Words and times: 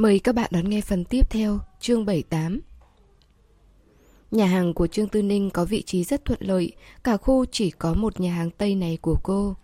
Mời 0.00 0.18
các 0.18 0.34
bạn 0.34 0.50
đón 0.52 0.70
nghe 0.70 0.80
phần 0.80 1.04
tiếp 1.04 1.30
theo, 1.30 1.58
chương 1.80 2.04
78. 2.04 2.60
Nhà 4.30 4.46
hàng 4.46 4.74
của 4.74 4.86
Trương 4.86 5.08
Tư 5.08 5.22
Ninh 5.22 5.50
có 5.50 5.64
vị 5.64 5.82
trí 5.82 6.04
rất 6.04 6.24
thuận 6.24 6.38
lợi, 6.42 6.72
cả 7.04 7.16
khu 7.16 7.44
chỉ 7.44 7.70
có 7.70 7.94
một 7.94 8.20
nhà 8.20 8.34
hàng 8.34 8.50
Tây 8.50 8.74
này 8.74 8.98
của 9.00 9.16
cô. 9.22 9.56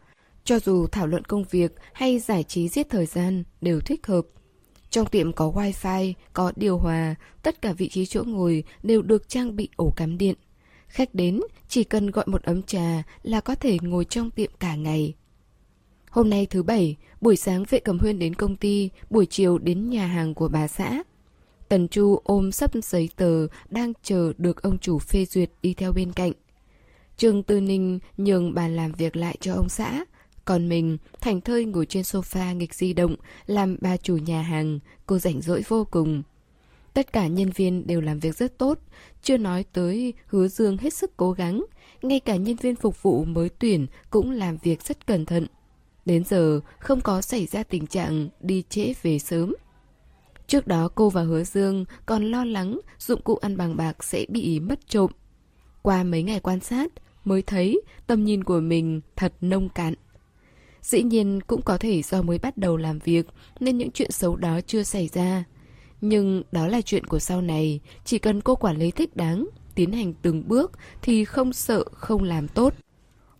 Cho 0.44 0.58
dù 0.58 0.86
thảo 0.86 1.06
luận 1.06 1.24
công 1.24 1.44
việc 1.50 1.72
hay 1.92 2.18
giải 2.18 2.42
trí 2.42 2.68
giết 2.68 2.86
thời 2.90 3.06
gian 3.06 3.44
đều 3.60 3.80
thích 3.80 4.06
hợp. 4.06 4.26
Trong 4.90 5.06
tiệm 5.06 5.32
có 5.32 5.50
wifi, 5.50 6.12
có 6.32 6.52
điều 6.56 6.78
hòa, 6.78 7.14
tất 7.42 7.62
cả 7.62 7.72
vị 7.72 7.88
trí 7.88 8.06
chỗ 8.06 8.24
ngồi 8.24 8.64
đều 8.82 9.02
được 9.02 9.28
trang 9.28 9.56
bị 9.56 9.68
ổ 9.76 9.92
cắm 9.96 10.18
điện. 10.18 10.34
Khách 10.88 11.14
đến 11.14 11.40
chỉ 11.68 11.84
cần 11.84 12.10
gọi 12.10 12.24
một 12.28 12.42
ấm 12.42 12.62
trà 12.62 13.02
là 13.22 13.40
có 13.40 13.54
thể 13.54 13.78
ngồi 13.82 14.04
trong 14.04 14.30
tiệm 14.30 14.50
cả 14.60 14.74
ngày. 14.74 15.14
Hôm 16.16 16.30
nay 16.30 16.46
thứ 16.46 16.62
bảy, 16.62 16.96
buổi 17.20 17.36
sáng 17.36 17.64
vệ 17.70 17.78
cầm 17.78 17.98
huyên 17.98 18.18
đến 18.18 18.34
công 18.34 18.56
ty, 18.56 18.90
buổi 19.10 19.26
chiều 19.26 19.58
đến 19.58 19.90
nhà 19.90 20.06
hàng 20.06 20.34
của 20.34 20.48
bà 20.48 20.68
xã. 20.68 21.02
Tần 21.68 21.88
Chu 21.88 22.20
ôm 22.24 22.52
sắp 22.52 22.70
giấy 22.82 23.08
tờ 23.16 23.46
đang 23.70 23.92
chờ 24.02 24.32
được 24.38 24.62
ông 24.62 24.78
chủ 24.78 24.98
phê 24.98 25.24
duyệt 25.24 25.50
đi 25.62 25.74
theo 25.74 25.92
bên 25.92 26.12
cạnh. 26.12 26.32
Trương 27.16 27.42
Tư 27.42 27.60
Ninh 27.60 27.98
nhường 28.16 28.54
bàn 28.54 28.76
làm 28.76 28.92
việc 28.92 29.16
lại 29.16 29.36
cho 29.40 29.54
ông 29.54 29.68
xã, 29.68 30.04
còn 30.44 30.68
mình 30.68 30.98
thành 31.20 31.40
thơi 31.40 31.64
ngồi 31.64 31.86
trên 31.86 32.02
sofa 32.02 32.54
nghịch 32.54 32.74
di 32.74 32.92
động 32.92 33.16
làm 33.46 33.76
bà 33.80 33.96
chủ 33.96 34.16
nhà 34.16 34.42
hàng, 34.42 34.78
cô 35.06 35.18
rảnh 35.18 35.40
rỗi 35.40 35.62
vô 35.68 35.86
cùng. 35.90 36.22
Tất 36.94 37.12
cả 37.12 37.26
nhân 37.26 37.50
viên 37.50 37.86
đều 37.86 38.00
làm 38.00 38.18
việc 38.18 38.36
rất 38.36 38.58
tốt, 38.58 38.78
chưa 39.22 39.36
nói 39.36 39.64
tới 39.72 40.14
hứa 40.26 40.48
dương 40.48 40.76
hết 40.76 40.94
sức 40.94 41.16
cố 41.16 41.32
gắng, 41.32 41.64
ngay 42.02 42.20
cả 42.20 42.36
nhân 42.36 42.56
viên 42.56 42.76
phục 42.76 43.02
vụ 43.02 43.24
mới 43.24 43.48
tuyển 43.48 43.86
cũng 44.10 44.30
làm 44.30 44.56
việc 44.62 44.82
rất 44.82 45.06
cẩn 45.06 45.26
thận. 45.26 45.46
Đến 46.06 46.24
giờ 46.24 46.60
không 46.78 47.00
có 47.00 47.20
xảy 47.20 47.46
ra 47.46 47.62
tình 47.62 47.86
trạng 47.86 48.28
đi 48.40 48.62
trễ 48.68 48.92
về 49.02 49.18
sớm. 49.18 49.54
Trước 50.46 50.66
đó 50.66 50.88
cô 50.94 51.10
và 51.10 51.22
Hứa 51.22 51.44
Dương 51.44 51.84
còn 52.06 52.30
lo 52.30 52.44
lắng 52.44 52.80
dụng 52.98 53.22
cụ 53.22 53.36
ăn 53.36 53.56
bằng 53.56 53.76
bạc 53.76 54.04
sẽ 54.04 54.26
bị 54.28 54.60
mất 54.60 54.88
trộm. 54.88 55.10
Qua 55.82 56.04
mấy 56.04 56.22
ngày 56.22 56.40
quan 56.40 56.60
sát 56.60 56.92
mới 57.24 57.42
thấy 57.42 57.80
tầm 58.06 58.24
nhìn 58.24 58.44
của 58.44 58.60
mình 58.60 59.00
thật 59.16 59.32
nông 59.40 59.68
cạn. 59.68 59.94
Dĩ 60.82 61.02
nhiên 61.02 61.40
cũng 61.46 61.62
có 61.62 61.78
thể 61.78 62.02
do 62.02 62.22
mới 62.22 62.38
bắt 62.38 62.56
đầu 62.56 62.76
làm 62.76 62.98
việc 62.98 63.26
nên 63.60 63.78
những 63.78 63.90
chuyện 63.90 64.10
xấu 64.10 64.36
đó 64.36 64.60
chưa 64.66 64.82
xảy 64.82 65.08
ra. 65.08 65.44
Nhưng 66.00 66.42
đó 66.52 66.66
là 66.66 66.80
chuyện 66.80 67.04
của 67.04 67.18
sau 67.18 67.42
này, 67.42 67.80
chỉ 68.04 68.18
cần 68.18 68.40
cô 68.40 68.54
quản 68.54 68.76
lý 68.76 68.90
thích 68.90 69.16
đáng, 69.16 69.48
tiến 69.74 69.92
hành 69.92 70.14
từng 70.22 70.48
bước 70.48 70.72
thì 71.02 71.24
không 71.24 71.52
sợ 71.52 71.84
không 71.92 72.22
làm 72.22 72.48
tốt. 72.48 72.74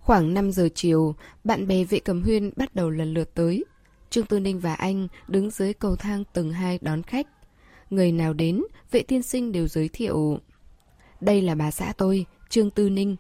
Khoảng 0.07 0.35
5 0.35 0.53
giờ 0.53 0.69
chiều, 0.75 1.15
bạn 1.45 1.67
bè 1.67 1.85
vệ 1.85 1.99
cầm 1.99 2.23
huyên 2.23 2.51
bắt 2.57 2.75
đầu 2.75 2.91
lần 2.91 3.15
lượt 3.15 3.35
tới. 3.35 3.65
Trương 4.11 4.27
Tư 4.27 4.41
Ninh 4.41 4.61
và 4.61 4.75
anh 4.75 5.09
đứng 5.29 5.51
dưới 5.51 5.75
cầu 5.75 5.97
thang 5.97 6.25
tầng 6.33 6.53
2 6.53 6.79
đón 6.83 7.03
khách. 7.03 7.27
Người 7.91 8.13
nào 8.13 8.33
đến, 8.33 8.63
vệ 8.91 9.03
tiên 9.03 9.23
sinh 9.23 9.53
đều 9.53 9.69
giới 9.69 9.89
thiệu. 9.89 10.39
Đây 11.21 11.43
là 11.43 11.55
bà 11.55 11.71
xã 11.71 11.93
tôi, 11.99 12.27
Trương 12.49 12.71
Tư 12.71 12.91
Ninh. 12.91 13.17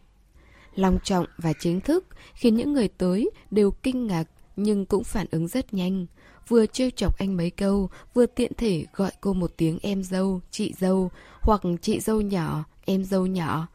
Long 0.74 0.98
trọng 1.04 1.26
và 1.38 1.52
chính 1.60 1.80
thức 1.80 2.06
khiến 2.34 2.56
những 2.56 2.72
người 2.72 2.88
tới 2.88 3.30
đều 3.50 3.70
kinh 3.70 4.06
ngạc 4.06 4.24
nhưng 4.56 4.86
cũng 4.86 5.04
phản 5.04 5.26
ứng 5.30 5.48
rất 5.48 5.74
nhanh. 5.74 6.06
Vừa 6.48 6.66
trêu 6.66 6.90
chọc 6.90 7.18
anh 7.18 7.36
mấy 7.36 7.50
câu, 7.50 7.88
vừa 8.14 8.26
tiện 8.26 8.52
thể 8.56 8.86
gọi 8.94 9.10
cô 9.20 9.32
một 9.32 9.52
tiếng 9.56 9.78
em 9.82 10.02
dâu, 10.02 10.40
chị 10.50 10.74
dâu, 10.78 11.10
hoặc 11.40 11.60
chị 11.80 12.00
dâu 12.00 12.20
nhỏ, 12.20 12.64
em 12.84 13.04
dâu 13.04 13.26
nhỏ. 13.26 13.66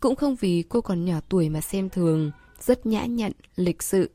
Cũng 0.00 0.16
không 0.16 0.36
vì 0.36 0.64
cô 0.68 0.80
còn 0.80 1.04
nhỏ 1.04 1.20
tuổi 1.28 1.48
mà 1.48 1.60
xem 1.60 1.88
thường, 1.90 2.30
rất 2.62 2.86
nhã 2.86 3.04
nhặn, 3.04 3.32
lịch 3.56 3.82
sự. 3.82 4.10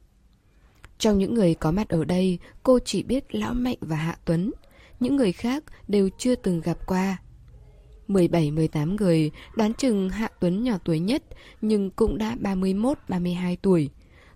Trong 0.97 1.17
những 1.17 1.33
người 1.33 1.55
có 1.55 1.71
mặt 1.71 1.89
ở 1.89 2.05
đây, 2.05 2.39
cô 2.63 2.79
chỉ 2.85 3.03
biết 3.03 3.35
Lão 3.35 3.53
Mạnh 3.53 3.77
và 3.81 3.95
Hạ 3.95 4.17
Tuấn. 4.25 4.51
Những 4.99 5.15
người 5.15 5.31
khác 5.31 5.63
đều 5.87 6.09
chưa 6.17 6.35
từng 6.35 6.61
gặp 6.61 6.77
qua. 6.87 7.17
17-18 8.07 8.95
người, 8.95 9.31
đoán 9.55 9.73
chừng 9.73 10.09
Hạ 10.09 10.29
Tuấn 10.39 10.63
nhỏ 10.63 10.77
tuổi 10.85 10.99
nhất, 10.99 11.23
nhưng 11.61 11.89
cũng 11.89 12.17
đã 12.17 12.35
31-32 12.41 13.55
tuổi. 13.61 13.89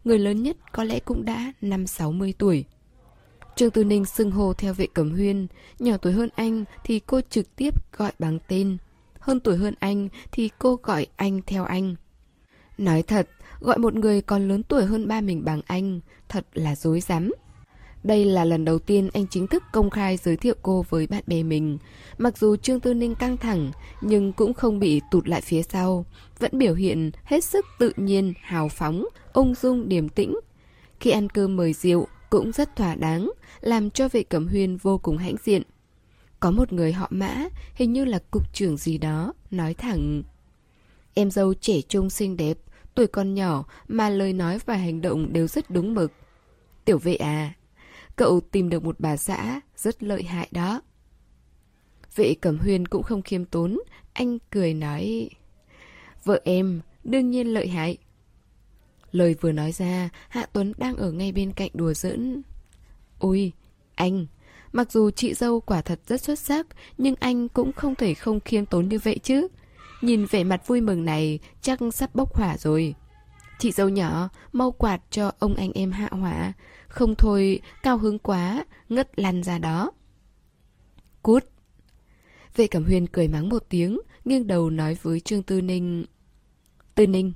Người 0.03 0.19
lớn 0.19 0.43
nhất 0.43 0.57
có 0.71 0.83
lẽ 0.83 0.99
cũng 0.99 1.25
đã 1.25 1.53
5-60 1.61 2.33
tuổi. 2.37 2.65
Trương 3.55 3.71
Tư 3.71 3.83
Ninh 3.83 4.05
xưng 4.05 4.31
hô 4.31 4.53
theo 4.53 4.73
vệ 4.73 4.87
cẩm 4.93 5.11
huyên, 5.11 5.47
nhỏ 5.79 5.97
tuổi 5.97 6.13
hơn 6.13 6.29
anh 6.35 6.63
thì 6.83 6.99
cô 6.99 7.21
trực 7.29 7.55
tiếp 7.55 7.73
gọi 7.97 8.11
bằng 8.19 8.39
tên. 8.47 8.77
Hơn 9.19 9.39
tuổi 9.39 9.57
hơn 9.57 9.73
anh 9.79 10.09
thì 10.31 10.49
cô 10.59 10.75
gọi 10.83 11.07
anh 11.15 11.41
theo 11.47 11.63
anh. 11.63 11.95
Nói 12.77 13.03
thật, 13.03 13.29
gọi 13.61 13.77
một 13.77 13.95
người 13.95 14.21
còn 14.21 14.47
lớn 14.47 14.63
tuổi 14.63 14.85
hơn 14.85 15.07
ba 15.07 15.21
mình 15.21 15.45
bằng 15.45 15.61
anh, 15.67 15.99
thật 16.29 16.45
là 16.53 16.75
dối 16.75 17.01
rắm 17.01 17.31
đây 18.03 18.25
là 18.25 18.45
lần 18.45 18.65
đầu 18.65 18.79
tiên 18.79 19.09
anh 19.13 19.27
chính 19.27 19.47
thức 19.47 19.63
công 19.71 19.89
khai 19.89 20.17
giới 20.17 20.37
thiệu 20.37 20.55
cô 20.61 20.85
với 20.89 21.07
bạn 21.07 21.23
bè 21.27 21.43
mình. 21.43 21.77
Mặc 22.17 22.37
dù 22.37 22.55
Trương 22.55 22.79
Tư 22.79 22.93
Ninh 22.93 23.15
căng 23.15 23.37
thẳng, 23.37 23.71
nhưng 24.01 24.33
cũng 24.33 24.53
không 24.53 24.79
bị 24.79 25.01
tụt 25.11 25.27
lại 25.27 25.41
phía 25.41 25.61
sau. 25.63 26.05
Vẫn 26.39 26.51
biểu 26.57 26.73
hiện 26.73 27.11
hết 27.23 27.43
sức 27.43 27.65
tự 27.79 27.93
nhiên, 27.95 28.33
hào 28.41 28.69
phóng, 28.69 29.05
ung 29.33 29.55
dung, 29.55 29.89
điềm 29.89 30.09
tĩnh. 30.09 30.39
Khi 30.99 31.11
ăn 31.11 31.29
cơm 31.29 31.55
mời 31.55 31.73
rượu, 31.73 32.07
cũng 32.29 32.51
rất 32.51 32.75
thỏa 32.75 32.95
đáng, 32.95 33.31
làm 33.61 33.89
cho 33.89 34.09
vệ 34.09 34.23
cẩm 34.23 34.47
huyên 34.47 34.77
vô 34.77 34.97
cùng 34.97 35.17
hãnh 35.17 35.35
diện. 35.43 35.61
Có 36.39 36.51
một 36.51 36.73
người 36.73 36.93
họ 36.93 37.07
mã, 37.09 37.45
hình 37.73 37.93
như 37.93 38.05
là 38.05 38.19
cục 38.31 38.53
trưởng 38.53 38.77
gì 38.77 38.97
đó, 38.97 39.33
nói 39.51 39.73
thẳng. 39.73 40.23
Em 41.13 41.31
dâu 41.31 41.53
trẻ 41.53 41.81
trung 41.81 42.09
xinh 42.09 42.37
đẹp, 42.37 42.57
tuổi 42.95 43.07
còn 43.07 43.33
nhỏ 43.33 43.63
mà 43.87 44.09
lời 44.09 44.33
nói 44.33 44.59
và 44.65 44.75
hành 44.75 45.01
động 45.01 45.33
đều 45.33 45.47
rất 45.47 45.69
đúng 45.69 45.93
mực. 45.93 46.11
Tiểu 46.85 46.97
vệ 46.97 47.15
à, 47.15 47.53
Cậu 48.15 48.41
tìm 48.41 48.69
được 48.69 48.83
một 48.83 48.99
bà 48.99 49.17
xã 49.17 49.61
rất 49.75 50.03
lợi 50.03 50.23
hại 50.23 50.47
đó. 50.51 50.81
Vệ 52.15 52.33
Cẩm 52.41 52.57
Huyên 52.57 52.87
cũng 52.87 53.03
không 53.03 53.21
khiêm 53.21 53.45
tốn, 53.45 53.79
anh 54.13 54.37
cười 54.49 54.73
nói 54.73 55.29
Vợ 56.23 56.41
em, 56.43 56.81
đương 57.03 57.31
nhiên 57.31 57.47
lợi 57.47 57.67
hại. 57.67 57.97
Lời 59.11 59.35
vừa 59.41 59.51
nói 59.51 59.71
ra, 59.71 60.09
Hạ 60.29 60.45
Tuấn 60.53 60.73
đang 60.77 60.95
ở 60.95 61.11
ngay 61.11 61.31
bên 61.31 61.53
cạnh 61.53 61.69
đùa 61.73 61.93
giỡn. 61.93 62.41
Ôi, 63.19 63.51
anh, 63.95 64.25
mặc 64.71 64.91
dù 64.91 65.11
chị 65.11 65.33
dâu 65.33 65.59
quả 65.59 65.81
thật 65.81 65.99
rất 66.07 66.21
xuất 66.21 66.39
sắc, 66.39 66.67
nhưng 66.97 67.15
anh 67.19 67.49
cũng 67.49 67.71
không 67.73 67.95
thể 67.95 68.13
không 68.13 68.39
khiêm 68.39 68.65
tốn 68.65 68.89
như 68.89 68.99
vậy 68.99 69.19
chứ. 69.23 69.47
Nhìn 70.01 70.25
vẻ 70.25 70.43
mặt 70.43 70.67
vui 70.67 70.81
mừng 70.81 71.05
này, 71.05 71.39
chắc 71.61 71.79
sắp 71.93 72.15
bốc 72.15 72.35
hỏa 72.35 72.57
rồi. 72.57 72.95
Chị 73.59 73.71
dâu 73.71 73.89
nhỏ, 73.89 74.29
mau 74.53 74.71
quạt 74.71 75.01
cho 75.09 75.31
ông 75.39 75.55
anh 75.55 75.71
em 75.71 75.91
hạ 75.91 76.09
hỏa, 76.11 76.53
không 76.87 77.15
thôi, 77.15 77.59
cao 77.83 77.97
hứng 77.97 78.19
quá, 78.19 78.65
ngất 78.89 79.19
lăn 79.19 79.43
ra 79.43 79.57
đó. 79.57 79.91
Cút! 81.21 81.45
Vệ 82.55 82.67
Cẩm 82.67 82.83
huyền 82.83 83.07
cười 83.07 83.27
mắng 83.27 83.49
một 83.49 83.65
tiếng, 83.69 83.99
nghiêng 84.25 84.47
đầu 84.47 84.69
nói 84.69 84.97
với 85.01 85.19
Trương 85.19 85.43
Tư 85.43 85.61
Ninh. 85.61 86.05
Tư 86.95 87.07
Ninh, 87.07 87.33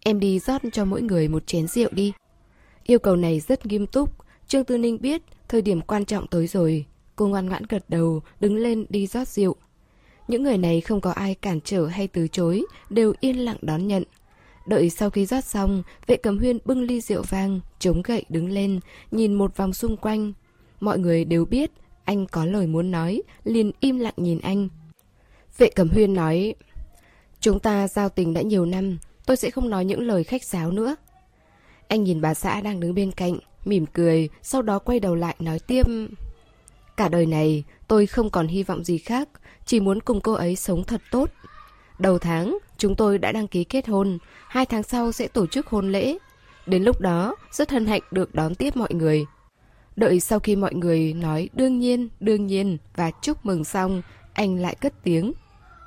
em 0.00 0.20
đi 0.20 0.38
rót 0.38 0.62
cho 0.72 0.84
mỗi 0.84 1.02
người 1.02 1.28
một 1.28 1.46
chén 1.46 1.66
rượu 1.66 1.88
đi. 1.92 2.12
Yêu 2.84 2.98
cầu 2.98 3.16
này 3.16 3.40
rất 3.40 3.66
nghiêm 3.66 3.86
túc, 3.86 4.10
Trương 4.46 4.64
Tư 4.64 4.78
Ninh 4.78 5.00
biết 5.00 5.22
thời 5.48 5.62
điểm 5.62 5.80
quan 5.80 6.04
trọng 6.04 6.26
tới 6.26 6.46
rồi. 6.46 6.86
Cô 7.16 7.28
ngoan 7.28 7.46
ngoãn 7.46 7.62
gật 7.68 7.84
đầu, 7.88 8.22
đứng 8.40 8.56
lên 8.56 8.86
đi 8.88 9.06
rót 9.06 9.28
rượu. 9.28 9.56
Những 10.28 10.42
người 10.42 10.58
này 10.58 10.80
không 10.80 11.00
có 11.00 11.10
ai 11.10 11.34
cản 11.34 11.60
trở 11.60 11.86
hay 11.86 12.08
từ 12.08 12.28
chối, 12.28 12.64
đều 12.90 13.12
yên 13.20 13.38
lặng 13.38 13.56
đón 13.62 13.86
nhận. 13.86 14.02
Đợi 14.66 14.90
sau 14.90 15.10
khi 15.10 15.26
rót 15.26 15.44
xong, 15.44 15.82
vệ 16.06 16.16
cầm 16.16 16.38
huyên 16.38 16.58
bưng 16.64 16.82
ly 16.82 17.00
rượu 17.00 17.22
vang, 17.28 17.60
chống 17.78 18.02
gậy 18.02 18.24
đứng 18.28 18.50
lên, 18.50 18.80
nhìn 19.10 19.34
một 19.34 19.56
vòng 19.56 19.72
xung 19.72 19.96
quanh. 19.96 20.32
Mọi 20.80 20.98
người 20.98 21.24
đều 21.24 21.44
biết 21.44 21.70
anh 22.04 22.26
có 22.26 22.44
lời 22.44 22.66
muốn 22.66 22.90
nói, 22.90 23.22
liền 23.44 23.72
im 23.80 23.98
lặng 23.98 24.14
nhìn 24.16 24.40
anh. 24.40 24.68
Vệ 25.58 25.68
cầm 25.74 25.88
huyên 25.88 26.14
nói, 26.14 26.54
chúng 27.40 27.60
ta 27.60 27.88
giao 27.88 28.08
tình 28.08 28.34
đã 28.34 28.42
nhiều 28.42 28.66
năm, 28.66 28.98
tôi 29.26 29.36
sẽ 29.36 29.50
không 29.50 29.70
nói 29.70 29.84
những 29.84 30.00
lời 30.00 30.24
khách 30.24 30.44
sáo 30.44 30.70
nữa. 30.70 30.96
Anh 31.88 32.04
nhìn 32.04 32.20
bà 32.20 32.34
xã 32.34 32.60
đang 32.60 32.80
đứng 32.80 32.94
bên 32.94 33.12
cạnh, 33.12 33.38
mỉm 33.64 33.86
cười, 33.86 34.28
sau 34.42 34.62
đó 34.62 34.78
quay 34.78 35.00
đầu 35.00 35.14
lại 35.14 35.36
nói 35.38 35.58
tiếp. 35.58 35.86
Cả 36.96 37.08
đời 37.08 37.26
này, 37.26 37.64
tôi 37.88 38.06
không 38.06 38.30
còn 38.30 38.46
hy 38.46 38.62
vọng 38.62 38.84
gì 38.84 38.98
khác, 38.98 39.28
chỉ 39.66 39.80
muốn 39.80 40.00
cùng 40.00 40.20
cô 40.20 40.32
ấy 40.32 40.56
sống 40.56 40.84
thật 40.84 41.02
tốt. 41.10 41.30
Đầu 41.98 42.18
tháng, 42.18 42.58
chúng 42.78 42.94
tôi 42.94 43.18
đã 43.18 43.32
đăng 43.32 43.48
ký 43.48 43.64
kết 43.64 43.88
hôn, 43.88 44.18
hai 44.48 44.66
tháng 44.66 44.82
sau 44.82 45.12
sẽ 45.12 45.28
tổ 45.28 45.46
chức 45.46 45.66
hôn 45.66 45.92
lễ. 45.92 46.18
Đến 46.66 46.82
lúc 46.82 47.00
đó, 47.00 47.36
rất 47.52 47.70
hân 47.70 47.86
hạnh 47.86 48.02
được 48.10 48.34
đón 48.34 48.54
tiếp 48.54 48.76
mọi 48.76 48.94
người. 48.94 49.26
Đợi 49.96 50.20
sau 50.20 50.38
khi 50.38 50.56
mọi 50.56 50.74
người 50.74 51.12
nói 51.12 51.48
đương 51.52 51.78
nhiên, 51.78 52.08
đương 52.20 52.46
nhiên 52.46 52.78
và 52.96 53.10
chúc 53.22 53.46
mừng 53.46 53.64
xong, 53.64 54.02
anh 54.32 54.56
lại 54.56 54.74
cất 54.74 54.92
tiếng. 55.02 55.32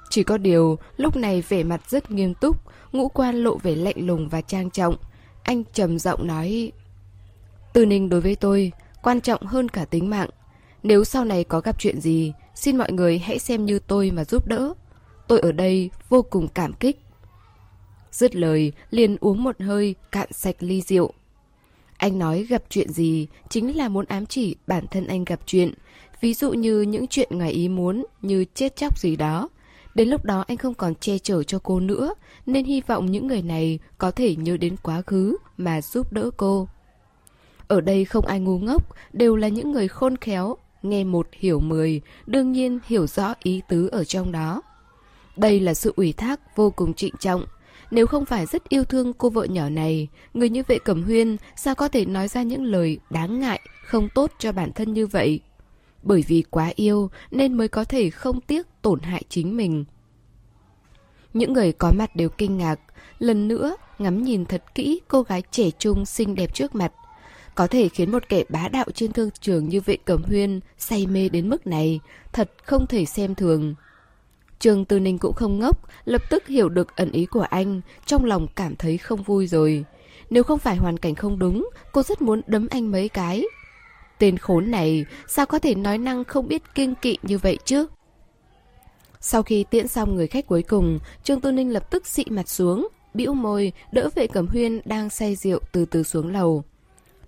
Chỉ 0.10 0.24
có 0.24 0.38
điều, 0.38 0.78
lúc 0.98 1.16
này 1.16 1.44
vẻ 1.50 1.64
mặt 1.64 1.82
rất 1.90 2.12
nghiêm 2.12 2.34
túc, 2.34 2.58
ngũ 2.92 3.08
quan 3.08 3.36
lộ 3.36 3.58
vẻ 3.58 3.76
lạnh 3.76 4.08
lùng 4.08 4.30
và 4.30 4.42
trang 4.42 4.70
trọng. 4.70 4.96
Anh 5.44 5.64
trầm 5.74 6.00
giọng 6.00 6.28
nói, 6.28 6.72
Tư 7.74 7.86
ninh 7.86 8.10
đối 8.10 8.22
với 8.22 8.36
tôi, 8.36 8.72
quan 9.02 9.22
trọng 9.22 9.46
hơn 9.46 9.70
cả 9.70 9.86
tính 9.86 10.10
mạng. 10.10 10.30
Nếu 10.84 11.04
sau 11.04 11.26
này 11.26 11.44
có 11.44 11.60
gặp 11.60 11.80
chuyện 11.80 12.02
gì, 12.02 12.34
xin 12.58 12.78
mọi 12.78 12.92
người 12.92 13.20
hãy 13.20 13.40
xem 13.40 13.66
như 13.66 13.80
tôi 13.80 14.12
mà 14.12 14.24
giúp 14.24 14.48
đỡ. 14.48 14.74
Tôi 15.28 15.40
ở 15.40 15.52
đây 15.52 15.90
vô 16.10 16.22
cùng 16.22 16.48
cảm 16.48 16.74
kích. 16.74 17.00
Dứt 18.12 18.36
lời, 18.36 18.72
liền 18.90 19.18
uống 19.20 19.44
một 19.44 19.62
hơi, 19.62 19.96
cạn 20.12 20.28
sạch 20.32 20.56
ly 20.60 20.82
rượu. 20.82 21.14
Anh 21.98 22.20
nói 22.20 22.44
gặp 22.44 22.64
chuyện 22.70 22.90
gì 22.90 23.28
chính 23.50 23.78
là 23.78 23.90
muốn 23.90 24.06
ám 24.06 24.26
chỉ 24.26 24.56
bản 24.68 24.86
thân 24.92 25.08
anh 25.08 25.26
gặp 25.26 25.40
chuyện. 25.46 25.74
Ví 26.22 26.34
dụ 26.34 26.52
như 26.52 26.82
những 26.82 27.08
chuyện 27.08 27.30
ngoài 27.32 27.52
ý 27.52 27.70
muốn, 27.70 28.06
như 28.22 28.46
chết 28.54 28.76
chóc 28.76 29.00
gì 29.00 29.16
đó. 29.16 29.50
Đến 29.96 30.10
lúc 30.10 30.26
đó 30.26 30.46
anh 30.48 30.58
không 30.58 30.74
còn 30.74 30.96
che 30.96 31.18
chở 31.18 31.44
cho 31.44 31.60
cô 31.64 31.80
nữa, 31.80 32.14
nên 32.46 32.66
hy 32.66 32.82
vọng 32.82 33.12
những 33.12 33.28
người 33.28 33.42
này 33.42 33.80
có 33.98 34.12
thể 34.12 34.36
nhớ 34.36 34.58
đến 34.58 34.76
quá 34.84 35.02
khứ 35.02 35.38
mà 35.58 35.82
giúp 35.82 36.14
đỡ 36.14 36.30
cô. 36.38 36.68
Ở 37.68 37.82
đây 37.82 38.06
không 38.06 38.26
ai 38.26 38.40
ngu 38.40 38.60
ngốc, 38.60 38.96
đều 39.14 39.36
là 39.36 39.48
những 39.48 39.72
người 39.72 39.88
khôn 39.88 40.18
khéo, 40.18 40.58
nghe 40.84 41.04
một 41.04 41.28
hiểu 41.32 41.60
mười, 41.60 42.02
đương 42.26 42.52
nhiên 42.52 42.80
hiểu 42.86 43.08
rõ 43.08 43.34
ý 43.44 43.62
tứ 43.70 43.88
ở 43.88 44.04
trong 44.04 44.32
đó. 44.32 44.62
Đây 45.36 45.60
là 45.60 45.74
sự 45.74 45.94
ủy 45.96 46.14
thác 46.14 46.56
vô 46.56 46.70
cùng 46.70 46.94
trịnh 46.94 47.14
trọng. 47.20 47.46
Nếu 47.92 48.08
không 48.08 48.26
phải 48.26 48.46
rất 48.46 48.70
yêu 48.70 48.84
thương 48.84 49.14
cô 49.14 49.30
vợ 49.30 49.44
nhỏ 49.44 49.70
này, 49.70 50.08
người 50.34 50.50
như 50.50 50.64
vệ 50.68 50.80
cẩm 50.80 51.04
huyên 51.04 51.38
sao 51.56 51.76
có 51.76 51.88
thể 51.88 52.06
nói 52.06 52.28
ra 52.28 52.44
những 52.44 52.64
lời 52.64 53.00
đáng 53.10 53.40
ngại, 53.40 53.60
không 53.86 54.10
tốt 54.16 54.32
cho 54.40 54.52
bản 54.52 54.72
thân 54.72 54.94
như 54.94 55.08
vậy? 55.08 55.40
Bởi 56.04 56.24
vì 56.28 56.44
quá 56.50 56.72
yêu 56.76 57.10
nên 57.32 57.54
mới 57.54 57.68
có 57.68 57.84
thể 57.84 58.10
không 58.10 58.42
tiếc 58.42 58.68
tổn 58.82 59.00
hại 59.00 59.24
chính 59.30 59.58
mình. 59.58 59.86
Những 61.34 61.54
người 61.54 61.72
có 61.72 61.92
mặt 61.92 62.16
đều 62.16 62.30
kinh 62.30 62.58
ngạc, 62.58 62.80
lần 63.20 63.48
nữa 63.48 63.76
ngắm 64.00 64.24
nhìn 64.24 64.46
thật 64.46 64.64
kỹ 64.76 65.02
cô 65.08 65.22
gái 65.22 65.44
trẻ 65.52 65.72
trung 65.80 66.06
xinh 66.06 66.36
đẹp 66.36 66.54
trước 66.54 66.76
mặt. 66.76 66.94
Có 67.58 67.68
thể 67.68 67.90
khiến 67.90 68.12
một 68.12 68.30
kẻ 68.30 68.44
bá 68.50 68.68
đạo 68.68 68.86
trên 68.94 69.12
thương 69.14 69.30
trường 69.40 69.70
như 69.70 69.82
vệ 69.82 69.98
cẩm 70.06 70.24
huyên 70.24 70.60
say 70.78 71.08
mê 71.08 71.30
đến 71.30 71.50
mức 71.50 71.68
này, 71.68 72.00
thật 72.34 72.52
không 72.64 72.88
thể 72.88 73.06
xem 73.06 73.36
thường. 73.36 73.76
Trường 74.60 74.86
Tư 74.86 75.00
Ninh 75.00 75.18
cũng 75.18 75.34
không 75.34 75.60
ngốc, 75.60 75.88
lập 76.06 76.22
tức 76.30 76.48
hiểu 76.48 76.70
được 76.70 76.96
ẩn 76.96 77.12
ý 77.12 77.26
của 77.26 77.46
anh, 77.50 77.82
trong 78.06 78.26
lòng 78.26 78.48
cảm 78.56 78.76
thấy 78.76 78.98
không 78.98 79.24
vui 79.24 79.48
rồi. 79.48 79.86
Nếu 80.30 80.44
không 80.44 80.60
phải 80.60 80.76
hoàn 80.76 80.98
cảnh 80.98 81.16
không 81.16 81.40
đúng, 81.40 81.70
cô 81.92 82.04
rất 82.04 82.22
muốn 82.22 82.42
đấm 82.48 82.68
anh 82.70 82.92
mấy 82.92 83.10
cái. 83.10 83.44
Tên 84.20 84.38
khốn 84.38 84.72
này, 84.72 85.06
sao 85.28 85.46
có 85.46 85.60
thể 85.60 85.76
nói 85.76 85.98
năng 85.98 86.24
không 86.24 86.48
biết 86.48 86.76
kiêng 86.76 86.96
kỵ 86.96 87.18
như 87.24 87.38
vậy 87.38 87.58
chứ? 87.66 87.86
Sau 89.20 89.44
khi 89.44 89.66
tiễn 89.70 89.88
xong 89.88 90.16
người 90.16 90.28
khách 90.28 90.48
cuối 90.48 90.64
cùng, 90.64 91.00
Trương 91.24 91.42
Tư 91.42 91.52
Ninh 91.52 91.74
lập 91.74 91.92
tức 91.92 92.08
xị 92.08 92.26
mặt 92.30 92.50
xuống, 92.50 92.88
bĩu 93.14 93.34
môi, 93.34 93.74
đỡ 93.92 94.10
vệ 94.16 94.28
cẩm 94.28 94.48
huyên 94.48 94.82
đang 94.86 95.10
say 95.10 95.36
rượu 95.36 95.60
từ 95.72 95.86
từ 95.86 96.04
xuống 96.04 96.34
lầu. 96.34 96.64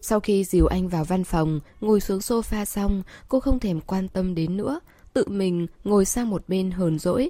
Sau 0.01 0.19
khi 0.19 0.43
dìu 0.43 0.67
anh 0.67 0.87
vào 0.87 1.03
văn 1.03 1.23
phòng, 1.23 1.59
ngồi 1.81 2.01
xuống 2.01 2.19
sofa 2.19 2.65
xong, 2.65 3.03
cô 3.29 3.39
không 3.39 3.59
thèm 3.59 3.81
quan 3.81 4.07
tâm 4.07 4.35
đến 4.35 4.57
nữa, 4.57 4.79
tự 5.13 5.25
mình 5.27 5.67
ngồi 5.83 6.05
sang 6.05 6.29
một 6.29 6.43
bên 6.47 6.71
hờn 6.71 6.99
dỗi. 6.99 7.29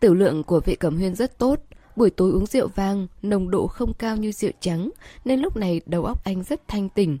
Tiểu 0.00 0.14
lượng 0.14 0.42
của 0.42 0.60
vệ 0.64 0.74
cẩm 0.74 0.96
huyên 0.96 1.14
rất 1.14 1.38
tốt, 1.38 1.60
buổi 1.96 2.10
tối 2.10 2.30
uống 2.32 2.46
rượu 2.46 2.68
vang, 2.74 3.06
nồng 3.22 3.50
độ 3.50 3.66
không 3.66 3.94
cao 3.94 4.16
như 4.16 4.32
rượu 4.32 4.50
trắng, 4.60 4.90
nên 5.24 5.40
lúc 5.40 5.56
này 5.56 5.80
đầu 5.86 6.04
óc 6.04 6.24
anh 6.24 6.42
rất 6.42 6.68
thanh 6.68 6.88
tỉnh. 6.88 7.18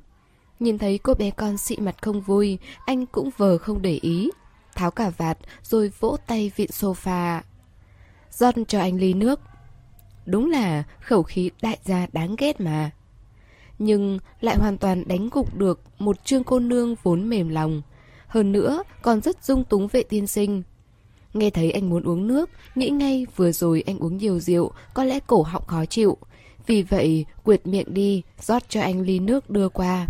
Nhìn 0.60 0.78
thấy 0.78 0.98
cô 0.98 1.14
bé 1.14 1.30
con 1.30 1.58
xị 1.58 1.76
mặt 1.76 1.96
không 2.02 2.20
vui, 2.20 2.58
anh 2.86 3.06
cũng 3.06 3.30
vờ 3.36 3.58
không 3.58 3.82
để 3.82 3.98
ý. 4.02 4.30
Tháo 4.74 4.90
cả 4.90 5.10
vạt 5.10 5.38
rồi 5.62 5.92
vỗ 6.00 6.16
tay 6.26 6.52
vịn 6.56 6.70
sofa. 6.70 7.40
Rót 8.30 8.54
cho 8.68 8.80
anh 8.80 8.96
ly 8.96 9.14
nước. 9.14 9.40
Đúng 10.26 10.50
là 10.50 10.82
khẩu 11.00 11.22
khí 11.22 11.50
đại 11.62 11.78
gia 11.84 12.06
đáng 12.12 12.34
ghét 12.38 12.60
mà. 12.60 12.90
Nhưng 13.78 14.18
lại 14.40 14.56
hoàn 14.56 14.78
toàn 14.78 15.08
đánh 15.08 15.28
gục 15.32 15.54
được 15.54 15.80
một 15.98 16.24
trương 16.24 16.44
cô 16.44 16.58
nương 16.58 16.94
vốn 17.02 17.28
mềm 17.28 17.48
lòng. 17.48 17.82
Hơn 18.26 18.52
nữa 18.52 18.82
còn 19.02 19.20
rất 19.20 19.44
dung 19.44 19.64
túng 19.64 19.88
vệ 19.88 20.02
tiên 20.02 20.26
sinh. 20.26 20.62
Nghe 21.34 21.50
thấy 21.50 21.70
anh 21.70 21.90
muốn 21.90 22.02
uống 22.02 22.26
nước, 22.26 22.50
nghĩ 22.74 22.90
ngay 22.90 23.26
vừa 23.36 23.52
rồi 23.52 23.82
anh 23.86 23.98
uống 23.98 24.16
nhiều 24.16 24.38
rượu, 24.40 24.72
có 24.94 25.04
lẽ 25.04 25.18
cổ 25.26 25.42
họng 25.42 25.66
khó 25.66 25.84
chịu. 25.84 26.16
Vì 26.66 26.82
vậy, 26.82 27.24
quyệt 27.44 27.66
miệng 27.66 27.94
đi, 27.94 28.22
rót 28.40 28.62
cho 28.68 28.80
anh 28.80 29.00
ly 29.00 29.18
nước 29.18 29.50
đưa 29.50 29.68
qua. 29.68 30.06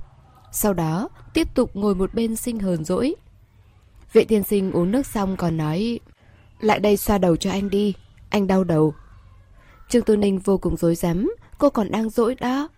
Sau 0.52 0.74
đó, 0.74 1.08
tiếp 1.34 1.54
tục 1.54 1.70
ngồi 1.74 1.94
một 1.94 2.14
bên 2.14 2.36
sinh 2.36 2.58
hờn 2.58 2.84
dỗi. 2.84 3.14
Vệ 4.12 4.24
tiên 4.24 4.42
sinh 4.42 4.72
uống 4.72 4.90
nước 4.90 5.06
xong 5.06 5.36
còn 5.36 5.56
nói 5.56 6.00
Lại 6.60 6.78
đây 6.78 6.96
xoa 6.96 7.18
đầu 7.18 7.36
cho 7.36 7.50
anh 7.50 7.70
đi, 7.70 7.94
anh 8.30 8.46
đau 8.46 8.64
đầu. 8.64 8.94
Trương 9.88 10.04
Tư 10.04 10.16
Ninh 10.16 10.38
vô 10.38 10.58
cùng 10.58 10.76
dối 10.76 10.94
rắm 10.94 11.32
cô 11.58 11.70
còn 11.70 11.90
đang 11.90 12.10
dỗi 12.10 12.34
đó. 12.34 12.68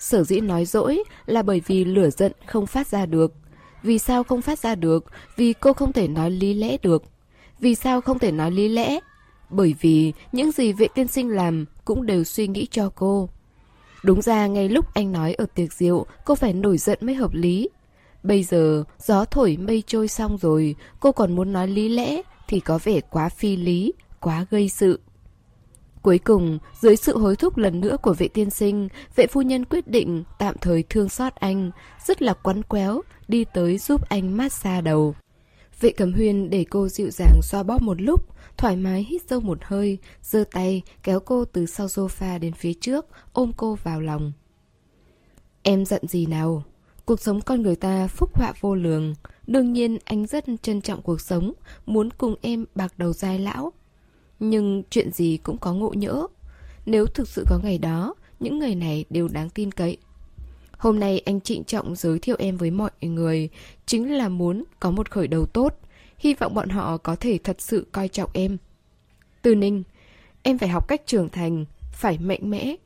Sở 0.00 0.24
dĩ 0.24 0.40
nói 0.40 0.64
dỗi 0.64 1.02
là 1.26 1.42
bởi 1.42 1.62
vì 1.66 1.84
lửa 1.84 2.10
giận 2.10 2.32
không 2.46 2.66
phát 2.66 2.86
ra 2.86 3.06
được. 3.06 3.34
Vì 3.82 3.98
sao 3.98 4.24
không 4.24 4.42
phát 4.42 4.58
ra 4.58 4.74
được? 4.74 5.04
Vì 5.36 5.52
cô 5.52 5.72
không 5.72 5.92
thể 5.92 6.08
nói 6.08 6.30
lý 6.30 6.54
lẽ 6.54 6.76
được. 6.82 7.02
Vì 7.60 7.74
sao 7.74 8.00
không 8.00 8.18
thể 8.18 8.32
nói 8.32 8.50
lý 8.50 8.68
lẽ? 8.68 8.98
Bởi 9.50 9.74
vì 9.80 10.12
những 10.32 10.52
gì 10.52 10.72
vệ 10.72 10.88
tiên 10.94 11.08
sinh 11.08 11.28
làm 11.28 11.64
cũng 11.84 12.06
đều 12.06 12.24
suy 12.24 12.48
nghĩ 12.48 12.66
cho 12.70 12.90
cô. 12.94 13.28
Đúng 14.04 14.22
ra 14.22 14.46
ngay 14.46 14.68
lúc 14.68 14.94
anh 14.94 15.12
nói 15.12 15.34
ở 15.34 15.46
tiệc 15.54 15.72
rượu, 15.72 16.06
cô 16.24 16.34
phải 16.34 16.52
nổi 16.52 16.78
giận 16.78 16.98
mới 17.00 17.14
hợp 17.14 17.34
lý. 17.34 17.68
Bây 18.22 18.42
giờ, 18.42 18.84
gió 18.98 19.24
thổi 19.24 19.56
mây 19.56 19.82
trôi 19.86 20.08
xong 20.08 20.38
rồi, 20.38 20.74
cô 21.00 21.12
còn 21.12 21.36
muốn 21.36 21.52
nói 21.52 21.68
lý 21.68 21.88
lẽ 21.88 22.22
thì 22.48 22.60
có 22.60 22.78
vẻ 22.84 23.00
quá 23.00 23.28
phi 23.28 23.56
lý, 23.56 23.92
quá 24.20 24.46
gây 24.50 24.68
sự. 24.68 25.00
Cuối 26.02 26.18
cùng, 26.18 26.58
dưới 26.80 26.96
sự 26.96 27.18
hối 27.18 27.36
thúc 27.36 27.56
lần 27.56 27.80
nữa 27.80 27.96
của 28.02 28.14
vệ 28.18 28.28
tiên 28.28 28.50
sinh, 28.50 28.88
vệ 29.16 29.26
phu 29.26 29.42
nhân 29.42 29.64
quyết 29.64 29.88
định 29.88 30.24
tạm 30.38 30.54
thời 30.60 30.82
thương 30.82 31.08
xót 31.08 31.34
anh, 31.34 31.70
rất 32.06 32.22
là 32.22 32.34
quắn 32.34 32.62
quéo, 32.62 33.02
đi 33.28 33.44
tới 33.54 33.78
giúp 33.78 34.08
anh 34.08 34.36
massage 34.36 34.80
đầu. 34.80 35.14
Vệ 35.80 35.90
cầm 35.90 36.12
huyên 36.12 36.50
để 36.50 36.64
cô 36.70 36.88
dịu 36.88 37.10
dàng 37.10 37.40
xoa 37.42 37.62
bóp 37.62 37.82
một 37.82 38.00
lúc, 38.00 38.20
thoải 38.56 38.76
mái 38.76 39.06
hít 39.08 39.22
sâu 39.28 39.40
một 39.40 39.58
hơi, 39.62 39.98
giơ 40.22 40.44
tay 40.52 40.82
kéo 41.02 41.20
cô 41.20 41.44
từ 41.44 41.66
sau 41.66 41.86
sofa 41.86 42.38
đến 42.38 42.52
phía 42.52 42.72
trước, 42.74 43.06
ôm 43.32 43.52
cô 43.56 43.78
vào 43.82 44.00
lòng. 44.00 44.32
Em 45.62 45.84
giận 45.84 46.08
gì 46.08 46.26
nào? 46.26 46.62
Cuộc 47.04 47.20
sống 47.20 47.40
con 47.40 47.62
người 47.62 47.76
ta 47.76 48.06
phúc 48.06 48.30
họa 48.34 48.52
vô 48.60 48.74
lường. 48.74 49.14
Đương 49.46 49.72
nhiên 49.72 49.98
anh 50.04 50.26
rất 50.26 50.44
trân 50.62 50.80
trọng 50.80 51.02
cuộc 51.02 51.20
sống, 51.20 51.52
muốn 51.86 52.10
cùng 52.10 52.34
em 52.42 52.64
bạc 52.74 52.92
đầu 52.98 53.12
dai 53.12 53.38
lão. 53.38 53.72
Nhưng 54.40 54.82
chuyện 54.90 55.12
gì 55.12 55.36
cũng 55.42 55.58
có 55.58 55.74
ngộ 55.74 55.92
nhỡ. 55.92 56.26
Nếu 56.86 57.06
thực 57.06 57.28
sự 57.28 57.44
có 57.48 57.58
ngày 57.62 57.78
đó, 57.78 58.14
những 58.40 58.58
người 58.58 58.74
này 58.74 59.04
đều 59.10 59.28
đáng 59.28 59.50
tin 59.50 59.72
cậy. 59.72 59.96
Hôm 60.72 61.00
nay 61.00 61.22
anh 61.24 61.40
trịnh 61.40 61.64
trọng 61.64 61.96
giới 61.96 62.18
thiệu 62.18 62.36
em 62.38 62.56
với 62.56 62.70
mọi 62.70 62.90
người, 63.00 63.48
chính 63.86 64.12
là 64.12 64.28
muốn 64.28 64.64
có 64.80 64.90
một 64.90 65.10
khởi 65.10 65.28
đầu 65.28 65.46
tốt. 65.46 65.74
Hy 66.18 66.34
vọng 66.34 66.54
bọn 66.54 66.68
họ 66.68 66.96
có 66.96 67.16
thể 67.16 67.38
thật 67.44 67.60
sự 67.60 67.86
coi 67.92 68.08
trọng 68.08 68.30
em. 68.34 68.56
Từ 69.42 69.54
Ninh, 69.54 69.82
em 70.42 70.58
phải 70.58 70.68
học 70.68 70.88
cách 70.88 71.02
trưởng 71.06 71.28
thành, 71.28 71.64
phải 71.92 72.18
mạnh 72.18 72.50
mẽ. 72.50 72.76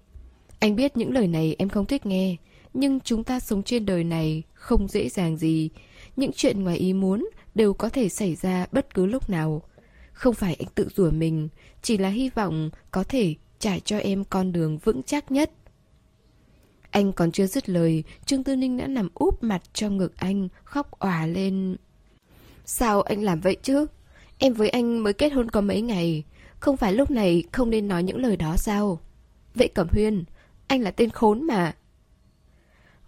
Anh 0.58 0.76
biết 0.76 0.96
những 0.96 1.12
lời 1.12 1.26
này 1.26 1.56
em 1.58 1.68
không 1.68 1.86
thích 1.86 2.06
nghe, 2.06 2.36
nhưng 2.74 3.00
chúng 3.00 3.24
ta 3.24 3.40
sống 3.40 3.62
trên 3.62 3.86
đời 3.86 4.04
này 4.04 4.42
không 4.54 4.88
dễ 4.88 5.08
dàng 5.08 5.36
gì. 5.36 5.70
Những 6.16 6.30
chuyện 6.36 6.62
ngoài 6.62 6.76
ý 6.76 6.92
muốn 6.92 7.28
đều 7.54 7.74
có 7.74 7.88
thể 7.88 8.08
xảy 8.08 8.34
ra 8.34 8.66
bất 8.72 8.94
cứ 8.94 9.06
lúc 9.06 9.30
nào. 9.30 9.62
Không 10.14 10.34
phải 10.34 10.54
anh 10.54 10.68
tự 10.74 10.88
rủa 10.96 11.10
mình, 11.10 11.48
chỉ 11.82 11.98
là 11.98 12.08
hy 12.08 12.28
vọng 12.28 12.70
có 12.90 13.04
thể 13.04 13.34
trải 13.58 13.80
cho 13.80 13.98
em 13.98 14.24
con 14.24 14.52
đường 14.52 14.78
vững 14.78 15.02
chắc 15.02 15.30
nhất. 15.30 15.50
Anh 16.90 17.12
còn 17.12 17.32
chưa 17.32 17.46
dứt 17.46 17.68
lời, 17.68 18.04
Trương 18.26 18.44
Tư 18.44 18.56
Ninh 18.56 18.76
đã 18.76 18.86
nằm 18.86 19.08
úp 19.14 19.42
mặt 19.42 19.62
trong 19.72 19.96
ngực 19.96 20.16
anh, 20.16 20.48
khóc 20.64 20.90
òa 20.90 21.26
lên. 21.26 21.76
Sao 22.64 23.02
anh 23.02 23.22
làm 23.22 23.40
vậy 23.40 23.56
chứ? 23.62 23.86
Em 24.38 24.54
với 24.54 24.68
anh 24.68 24.98
mới 25.02 25.12
kết 25.12 25.32
hôn 25.32 25.50
có 25.50 25.60
mấy 25.60 25.82
ngày, 25.82 26.24
không 26.60 26.76
phải 26.76 26.92
lúc 26.92 27.10
này 27.10 27.44
không 27.52 27.70
nên 27.70 27.88
nói 27.88 28.02
những 28.02 28.22
lời 28.22 28.36
đó 28.36 28.56
sao? 28.56 29.00
Vậy 29.54 29.68
Cẩm 29.68 29.88
Huyên, 29.90 30.24
anh 30.66 30.80
là 30.80 30.90
tên 30.90 31.10
khốn 31.10 31.46
mà. 31.46 31.74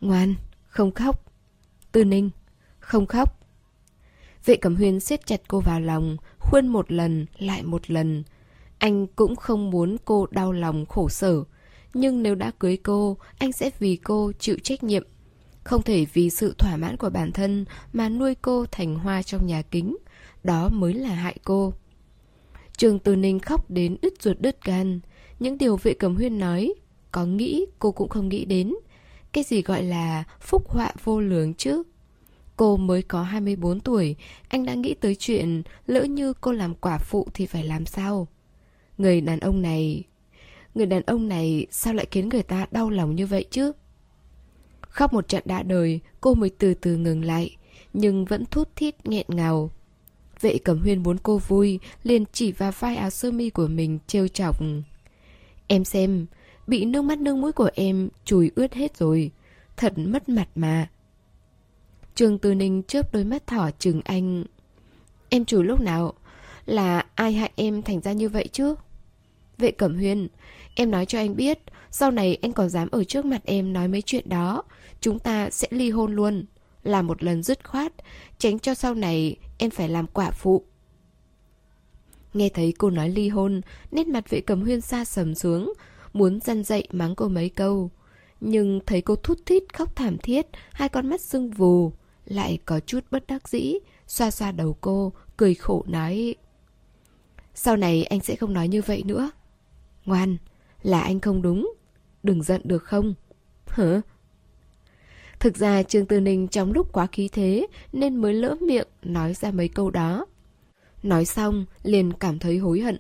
Ngoan, 0.01 0.35
không 0.67 0.93
khóc. 0.93 1.33
Tư 1.93 2.05
Ninh, 2.05 2.31
không 2.79 3.07
khóc. 3.07 3.41
Vệ 4.45 4.57
Cẩm 4.57 4.77
Huyên 4.77 5.01
siết 5.01 5.27
chặt 5.27 5.41
cô 5.49 5.61
vào 5.61 5.81
lòng, 5.81 6.17
khuyên 6.51 6.67
một 6.67 6.93
lần, 6.93 7.27
lại 7.39 7.63
một 7.63 7.91
lần. 7.91 8.25
Anh 8.79 9.07
cũng 9.07 9.37
không 9.37 9.71
muốn 9.71 9.97
cô 10.05 10.27
đau 10.31 10.53
lòng 10.53 10.87
khổ 10.87 11.09
sở. 11.09 11.45
Nhưng 11.95 12.23
nếu 12.23 12.35
đã 12.35 12.51
cưới 12.59 12.77
cô, 12.77 13.17
anh 13.39 13.53
sẽ 13.53 13.71
vì 13.79 13.97
cô 13.97 14.33
chịu 14.39 14.57
trách 14.63 14.85
nhiệm. 14.85 15.07
Không 15.65 15.83
thể 15.83 16.07
vì 16.13 16.31
sự 16.31 16.55
thỏa 16.59 16.77
mãn 16.77 16.97
của 16.97 17.11
bản 17.11 17.33
thân 17.33 17.65
mà 17.93 18.09
nuôi 18.09 18.35
cô 18.35 18.67
thành 18.67 18.95
hoa 18.95 19.23
trong 19.23 19.47
nhà 19.47 19.63
kính. 19.63 19.97
Đó 20.45 20.69
mới 20.69 20.95
là 20.95 21.15
hại 21.15 21.37
cô. 21.45 21.73
Trường 22.77 22.99
Từ 22.99 23.17
Ninh 23.17 23.39
khóc 23.39 23.71
đến 23.71 23.97
đứt 24.03 24.15
ruột 24.21 24.37
đứt 24.41 24.65
gan. 24.65 25.01
Những 25.39 25.59
điều 25.59 25.77
vệ 25.77 25.95
cầm 25.95 26.17
huyên 26.17 26.39
nói, 26.39 26.75
có 27.13 27.27
nghĩ 27.27 27.67
cô 27.79 27.93
cũng 27.93 28.09
không 28.09 28.29
nghĩ 28.29 28.45
đến. 28.45 28.75
Cái 29.33 29.45
gì 29.45 29.63
gọi 29.63 29.83
là 29.83 30.25
phúc 30.41 30.69
họa 30.69 30.93
vô 31.05 31.21
lường 31.21 31.55
chứ? 31.55 31.83
Cô 32.57 32.77
mới 32.77 33.03
có 33.03 33.23
24 33.23 33.81
tuổi, 33.81 34.17
anh 34.49 34.65
đã 34.67 34.75
nghĩ 34.75 34.95
tới 34.95 35.15
chuyện 35.15 35.63
lỡ 35.87 36.05
như 36.05 36.33
cô 36.33 36.53
làm 36.53 36.75
quả 36.75 36.99
phụ 36.99 37.27
thì 37.35 37.47
phải 37.47 37.65
làm 37.65 37.87
sao? 37.87 38.29
Người 38.99 39.21
đàn 39.21 39.41
ông 39.41 39.63
này... 39.63 40.05
Người 40.75 40.87
đàn 40.87 41.03
ông 41.03 41.29
này 41.29 41.67
sao 41.71 41.95
lại 41.95 42.07
khiến 42.11 42.29
người 42.29 42.43
ta 42.43 42.67
đau 42.71 42.91
lòng 42.91 43.15
như 43.15 43.27
vậy 43.27 43.45
chứ? 43.51 43.73
Khóc 44.81 45.13
một 45.13 45.29
trận 45.29 45.43
đã 45.45 45.63
đời, 45.63 46.01
cô 46.21 46.35
mới 46.35 46.51
từ 46.51 46.75
từ 46.75 46.97
ngừng 46.97 47.25
lại, 47.25 47.57
nhưng 47.93 48.25
vẫn 48.25 48.45
thút 48.47 48.69
thít 48.77 49.07
nghẹn 49.07 49.27
ngào. 49.29 49.71
Vệ 50.41 50.59
Cẩm 50.59 50.79
Huyên 50.79 51.03
muốn 51.03 51.17
cô 51.23 51.39
vui, 51.39 51.79
liền 52.03 52.25
chỉ 52.33 52.53
vào 52.53 52.73
vai 52.79 52.97
áo 52.97 53.11
sơ 53.11 53.31
mi 53.31 53.51
của 53.51 53.67
mình 53.67 53.99
trêu 54.07 54.29
chọc. 54.29 54.63
Em 55.67 55.85
xem, 55.85 56.27
bị 56.67 56.85
nước 56.85 57.03
mắt 57.03 57.19
nước 57.19 57.37
mũi 57.37 57.53
của 57.53 57.71
em 57.75 58.09
chùi 58.25 58.51
ướt 58.55 58.75
hết 58.75 58.97
rồi. 58.97 59.31
Thật 59.77 59.93
mất 59.97 60.29
mặt 60.29 60.49
mà. 60.55 60.89
Trương 62.17 62.39
Tư 62.39 62.55
Ninh 62.55 62.83
chớp 62.83 63.13
đôi 63.13 63.25
mắt 63.25 63.47
thỏ 63.47 63.71
chừng 63.79 64.01
anh. 64.05 64.45
Em 65.29 65.45
chủ 65.45 65.63
lúc 65.63 65.81
nào? 65.81 66.13
Là 66.67 67.07
ai 67.15 67.33
hại 67.33 67.51
em 67.57 67.83
thành 67.83 68.01
ra 68.01 68.13
như 68.13 68.29
vậy 68.29 68.49
chứ? 68.53 68.75
Vệ 69.59 69.71
Cẩm 69.71 69.95
Huyên, 69.97 70.29
em 70.75 70.91
nói 70.91 71.07
cho 71.07 71.19
anh 71.19 71.37
biết, 71.37 71.59
sau 71.91 72.11
này 72.11 72.39
anh 72.43 72.53
còn 72.53 72.69
dám 72.69 72.91
ở 72.91 73.05
trước 73.05 73.25
mặt 73.25 73.41
em 73.45 73.73
nói 73.73 73.89
mấy 73.89 74.03
chuyện 74.03 74.29
đó, 74.29 74.63
chúng 75.01 75.19
ta 75.19 75.51
sẽ 75.51 75.69
ly 75.71 75.91
hôn 75.91 76.15
luôn. 76.15 76.45
Làm 76.83 77.07
một 77.07 77.23
lần 77.23 77.43
dứt 77.43 77.69
khoát, 77.69 77.93
tránh 78.39 78.59
cho 78.59 78.75
sau 78.75 78.95
này 78.95 79.37
em 79.59 79.71
phải 79.71 79.89
làm 79.89 80.07
quả 80.07 80.31
phụ. 80.31 80.65
Nghe 82.35 82.49
thấy 82.49 82.75
cô 82.79 82.91
nói 82.91 83.09
ly 83.09 83.29
hôn, 83.29 83.61
nét 83.91 84.07
mặt 84.07 84.31
vệ 84.31 84.41
Cẩm 84.41 84.63
Huyên 84.63 84.81
xa 84.81 85.05
sầm 85.05 85.35
xuống, 85.35 85.73
muốn 86.13 86.41
răn 86.41 86.65
dậy 86.65 86.89
mắng 86.93 87.15
cô 87.15 87.29
mấy 87.29 87.49
câu. 87.49 87.91
Nhưng 88.41 88.81
thấy 88.87 89.01
cô 89.01 89.17
thút 89.17 89.47
thít 89.47 89.75
khóc 89.75 89.97
thảm 89.97 90.19
thiết, 90.19 90.47
hai 90.73 90.89
con 90.89 91.11
mắt 91.11 91.21
sưng 91.21 91.51
vù, 91.51 91.93
lại 92.27 92.59
có 92.65 92.81
chút 92.81 93.05
bất 93.11 93.27
đắc 93.27 93.49
dĩ, 93.49 93.75
xoa 94.07 94.31
xoa 94.31 94.53
đầu 94.53 94.77
cô, 94.81 95.13
cười 95.37 95.55
khổ 95.55 95.85
nói. 95.89 96.35
Sau 97.55 97.77
này 97.77 98.05
anh 98.05 98.21
sẽ 98.21 98.37
không 98.37 98.53
nói 98.53 98.69
như 98.69 98.83
vậy 98.83 99.03
nữa. 99.07 99.31
Ngoan, 100.05 100.37
là 100.83 101.01
anh 101.01 101.21
không 101.21 101.43
đúng. 101.43 101.73
Đừng 102.23 102.43
giận 102.43 102.61
được 102.65 102.85
không? 102.85 103.15
Hả? 103.67 104.01
Thực 105.41 105.57
ra 105.57 105.83
Trương 105.83 106.07
Tư 106.07 106.21
Ninh 106.21 106.49
trong 106.49 106.73
lúc 106.73 106.93
quá 106.93 107.07
khí 107.07 107.29
thế 107.33 107.67
nên 107.93 108.17
mới 108.17 108.35
lỡ 108.35 108.57
miệng 108.61 108.89
nói 109.03 109.35
ra 109.35 109.51
mấy 109.51 109.69
câu 109.69 109.91
đó. 109.91 110.27
Nói 111.03 111.25
xong, 111.25 111.65
liền 111.83 112.13
cảm 112.13 112.39
thấy 112.39 112.59
hối 112.59 112.81
hận. 112.81 112.99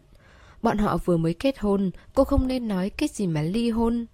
Bọn 0.62 0.78
họ 0.78 0.99
vừa 1.04 1.16
mới 1.16 1.35
kết 1.35 1.59
hôn, 1.59 1.90
cô 2.14 2.25
không 2.25 2.47
nên 2.47 2.68
nói 2.68 2.90
cái 2.90 3.09
gì 3.12 3.26
mà 3.26 3.42
ly 3.42 3.71
hôn. 3.71 4.06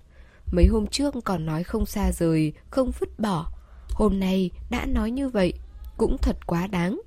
Mấy 0.53 0.67
hôm 0.67 0.87
trước 0.87 1.15
còn 1.25 1.47
nói 1.47 1.63
không 1.65 1.87
xa 1.87 2.13
rời, 2.13 2.53
không 2.71 2.91
vứt 3.01 3.21
bỏ. 3.21 3.53
Hôm 3.95 4.21
nay 4.21 4.51
đã 4.71 4.87
nói 4.87 5.11
như 5.11 5.29
vậy, 5.29 5.53
cũng 5.97 6.19
thật 6.19 6.47
quá 6.47 6.67
đáng. 6.67 7.01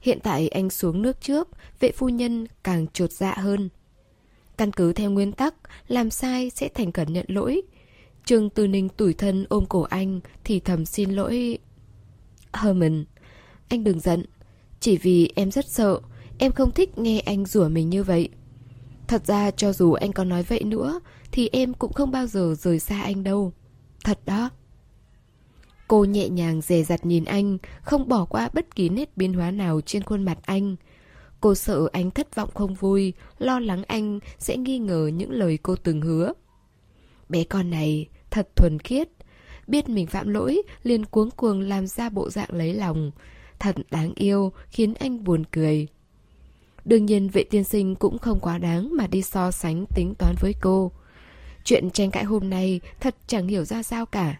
Hiện 0.00 0.18
tại 0.22 0.48
anh 0.48 0.70
xuống 0.70 1.02
nước 1.02 1.20
trước, 1.20 1.48
vệ 1.80 1.92
phu 1.92 2.08
nhân 2.08 2.46
càng 2.64 2.86
trột 2.92 3.12
dạ 3.12 3.34
hơn. 3.36 3.68
Căn 4.56 4.72
cứ 4.72 4.92
theo 4.92 5.10
nguyên 5.10 5.32
tắc, 5.32 5.54
làm 5.88 6.10
sai 6.10 6.50
sẽ 6.50 6.68
thành 6.68 6.92
cẩn 6.92 7.12
nhận 7.12 7.26
lỗi. 7.28 7.62
Trương 8.24 8.50
Tư 8.50 8.66
Ninh 8.66 8.88
tủi 8.88 9.14
thân 9.14 9.46
ôm 9.48 9.66
cổ 9.66 9.82
anh, 9.82 10.20
thì 10.44 10.60
thầm 10.60 10.84
xin 10.84 11.10
lỗi. 11.10 11.58
Herman, 12.52 13.04
anh 13.68 13.84
đừng 13.84 14.00
giận. 14.00 14.24
Chỉ 14.80 14.96
vì 14.96 15.32
em 15.34 15.50
rất 15.50 15.68
sợ, 15.68 16.00
em 16.38 16.52
không 16.52 16.70
thích 16.70 16.98
nghe 16.98 17.20
anh 17.20 17.46
rủa 17.46 17.68
mình 17.68 17.90
như 17.90 18.02
vậy. 18.02 18.28
Thật 19.06 19.26
ra 19.26 19.50
cho 19.50 19.72
dù 19.72 19.92
anh 19.92 20.12
có 20.12 20.24
nói 20.24 20.42
vậy 20.42 20.64
nữa, 20.64 21.00
thì 21.32 21.48
em 21.52 21.74
cũng 21.74 21.92
không 21.92 22.10
bao 22.10 22.26
giờ 22.26 22.54
rời 22.58 22.80
xa 22.80 23.02
anh 23.02 23.24
đâu. 23.24 23.52
Thật 24.04 24.18
đó. 24.26 24.50
Cô 25.90 26.04
nhẹ 26.04 26.28
nhàng 26.28 26.60
dè 26.60 26.82
dặt 26.82 27.06
nhìn 27.06 27.24
anh, 27.24 27.58
không 27.82 28.08
bỏ 28.08 28.24
qua 28.24 28.50
bất 28.52 28.76
kỳ 28.76 28.88
nét 28.88 29.16
biến 29.16 29.32
hóa 29.32 29.50
nào 29.50 29.80
trên 29.80 30.02
khuôn 30.02 30.22
mặt 30.22 30.38
anh. 30.42 30.76
Cô 31.40 31.54
sợ 31.54 31.88
anh 31.92 32.10
thất 32.10 32.34
vọng 32.34 32.50
không 32.54 32.74
vui, 32.74 33.12
lo 33.38 33.60
lắng 33.60 33.82
anh 33.86 34.18
sẽ 34.38 34.56
nghi 34.56 34.78
ngờ 34.78 35.10
những 35.14 35.30
lời 35.30 35.58
cô 35.62 35.76
từng 35.76 36.00
hứa. 36.00 36.32
Bé 37.28 37.44
con 37.44 37.70
này 37.70 38.06
thật 38.30 38.48
thuần 38.56 38.78
khiết, 38.78 39.08
biết 39.66 39.88
mình 39.88 40.06
phạm 40.06 40.28
lỗi 40.28 40.62
liền 40.82 41.04
cuống 41.04 41.30
cuồng 41.30 41.60
làm 41.60 41.86
ra 41.86 42.08
bộ 42.08 42.30
dạng 42.30 42.52
lấy 42.52 42.74
lòng. 42.74 43.10
Thật 43.58 43.76
đáng 43.90 44.12
yêu, 44.14 44.52
khiến 44.68 44.94
anh 44.94 45.24
buồn 45.24 45.44
cười. 45.50 45.86
Đương 46.84 47.06
nhiên 47.06 47.28
vệ 47.28 47.44
tiên 47.44 47.64
sinh 47.64 47.94
cũng 47.94 48.18
không 48.18 48.40
quá 48.40 48.58
đáng 48.58 48.96
mà 48.96 49.06
đi 49.06 49.22
so 49.22 49.50
sánh 49.50 49.84
tính 49.94 50.14
toán 50.18 50.34
với 50.40 50.54
cô. 50.60 50.92
Chuyện 51.64 51.90
tranh 51.90 52.10
cãi 52.10 52.24
hôm 52.24 52.50
nay 52.50 52.80
thật 53.00 53.16
chẳng 53.26 53.48
hiểu 53.48 53.64
ra 53.64 53.82
sao 53.82 54.06
cả. 54.06 54.36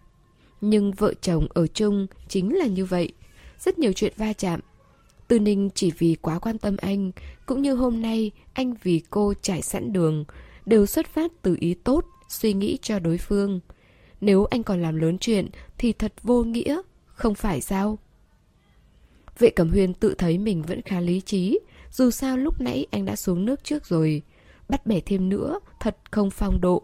Nhưng 0.60 0.92
vợ 0.92 1.14
chồng 1.20 1.46
ở 1.54 1.66
chung 1.66 2.06
chính 2.28 2.56
là 2.56 2.66
như 2.66 2.84
vậy. 2.84 3.12
Rất 3.58 3.78
nhiều 3.78 3.92
chuyện 3.92 4.12
va 4.16 4.32
chạm. 4.32 4.60
Tư 5.28 5.38
Ninh 5.38 5.70
chỉ 5.74 5.92
vì 5.98 6.16
quá 6.20 6.38
quan 6.38 6.58
tâm 6.58 6.76
anh, 6.76 7.10
cũng 7.46 7.62
như 7.62 7.74
hôm 7.74 8.02
nay 8.02 8.30
anh 8.52 8.74
vì 8.82 9.02
cô 9.10 9.34
trải 9.42 9.62
sẵn 9.62 9.92
đường, 9.92 10.24
đều 10.66 10.86
xuất 10.86 11.06
phát 11.06 11.32
từ 11.42 11.56
ý 11.60 11.74
tốt, 11.74 12.04
suy 12.28 12.52
nghĩ 12.52 12.78
cho 12.82 12.98
đối 12.98 13.18
phương. 13.18 13.60
Nếu 14.20 14.44
anh 14.44 14.62
còn 14.62 14.82
làm 14.82 14.96
lớn 14.96 15.18
chuyện 15.18 15.48
thì 15.78 15.92
thật 15.92 16.12
vô 16.22 16.42
nghĩa, 16.44 16.80
không 17.06 17.34
phải 17.34 17.60
sao? 17.60 17.98
Vệ 19.38 19.50
Cẩm 19.50 19.70
Huyên 19.70 19.94
tự 19.94 20.14
thấy 20.14 20.38
mình 20.38 20.62
vẫn 20.62 20.82
khá 20.82 21.00
lý 21.00 21.20
trí, 21.20 21.58
dù 21.92 22.10
sao 22.10 22.36
lúc 22.36 22.60
nãy 22.60 22.86
anh 22.90 23.04
đã 23.04 23.16
xuống 23.16 23.44
nước 23.44 23.64
trước 23.64 23.86
rồi. 23.86 24.22
Bắt 24.68 24.86
bẻ 24.86 25.00
thêm 25.00 25.28
nữa, 25.28 25.60
thật 25.80 25.96
không 26.10 26.30
phong 26.30 26.60
độ. 26.60 26.82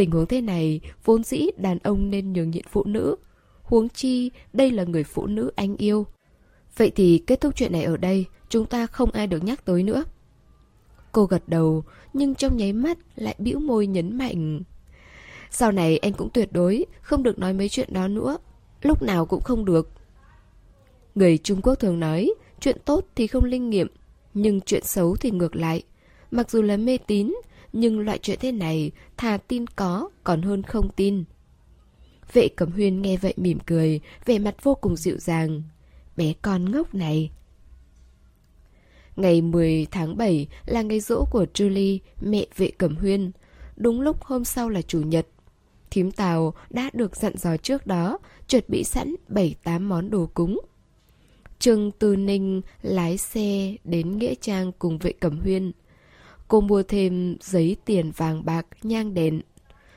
Tình 0.00 0.10
huống 0.10 0.26
thế 0.26 0.40
này, 0.40 0.80
vốn 1.04 1.24
dĩ 1.24 1.46
đàn 1.56 1.78
ông 1.78 2.10
nên 2.10 2.32
nhường 2.32 2.50
nhịn 2.50 2.64
phụ 2.70 2.84
nữ. 2.84 3.16
Huống 3.62 3.88
chi, 3.88 4.30
đây 4.52 4.70
là 4.70 4.84
người 4.84 5.04
phụ 5.04 5.26
nữ 5.26 5.52
anh 5.56 5.76
yêu. 5.76 6.06
Vậy 6.76 6.90
thì 6.96 7.22
kết 7.26 7.40
thúc 7.40 7.56
chuyện 7.56 7.72
này 7.72 7.84
ở 7.84 7.96
đây, 7.96 8.24
chúng 8.48 8.66
ta 8.66 8.86
không 8.86 9.10
ai 9.10 9.26
được 9.26 9.44
nhắc 9.44 9.64
tới 9.64 9.82
nữa. 9.82 10.04
Cô 11.12 11.24
gật 11.24 11.42
đầu, 11.46 11.84
nhưng 12.12 12.34
trong 12.34 12.56
nháy 12.56 12.72
mắt 12.72 12.98
lại 13.16 13.34
bĩu 13.38 13.58
môi 13.58 13.86
nhấn 13.86 14.18
mạnh. 14.18 14.62
Sau 15.50 15.72
này 15.72 15.98
anh 15.98 16.12
cũng 16.12 16.30
tuyệt 16.30 16.52
đối 16.52 16.86
không 17.02 17.22
được 17.22 17.38
nói 17.38 17.52
mấy 17.52 17.68
chuyện 17.68 17.88
đó 17.92 18.08
nữa. 18.08 18.38
Lúc 18.82 19.02
nào 19.02 19.26
cũng 19.26 19.42
không 19.42 19.64
được. 19.64 19.88
Người 21.14 21.38
Trung 21.38 21.62
Quốc 21.62 21.74
thường 21.74 22.00
nói, 22.00 22.30
chuyện 22.60 22.76
tốt 22.84 23.06
thì 23.14 23.26
không 23.26 23.44
linh 23.44 23.70
nghiệm, 23.70 23.88
nhưng 24.34 24.60
chuyện 24.60 24.84
xấu 24.84 25.16
thì 25.16 25.30
ngược 25.30 25.56
lại. 25.56 25.82
Mặc 26.30 26.50
dù 26.50 26.62
là 26.62 26.76
mê 26.76 26.98
tín, 27.06 27.32
nhưng 27.72 28.00
loại 28.00 28.18
chuyện 28.18 28.38
thế 28.40 28.52
này 28.52 28.90
thà 29.16 29.36
tin 29.36 29.66
có 29.66 30.10
còn 30.24 30.42
hơn 30.42 30.62
không 30.62 30.88
tin. 30.96 31.24
Vệ 32.32 32.48
Cẩm 32.48 32.72
Huyên 32.72 33.02
nghe 33.02 33.16
vậy 33.16 33.34
mỉm 33.36 33.58
cười, 33.66 34.00
vẻ 34.24 34.38
mặt 34.38 34.54
vô 34.62 34.74
cùng 34.74 34.96
dịu 34.96 35.16
dàng. 35.18 35.62
Bé 36.16 36.32
con 36.42 36.72
ngốc 36.72 36.94
này. 36.94 37.30
Ngày 39.16 39.42
10 39.42 39.86
tháng 39.90 40.16
7 40.16 40.46
là 40.66 40.82
ngày 40.82 41.00
rỗ 41.00 41.24
của 41.30 41.46
Julie, 41.54 41.98
mẹ 42.20 42.46
vệ 42.56 42.70
Cẩm 42.78 42.96
Huyên. 42.96 43.30
Đúng 43.76 44.00
lúc 44.00 44.24
hôm 44.24 44.44
sau 44.44 44.68
là 44.68 44.82
Chủ 44.82 45.02
nhật. 45.02 45.26
Thím 45.90 46.10
Tàu 46.10 46.54
đã 46.70 46.90
được 46.92 47.16
dặn 47.16 47.36
dò 47.36 47.56
trước 47.56 47.86
đó, 47.86 48.18
chuẩn 48.48 48.64
bị 48.68 48.84
sẵn 48.84 49.14
7-8 49.28 49.80
món 49.80 50.10
đồ 50.10 50.30
cúng. 50.34 50.60
Trương 51.58 51.90
Tư 51.90 52.16
Ninh 52.16 52.60
lái 52.82 53.18
xe 53.18 53.76
đến 53.84 54.18
Nghĩa 54.18 54.34
Trang 54.40 54.72
cùng 54.78 54.98
vệ 54.98 55.12
Cẩm 55.12 55.40
Huyên. 55.40 55.72
Cô 56.50 56.60
mua 56.60 56.82
thêm 56.82 57.36
giấy 57.40 57.76
tiền 57.84 58.10
vàng 58.16 58.44
bạc, 58.44 58.66
nhang 58.82 59.14
đèn. 59.14 59.40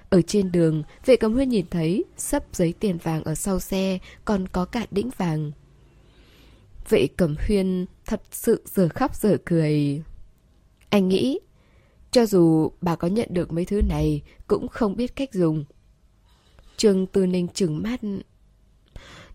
Ở 0.09 0.21
trên 0.21 0.51
đường, 0.51 0.83
vệ 1.05 1.15
cầm 1.15 1.33
Huyên 1.33 1.49
nhìn 1.49 1.65
thấy 1.71 2.03
sắp 2.17 2.43
giấy 2.53 2.73
tiền 2.79 2.97
vàng 2.97 3.23
ở 3.23 3.35
sau 3.35 3.59
xe, 3.59 3.99
còn 4.25 4.47
có 4.47 4.65
cả 4.65 4.85
đĩnh 4.91 5.09
vàng. 5.17 5.51
Vệ 6.89 7.07
cầm 7.17 7.35
Huyên 7.47 7.85
thật 8.05 8.21
sự 8.31 8.63
giờ 8.65 8.89
khóc 8.89 9.15
giờ 9.15 9.37
cười. 9.45 10.01
Anh 10.89 11.09
nghĩ, 11.09 11.39
cho 12.11 12.25
dù 12.25 12.71
bà 12.81 12.95
có 12.95 13.07
nhận 13.07 13.27
được 13.31 13.51
mấy 13.51 13.65
thứ 13.65 13.81
này, 13.89 14.21
cũng 14.47 14.67
không 14.67 14.95
biết 14.95 15.15
cách 15.15 15.33
dùng. 15.33 15.65
Trương 16.77 17.05
Tư 17.05 17.25
Ninh 17.25 17.47
trừng 17.47 17.83
mắt. 17.83 17.99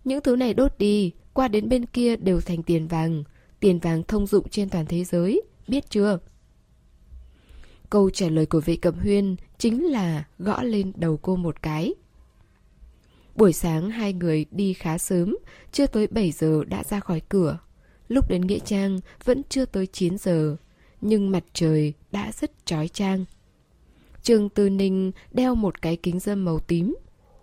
Những 0.03 0.21
thứ 0.23 0.35
này 0.35 0.53
đốt 0.53 0.77
đi, 0.77 1.11
qua 1.33 1.47
đến 1.47 1.69
bên 1.69 1.85
kia 1.85 2.15
đều 2.15 2.41
thành 2.41 2.63
tiền 2.63 2.87
vàng. 2.87 3.23
Tiền 3.59 3.79
vàng 3.79 4.03
thông 4.03 4.27
dụng 4.27 4.49
trên 4.49 4.69
toàn 4.69 4.85
thế 4.85 5.03
giới, 5.03 5.41
biết 5.67 5.89
chưa? 5.89 6.19
Câu 7.89 8.09
trả 8.09 8.29
lời 8.29 8.45
của 8.45 8.61
vệ 8.65 8.75
cẩm 8.75 8.99
huyên 8.99 9.35
chính 9.57 9.85
là 9.85 10.23
gõ 10.39 10.63
lên 10.63 10.91
đầu 10.95 11.17
cô 11.21 11.35
một 11.35 11.61
cái. 11.61 11.93
Buổi 13.35 13.53
sáng 13.53 13.89
hai 13.89 14.13
người 14.13 14.45
đi 14.51 14.73
khá 14.73 14.97
sớm, 14.97 15.37
chưa 15.71 15.87
tới 15.87 16.07
7 16.07 16.31
giờ 16.31 16.63
đã 16.67 16.83
ra 16.83 16.99
khỏi 16.99 17.21
cửa. 17.29 17.59
Lúc 18.07 18.29
đến 18.29 18.41
Nghĩa 18.41 18.59
Trang 18.59 18.99
vẫn 19.23 19.41
chưa 19.49 19.65
tới 19.65 19.87
9 19.87 20.17
giờ, 20.17 20.55
nhưng 21.01 21.31
mặt 21.31 21.43
trời 21.53 21.93
đã 22.11 22.31
rất 22.31 22.65
trói 22.65 22.87
trang. 22.87 23.25
Trương 24.21 24.49
Tư 24.49 24.69
Ninh 24.69 25.11
đeo 25.31 25.55
một 25.55 25.81
cái 25.81 25.95
kính 25.95 26.19
dâm 26.19 26.45
màu 26.45 26.59
tím, 26.59 26.95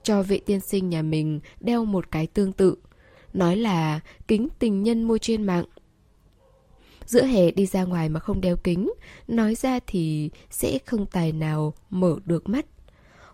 cho 0.02 0.22
vệ 0.22 0.38
tiên 0.38 0.60
sinh 0.60 0.88
nhà 0.90 1.02
mình 1.02 1.40
đeo 1.60 1.84
một 1.84 2.10
cái 2.10 2.26
tương 2.26 2.52
tự. 2.52 2.76
Nói 3.32 3.56
là 3.56 4.00
kính 4.28 4.48
tình 4.58 4.82
nhân 4.82 5.02
mua 5.02 5.18
trên 5.18 5.42
mạng. 5.42 5.64
Giữa 7.06 7.22
hè 7.22 7.50
đi 7.50 7.66
ra 7.66 7.84
ngoài 7.84 8.08
mà 8.08 8.20
không 8.20 8.40
đeo 8.40 8.56
kính, 8.56 8.92
nói 9.28 9.54
ra 9.54 9.78
thì 9.86 10.30
sẽ 10.50 10.78
không 10.86 11.06
tài 11.06 11.32
nào 11.32 11.74
mở 11.90 12.16
được 12.24 12.48
mắt. 12.48 12.66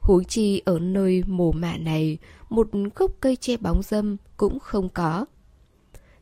Huống 0.00 0.24
chi 0.24 0.62
ở 0.64 0.78
nơi 0.78 1.22
mồ 1.26 1.52
mạ 1.52 1.76
này, 1.76 2.18
một 2.48 2.68
gốc 2.94 3.10
cây 3.20 3.36
che 3.36 3.56
bóng 3.56 3.82
dâm 3.82 4.16
cũng 4.36 4.58
không 4.58 4.88
có. 4.88 5.26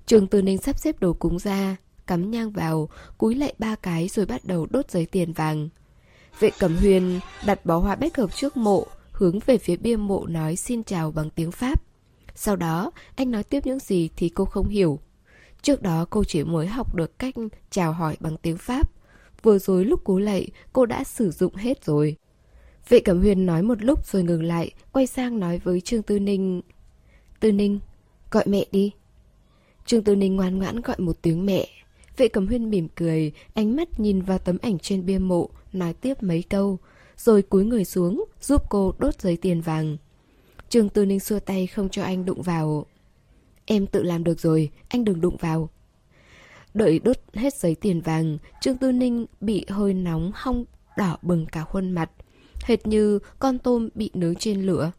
Trường 0.06 0.26
Tư 0.26 0.42
Ninh 0.42 0.58
sắp 0.58 0.78
xếp 0.78 1.00
đồ 1.00 1.12
cúng 1.12 1.38
ra, 1.38 1.76
cắm 2.06 2.30
nhang 2.30 2.50
vào, 2.50 2.88
cúi 3.18 3.34
lại 3.34 3.54
ba 3.58 3.74
cái 3.74 4.08
rồi 4.08 4.26
bắt 4.26 4.44
đầu 4.44 4.66
đốt 4.70 4.90
giấy 4.90 5.06
tiền 5.06 5.32
vàng. 5.32 5.68
Vệ 6.40 6.50
Cẩm 6.58 6.76
Huyền 6.76 7.20
đặt 7.46 7.66
bó 7.66 7.78
hoa 7.78 7.94
bách 7.96 8.16
hợp 8.16 8.36
trước 8.36 8.56
mộ, 8.56 8.86
hướng 9.12 9.38
về 9.46 9.58
phía 9.58 9.76
bia 9.76 9.96
mộ 9.96 10.26
nói 10.26 10.56
xin 10.56 10.84
chào 10.84 11.10
bằng 11.10 11.30
tiếng 11.30 11.52
Pháp. 11.52 11.82
Sau 12.34 12.56
đó, 12.56 12.90
anh 13.14 13.30
nói 13.30 13.44
tiếp 13.44 13.66
những 13.66 13.78
gì 13.78 14.08
thì 14.16 14.28
cô 14.28 14.44
không 14.44 14.68
hiểu. 14.68 14.98
Trước 15.62 15.82
đó 15.82 16.06
cô 16.10 16.24
chỉ 16.24 16.44
mới 16.44 16.66
học 16.66 16.94
được 16.94 17.18
cách 17.18 17.34
chào 17.70 17.92
hỏi 17.92 18.16
bằng 18.20 18.36
tiếng 18.36 18.58
Pháp. 18.58 18.90
Vừa 19.42 19.58
rồi 19.58 19.84
lúc 19.84 20.04
cú 20.04 20.18
lạy, 20.18 20.48
cô 20.72 20.86
đã 20.86 21.04
sử 21.04 21.30
dụng 21.30 21.54
hết 21.54 21.84
rồi. 21.84 22.16
Vệ 22.88 23.00
Cẩm 23.00 23.20
Huyền 23.20 23.46
nói 23.46 23.62
một 23.62 23.82
lúc 23.82 24.06
rồi 24.06 24.22
ngừng 24.22 24.42
lại, 24.42 24.70
quay 24.92 25.06
sang 25.06 25.40
nói 25.40 25.58
với 25.64 25.80
Trương 25.80 26.02
Tư 26.02 26.18
Ninh. 26.18 26.62
Tư 27.40 27.52
Ninh, 27.52 27.80
Gọi 28.30 28.44
mẹ 28.46 28.64
đi. 28.72 28.92
Trương 29.86 30.04
Tư 30.04 30.16
Ninh 30.16 30.36
ngoan 30.36 30.58
ngoãn 30.58 30.80
gọi 30.80 30.96
một 30.98 31.22
tiếng 31.22 31.46
mẹ. 31.46 31.68
Vệ 32.16 32.28
cầm 32.28 32.46
huyên 32.46 32.70
mỉm 32.70 32.88
cười, 32.94 33.32
ánh 33.54 33.76
mắt 33.76 34.00
nhìn 34.00 34.22
vào 34.22 34.38
tấm 34.38 34.58
ảnh 34.62 34.78
trên 34.78 35.06
bia 35.06 35.18
mộ, 35.18 35.48
nói 35.72 35.94
tiếp 35.94 36.22
mấy 36.22 36.42
câu, 36.42 36.78
rồi 37.16 37.42
cúi 37.42 37.64
người 37.64 37.84
xuống, 37.84 38.24
giúp 38.40 38.62
cô 38.70 38.94
đốt 38.98 39.20
giấy 39.20 39.36
tiền 39.36 39.60
vàng. 39.60 39.96
Trương 40.68 40.88
Tư 40.88 41.06
Ninh 41.06 41.20
xua 41.20 41.38
tay 41.38 41.66
không 41.66 41.88
cho 41.88 42.02
anh 42.02 42.24
đụng 42.24 42.42
vào. 42.42 42.86
Em 43.66 43.86
tự 43.86 44.02
làm 44.02 44.24
được 44.24 44.40
rồi, 44.40 44.70
anh 44.88 45.04
đừng 45.04 45.20
đụng 45.20 45.36
vào. 45.36 45.70
Đợi 46.74 46.98
đốt 46.98 47.16
hết 47.34 47.54
giấy 47.54 47.74
tiền 47.74 48.00
vàng, 48.00 48.38
Trương 48.60 48.76
Tư 48.76 48.92
Ninh 48.92 49.26
bị 49.40 49.64
hơi 49.68 49.94
nóng 49.94 50.32
hong 50.34 50.64
đỏ 50.96 51.18
bừng 51.22 51.46
cả 51.46 51.64
khuôn 51.64 51.90
mặt, 51.90 52.10
hệt 52.62 52.86
như 52.86 53.18
con 53.38 53.58
tôm 53.58 53.88
bị 53.94 54.10
nướng 54.14 54.34
trên 54.34 54.62
lửa. 54.62 54.92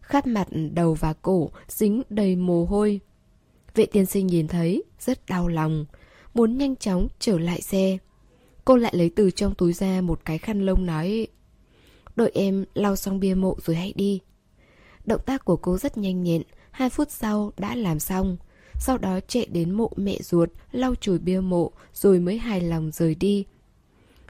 khắp 0.00 0.26
mặt 0.26 0.48
đầu 0.72 0.94
và 0.94 1.12
cổ 1.12 1.50
dính 1.68 2.02
đầy 2.10 2.36
mồ 2.36 2.64
hôi. 2.64 3.00
Vệ 3.74 3.86
tiên 3.86 4.06
sinh 4.06 4.26
nhìn 4.26 4.48
thấy, 4.48 4.84
rất 5.00 5.26
đau 5.26 5.48
lòng, 5.48 5.86
muốn 6.34 6.58
nhanh 6.58 6.76
chóng 6.76 7.08
trở 7.18 7.38
lại 7.38 7.60
xe. 7.60 7.98
Cô 8.64 8.76
lại 8.76 8.92
lấy 8.96 9.10
từ 9.16 9.30
trong 9.30 9.54
túi 9.54 9.72
ra 9.72 10.00
một 10.00 10.20
cái 10.24 10.38
khăn 10.38 10.66
lông 10.66 10.86
nói 10.86 11.26
Đợi 12.18 12.30
em 12.34 12.64
lau 12.74 12.96
xong 12.96 13.20
bia 13.20 13.34
mộ 13.34 13.56
rồi 13.64 13.76
hãy 13.76 13.92
đi. 13.96 14.20
Động 15.04 15.20
tác 15.26 15.44
của 15.44 15.56
cô 15.56 15.78
rất 15.78 15.98
nhanh 15.98 16.22
nhẹn, 16.22 16.42
hai 16.78 16.90
phút 16.90 17.10
sau 17.10 17.52
đã 17.56 17.74
làm 17.74 17.98
xong. 17.98 18.36
Sau 18.80 18.98
đó 18.98 19.20
chạy 19.28 19.46
đến 19.46 19.70
mộ 19.70 19.90
mẹ 19.96 20.18
ruột, 20.22 20.50
lau 20.72 20.94
chùi 20.94 21.18
bia 21.18 21.40
mộ 21.40 21.70
rồi 21.94 22.20
mới 22.20 22.38
hài 22.38 22.60
lòng 22.60 22.90
rời 22.90 23.14
đi. 23.14 23.44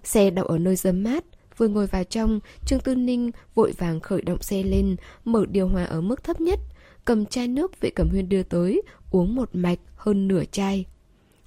Xe 0.04 0.30
đậu 0.30 0.44
ở 0.44 0.58
nơi 0.58 0.76
dâm 0.76 1.02
mát, 1.02 1.24
vừa 1.56 1.68
ngồi 1.68 1.86
vào 1.86 2.04
trong, 2.04 2.40
Trương 2.66 2.80
Tư 2.80 2.94
Ninh 2.94 3.30
vội 3.54 3.72
vàng 3.78 4.00
khởi 4.00 4.22
động 4.22 4.42
xe 4.42 4.62
lên, 4.62 4.96
mở 5.24 5.46
điều 5.46 5.68
hòa 5.68 5.84
ở 5.84 6.00
mức 6.00 6.24
thấp 6.24 6.40
nhất, 6.40 6.60
cầm 7.04 7.26
chai 7.26 7.48
nước 7.48 7.80
vệ 7.80 7.90
cẩm 7.90 8.08
huyên 8.08 8.28
đưa 8.28 8.42
tới, 8.42 8.82
uống 9.10 9.34
một 9.34 9.50
mạch 9.52 9.78
hơn 9.96 10.28
nửa 10.28 10.42
chai. 10.52 10.84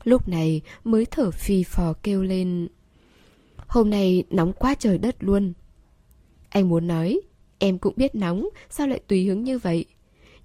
Lúc 0.03 0.27
này 0.27 0.61
mới 0.83 1.05
thở 1.05 1.31
phì 1.31 1.63
phò 1.63 1.93
kêu 2.03 2.23
lên. 2.23 2.67
Hôm 3.67 3.89
nay 3.89 4.23
nóng 4.29 4.53
quá 4.53 4.75
trời 4.79 4.97
đất 4.97 5.15
luôn. 5.19 5.53
Anh 6.49 6.69
muốn 6.69 6.87
nói, 6.87 7.21
em 7.59 7.77
cũng 7.77 7.93
biết 7.97 8.15
nóng, 8.15 8.49
sao 8.69 8.87
lại 8.87 8.99
tùy 9.07 9.25
hứng 9.25 9.43
như 9.43 9.57
vậy? 9.57 9.85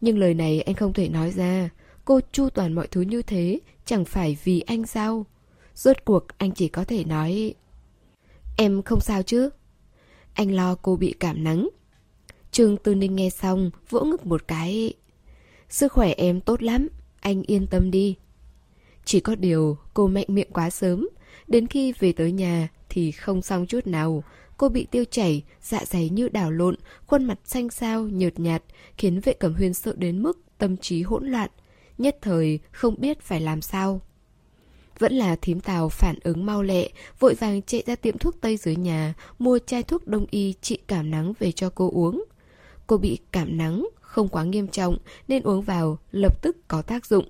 Nhưng 0.01 0.19
lời 0.19 0.35
này 0.35 0.61
anh 0.61 0.75
không 0.75 0.93
thể 0.93 1.09
nói 1.09 1.31
ra. 1.31 1.69
Cô 2.05 2.21
chu 2.33 2.51
toàn 2.51 2.73
mọi 2.73 2.87
thứ 2.87 3.01
như 3.01 3.23
thế, 3.23 3.61
chẳng 3.85 4.05
phải 4.05 4.39
vì 4.45 4.61
anh 4.61 4.87
sao? 4.87 5.27
Rốt 5.75 5.97
cuộc 6.05 6.25
anh 6.39 6.53
chỉ 6.53 6.69
có 6.69 6.85
thể 6.85 7.05
nói... 7.05 7.55
Em 8.57 8.83
không 8.83 9.01
sao 9.01 9.23
chứ? 9.23 9.51
Anh 10.33 10.55
lo 10.55 10.75
cô 10.75 10.97
bị 10.97 11.15
cảm 11.21 11.45
nắng. 11.45 11.69
Trương 12.51 12.77
Tư 12.77 12.95
Ninh 12.95 13.17
nghe 13.17 13.31
xong, 13.31 13.71
vỗ 13.91 14.05
ngực 14.05 14.27
một 14.27 14.49
cái. 14.49 14.95
Sức 15.69 15.93
khỏe 15.93 16.13
em 16.13 16.41
tốt 16.41 16.63
lắm, 16.63 16.89
anh 17.21 17.43
yên 17.43 17.67
tâm 17.67 17.91
đi. 17.91 18.17
Chỉ 19.05 19.21
có 19.21 19.35
điều 19.35 19.77
cô 19.95 20.07
mạnh 20.07 20.27
miệng 20.29 20.53
quá 20.53 20.71
sớm, 20.71 21.09
đến 21.49 21.67
khi 21.67 21.93
về 21.93 22.13
tới 22.13 22.33
nhà 22.33 22.69
thì 22.89 23.13
không 23.13 23.43
xong 23.43 23.67
chút 23.67 23.87
nào. 23.87 24.25
Cô 24.57 24.69
bị 24.69 24.87
tiêu 24.91 25.05
chảy, 25.11 25.43
dạ 25.63 25.85
dày 25.85 26.09
như 26.09 26.29
đảo 26.29 26.51
lộn, 26.51 26.77
khuôn 27.07 27.25
mặt 27.25 27.39
xanh 27.45 27.71
xao, 27.71 28.03
nhợt 28.03 28.41
nhạt, 28.41 28.63
khiến 28.99 29.21
vệ 29.21 29.33
cẩm 29.33 29.55
huyên 29.55 29.75
sợ 29.75 29.95
đến 29.97 30.23
mức 30.23 30.39
tâm 30.59 30.77
trí 30.77 31.03
hỗn 31.03 31.27
loạn. 31.27 31.51
Nhất 31.99 32.19
thời 32.23 32.59
không 32.73 32.95
biết 32.99 33.21
phải 33.21 33.41
làm 33.41 33.63
sao. 33.63 34.01
Vẫn 34.99 35.13
là 35.13 35.37
thím 35.37 35.61
tàu 35.61 35.89
phản 35.89 36.17
ứng 36.25 36.47
mau 36.47 36.63
lẹ, 36.63 36.89
vội 37.19 37.35
vàng 37.35 37.63
chạy 37.63 37.83
ra 37.87 37.97
tiệm 37.97 38.19
thuốc 38.19 38.41
Tây 38.41 38.57
dưới 38.57 38.77
nhà, 38.77 39.15
mua 39.39 39.59
chai 39.59 39.83
thuốc 39.83 40.07
đông 40.07 40.27
y 40.31 40.55
trị 40.61 40.79
cảm 40.87 41.11
nắng 41.11 41.33
về 41.39 41.53
cho 41.53 41.71
cô 41.75 41.91
uống. 41.91 42.25
Cô 42.87 42.97
bị 42.97 43.19
cảm 43.33 43.59
nắng, 43.59 43.89
không 44.01 44.29
quá 44.29 44.45
nghiêm 44.45 44.69
trọng, 44.69 44.99
nên 45.29 45.43
uống 45.43 45.63
vào 45.63 45.99
lập 46.13 46.43
tức 46.43 46.57
có 46.69 46.83
tác 46.83 47.07
dụng. 47.07 47.25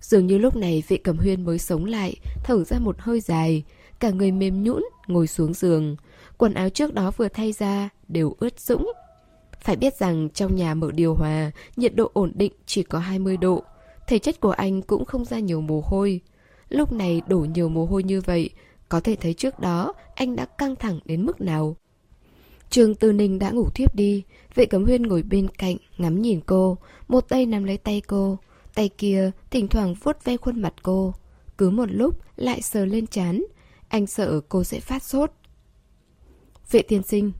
Dường 0.00 0.26
như 0.26 0.38
lúc 0.38 0.56
này 0.56 0.82
vị 0.88 0.96
cầm 0.96 1.18
huyên 1.18 1.44
mới 1.44 1.58
sống 1.58 1.84
lại, 1.84 2.16
thở 2.44 2.64
ra 2.64 2.78
một 2.78 2.96
hơi 2.98 3.20
dài, 3.20 3.64
cả 4.00 4.10
người 4.10 4.32
mềm 4.32 4.64
nhũn 4.64 4.84
ngồi 5.06 5.26
xuống 5.26 5.54
giường. 5.54 5.96
Quần 6.38 6.54
áo 6.54 6.68
trước 6.68 6.94
đó 6.94 7.10
vừa 7.16 7.28
thay 7.28 7.52
ra 7.52 7.88
đều 8.08 8.36
ướt 8.38 8.60
sũng. 8.60 8.92
Phải 9.60 9.76
biết 9.76 9.98
rằng 9.98 10.28
trong 10.30 10.56
nhà 10.56 10.74
mở 10.74 10.90
điều 10.92 11.14
hòa, 11.14 11.50
nhiệt 11.76 11.94
độ 11.94 12.10
ổn 12.12 12.32
định 12.34 12.52
chỉ 12.66 12.82
có 12.82 12.98
20 12.98 13.36
độ. 13.36 13.62
Thể 14.08 14.18
chất 14.18 14.40
của 14.40 14.50
anh 14.50 14.82
cũng 14.82 15.04
không 15.04 15.24
ra 15.24 15.38
nhiều 15.38 15.60
mồ 15.60 15.82
hôi. 15.86 16.20
Lúc 16.68 16.92
này 16.92 17.22
đổ 17.26 17.38
nhiều 17.38 17.68
mồ 17.68 17.86
hôi 17.86 18.02
như 18.02 18.20
vậy, 18.20 18.50
có 18.88 19.00
thể 19.00 19.16
thấy 19.16 19.34
trước 19.34 19.58
đó 19.60 19.92
anh 20.14 20.36
đã 20.36 20.44
căng 20.44 20.76
thẳng 20.76 21.00
đến 21.04 21.26
mức 21.26 21.40
nào. 21.40 21.76
Trường 22.70 22.94
Tư 22.94 23.12
Ninh 23.12 23.38
đã 23.38 23.50
ngủ 23.50 23.68
thiếp 23.74 23.94
đi, 23.94 24.22
vệ 24.54 24.66
cấm 24.66 24.84
huyên 24.84 25.02
ngồi 25.02 25.22
bên 25.22 25.48
cạnh, 25.48 25.76
ngắm 25.98 26.22
nhìn 26.22 26.40
cô, 26.46 26.78
một 27.08 27.20
tay 27.28 27.46
nắm 27.46 27.64
lấy 27.64 27.76
tay 27.76 28.02
cô, 28.06 28.38
tay 28.74 28.88
kia 28.88 29.30
thỉnh 29.50 29.68
thoảng 29.68 29.94
vuốt 30.02 30.24
ve 30.24 30.36
khuôn 30.36 30.62
mặt 30.62 30.74
cô. 30.82 31.14
Cứ 31.58 31.70
một 31.70 31.86
lúc 31.90 32.18
lại 32.36 32.62
sờ 32.62 32.84
lên 32.84 33.06
chán, 33.06 33.44
anh 33.88 34.06
sợ 34.06 34.40
cô 34.48 34.64
sẽ 34.64 34.80
phát 34.80 35.02
sốt. 35.02 35.30
Vệ 36.70 36.82
tiên 36.82 37.02
sinh, 37.02 37.32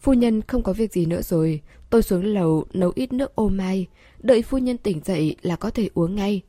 phu 0.00 0.12
nhân 0.12 0.42
không 0.42 0.62
có 0.62 0.72
việc 0.72 0.92
gì 0.92 1.06
nữa 1.06 1.22
rồi, 1.22 1.60
tôi 1.90 2.02
xuống 2.02 2.24
lầu 2.24 2.64
nấu 2.72 2.92
ít 2.94 3.12
nước 3.12 3.34
ô 3.34 3.48
mai, 3.48 3.86
đợi 4.18 4.42
phu 4.42 4.58
nhân 4.58 4.78
tỉnh 4.78 5.00
dậy 5.04 5.36
là 5.42 5.56
có 5.56 5.70
thể 5.70 5.88
uống 5.94 6.14
ngay. 6.14 6.42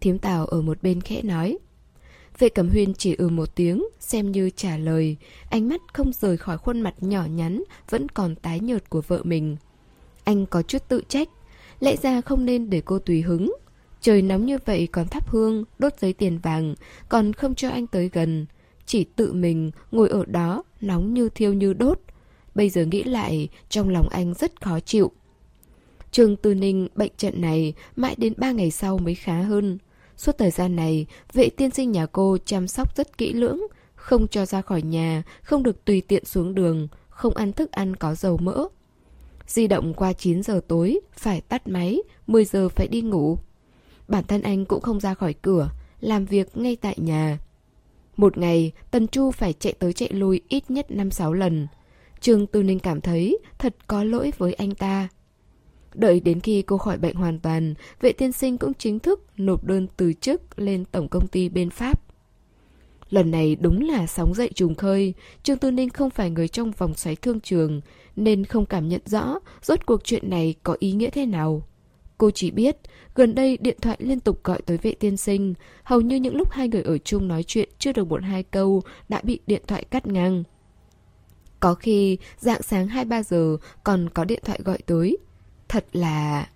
Thiếm 0.00 0.18
Tào 0.18 0.46
ở 0.46 0.62
một 0.62 0.82
bên 0.82 1.00
khẽ 1.00 1.22
nói. 1.22 1.58
Vệ 2.38 2.48
Cẩm 2.48 2.68
Huyên 2.68 2.94
chỉ 2.94 3.14
ừ 3.14 3.28
một 3.28 3.54
tiếng, 3.54 3.84
xem 4.00 4.32
như 4.32 4.50
trả 4.50 4.76
lời, 4.76 5.16
ánh 5.50 5.68
mắt 5.68 5.80
không 5.92 6.12
rời 6.12 6.36
khỏi 6.36 6.58
khuôn 6.58 6.80
mặt 6.80 6.94
nhỏ 7.00 7.24
nhắn, 7.24 7.62
vẫn 7.90 8.08
còn 8.08 8.34
tái 8.34 8.60
nhợt 8.60 8.90
của 8.90 9.00
vợ 9.00 9.20
mình. 9.24 9.56
Anh 10.24 10.46
có 10.46 10.62
chút 10.62 10.82
tự 10.88 11.02
trách, 11.08 11.28
lẽ 11.80 11.96
ra 11.96 12.20
không 12.20 12.44
nên 12.44 12.70
để 12.70 12.82
cô 12.84 12.98
tùy 12.98 13.22
hứng. 13.22 13.52
Trời 14.00 14.22
nóng 14.22 14.46
như 14.46 14.58
vậy 14.64 14.88
còn 14.92 15.08
thắp 15.08 15.28
hương, 15.28 15.64
đốt 15.78 15.92
giấy 16.00 16.12
tiền 16.12 16.38
vàng, 16.38 16.74
còn 17.08 17.32
không 17.32 17.54
cho 17.54 17.70
anh 17.70 17.86
tới 17.86 18.10
gần. 18.12 18.46
Chỉ 18.86 19.04
tự 19.04 19.32
mình 19.32 19.70
ngồi 19.90 20.08
ở 20.08 20.24
đó, 20.24 20.62
nóng 20.80 21.14
như 21.14 21.28
thiêu 21.28 21.52
như 21.52 21.72
đốt. 21.72 22.00
Bây 22.54 22.68
giờ 22.68 22.84
nghĩ 22.84 23.02
lại, 23.02 23.48
trong 23.68 23.88
lòng 23.88 24.08
anh 24.08 24.34
rất 24.34 24.62
khó 24.62 24.80
chịu. 24.80 25.12
Trương 26.10 26.36
Tư 26.36 26.54
Ninh 26.54 26.88
bệnh 26.94 27.12
trận 27.16 27.40
này 27.40 27.74
mãi 27.96 28.14
đến 28.18 28.32
ba 28.36 28.52
ngày 28.52 28.70
sau 28.70 28.98
mới 28.98 29.14
khá 29.14 29.42
hơn. 29.42 29.78
Suốt 30.16 30.38
thời 30.38 30.50
gian 30.50 30.76
này, 30.76 31.06
vệ 31.32 31.48
tiên 31.48 31.70
sinh 31.70 31.92
nhà 31.92 32.06
cô 32.06 32.38
chăm 32.44 32.68
sóc 32.68 32.96
rất 32.96 33.18
kỹ 33.18 33.32
lưỡng, 33.32 33.60
không 33.94 34.28
cho 34.28 34.46
ra 34.46 34.62
khỏi 34.62 34.82
nhà, 34.82 35.22
không 35.42 35.62
được 35.62 35.84
tùy 35.84 36.00
tiện 36.00 36.24
xuống 36.24 36.54
đường, 36.54 36.88
không 37.08 37.34
ăn 37.34 37.52
thức 37.52 37.70
ăn 37.70 37.96
có 37.96 38.14
dầu 38.14 38.36
mỡ. 38.36 38.64
Di 39.46 39.66
động 39.66 39.94
qua 39.94 40.12
9 40.12 40.42
giờ 40.42 40.60
tối, 40.68 41.00
phải 41.16 41.40
tắt 41.40 41.68
máy, 41.68 42.02
10 42.26 42.44
giờ 42.44 42.68
phải 42.68 42.88
đi 42.88 43.02
ngủ. 43.02 43.38
Bản 44.08 44.24
thân 44.24 44.42
anh 44.42 44.64
cũng 44.64 44.80
không 44.80 45.00
ra 45.00 45.14
khỏi 45.14 45.34
cửa, 45.42 45.70
làm 46.00 46.24
việc 46.24 46.56
ngay 46.56 46.76
tại 46.76 46.94
nhà. 46.98 47.38
Một 48.22 48.38
ngày, 48.38 48.72
Tần 48.90 49.06
Chu 49.06 49.30
phải 49.30 49.52
chạy 49.52 49.72
tới 49.72 49.92
chạy 49.92 50.08
lui 50.12 50.40
ít 50.48 50.70
nhất 50.70 50.86
5-6 50.88 51.32
lần. 51.32 51.66
Trương 52.20 52.46
Tư 52.46 52.62
Ninh 52.62 52.78
cảm 52.78 53.00
thấy 53.00 53.38
thật 53.58 53.76
có 53.86 54.04
lỗi 54.04 54.32
với 54.38 54.54
anh 54.54 54.74
ta. 54.74 55.08
Đợi 55.94 56.20
đến 56.20 56.40
khi 56.40 56.62
cô 56.62 56.78
khỏi 56.78 56.98
bệnh 56.98 57.14
hoàn 57.14 57.38
toàn, 57.38 57.74
vệ 58.00 58.12
tiên 58.12 58.32
sinh 58.32 58.58
cũng 58.58 58.74
chính 58.74 58.98
thức 58.98 59.24
nộp 59.36 59.64
đơn 59.64 59.86
từ 59.96 60.12
chức 60.12 60.58
lên 60.58 60.84
tổng 60.84 61.08
công 61.08 61.28
ty 61.28 61.48
bên 61.48 61.70
Pháp. 61.70 62.02
Lần 63.10 63.30
này 63.30 63.56
đúng 63.60 63.88
là 63.88 64.06
sóng 64.06 64.34
dậy 64.34 64.50
trùng 64.54 64.74
khơi, 64.74 65.14
Trương 65.42 65.58
Tư 65.58 65.70
Ninh 65.70 65.90
không 65.90 66.10
phải 66.10 66.30
người 66.30 66.48
trong 66.48 66.70
vòng 66.70 66.94
xoáy 66.94 67.16
thương 67.16 67.40
trường, 67.40 67.80
nên 68.16 68.44
không 68.44 68.66
cảm 68.66 68.88
nhận 68.88 69.00
rõ 69.04 69.38
rốt 69.62 69.86
cuộc 69.86 70.04
chuyện 70.04 70.30
này 70.30 70.54
có 70.62 70.76
ý 70.78 70.92
nghĩa 70.92 71.10
thế 71.10 71.26
nào. 71.26 71.62
Cô 72.22 72.30
chỉ 72.30 72.50
biết, 72.50 72.76
gần 73.14 73.34
đây 73.34 73.58
điện 73.60 73.76
thoại 73.80 73.96
liên 74.00 74.20
tục 74.20 74.44
gọi 74.44 74.62
tới 74.66 74.76
vệ 74.76 74.94
tiên 74.94 75.16
sinh, 75.16 75.54
hầu 75.82 76.00
như 76.00 76.16
những 76.16 76.36
lúc 76.36 76.50
hai 76.50 76.68
người 76.68 76.82
ở 76.82 76.98
chung 76.98 77.28
nói 77.28 77.42
chuyện 77.42 77.68
chưa 77.78 77.92
được 77.92 78.08
một 78.08 78.22
hai 78.22 78.42
câu 78.42 78.82
đã 79.08 79.20
bị 79.22 79.40
điện 79.46 79.62
thoại 79.66 79.84
cắt 79.90 80.06
ngang. 80.06 80.42
Có 81.60 81.74
khi 81.74 82.18
dạng 82.38 82.62
sáng 82.62 82.88
2-3 82.88 83.22
giờ 83.22 83.56
còn 83.84 84.08
có 84.14 84.24
điện 84.24 84.38
thoại 84.44 84.60
gọi 84.64 84.78
tới, 84.86 85.18
Thật 85.68 85.86
là... 85.92 86.48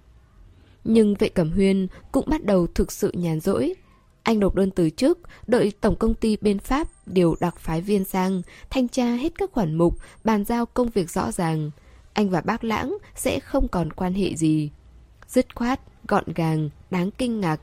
Nhưng 0.84 1.14
vệ 1.14 1.28
cẩm 1.28 1.50
huyên 1.50 1.86
cũng 2.12 2.24
bắt 2.28 2.44
đầu 2.44 2.66
thực 2.66 2.92
sự 2.92 3.12
nhàn 3.14 3.40
rỗi. 3.40 3.74
Anh 4.22 4.40
nộp 4.40 4.54
đơn 4.54 4.70
từ 4.70 4.90
trước, 4.90 5.18
đợi 5.46 5.72
tổng 5.80 5.96
công 5.96 6.14
ty 6.14 6.36
bên 6.40 6.58
Pháp 6.58 6.88
điều 7.06 7.36
đặc 7.40 7.58
phái 7.58 7.80
viên 7.80 8.04
sang, 8.04 8.42
thanh 8.70 8.88
tra 8.88 9.14
hết 9.14 9.32
các 9.38 9.52
khoản 9.52 9.74
mục, 9.74 9.94
bàn 10.24 10.44
giao 10.44 10.66
công 10.66 10.88
việc 10.88 11.10
rõ 11.10 11.32
ràng. 11.32 11.70
Anh 12.12 12.30
và 12.30 12.40
bác 12.40 12.64
Lãng 12.64 12.96
sẽ 13.14 13.40
không 13.40 13.68
còn 13.68 13.92
quan 13.92 14.14
hệ 14.14 14.34
gì. 14.34 14.70
Dứt 15.28 15.54
khoát, 15.54 15.80
gọn 16.08 16.24
gàng, 16.34 16.70
đáng 16.90 17.10
kinh 17.10 17.40
ngạc. 17.40 17.60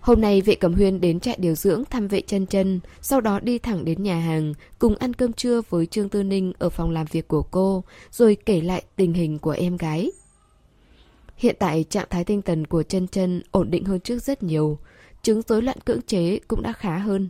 Hôm 0.00 0.20
nay 0.20 0.40
vệ 0.40 0.54
cẩm 0.54 0.74
huyên 0.74 1.00
đến 1.00 1.20
trại 1.20 1.36
điều 1.40 1.54
dưỡng 1.54 1.84
thăm 1.84 2.08
vệ 2.08 2.20
chân 2.20 2.46
chân, 2.46 2.80
sau 3.00 3.20
đó 3.20 3.40
đi 3.40 3.58
thẳng 3.58 3.84
đến 3.84 4.02
nhà 4.02 4.20
hàng, 4.20 4.54
cùng 4.78 4.96
ăn 4.96 5.14
cơm 5.14 5.32
trưa 5.32 5.60
với 5.68 5.86
Trương 5.86 6.08
Tư 6.08 6.22
Ninh 6.22 6.52
ở 6.58 6.70
phòng 6.70 6.90
làm 6.90 7.06
việc 7.10 7.28
của 7.28 7.42
cô, 7.42 7.84
rồi 8.10 8.36
kể 8.46 8.60
lại 8.60 8.82
tình 8.96 9.12
hình 9.12 9.38
của 9.38 9.50
em 9.50 9.76
gái. 9.76 10.10
Hiện 11.36 11.56
tại 11.58 11.84
trạng 11.90 12.06
thái 12.10 12.24
tinh 12.24 12.42
thần 12.42 12.66
của 12.66 12.82
chân 12.82 13.08
chân 13.08 13.42
ổn 13.50 13.70
định 13.70 13.84
hơn 13.84 14.00
trước 14.00 14.22
rất 14.22 14.42
nhiều, 14.42 14.78
chứng 15.22 15.42
rối 15.42 15.62
loạn 15.62 15.78
cưỡng 15.84 16.02
chế 16.02 16.38
cũng 16.48 16.62
đã 16.62 16.72
khá 16.72 16.98
hơn. 16.98 17.28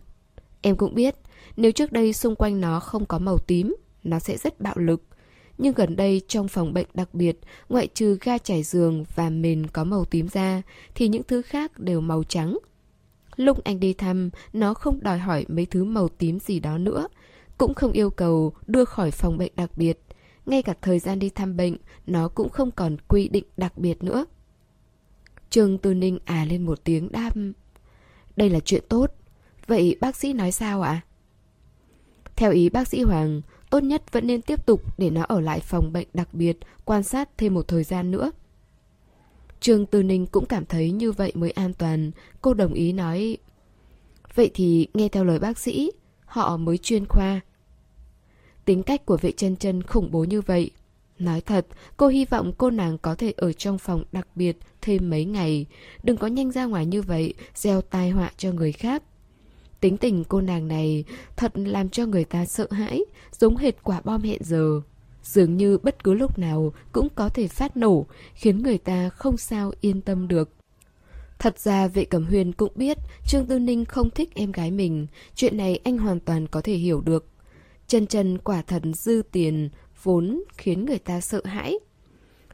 Em 0.63 0.77
cũng 0.77 0.95
biết, 0.95 1.17
nếu 1.57 1.73
trước 1.73 1.93
đây 1.93 2.13
xung 2.13 2.37
quanh 2.37 2.61
nó 2.61 2.81
không 2.81 3.07
có 3.07 3.19
màu 3.19 3.39
tím, 3.39 3.77
nó 4.05 4.19
sẽ 4.19 4.37
rất 4.37 4.61
bạo 4.61 4.75
lực. 4.77 5.03
Nhưng 5.59 5.75
gần 5.75 5.97
đây 5.97 6.23
trong 6.29 6.49
phòng 6.49 6.75
bệnh 6.75 6.87
đặc 6.95 7.15
biệt, 7.15 7.39
ngoại 7.69 7.87
trừ 7.87 8.19
ga 8.21 8.39
trải 8.39 8.63
giường 8.63 9.05
và 9.15 9.31
mền 9.31 9.67
có 9.67 9.85
màu 9.85 10.05
tím 10.05 10.29
ra, 10.29 10.63
thì 10.95 11.09
những 11.09 11.23
thứ 11.23 11.43
khác 11.43 11.79
đều 11.79 12.01
màu 12.01 12.25
trắng. 12.25 12.59
Lúc 13.37 13.65
anh 13.65 13.81
đi 13.81 13.93
thăm, 13.93 14.31
nó 14.53 14.75
không 14.75 15.03
đòi 15.03 15.19
hỏi 15.19 15.45
mấy 15.49 15.67
thứ 15.67 15.85
màu 15.85 16.09
tím 16.09 16.41
gì 16.41 16.61
đó 16.61 16.79
nữa, 16.79 17.09
cũng 17.59 17.75
không 17.75 17.93
yêu 17.93 18.11
cầu 18.11 18.53
đưa 18.67 18.85
khỏi 18.85 19.11
phòng 19.11 19.39
bệnh 19.39 19.53
đặc 19.57 19.71
biệt. 19.77 19.99
Ngay 20.47 20.63
cả 20.63 20.75
thời 20.83 20.99
gian 20.99 21.19
đi 21.19 21.31
thăm 21.31 21.57
bệnh, 21.57 21.77
nó 22.07 22.29
cũng 22.29 22.49
không 22.49 22.71
còn 22.71 22.97
quy 23.09 23.29
định 23.29 23.45
đặc 23.57 23.79
biệt 23.79 24.03
nữa. 24.03 24.27
Trương 25.51 25.79
Tư 25.79 25.95
Ninh 25.95 26.19
à 26.25 26.45
lên 26.45 26.67
một 26.67 26.85
tiếng 26.85 27.13
đam. 27.13 27.53
Đây 28.37 28.51
là 28.51 28.61
chuyện 28.61 28.85
tốt. 28.89 29.13
Vậy 29.67 29.97
bác 30.01 30.17
sĩ 30.17 30.33
nói 30.33 30.53
sao 30.53 30.83
ạ? 30.83 30.91
À? 30.91 31.05
Theo 32.37 32.53
ý 32.53 32.69
bác 32.69 32.89
sĩ 32.89 33.03
Hoàng, 33.03 33.41
tốt 33.71 33.83
nhất 33.83 34.13
vẫn 34.13 34.27
nên 34.27 34.43
tiếp 34.43 34.67
tục 34.67 34.99
để 34.99 35.11
nó 35.11 35.23
ở 35.23 35.41
lại 35.41 35.61
phòng 35.61 35.93
bệnh 35.93 36.09
đặc 36.15 36.29
biệt, 36.33 36.59
quan 36.85 37.03
sát 37.03 37.39
thêm 37.39 37.55
một 37.55 37.69
thời 37.69 37.85
gian 37.85 38.11
nữa. 38.11 38.31
Trương 39.61 39.87
Tư 39.87 40.03
Ninh 40.03 40.27
cũng 40.27 40.47
cảm 40.47 40.67
thấy 40.67 40.91
như 40.91 41.13
vậy 41.13 41.33
mới 41.35 41.51
an 41.51 41.73
toàn. 41.73 42.11
Cô 42.41 42.55
đồng 42.55 42.75
ý 42.75 42.93
nói, 42.93 43.37
vậy 44.35 44.51
thì 44.55 44.87
nghe 44.95 45.09
theo 45.09 45.25
lời 45.25 45.39
bác 45.39 45.59
sĩ, 45.59 45.91
họ 46.25 46.57
mới 46.57 46.79
chuyên 46.79 47.07
khoa. 47.07 47.41
Tính 48.65 48.83
cách 48.83 49.07
của 49.07 49.17
vệ 49.17 49.33
chân 49.33 49.57
chân 49.57 49.83
khủng 49.83 50.11
bố 50.11 50.25
như 50.25 50.41
vậy. 50.41 50.71
Nói 51.19 51.41
thật, 51.41 51.67
cô 51.97 52.09
hy 52.09 52.25
vọng 52.25 52.53
cô 52.59 52.71
nàng 52.71 52.99
có 52.99 53.15
thể 53.15 53.33
ở 53.37 53.53
trong 53.53 53.79
phòng 53.79 54.05
đặc 54.13 54.29
biệt 54.35 54.57
thêm 54.81 55.11
mấy 55.11 55.25
ngày. 55.25 55.67
Đừng 56.03 56.17
có 56.17 56.27
nhanh 56.27 56.53
ra 56.53 56.65
ngoài 56.65 56.87
như 56.87 57.03
vậy, 57.03 57.35
gieo 57.55 57.81
tai 57.81 58.11
họa 58.11 58.33
cho 58.37 58.53
người 58.53 58.73
khác. 58.73 59.03
Tính 59.87 59.97
tình 59.97 60.25
cô 60.25 60.41
nàng 60.41 60.69
này 60.69 61.05
thật 61.37 61.53
làm 61.55 61.89
cho 61.89 62.07
người 62.07 62.25
ta 62.25 62.47
sợ 62.47 62.67
hãi, 62.71 63.01
giống 63.33 63.57
hệt 63.57 63.83
quả 63.83 64.01
bom 64.05 64.23
hẹn 64.23 64.41
giờ. 64.45 64.81
Dường 65.23 65.57
như 65.57 65.79
bất 65.79 66.05
cứ 66.05 66.15
lúc 66.15 66.39
nào 66.39 66.73
cũng 66.93 67.09
có 67.15 67.29
thể 67.29 67.49
phát 67.49 67.77
nổ, 67.77 68.07
khiến 68.35 68.63
người 68.63 68.79
ta 68.79 69.09
không 69.09 69.37
sao 69.37 69.73
yên 69.81 70.01
tâm 70.01 70.29
được. 70.29 70.51
Thật 71.39 71.59
ra 71.59 71.89
vệ 71.89 72.05
cẩm 72.05 72.25
huyền 72.25 72.53
cũng 72.53 72.73
biết 72.75 72.99
Trương 73.27 73.47
Tư 73.47 73.59
Ninh 73.59 73.85
không 73.85 74.11
thích 74.11 74.35
em 74.35 74.53
gái 74.53 74.71
mình, 74.71 75.07
chuyện 75.35 75.57
này 75.57 75.81
anh 75.85 75.99
hoàn 75.99 76.21
toàn 76.21 76.47
có 76.47 76.61
thể 76.61 76.75
hiểu 76.75 77.01
được. 77.01 77.27
Chân 77.87 78.07
chân 78.07 78.39
quả 78.39 78.63
thật 78.63 78.83
dư 78.95 79.23
tiền, 79.33 79.69
vốn 80.03 80.43
khiến 80.57 80.85
người 80.85 80.99
ta 80.99 81.21
sợ 81.21 81.41
hãi. 81.45 81.79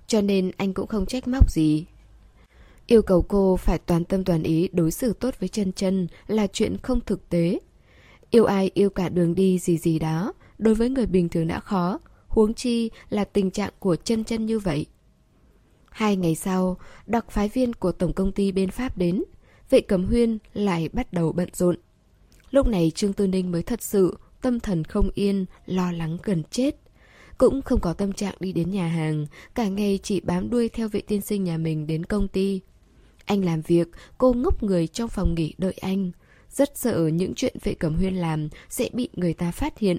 Cho 0.06 0.20
nên 0.20 0.50
anh 0.56 0.74
cũng 0.74 0.86
không 0.86 1.06
trách 1.06 1.28
móc 1.28 1.50
gì. 1.50 1.84
Yêu 2.92 3.02
cầu 3.02 3.22
cô 3.22 3.56
phải 3.56 3.78
toàn 3.78 4.04
tâm 4.04 4.24
toàn 4.24 4.42
ý 4.42 4.68
đối 4.72 4.90
xử 4.90 5.12
tốt 5.12 5.34
với 5.40 5.48
chân 5.48 5.72
chân 5.72 6.06
là 6.26 6.46
chuyện 6.46 6.76
không 6.82 7.00
thực 7.00 7.28
tế. 7.28 7.58
Yêu 8.30 8.44
ai 8.44 8.70
yêu 8.74 8.90
cả 8.90 9.08
đường 9.08 9.34
đi 9.34 9.58
gì 9.58 9.78
gì 9.78 9.98
đó, 9.98 10.32
đối 10.58 10.74
với 10.74 10.90
người 10.90 11.06
bình 11.06 11.28
thường 11.28 11.46
đã 11.46 11.60
khó, 11.60 12.00
huống 12.28 12.54
chi 12.54 12.90
là 13.08 13.24
tình 13.24 13.50
trạng 13.50 13.72
của 13.78 13.96
chân 13.96 14.24
chân 14.24 14.46
như 14.46 14.58
vậy. 14.58 14.86
Hai 15.90 16.16
ngày 16.16 16.34
sau, 16.34 16.76
đặc 17.06 17.30
phái 17.30 17.48
viên 17.48 17.72
của 17.72 17.92
tổng 17.92 18.12
công 18.12 18.32
ty 18.32 18.52
bên 18.52 18.70
Pháp 18.70 18.98
đến, 18.98 19.24
vệ 19.70 19.80
cầm 19.80 20.06
huyên 20.06 20.38
lại 20.52 20.88
bắt 20.92 21.12
đầu 21.12 21.32
bận 21.32 21.48
rộn. 21.52 21.76
Lúc 22.50 22.66
này 22.66 22.92
Trương 22.94 23.12
Tư 23.12 23.26
Ninh 23.26 23.52
mới 23.52 23.62
thật 23.62 23.82
sự 23.82 24.18
tâm 24.42 24.60
thần 24.60 24.84
không 24.84 25.10
yên, 25.14 25.46
lo 25.66 25.92
lắng 25.92 26.18
gần 26.22 26.42
chết. 26.50 26.76
Cũng 27.38 27.62
không 27.62 27.80
có 27.80 27.92
tâm 27.92 28.12
trạng 28.12 28.34
đi 28.40 28.52
đến 28.52 28.70
nhà 28.70 28.86
hàng, 28.86 29.26
cả 29.54 29.68
ngày 29.68 29.98
chỉ 30.02 30.20
bám 30.20 30.50
đuôi 30.50 30.68
theo 30.68 30.88
vị 30.88 31.00
tiên 31.00 31.20
sinh 31.20 31.44
nhà 31.44 31.58
mình 31.58 31.86
đến 31.86 32.04
công 32.04 32.28
ty. 32.28 32.60
Anh 33.24 33.44
làm 33.44 33.60
việc, 33.60 33.88
cô 34.18 34.32
ngốc 34.32 34.62
người 34.62 34.86
trong 34.86 35.08
phòng 35.08 35.34
nghỉ 35.34 35.54
đợi 35.58 35.74
anh. 35.80 36.10
Rất 36.50 36.78
sợ 36.78 37.06
những 37.06 37.34
chuyện 37.34 37.56
vệ 37.62 37.74
cẩm 37.74 37.94
huyên 37.94 38.14
làm 38.14 38.48
sẽ 38.68 38.88
bị 38.92 39.08
người 39.12 39.34
ta 39.34 39.50
phát 39.50 39.78
hiện. 39.78 39.96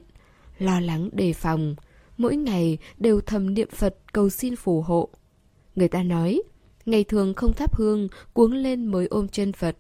Lo 0.58 0.80
lắng 0.80 1.10
đề 1.14 1.34
phòng. 1.34 1.76
Mỗi 2.18 2.36
ngày 2.36 2.78
đều 2.98 3.22
thầm 3.22 3.54
niệm 3.54 3.70
Phật 3.72 3.96
cầu 4.14 4.30
xin 4.30 4.56
phù 4.56 4.82
hộ. 4.82 5.10
Người 5.76 5.88
ta 5.88 6.04
nói, 6.04 6.42
ngày 6.86 7.04
thường 7.04 7.34
không 7.34 7.54
thắp 7.54 7.76
hương, 7.76 8.08
cuống 8.34 8.54
lên 8.54 8.86
mới 8.86 9.08
ôm 9.08 9.28
chân 9.28 9.54
Phật. 9.54 9.78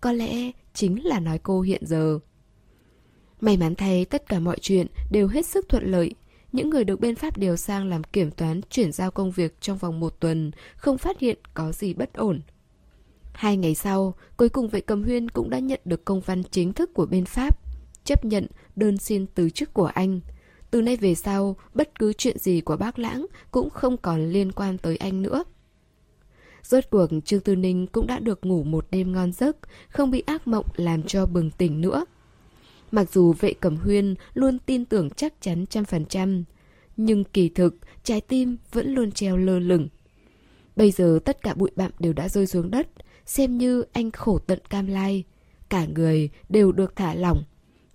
Có 0.00 0.12
lẽ 0.12 0.50
chính 0.74 1.04
là 1.04 1.20
nói 1.20 1.38
cô 1.42 1.60
hiện 1.60 1.86
giờ. 1.86 2.18
May 3.40 3.56
mắn 3.56 3.74
thay 3.74 4.04
tất 4.04 4.28
cả 4.28 4.38
mọi 4.38 4.58
chuyện 4.60 4.86
đều 5.10 5.28
hết 5.28 5.46
sức 5.46 5.68
thuận 5.68 5.90
lợi. 5.90 6.14
Những 6.52 6.70
người 6.70 6.84
được 6.84 7.00
bên 7.00 7.14
Pháp 7.14 7.38
điều 7.38 7.56
sang 7.56 7.88
làm 7.88 8.04
kiểm 8.04 8.30
toán 8.30 8.60
chuyển 8.70 8.92
giao 8.92 9.10
công 9.10 9.30
việc 9.30 9.60
trong 9.60 9.78
vòng 9.78 10.00
một 10.00 10.20
tuần, 10.20 10.50
không 10.76 10.98
phát 10.98 11.18
hiện 11.18 11.38
có 11.54 11.72
gì 11.72 11.94
bất 11.94 12.14
ổn. 12.14 12.40
Hai 13.34 13.56
ngày 13.56 13.74
sau, 13.74 14.14
cuối 14.36 14.48
cùng 14.48 14.68
vệ 14.68 14.80
cầm 14.80 15.02
huyên 15.02 15.28
cũng 15.28 15.50
đã 15.50 15.58
nhận 15.58 15.80
được 15.84 16.04
công 16.04 16.20
văn 16.20 16.42
chính 16.50 16.72
thức 16.72 16.94
của 16.94 17.06
bên 17.06 17.24
Pháp, 17.24 17.58
chấp 18.04 18.24
nhận 18.24 18.46
đơn 18.76 18.98
xin 18.98 19.26
từ 19.26 19.50
chức 19.50 19.74
của 19.74 19.86
anh. 19.86 20.20
Từ 20.70 20.82
nay 20.82 20.96
về 20.96 21.14
sau, 21.14 21.56
bất 21.74 21.98
cứ 21.98 22.12
chuyện 22.12 22.38
gì 22.38 22.60
của 22.60 22.76
bác 22.76 22.98
Lãng 22.98 23.26
cũng 23.50 23.70
không 23.70 23.96
còn 23.96 24.30
liên 24.30 24.52
quan 24.52 24.78
tới 24.78 24.96
anh 24.96 25.22
nữa. 25.22 25.44
Rốt 26.62 26.84
cuộc 26.90 27.06
Trương 27.24 27.40
Tư 27.40 27.56
Ninh 27.56 27.86
cũng 27.86 28.06
đã 28.06 28.18
được 28.18 28.46
ngủ 28.46 28.62
một 28.62 28.86
đêm 28.90 29.12
ngon 29.12 29.32
giấc, 29.32 29.56
không 29.88 30.10
bị 30.10 30.22
ác 30.26 30.48
mộng 30.48 30.66
làm 30.76 31.02
cho 31.02 31.26
bừng 31.26 31.50
tỉnh 31.50 31.80
nữa. 31.80 32.04
Mặc 32.90 33.12
dù 33.12 33.32
vệ 33.32 33.52
cẩm 33.52 33.76
huyên 33.76 34.14
luôn 34.34 34.58
tin 34.58 34.84
tưởng 34.84 35.10
chắc 35.10 35.34
chắn 35.40 35.66
trăm 35.66 35.84
phần 35.84 36.04
trăm, 36.04 36.44
nhưng 36.96 37.24
kỳ 37.24 37.48
thực 37.48 37.76
trái 38.04 38.20
tim 38.20 38.56
vẫn 38.72 38.94
luôn 38.94 39.12
treo 39.12 39.36
lơ 39.36 39.58
lửng. 39.58 39.88
Bây 40.76 40.90
giờ 40.90 41.18
tất 41.24 41.42
cả 41.42 41.54
bụi 41.54 41.70
bặm 41.76 41.90
đều 41.98 42.12
đã 42.12 42.28
rơi 42.28 42.46
xuống 42.46 42.70
đất, 42.70 42.88
xem 43.26 43.58
như 43.58 43.84
anh 43.92 44.10
khổ 44.10 44.38
tận 44.38 44.58
cam 44.70 44.86
lai. 44.86 45.24
Cả 45.68 45.86
người 45.86 46.30
đều 46.48 46.72
được 46.72 46.96
thả 46.96 47.14
lỏng. 47.14 47.42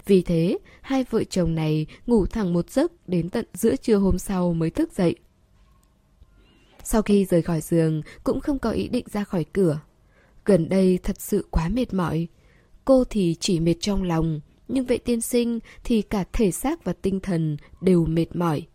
Vì 0.05 0.21
thế, 0.21 0.57
hai 0.81 1.05
vợ 1.09 1.23
chồng 1.23 1.55
này 1.55 1.85
ngủ 2.07 2.25
thẳng 2.25 2.53
một 2.53 2.69
giấc 2.69 2.91
đến 3.09 3.29
tận 3.29 3.45
giữa 3.53 3.75
trưa 3.75 3.97
hôm 3.97 4.19
sau 4.19 4.53
mới 4.53 4.69
thức 4.69 4.93
dậy. 4.93 5.15
Sau 6.83 7.01
khi 7.01 7.25
rời 7.25 7.41
khỏi 7.41 7.61
giường, 7.61 8.01
cũng 8.23 8.39
không 8.39 8.59
có 8.59 8.71
ý 8.71 8.87
định 8.87 9.05
ra 9.11 9.23
khỏi 9.23 9.45
cửa. 9.53 9.79
Gần 10.45 10.69
đây 10.69 10.99
thật 11.03 11.21
sự 11.21 11.47
quá 11.51 11.69
mệt 11.69 11.93
mỏi. 11.93 12.27
Cô 12.85 13.03
thì 13.03 13.35
chỉ 13.39 13.59
mệt 13.59 13.75
trong 13.79 14.03
lòng, 14.03 14.39
nhưng 14.67 14.85
vệ 14.85 14.97
tiên 14.97 15.21
sinh 15.21 15.59
thì 15.83 16.01
cả 16.01 16.25
thể 16.33 16.51
xác 16.51 16.83
và 16.83 16.93
tinh 16.93 17.19
thần 17.19 17.57
đều 17.81 18.05
mệt 18.05 18.35
mỏi. 18.35 18.67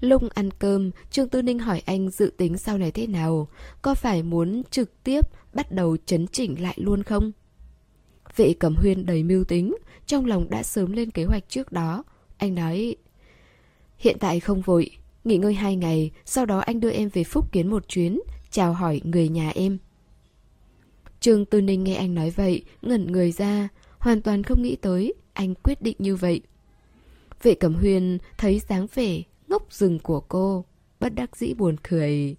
Lúc 0.00 0.22
ăn 0.34 0.50
cơm, 0.50 0.90
Trương 1.10 1.28
Tư 1.28 1.42
Ninh 1.42 1.58
hỏi 1.58 1.82
anh 1.86 2.10
dự 2.10 2.32
tính 2.36 2.58
sau 2.58 2.78
này 2.78 2.90
thế 2.90 3.06
nào, 3.06 3.48
có 3.82 3.94
phải 3.94 4.22
muốn 4.22 4.62
trực 4.70 5.04
tiếp 5.04 5.20
bắt 5.54 5.72
đầu 5.72 5.96
chấn 6.06 6.26
chỉnh 6.26 6.62
lại 6.62 6.74
luôn 6.76 7.02
không? 7.02 7.32
Vệ 8.36 8.52
Cẩm 8.52 8.74
Huyên 8.76 9.06
đầy 9.06 9.22
mưu 9.22 9.44
tính, 9.44 9.74
trong 10.06 10.26
lòng 10.26 10.50
đã 10.50 10.62
sớm 10.62 10.92
lên 10.92 11.10
kế 11.10 11.24
hoạch 11.24 11.48
trước 11.48 11.72
đó. 11.72 12.04
Anh 12.36 12.54
nói, 12.54 12.96
hiện 13.98 14.16
tại 14.20 14.40
không 14.40 14.60
vội, 14.60 14.90
nghỉ 15.24 15.36
ngơi 15.36 15.54
hai 15.54 15.76
ngày, 15.76 16.10
sau 16.24 16.46
đó 16.46 16.58
anh 16.58 16.80
đưa 16.80 16.90
em 16.90 17.08
về 17.08 17.24
Phúc 17.24 17.52
Kiến 17.52 17.70
một 17.70 17.88
chuyến, 17.88 18.20
chào 18.50 18.72
hỏi 18.72 19.00
người 19.04 19.28
nhà 19.28 19.50
em. 19.54 19.78
Trương 21.20 21.44
Tư 21.44 21.60
Ninh 21.60 21.84
nghe 21.84 21.94
anh 21.94 22.14
nói 22.14 22.30
vậy, 22.30 22.64
ngẩn 22.82 23.12
người 23.12 23.32
ra, 23.32 23.68
hoàn 23.98 24.20
toàn 24.20 24.42
không 24.42 24.62
nghĩ 24.62 24.76
tới 24.76 25.14
anh 25.32 25.54
quyết 25.54 25.82
định 25.82 25.96
như 25.98 26.16
vậy. 26.16 26.40
Vệ 27.42 27.54
Cẩm 27.54 27.74
Huyên 27.74 28.18
thấy 28.38 28.60
dáng 28.68 28.86
vẻ 28.94 29.22
ngốc 29.50 29.72
rừng 29.72 29.98
của 29.98 30.20
cô, 30.20 30.64
bất 31.00 31.14
đắc 31.14 31.36
dĩ 31.36 31.54
buồn 31.54 31.76
cười. 31.82 32.36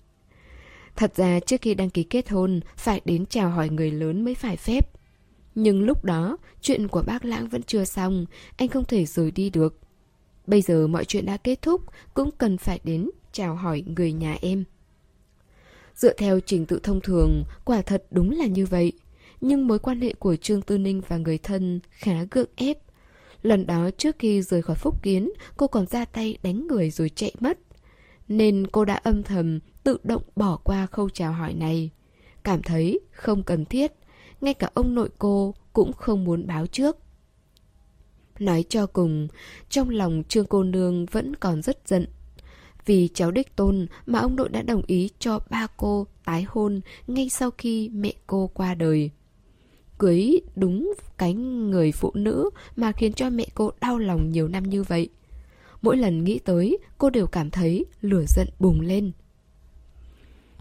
Thật 0.95 1.15
ra 1.15 1.39
trước 1.39 1.61
khi 1.61 1.73
đăng 1.73 1.89
ký 1.89 2.03
kết 2.03 2.29
hôn, 2.29 2.59
phải 2.77 3.01
đến 3.05 3.25
chào 3.25 3.49
hỏi 3.49 3.69
người 3.69 3.91
lớn 3.91 4.25
mới 4.25 4.35
phải 4.35 4.57
phép. 4.57 4.89
Nhưng 5.55 5.83
lúc 5.83 6.05
đó, 6.05 6.37
chuyện 6.61 6.87
của 6.87 7.03
bác 7.07 7.25
Lãng 7.25 7.47
vẫn 7.47 7.63
chưa 7.63 7.85
xong, 7.85 8.25
anh 8.57 8.67
không 8.67 8.85
thể 8.85 9.05
rời 9.05 9.31
đi 9.31 9.49
được. 9.49 9.79
Bây 10.47 10.61
giờ 10.61 10.87
mọi 10.87 11.05
chuyện 11.05 11.25
đã 11.25 11.37
kết 11.37 11.61
thúc, 11.61 11.81
cũng 12.13 12.29
cần 12.37 12.57
phải 12.57 12.79
đến 12.83 13.09
chào 13.31 13.55
hỏi 13.55 13.83
người 13.87 14.13
nhà 14.13 14.37
em. 14.41 14.63
Dựa 15.95 16.13
theo 16.13 16.39
trình 16.39 16.65
tự 16.65 16.79
thông 16.83 17.01
thường, 17.01 17.43
quả 17.65 17.81
thật 17.81 18.03
đúng 18.11 18.31
là 18.31 18.45
như 18.45 18.65
vậy. 18.65 18.93
Nhưng 19.41 19.67
mối 19.67 19.79
quan 19.79 20.01
hệ 20.01 20.13
của 20.13 20.35
Trương 20.35 20.61
Tư 20.61 20.77
Ninh 20.77 21.01
và 21.07 21.17
người 21.17 21.37
thân 21.37 21.79
khá 21.89 22.23
gượng 22.31 22.49
ép. 22.55 22.77
Lần 23.41 23.67
đó 23.67 23.89
trước 23.97 24.15
khi 24.19 24.41
rời 24.41 24.61
khỏi 24.61 24.75
Phúc 24.75 25.03
Kiến, 25.03 25.29
cô 25.57 25.67
còn 25.67 25.85
ra 25.87 26.05
tay 26.05 26.37
đánh 26.43 26.67
người 26.67 26.89
rồi 26.89 27.09
chạy 27.09 27.33
mất. 27.39 27.57
Nên 28.27 28.67
cô 28.71 28.85
đã 28.85 28.93
âm 28.93 29.23
thầm 29.23 29.59
tự 29.83 29.97
động 30.03 30.23
bỏ 30.35 30.57
qua 30.63 30.85
khâu 30.85 31.09
chào 31.09 31.31
hỏi 31.33 31.53
này. 31.53 31.89
Cảm 32.43 32.63
thấy 32.63 32.99
không 33.11 33.43
cần 33.43 33.65
thiết, 33.65 33.91
ngay 34.41 34.53
cả 34.53 34.69
ông 34.73 34.95
nội 34.95 35.09
cô 35.19 35.55
cũng 35.73 35.93
không 35.93 36.23
muốn 36.23 36.47
báo 36.47 36.67
trước. 36.67 36.97
Nói 38.39 38.65
cho 38.69 38.85
cùng, 38.85 39.27
trong 39.69 39.89
lòng 39.89 40.23
Trương 40.27 40.45
cô 40.45 40.63
nương 40.63 41.05
vẫn 41.05 41.35
còn 41.35 41.61
rất 41.61 41.87
giận. 41.87 42.07
Vì 42.85 43.09
cháu 43.13 43.31
đích 43.31 43.55
tôn 43.55 43.87
mà 44.05 44.19
ông 44.19 44.35
nội 44.35 44.49
đã 44.49 44.61
đồng 44.61 44.81
ý 44.87 45.09
cho 45.19 45.39
ba 45.49 45.67
cô 45.77 46.07
tái 46.25 46.45
hôn 46.47 46.81
ngay 47.07 47.29
sau 47.29 47.51
khi 47.51 47.89
mẹ 47.89 48.13
cô 48.27 48.49
qua 48.53 48.75
đời 48.75 49.11
cưới 50.01 50.41
đúng 50.55 50.93
cái 51.17 51.33
người 51.33 51.91
phụ 51.91 52.11
nữ 52.13 52.49
mà 52.75 52.91
khiến 52.91 53.13
cho 53.13 53.29
mẹ 53.29 53.45
cô 53.55 53.71
đau 53.81 53.97
lòng 53.97 54.29
nhiều 54.31 54.47
năm 54.47 54.63
như 54.63 54.83
vậy. 54.83 55.09
Mỗi 55.81 55.97
lần 55.97 56.23
nghĩ 56.23 56.39
tới, 56.39 56.77
cô 56.97 57.09
đều 57.09 57.27
cảm 57.27 57.49
thấy 57.49 57.85
lửa 58.01 58.23
giận 58.27 58.47
bùng 58.59 58.81
lên. 58.81 59.11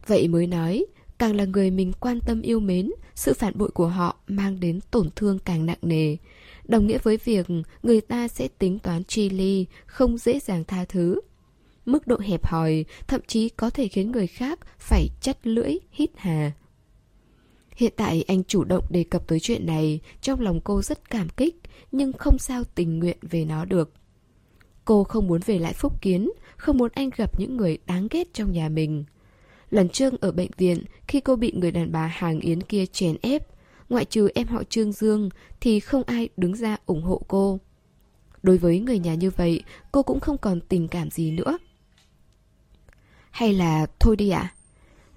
Vậy 0.07 0.29
mới 0.29 0.47
nói, 0.47 0.87
càng 1.19 1.37
là 1.37 1.45
người 1.45 1.71
mình 1.71 1.93
quan 2.01 2.21
tâm 2.21 2.43
yêu 2.43 2.61
mến, 2.61 2.91
sự 3.15 3.35
phản 3.35 3.59
bội 3.59 3.71
của 3.71 3.89
họ 3.89 4.17
mang 4.27 4.61
đến 4.61 4.81
tổn 4.91 5.11
thương 5.17 5.39
càng 5.39 5.67
nặng 5.67 5.79
nề. 5.83 6.17
Đồng 6.69 6.87
nghĩa 6.87 6.99
với 6.99 7.19
việc 7.25 7.47
người 7.83 8.01
ta 8.01 8.29
sẽ 8.29 8.49
tính 8.59 8.79
toán 8.79 9.05
chi 9.05 9.31
ly, 9.31 9.67
không 9.87 10.19
dễ 10.19 10.39
dàng 10.39 10.65
tha 10.65 10.85
thứ. 10.85 11.21
mức 11.87 12.07
độ 12.07 12.19
hẹp 12.19 12.47
hòi, 12.47 12.85
thậm 13.07 13.21
chí 13.27 13.49
có 13.49 13.71
thể 13.71 13.89
khiến 13.89 14.13
người 14.13 14.27
khác 14.27 14.59
phải 14.79 15.09
chắt 15.21 15.47
lưỡi, 15.47 15.79
hít 15.93 16.11
hà. 16.17 16.53
Hiện 17.81 17.93
tại 17.97 18.25
anh 18.29 18.45
chủ 18.45 18.65
động 18.65 18.85
đề 18.91 19.05
cập 19.05 19.27
tới 19.27 19.41
chuyện 19.41 19.67
này, 19.67 20.01
trong 20.21 20.41
lòng 20.41 20.61
cô 20.65 20.83
rất 20.83 21.11
cảm 21.11 21.29
kích, 21.29 21.61
nhưng 21.93 22.13
không 22.13 22.39
sao 22.39 22.65
tình 22.75 22.99
nguyện 22.99 23.17
về 23.23 23.45
nó 23.45 23.65
được. 23.65 23.93
Cô 24.85 25.05
không 25.05 25.27
muốn 25.27 25.41
về 25.47 25.59
lại 25.59 25.73
Phúc 25.73 26.03
Kiến, 26.03 26.31
không 26.57 26.79
muốn 26.79 26.91
anh 26.95 27.11
gặp 27.17 27.41
những 27.41 27.57
người 27.57 27.79
đáng 27.87 28.09
ghét 28.11 28.35
trong 28.35 28.53
nhà 28.53 28.69
mình. 28.69 29.05
Lần 29.71 29.89
trước 29.89 30.21
ở 30.21 30.33
bệnh 30.33 30.51
viện, 30.57 30.85
khi 31.09 31.21
cô 31.21 31.37
bị 31.37 31.53
người 31.57 31.71
đàn 31.71 31.93
bà 31.93 32.07
hàng 32.07 32.41
yến 32.41 32.63
kia 32.63 32.87
chèn 32.87 33.17
ép, 33.23 33.43
ngoại 33.89 34.05
trừ 34.05 34.29
em 34.35 34.47
họ 34.47 34.63
Trương 34.65 34.93
Dương 34.93 35.29
thì 35.61 35.81
không 35.81 36.03
ai 36.03 36.29
đứng 36.37 36.57
ra 36.57 36.77
ủng 36.87 37.03
hộ 37.03 37.23
cô. 37.29 37.61
Đối 38.43 38.59
với 38.59 38.81
người 38.81 38.99
nhà 38.99 39.15
như 39.15 39.31
vậy, 39.31 39.63
cô 39.93 40.03
cũng 40.03 40.21
không 40.21 40.39
còn 40.39 40.61
tình 40.61 40.89
cảm 40.89 41.11
gì 41.11 41.31
nữa. 41.31 41.59
Hay 43.31 43.53
là 43.53 43.87
thôi 43.99 44.17
đi 44.17 44.31
ạ? 44.31 44.55
À? 44.55 44.60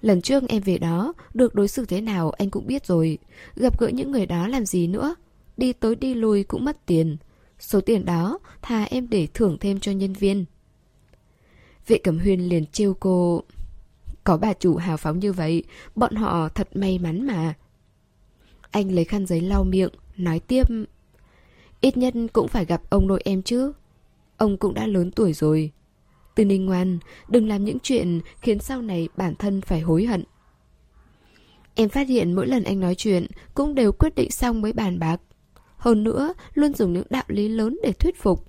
Lần 0.04 0.20
trước 0.20 0.42
em 0.48 0.62
về 0.62 0.78
đó, 0.78 1.12
được 1.34 1.54
đối 1.54 1.68
xử 1.68 1.86
thế 1.86 2.00
nào 2.00 2.30
anh 2.30 2.50
cũng 2.50 2.66
biết 2.66 2.86
rồi. 2.86 3.18
Gặp 3.56 3.80
gỡ 3.80 3.88
những 3.88 4.12
người 4.12 4.26
đó 4.26 4.48
làm 4.48 4.66
gì 4.66 4.86
nữa? 4.86 5.14
Đi 5.56 5.72
tới 5.72 5.96
đi 5.96 6.14
lui 6.14 6.44
cũng 6.44 6.64
mất 6.64 6.86
tiền. 6.86 7.16
Số 7.58 7.80
tiền 7.80 8.04
đó, 8.04 8.38
thà 8.62 8.84
em 8.84 9.08
để 9.10 9.28
thưởng 9.34 9.56
thêm 9.60 9.80
cho 9.80 9.92
nhân 9.92 10.12
viên. 10.12 10.44
Vệ 11.86 11.98
Cẩm 11.98 12.18
Huyên 12.18 12.40
liền 12.40 12.66
trêu 12.66 12.94
cô. 12.94 13.42
Có 14.24 14.36
bà 14.36 14.52
chủ 14.52 14.76
hào 14.76 14.96
phóng 14.96 15.18
như 15.18 15.32
vậy, 15.32 15.64
bọn 15.94 16.14
họ 16.14 16.48
thật 16.48 16.68
may 16.76 16.98
mắn 16.98 17.26
mà. 17.26 17.54
Anh 18.70 18.92
lấy 18.92 19.04
khăn 19.04 19.26
giấy 19.26 19.40
lau 19.40 19.64
miệng, 19.64 19.90
nói 20.16 20.40
tiếp. 20.40 20.66
Ít 21.80 21.96
nhất 21.96 22.14
cũng 22.32 22.48
phải 22.48 22.64
gặp 22.64 22.82
ông 22.90 23.06
nội 23.06 23.22
em 23.24 23.42
chứ. 23.42 23.72
Ông 24.36 24.56
cũng 24.56 24.74
đã 24.74 24.86
lớn 24.86 25.10
tuổi 25.10 25.32
rồi. 25.32 25.70
Tư 26.34 26.44
Ninh 26.44 26.66
ngoan, 26.66 26.98
đừng 27.28 27.48
làm 27.48 27.64
những 27.64 27.78
chuyện 27.82 28.20
khiến 28.40 28.58
sau 28.58 28.82
này 28.82 29.08
bản 29.16 29.34
thân 29.34 29.60
phải 29.60 29.80
hối 29.80 30.04
hận. 30.04 30.24
Em 31.74 31.88
phát 31.88 32.08
hiện 32.08 32.32
mỗi 32.32 32.46
lần 32.46 32.64
anh 32.64 32.80
nói 32.80 32.94
chuyện 32.94 33.26
cũng 33.54 33.74
đều 33.74 33.92
quyết 33.92 34.14
định 34.14 34.30
xong 34.30 34.60
mới 34.60 34.72
bàn 34.72 34.98
bạc. 34.98 35.20
Hơn 35.76 36.04
nữa, 36.04 36.34
luôn 36.54 36.74
dùng 36.74 36.92
những 36.92 37.06
đạo 37.10 37.24
lý 37.28 37.48
lớn 37.48 37.78
để 37.82 37.92
thuyết 37.92 38.16
phục. 38.16 38.46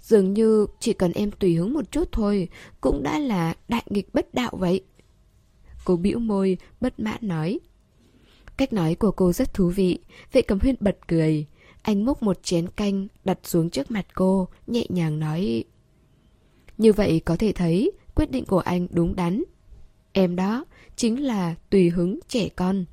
Dường 0.00 0.32
như 0.32 0.66
chỉ 0.80 0.92
cần 0.92 1.12
em 1.12 1.30
tùy 1.30 1.54
hứng 1.54 1.74
một 1.74 1.90
chút 1.90 2.08
thôi, 2.12 2.48
cũng 2.80 3.02
đã 3.02 3.18
là 3.18 3.54
đại 3.68 3.82
nghịch 3.90 4.14
bất 4.14 4.34
đạo 4.34 4.50
vậy. 4.52 4.84
Cô 5.84 5.96
bĩu 5.96 6.18
môi, 6.18 6.58
bất 6.80 7.00
mãn 7.00 7.18
nói. 7.20 7.60
Cách 8.56 8.72
nói 8.72 8.94
của 8.94 9.10
cô 9.10 9.32
rất 9.32 9.54
thú 9.54 9.68
vị, 9.68 9.98
vệ 10.32 10.42
cầm 10.42 10.58
huyên 10.60 10.74
bật 10.80 10.98
cười. 11.08 11.46
Anh 11.82 12.04
múc 12.04 12.22
một 12.22 12.42
chén 12.42 12.68
canh 12.68 13.06
đặt 13.24 13.38
xuống 13.42 13.70
trước 13.70 13.90
mặt 13.90 14.06
cô, 14.14 14.48
nhẹ 14.66 14.86
nhàng 14.88 15.18
nói 15.18 15.64
như 16.78 16.92
vậy 16.92 17.20
có 17.24 17.36
thể 17.36 17.52
thấy 17.52 17.92
quyết 18.14 18.30
định 18.30 18.44
của 18.44 18.58
anh 18.58 18.86
đúng 18.90 19.16
đắn 19.16 19.42
Em 20.12 20.36
đó 20.36 20.64
chính 20.96 21.24
là 21.24 21.54
tùy 21.70 21.90
hứng 21.90 22.18
trẻ 22.28 22.48
con 22.48 22.84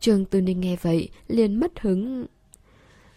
Trương 0.00 0.24
Tư 0.24 0.40
Ninh 0.40 0.60
nghe 0.60 0.76
vậy 0.82 1.08
liền 1.28 1.60
mất 1.60 1.80
hứng 1.80 2.26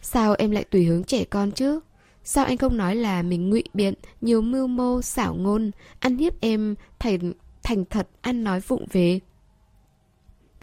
Sao 0.02 0.36
em 0.38 0.52
lại 0.52 0.64
tùy 0.64 0.86
hứng 0.86 1.04
trẻ 1.04 1.24
con 1.24 1.52
chứ? 1.52 1.80
Sao 2.24 2.46
anh 2.46 2.58
không 2.58 2.78
nói 2.78 2.96
là 2.96 3.22
mình 3.24 3.50
ngụy 3.50 3.64
biện, 3.74 3.94
nhiều 4.22 4.42
mưu 4.42 4.68
mô, 4.68 5.02
xảo 5.02 5.36
ngôn, 5.36 5.72
ăn 6.00 6.18
hiếp 6.18 6.42
em 6.42 6.76
thành, 7.00 7.34
thành 7.64 7.86
thật 7.86 8.08
ăn 8.22 8.44
nói 8.44 8.60
vụng 8.60 8.86
về? 8.92 9.20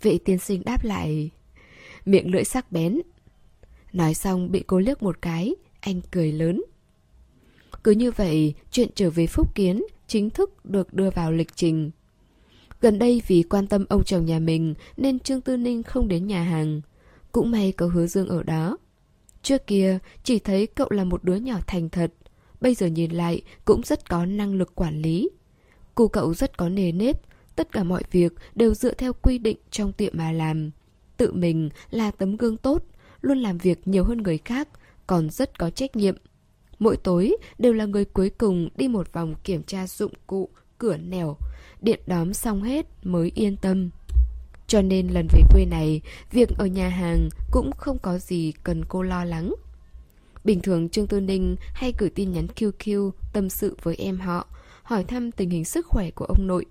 Vệ 0.02 0.18
tiên 0.24 0.38
sinh 0.38 0.62
đáp 0.64 0.84
lại 0.84 1.30
Miệng 2.04 2.30
lưỡi 2.30 2.44
sắc 2.44 2.72
bén 2.72 3.00
Nói 3.92 4.14
xong 4.14 4.50
bị 4.50 4.64
cô 4.66 4.78
liếc 4.78 5.02
một 5.02 5.22
cái, 5.22 5.54
anh 5.80 6.00
cười 6.10 6.32
lớn. 6.32 6.62
Cứ 7.84 7.90
như 7.90 8.10
vậy, 8.10 8.54
chuyện 8.70 8.88
trở 8.94 9.10
về 9.10 9.26
Phúc 9.26 9.54
Kiến 9.54 9.82
chính 10.06 10.30
thức 10.30 10.64
được 10.64 10.94
đưa 10.94 11.10
vào 11.10 11.32
lịch 11.32 11.56
trình. 11.56 11.90
Gần 12.80 12.98
đây 12.98 13.22
vì 13.26 13.42
quan 13.42 13.66
tâm 13.66 13.84
ông 13.88 14.04
chồng 14.04 14.26
nhà 14.26 14.38
mình 14.38 14.74
nên 14.96 15.18
Trương 15.18 15.40
Tư 15.40 15.56
Ninh 15.56 15.82
không 15.82 16.08
đến 16.08 16.26
nhà 16.26 16.42
hàng. 16.42 16.80
Cũng 17.32 17.50
may 17.50 17.72
có 17.72 17.86
hứa 17.86 18.06
dương 18.06 18.28
ở 18.28 18.42
đó. 18.42 18.76
Trước 19.42 19.66
kia 19.66 19.98
chỉ 20.24 20.38
thấy 20.38 20.66
cậu 20.66 20.88
là 20.90 21.04
một 21.04 21.24
đứa 21.24 21.36
nhỏ 21.36 21.58
thành 21.66 21.88
thật. 21.88 22.12
Bây 22.60 22.74
giờ 22.74 22.86
nhìn 22.86 23.10
lại 23.10 23.42
cũng 23.64 23.82
rất 23.82 24.08
có 24.08 24.26
năng 24.26 24.54
lực 24.54 24.74
quản 24.74 25.02
lý. 25.02 25.30
Cô 25.94 26.08
cậu 26.08 26.34
rất 26.34 26.58
có 26.58 26.68
nề 26.68 26.92
nếp. 26.92 27.20
Tất 27.56 27.72
cả 27.72 27.84
mọi 27.84 28.02
việc 28.10 28.32
đều 28.54 28.74
dựa 28.74 28.94
theo 28.94 29.12
quy 29.12 29.38
định 29.38 29.56
trong 29.70 29.92
tiệm 29.92 30.12
mà 30.16 30.32
làm. 30.32 30.70
Tự 31.16 31.32
mình 31.32 31.70
là 31.90 32.10
tấm 32.10 32.36
gương 32.36 32.56
tốt, 32.56 32.84
luôn 33.20 33.38
làm 33.38 33.58
việc 33.58 33.88
nhiều 33.88 34.04
hơn 34.04 34.18
người 34.18 34.38
khác, 34.38 34.68
còn 35.06 35.30
rất 35.30 35.58
có 35.58 35.70
trách 35.70 35.96
nhiệm. 35.96 36.16
Mỗi 36.80 36.96
tối 36.96 37.36
đều 37.58 37.72
là 37.72 37.84
người 37.84 38.04
cuối 38.04 38.30
cùng 38.30 38.68
đi 38.76 38.88
một 38.88 39.12
vòng 39.12 39.34
kiểm 39.44 39.62
tra 39.62 39.86
dụng 39.86 40.12
cụ, 40.26 40.48
cửa 40.78 40.96
nẻo, 40.96 41.36
điện 41.80 42.00
đóm 42.06 42.34
xong 42.34 42.62
hết 42.62 42.86
mới 43.02 43.32
yên 43.34 43.56
tâm. 43.56 43.90
Cho 44.66 44.82
nên 44.82 45.08
lần 45.08 45.28
về 45.32 45.40
quê 45.52 45.64
này, 45.64 46.00
việc 46.30 46.48
ở 46.58 46.66
nhà 46.66 46.88
hàng 46.88 47.28
cũng 47.50 47.70
không 47.72 47.98
có 47.98 48.18
gì 48.18 48.52
cần 48.64 48.84
cô 48.84 49.02
lo 49.02 49.24
lắng. 49.24 49.54
Bình 50.44 50.60
thường 50.60 50.88
Trương 50.88 51.06
Tư 51.06 51.20
Ninh 51.20 51.56
hay 51.74 51.94
gửi 51.98 52.10
tin 52.10 52.32
nhắn 52.32 52.46
QQ 52.56 53.10
tâm 53.32 53.48
sự 53.48 53.76
với 53.82 53.96
em 53.96 54.18
họ, 54.18 54.46
hỏi 54.82 55.04
thăm 55.04 55.32
tình 55.32 55.50
hình 55.50 55.64
sức 55.64 55.86
khỏe 55.86 56.10
của 56.10 56.24
ông 56.24 56.46
nội. 56.46 56.66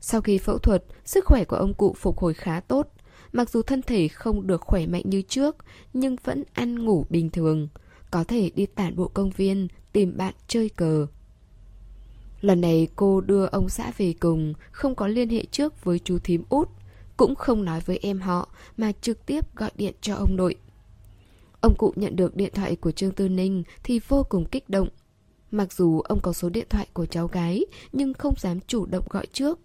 Sau 0.00 0.20
khi 0.20 0.38
phẫu 0.38 0.58
thuật, 0.58 0.84
sức 1.04 1.24
khỏe 1.24 1.44
của 1.44 1.56
ông 1.56 1.74
cụ 1.74 1.94
phục 1.98 2.18
hồi 2.18 2.34
khá 2.34 2.60
tốt, 2.60 2.88
Mặc 3.32 3.50
dù 3.50 3.62
thân 3.62 3.82
thể 3.82 4.08
không 4.08 4.46
được 4.46 4.60
khỏe 4.60 4.86
mạnh 4.86 5.02
như 5.04 5.22
trước, 5.22 5.56
nhưng 5.92 6.16
vẫn 6.24 6.44
ăn 6.52 6.84
ngủ 6.84 7.06
bình 7.10 7.30
thường. 7.30 7.68
Có 8.10 8.24
thể 8.24 8.50
đi 8.54 8.66
tản 8.66 8.96
bộ 8.96 9.08
công 9.08 9.30
viên, 9.30 9.68
tìm 9.92 10.16
bạn 10.16 10.34
chơi 10.46 10.68
cờ. 10.68 11.06
Lần 12.40 12.60
này 12.60 12.88
cô 12.96 13.20
đưa 13.20 13.46
ông 13.46 13.68
xã 13.68 13.92
về 13.96 14.14
cùng, 14.20 14.54
không 14.70 14.94
có 14.94 15.06
liên 15.06 15.28
hệ 15.28 15.44
trước 15.50 15.84
với 15.84 15.98
chú 15.98 16.18
thím 16.18 16.42
út, 16.48 16.68
cũng 17.16 17.34
không 17.34 17.64
nói 17.64 17.80
với 17.80 17.98
em 18.02 18.20
họ 18.20 18.48
mà 18.76 18.92
trực 19.00 19.26
tiếp 19.26 19.56
gọi 19.56 19.70
điện 19.76 19.94
cho 20.00 20.14
ông 20.14 20.36
nội. 20.36 20.54
Ông 21.60 21.74
cụ 21.78 21.92
nhận 21.96 22.16
được 22.16 22.36
điện 22.36 22.52
thoại 22.54 22.76
của 22.76 22.92
Trương 22.92 23.12
Tư 23.12 23.28
Ninh 23.28 23.62
thì 23.82 24.00
vô 24.08 24.26
cùng 24.28 24.44
kích 24.44 24.68
động. 24.68 24.88
Mặc 25.50 25.72
dù 25.72 26.00
ông 26.00 26.20
có 26.22 26.32
số 26.32 26.48
điện 26.48 26.66
thoại 26.70 26.86
của 26.92 27.06
cháu 27.06 27.26
gái 27.26 27.64
nhưng 27.92 28.14
không 28.14 28.34
dám 28.38 28.60
chủ 28.66 28.86
động 28.86 29.04
gọi 29.10 29.26
trước. 29.26 29.58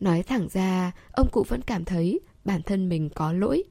Nói 0.00 0.22
thẳng 0.22 0.48
ra, 0.52 0.92
ông 1.12 1.28
cụ 1.32 1.44
vẫn 1.48 1.62
cảm 1.62 1.84
thấy 1.84 2.20
bản 2.44 2.62
thân 2.62 2.88
mình 2.88 3.10
có 3.14 3.32
lỗi. 3.32 3.64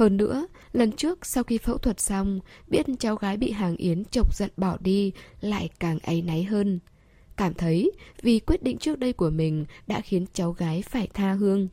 Hơn 0.00 0.16
nữa, 0.16 0.46
lần 0.72 0.92
trước 0.92 1.26
sau 1.26 1.44
khi 1.44 1.58
phẫu 1.58 1.78
thuật 1.78 2.00
xong, 2.00 2.40
biết 2.68 2.86
cháu 2.98 3.16
gái 3.16 3.36
bị 3.36 3.50
hàng 3.50 3.76
yến 3.76 4.04
chọc 4.04 4.34
giận 4.34 4.50
bỏ 4.56 4.76
đi, 4.80 5.12
lại 5.40 5.70
càng 5.80 5.98
áy 6.02 6.22
náy 6.22 6.44
hơn. 6.44 6.78
Cảm 7.36 7.54
thấy 7.54 7.92
vì 8.22 8.40
quyết 8.40 8.62
định 8.62 8.78
trước 8.78 8.98
đây 8.98 9.12
của 9.12 9.30
mình 9.30 9.64
đã 9.86 10.00
khiến 10.00 10.26
cháu 10.32 10.52
gái 10.52 10.82
phải 10.82 11.08
tha 11.14 11.32
hương. 11.32 11.68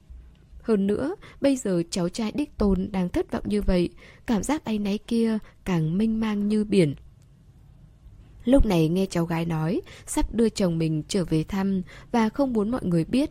Hơn 0.62 0.88
nữa, 0.88 1.16
bây 1.42 1.56
giờ 1.58 1.84
cháu 1.90 2.10
trai 2.10 2.32
đích 2.32 2.58
tôn 2.58 2.92
đang 2.92 3.10
thất 3.10 3.32
vọng 3.32 3.44
như 3.46 3.62
vậy, 3.62 3.90
cảm 4.26 4.44
giác 4.44 4.66
áy 4.66 4.80
náy 4.80 4.98
kia 4.98 5.38
càng 5.66 5.98
mênh 5.98 6.20
mang 6.20 6.48
như 6.48 6.64
biển. 6.64 6.96
Lúc 8.46 8.66
này 8.66 8.90
nghe 8.90 9.06
cháu 9.06 9.26
gái 9.26 9.46
nói, 9.46 9.82
sắp 10.06 10.36
đưa 10.36 10.50
chồng 10.50 10.78
mình 10.78 11.04
trở 11.08 11.26
về 11.26 11.44
thăm 11.44 11.82
và 12.12 12.30
không 12.30 12.54
muốn 12.54 12.72
mọi 12.72 12.86
người 12.86 13.06
biết 13.06 13.30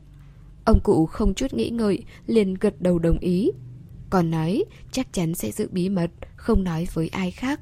Ông 0.67 0.81
cụ 0.81 1.07
không 1.07 1.35
chút 1.35 1.55
nghĩ 1.55 1.71
ngợi, 1.71 2.03
liền 2.27 2.55
gật 2.55 2.75
đầu 2.81 2.99
đồng 2.99 3.19
ý. 3.19 3.51
Còn 4.11 4.31
nói 4.31 4.65
chắc 4.93 5.13
chắn 5.13 5.35
sẽ 5.35 5.51
giữ 5.51 5.69
bí 5.73 5.89
mật, 5.89 6.11
không 6.37 6.65
nói 6.65 6.87
với 6.93 7.09
ai 7.09 7.31
khác. 7.31 7.61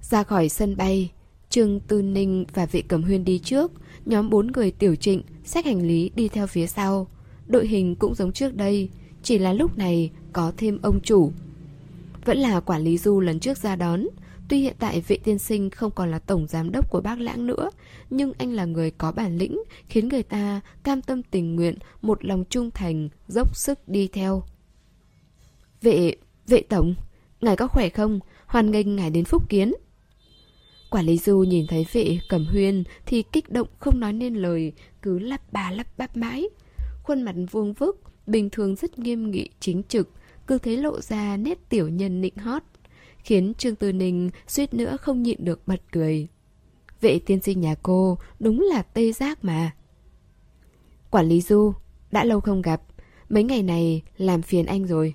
Ra 0.00 0.22
khỏi 0.22 0.48
sân 0.48 0.76
bay, 0.76 1.10
Trương 1.50 1.80
Tư 1.80 2.02
Ninh 2.02 2.44
và 2.54 2.66
vệ 2.66 2.82
cầm 2.82 3.02
huyên 3.02 3.24
đi 3.24 3.38
trước, 3.38 3.72
nhóm 4.04 4.30
bốn 4.30 4.46
người 4.46 4.70
tiểu 4.70 4.96
trịnh, 4.96 5.22
xách 5.44 5.66
hành 5.66 5.82
lý 5.82 6.10
đi 6.14 6.28
theo 6.28 6.46
phía 6.46 6.66
sau. 6.66 7.06
Đội 7.46 7.66
hình 7.66 7.96
cũng 7.96 8.14
giống 8.14 8.32
trước 8.32 8.54
đây, 8.54 8.88
chỉ 9.22 9.38
là 9.38 9.52
lúc 9.52 9.78
này 9.78 10.10
có 10.32 10.52
thêm 10.56 10.78
ông 10.82 11.00
chủ. 11.00 11.32
Vẫn 12.24 12.38
là 12.38 12.60
quản 12.60 12.82
lý 12.82 12.98
du 12.98 13.20
lần 13.20 13.40
trước 13.40 13.58
ra 13.58 13.76
đón, 13.76 14.06
Tuy 14.48 14.58
hiện 14.60 14.76
tại 14.78 15.00
vệ 15.00 15.16
tiên 15.16 15.38
sinh 15.38 15.70
không 15.70 15.90
còn 15.90 16.10
là 16.10 16.18
tổng 16.18 16.46
giám 16.48 16.72
đốc 16.72 16.90
của 16.90 17.00
bác 17.00 17.20
lãng 17.20 17.46
nữa, 17.46 17.70
nhưng 18.10 18.32
anh 18.38 18.52
là 18.52 18.64
người 18.64 18.90
có 18.90 19.12
bản 19.12 19.36
lĩnh, 19.36 19.62
khiến 19.88 20.08
người 20.08 20.22
ta 20.22 20.60
cam 20.82 21.02
tâm 21.02 21.22
tình 21.22 21.56
nguyện, 21.56 21.78
một 22.02 22.24
lòng 22.24 22.44
trung 22.50 22.70
thành, 22.70 23.08
dốc 23.28 23.56
sức 23.56 23.88
đi 23.88 24.08
theo. 24.08 24.42
Vệ, 25.82 26.16
vệ 26.46 26.60
tổng, 26.60 26.94
ngài 27.40 27.56
có 27.56 27.66
khỏe 27.66 27.88
không? 27.88 28.20
Hoan 28.46 28.70
nghênh 28.70 28.96
ngài 28.96 29.10
đến 29.10 29.24
Phúc 29.24 29.48
Kiến. 29.48 29.72
Quản 30.90 31.06
lý 31.06 31.18
Du 31.18 31.38
nhìn 31.38 31.66
thấy 31.68 31.86
vệ 31.92 32.18
cầm 32.28 32.46
huyên 32.46 32.84
thì 33.06 33.22
kích 33.32 33.50
động 33.50 33.68
không 33.78 34.00
nói 34.00 34.12
nên 34.12 34.34
lời, 34.34 34.72
cứ 35.02 35.18
lắp 35.18 35.40
bà 35.52 35.70
lắp 35.70 35.86
bắp 35.96 36.16
mãi. 36.16 36.48
Khuôn 37.02 37.22
mặt 37.22 37.34
vuông 37.50 37.72
vức, 37.72 38.00
bình 38.26 38.50
thường 38.50 38.76
rất 38.76 38.98
nghiêm 38.98 39.30
nghị, 39.30 39.48
chính 39.60 39.82
trực, 39.82 40.10
cứ 40.46 40.58
thế 40.58 40.76
lộ 40.76 41.00
ra 41.00 41.36
nét 41.36 41.58
tiểu 41.68 41.88
nhân 41.88 42.20
nịnh 42.20 42.36
hót 42.36 42.62
khiến 43.26 43.52
Trương 43.58 43.76
Tư 43.76 43.92
Ninh 43.92 44.30
suýt 44.46 44.74
nữa 44.74 44.96
không 45.00 45.22
nhịn 45.22 45.44
được 45.44 45.66
bật 45.66 45.80
cười. 45.92 46.28
Vệ 47.00 47.18
tiên 47.18 47.40
sinh 47.40 47.60
nhà 47.60 47.74
cô 47.82 48.18
đúng 48.40 48.60
là 48.60 48.82
tê 48.82 49.12
giác 49.12 49.44
mà. 49.44 49.74
Quản 51.10 51.26
lý 51.26 51.40
Du, 51.40 51.72
đã 52.10 52.24
lâu 52.24 52.40
không 52.40 52.62
gặp, 52.62 52.82
mấy 53.28 53.44
ngày 53.44 53.62
này 53.62 54.02
làm 54.16 54.42
phiền 54.42 54.66
anh 54.66 54.86
rồi. 54.86 55.14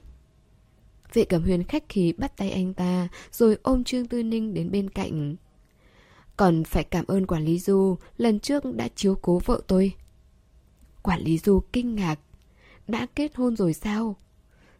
Vệ 1.13 1.25
cẩm 1.25 1.43
huyền 1.43 1.63
khách 1.63 1.89
khí 1.89 2.13
bắt 2.17 2.37
tay 2.37 2.51
anh 2.51 2.73
ta 2.73 3.07
rồi 3.31 3.57
ôm 3.63 3.83
Trương 3.83 4.07
Tư 4.07 4.23
Ninh 4.23 4.53
đến 4.53 4.71
bên 4.71 4.89
cạnh. 4.89 5.35
Còn 6.37 6.63
phải 6.63 6.83
cảm 6.83 7.05
ơn 7.07 7.27
quản 7.27 7.45
lý 7.45 7.59
Du 7.59 7.95
lần 8.17 8.39
trước 8.39 8.63
đã 8.75 8.87
chiếu 8.95 9.15
cố 9.21 9.41
vợ 9.45 9.61
tôi. 9.67 9.93
Quản 11.01 11.21
lý 11.21 11.37
Du 11.37 11.61
kinh 11.73 11.95
ngạc. 11.95 12.19
Đã 12.87 13.07
kết 13.15 13.35
hôn 13.35 13.55
rồi 13.55 13.73
sao? 13.73 14.15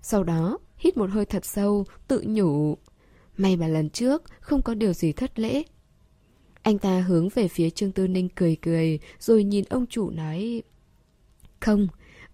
Sau 0.02 0.24
đó, 0.24 0.58
hít 0.78 0.98
một 0.98 1.10
hơi 1.10 1.26
thật 1.26 1.46
sâu, 1.46 1.86
tự 2.08 2.24
nhủ. 2.28 2.78
May 3.42 3.58
mà 3.58 3.68
lần 3.68 3.90
trước 3.90 4.24
không 4.40 4.62
có 4.62 4.74
điều 4.74 4.94
gì 4.94 5.12
thất 5.12 5.40
lễ. 5.40 5.64
Anh 6.62 6.78
ta 6.78 7.02
hướng 7.02 7.30
về 7.30 7.48
phía 7.48 7.70
Trương 7.70 7.92
Tư 7.92 8.08
Ninh 8.08 8.30
cười 8.36 8.56
cười, 8.62 9.00
rồi 9.20 9.44
nhìn 9.44 9.66
ông 9.70 9.86
chủ 9.88 10.10
nói... 10.10 10.64
Không, 11.60 11.88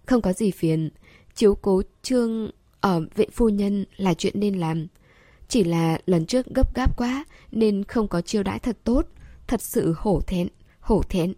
không 0.06 0.22
có 0.22 0.32
gì 0.32 0.50
phiền. 0.50 0.90
Chiếu 1.34 1.54
cố 1.54 1.82
Trương 2.02 2.50
ở 2.80 3.06
vệ 3.14 3.26
phu 3.32 3.48
nhân 3.48 3.84
là 3.96 4.14
chuyện 4.14 4.40
nên 4.40 4.54
làm. 4.54 4.86
Chỉ 5.48 5.64
là 5.64 5.98
lần 6.06 6.26
trước 6.26 6.46
gấp 6.46 6.74
gáp 6.74 6.98
quá 6.98 7.24
nên 7.52 7.84
không 7.84 8.08
có 8.08 8.20
chiêu 8.20 8.42
đãi 8.42 8.58
thật 8.58 8.78
tốt. 8.84 9.06
Thật 9.46 9.62
sự 9.62 9.94
hổ 9.98 10.20
thẹn, 10.26 10.48
hổ 10.80 11.02
thẹn. 11.02 11.34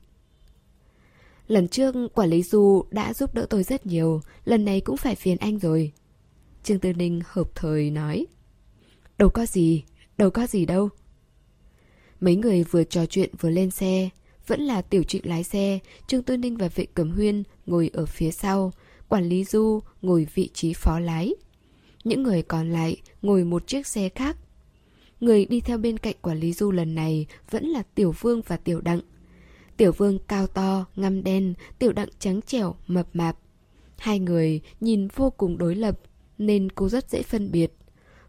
Lần 1.47 1.69
trước 1.69 1.95
quản 2.15 2.31
lý 2.31 2.43
Du 2.43 2.85
đã 2.91 3.15
giúp 3.15 3.35
đỡ 3.35 3.47
tôi 3.51 3.63
rất 3.63 3.87
nhiều, 3.87 4.21
lần 4.45 4.65
này 4.65 4.81
cũng 4.81 4.97
phải 4.97 5.15
phiền 5.15 5.37
anh 5.37 5.59
rồi. 5.59 5.93
Trương 6.63 6.79
Tư 6.79 6.93
Ninh 6.93 7.21
hợp 7.25 7.55
thời 7.55 7.91
nói. 7.91 8.27
Đâu 9.21 9.31
có 9.31 9.47
gì, 9.47 9.85
đâu 10.19 10.31
có 10.31 10.47
gì 10.47 10.67
đâu. 10.67 10.89
Mấy 12.21 12.37
người 12.37 12.65
vừa 12.65 12.85
trò 12.85 13.07
chuyện 13.07 13.31
vừa 13.41 13.51
lên 13.51 13.71
xe, 13.71 14.09
vẫn 14.47 14.61
là 14.61 14.83
tiểu 14.83 15.03
trịnh 15.03 15.29
lái 15.29 15.45
xe, 15.45 15.79
Trương 16.07 16.23
Tư 16.23 16.37
Ninh 16.37 16.57
và 16.57 16.69
vệ 16.69 16.87
cẩm 16.95 17.11
huyên 17.11 17.43
ngồi 17.67 17.91
ở 17.93 18.07
phía 18.07 18.31
sau, 18.31 18.73
quản 19.09 19.29
lý 19.29 19.45
Du 19.45 19.81
ngồi 20.03 20.27
vị 20.35 20.49
trí 20.55 20.73
phó 20.73 20.99
lái. 20.99 21.35
Những 22.05 22.23
người 22.23 22.43
còn 22.43 22.73
lại 22.73 22.97
ngồi 23.23 23.45
một 23.45 23.67
chiếc 23.67 23.87
xe 23.87 24.09
khác. 24.09 24.37
Người 25.21 25.45
đi 25.45 25.61
theo 25.61 25.79
bên 25.79 25.99
cạnh 25.99 26.17
quản 26.23 26.41
lý 26.41 26.53
Du 26.53 26.71
lần 26.71 26.95
này 26.95 27.27
vẫn 27.51 27.65
là 27.65 27.83
Tiểu 27.95 28.15
Vương 28.21 28.43
và 28.47 28.57
Tiểu 28.57 28.81
Đặng. 28.81 29.01
Tiểu 29.77 29.93
Vương 29.93 30.19
cao 30.29 30.47
to, 30.47 30.87
ngăm 30.97 31.25
đen, 31.25 31.55
Tiểu 31.79 31.93
Đặng 31.93 32.09
trắng 32.19 32.41
trẻo, 32.47 32.75
mập 32.87 33.09
mạp. 33.13 33.39
Hai 33.99 34.19
người 34.19 34.61
nhìn 34.81 35.09
vô 35.17 35.31
cùng 35.31 35.59
đối 35.59 35.75
lập, 35.75 36.01
nên 36.39 36.69
cô 36.73 36.89
rất 36.89 37.11
dễ 37.11 37.23
phân 37.23 37.51
biệt. 37.51 37.73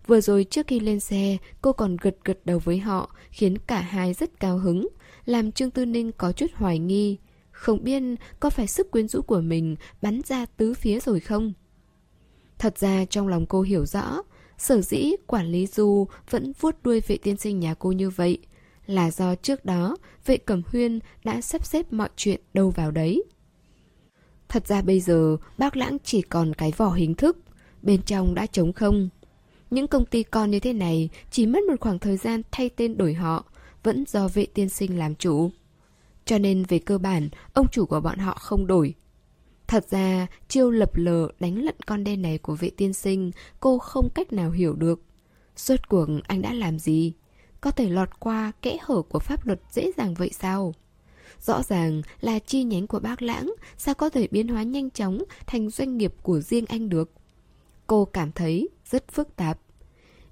Vừa 0.07 0.21
rồi 0.21 0.43
trước 0.43 0.67
khi 0.67 0.79
lên 0.79 0.99
xe, 0.99 1.37
cô 1.61 1.73
còn 1.73 1.97
gật 2.01 2.15
gật 2.23 2.39
đầu 2.45 2.59
với 2.59 2.79
họ, 2.79 3.15
khiến 3.29 3.57
cả 3.57 3.81
hai 3.81 4.13
rất 4.13 4.39
cao 4.39 4.57
hứng, 4.57 4.87
làm 5.25 5.51
Trương 5.51 5.71
Tư 5.71 5.85
Ninh 5.85 6.11
có 6.11 6.31
chút 6.31 6.47
hoài 6.53 6.79
nghi. 6.79 7.17
Không 7.51 7.83
biết 7.83 8.03
có 8.39 8.49
phải 8.49 8.67
sức 8.67 8.91
quyến 8.91 9.07
rũ 9.07 9.21
của 9.21 9.41
mình 9.41 9.75
bắn 10.01 10.21
ra 10.25 10.45
tứ 10.45 10.73
phía 10.73 10.99
rồi 10.99 11.19
không? 11.19 11.53
Thật 12.59 12.77
ra 12.77 13.05
trong 13.05 13.27
lòng 13.27 13.45
cô 13.45 13.61
hiểu 13.61 13.85
rõ, 13.85 14.21
sở 14.57 14.81
dĩ 14.81 15.11
quản 15.27 15.47
lý 15.47 15.67
Du 15.67 16.07
vẫn 16.29 16.53
vuốt 16.59 16.75
đuôi 16.83 17.01
vệ 17.07 17.17
tiên 17.17 17.37
sinh 17.37 17.59
nhà 17.59 17.73
cô 17.73 17.91
như 17.91 18.09
vậy 18.09 18.37
là 18.85 19.11
do 19.11 19.35
trước 19.35 19.65
đó 19.65 19.97
vệ 20.25 20.37
cẩm 20.37 20.61
huyên 20.65 20.99
đã 21.23 21.41
sắp 21.41 21.65
xếp 21.65 21.93
mọi 21.93 22.09
chuyện 22.15 22.41
đâu 22.53 22.69
vào 22.69 22.91
đấy. 22.91 23.23
Thật 24.49 24.67
ra 24.67 24.81
bây 24.81 24.99
giờ 24.99 25.37
bác 25.57 25.77
lãng 25.77 25.97
chỉ 26.03 26.21
còn 26.21 26.53
cái 26.53 26.71
vỏ 26.77 26.89
hình 26.89 27.15
thức, 27.15 27.37
bên 27.81 28.01
trong 28.01 28.35
đã 28.35 28.45
trống 28.45 28.73
không. 28.73 29.09
Những 29.71 29.87
công 29.87 30.05
ty 30.05 30.23
con 30.23 30.51
như 30.51 30.59
thế 30.59 30.73
này 30.73 31.09
chỉ 31.31 31.45
mất 31.45 31.59
một 31.69 31.75
khoảng 31.79 31.99
thời 31.99 32.17
gian 32.17 32.41
thay 32.51 32.69
tên 32.69 32.97
đổi 32.97 33.13
họ, 33.13 33.45
vẫn 33.83 34.03
do 34.07 34.27
vệ 34.27 34.45
tiên 34.45 34.69
sinh 34.69 34.99
làm 34.99 35.15
chủ. 35.15 35.51
Cho 36.25 36.37
nên 36.37 36.63
về 36.63 36.79
cơ 36.79 36.97
bản, 36.97 37.29
ông 37.53 37.67
chủ 37.71 37.85
của 37.85 37.99
bọn 37.99 38.17
họ 38.17 38.33
không 38.33 38.67
đổi. 38.67 38.93
Thật 39.67 39.89
ra, 39.89 40.27
chiêu 40.47 40.71
lập 40.71 40.95
lờ 40.95 41.27
đánh 41.39 41.63
lận 41.63 41.75
con 41.85 42.03
đen 42.03 42.21
này 42.21 42.37
của 42.37 42.55
vệ 42.55 42.69
tiên 42.69 42.93
sinh, 42.93 43.31
cô 43.59 43.77
không 43.77 44.09
cách 44.09 44.33
nào 44.33 44.51
hiểu 44.51 44.75
được. 44.75 45.01
Suốt 45.55 45.89
cuộc 45.89 46.07
anh 46.27 46.41
đã 46.41 46.53
làm 46.53 46.79
gì? 46.79 47.13
Có 47.61 47.71
thể 47.71 47.89
lọt 47.89 48.19
qua 48.19 48.51
kẽ 48.61 48.77
hở 48.81 49.01
của 49.01 49.19
pháp 49.19 49.47
luật 49.47 49.59
dễ 49.71 49.91
dàng 49.97 50.13
vậy 50.13 50.31
sao? 50.39 50.73
Rõ 51.41 51.63
ràng 51.63 52.01
là 52.21 52.39
chi 52.39 52.63
nhánh 52.63 52.87
của 52.87 52.99
bác 52.99 53.21
lãng, 53.21 53.53
sao 53.77 53.95
có 53.95 54.09
thể 54.09 54.27
biến 54.31 54.47
hóa 54.47 54.63
nhanh 54.63 54.89
chóng 54.89 55.23
thành 55.47 55.69
doanh 55.69 55.97
nghiệp 55.97 56.13
của 56.21 56.39
riêng 56.39 56.65
anh 56.65 56.89
được? 56.89 57.11
Cô 57.91 58.05
cảm 58.05 58.31
thấy 58.31 58.69
rất 58.85 59.11
phức 59.11 59.35
tạp. 59.35 59.59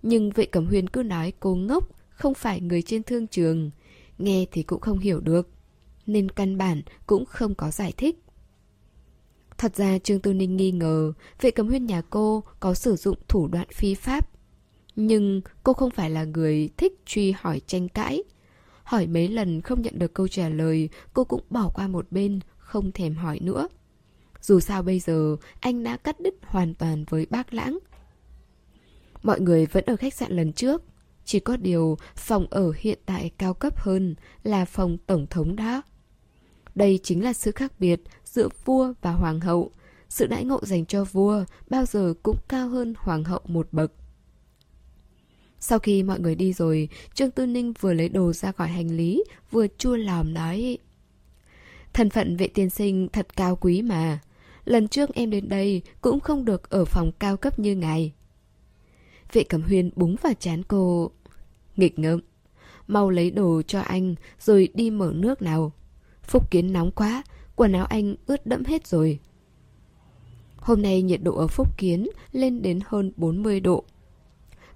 Nhưng 0.02 0.30
vệ 0.30 0.46
cẩm 0.46 0.66
huyền 0.66 0.88
cứ 0.88 1.04
nói 1.04 1.34
cô 1.40 1.56
ngốc, 1.56 1.84
không 2.10 2.34
phải 2.34 2.62
người 2.62 2.82
trên 2.82 3.04
thương 3.04 3.28
trường. 3.28 3.72
Nghe 4.18 4.46
thì 4.52 4.64
cũng 4.64 4.82
không 4.82 5.00
hiểu 5.00 5.20
được. 5.20 5.50
Nên 6.06 6.32
căn 6.32 6.58
bản 6.58 6.82
cũng 7.08 7.26
không 7.26 7.56
có 7.56 7.72
giải 7.72 7.94
thích. 7.98 8.20
Thật 9.58 9.76
ra 9.76 9.98
Trương 10.00 10.20
Tư 10.20 10.34
Ninh 10.34 10.58
nghi 10.58 10.72
ngờ 10.72 11.14
vệ 11.42 11.52
cẩm 11.52 11.68
huyên 11.68 11.86
nhà 11.86 12.02
cô 12.10 12.44
có 12.60 12.74
sử 12.74 12.96
dụng 12.96 13.18
thủ 13.28 13.48
đoạn 13.48 13.68
phi 13.74 13.96
pháp. 13.96 14.30
Nhưng 14.96 15.42
cô 15.64 15.74
không 15.74 15.92
phải 15.92 16.10
là 16.10 16.24
người 16.24 16.70
thích 16.78 16.94
truy 17.06 17.32
hỏi 17.32 17.62
tranh 17.68 17.90
cãi. 17.90 18.24
Hỏi 18.84 19.08
mấy 19.08 19.28
lần 19.28 19.62
không 19.62 19.82
nhận 19.82 20.00
được 20.00 20.14
câu 20.14 20.28
trả 20.28 20.50
lời, 20.50 20.90
cô 21.14 21.24
cũng 21.24 21.44
bỏ 21.50 21.72
qua 21.76 21.88
một 21.88 22.12
bên, 22.12 22.40
không 22.58 22.92
thèm 22.92 23.16
hỏi 23.16 23.40
nữa. 23.42 23.68
Dù 24.42 24.60
sao 24.60 24.84
bây 24.84 25.00
giờ, 25.00 25.36
anh 25.60 25.84
đã 25.84 25.98
cắt 25.98 26.20
đứt 26.20 26.36
hoàn 26.42 26.74
toàn 26.74 27.06
với 27.10 27.28
bác 27.30 27.54
lãng. 27.54 27.80
Mọi 29.24 29.40
người 29.40 29.66
vẫn 29.66 29.84
ở 29.86 29.96
khách 29.96 30.14
sạn 30.14 30.32
lần 30.32 30.54
trước. 30.54 30.84
Chỉ 31.26 31.40
có 31.40 31.58
điều 31.58 31.98
phòng 32.16 32.48
ở 32.50 32.74
hiện 32.78 33.00
tại 33.06 33.32
cao 33.38 33.54
cấp 33.54 33.80
hơn 33.80 34.16
là 34.44 34.66
phòng 34.66 34.98
tổng 35.08 35.28
thống 35.30 35.56
đó. 35.56 35.82
Đây 36.76 37.00
chính 37.04 37.24
là 37.24 37.34
sự 37.34 37.52
khác 37.52 37.74
biệt 37.80 38.02
giữa 38.26 38.48
vua 38.66 38.94
và 39.02 39.12
hoàng 39.12 39.40
hậu. 39.40 39.72
Sự 40.10 40.28
đãi 40.28 40.46
ngộ 40.46 40.60
dành 40.64 40.86
cho 40.86 41.04
vua 41.04 41.44
bao 41.70 41.86
giờ 41.86 42.14
cũng 42.24 42.38
cao 42.48 42.70
hơn 42.70 42.94
hoàng 42.98 43.24
hậu 43.24 43.42
một 43.46 43.68
bậc. 43.72 43.92
Sau 45.60 45.80
khi 45.80 46.04
mọi 46.04 46.20
người 46.20 46.36
đi 46.36 46.54
rồi, 46.54 46.90
Trương 47.14 47.32
Tư 47.32 47.46
Ninh 47.46 47.74
vừa 47.80 47.94
lấy 47.94 48.10
đồ 48.10 48.34
ra 48.34 48.52
khỏi 48.52 48.68
hành 48.68 48.98
lý, 48.98 49.24
vừa 49.52 49.68
chua 49.78 49.96
lòm 49.96 50.34
nói 50.34 50.78
Thân 51.94 52.10
phận 52.10 52.38
vệ 52.38 52.48
tiên 52.48 52.70
sinh 52.70 53.08
thật 53.14 53.36
cao 53.36 53.56
quý 53.56 53.82
mà. 53.82 54.20
Lần 54.66 54.88
trước 54.88 55.10
em 55.14 55.30
đến 55.30 55.50
đây 55.50 55.82
cũng 56.02 56.20
không 56.20 56.46
được 56.46 56.70
ở 56.70 56.86
phòng 56.86 57.12
cao 57.20 57.38
cấp 57.38 57.60
như 57.60 57.76
ngài. 57.76 58.14
Vệ 59.34 59.44
cẩm 59.44 59.62
huyên 59.62 59.92
búng 59.96 60.16
vào 60.22 60.34
chán 60.40 60.64
cô. 60.64 61.12
Nghịch 61.76 62.00
ngợm. 62.00 62.20
Mau 62.88 63.10
lấy 63.10 63.32
đồ 63.32 63.62
cho 63.68 63.80
anh 63.80 64.16
rồi 64.40 64.70
đi 64.74 64.92
mở 64.92 65.12
nước 65.16 65.42
nào. 65.42 65.72
Phúc 66.24 66.52
kiến 66.52 66.74
nóng 66.74 66.92
quá, 66.92 67.24
quần 67.56 67.74
áo 67.74 67.86
anh 67.86 68.16
ướt 68.26 68.46
đẫm 68.46 68.64
hết 68.66 68.88
rồi. 68.88 69.20
Hôm 70.58 70.82
nay 70.82 71.02
nhiệt 71.02 71.24
độ 71.24 71.36
ở 71.36 71.48
Phúc 71.48 71.78
Kiến 71.78 72.08
lên 72.32 72.62
đến 72.62 72.80
hơn 72.86 73.12
40 73.18 73.60
độ. 73.60 73.84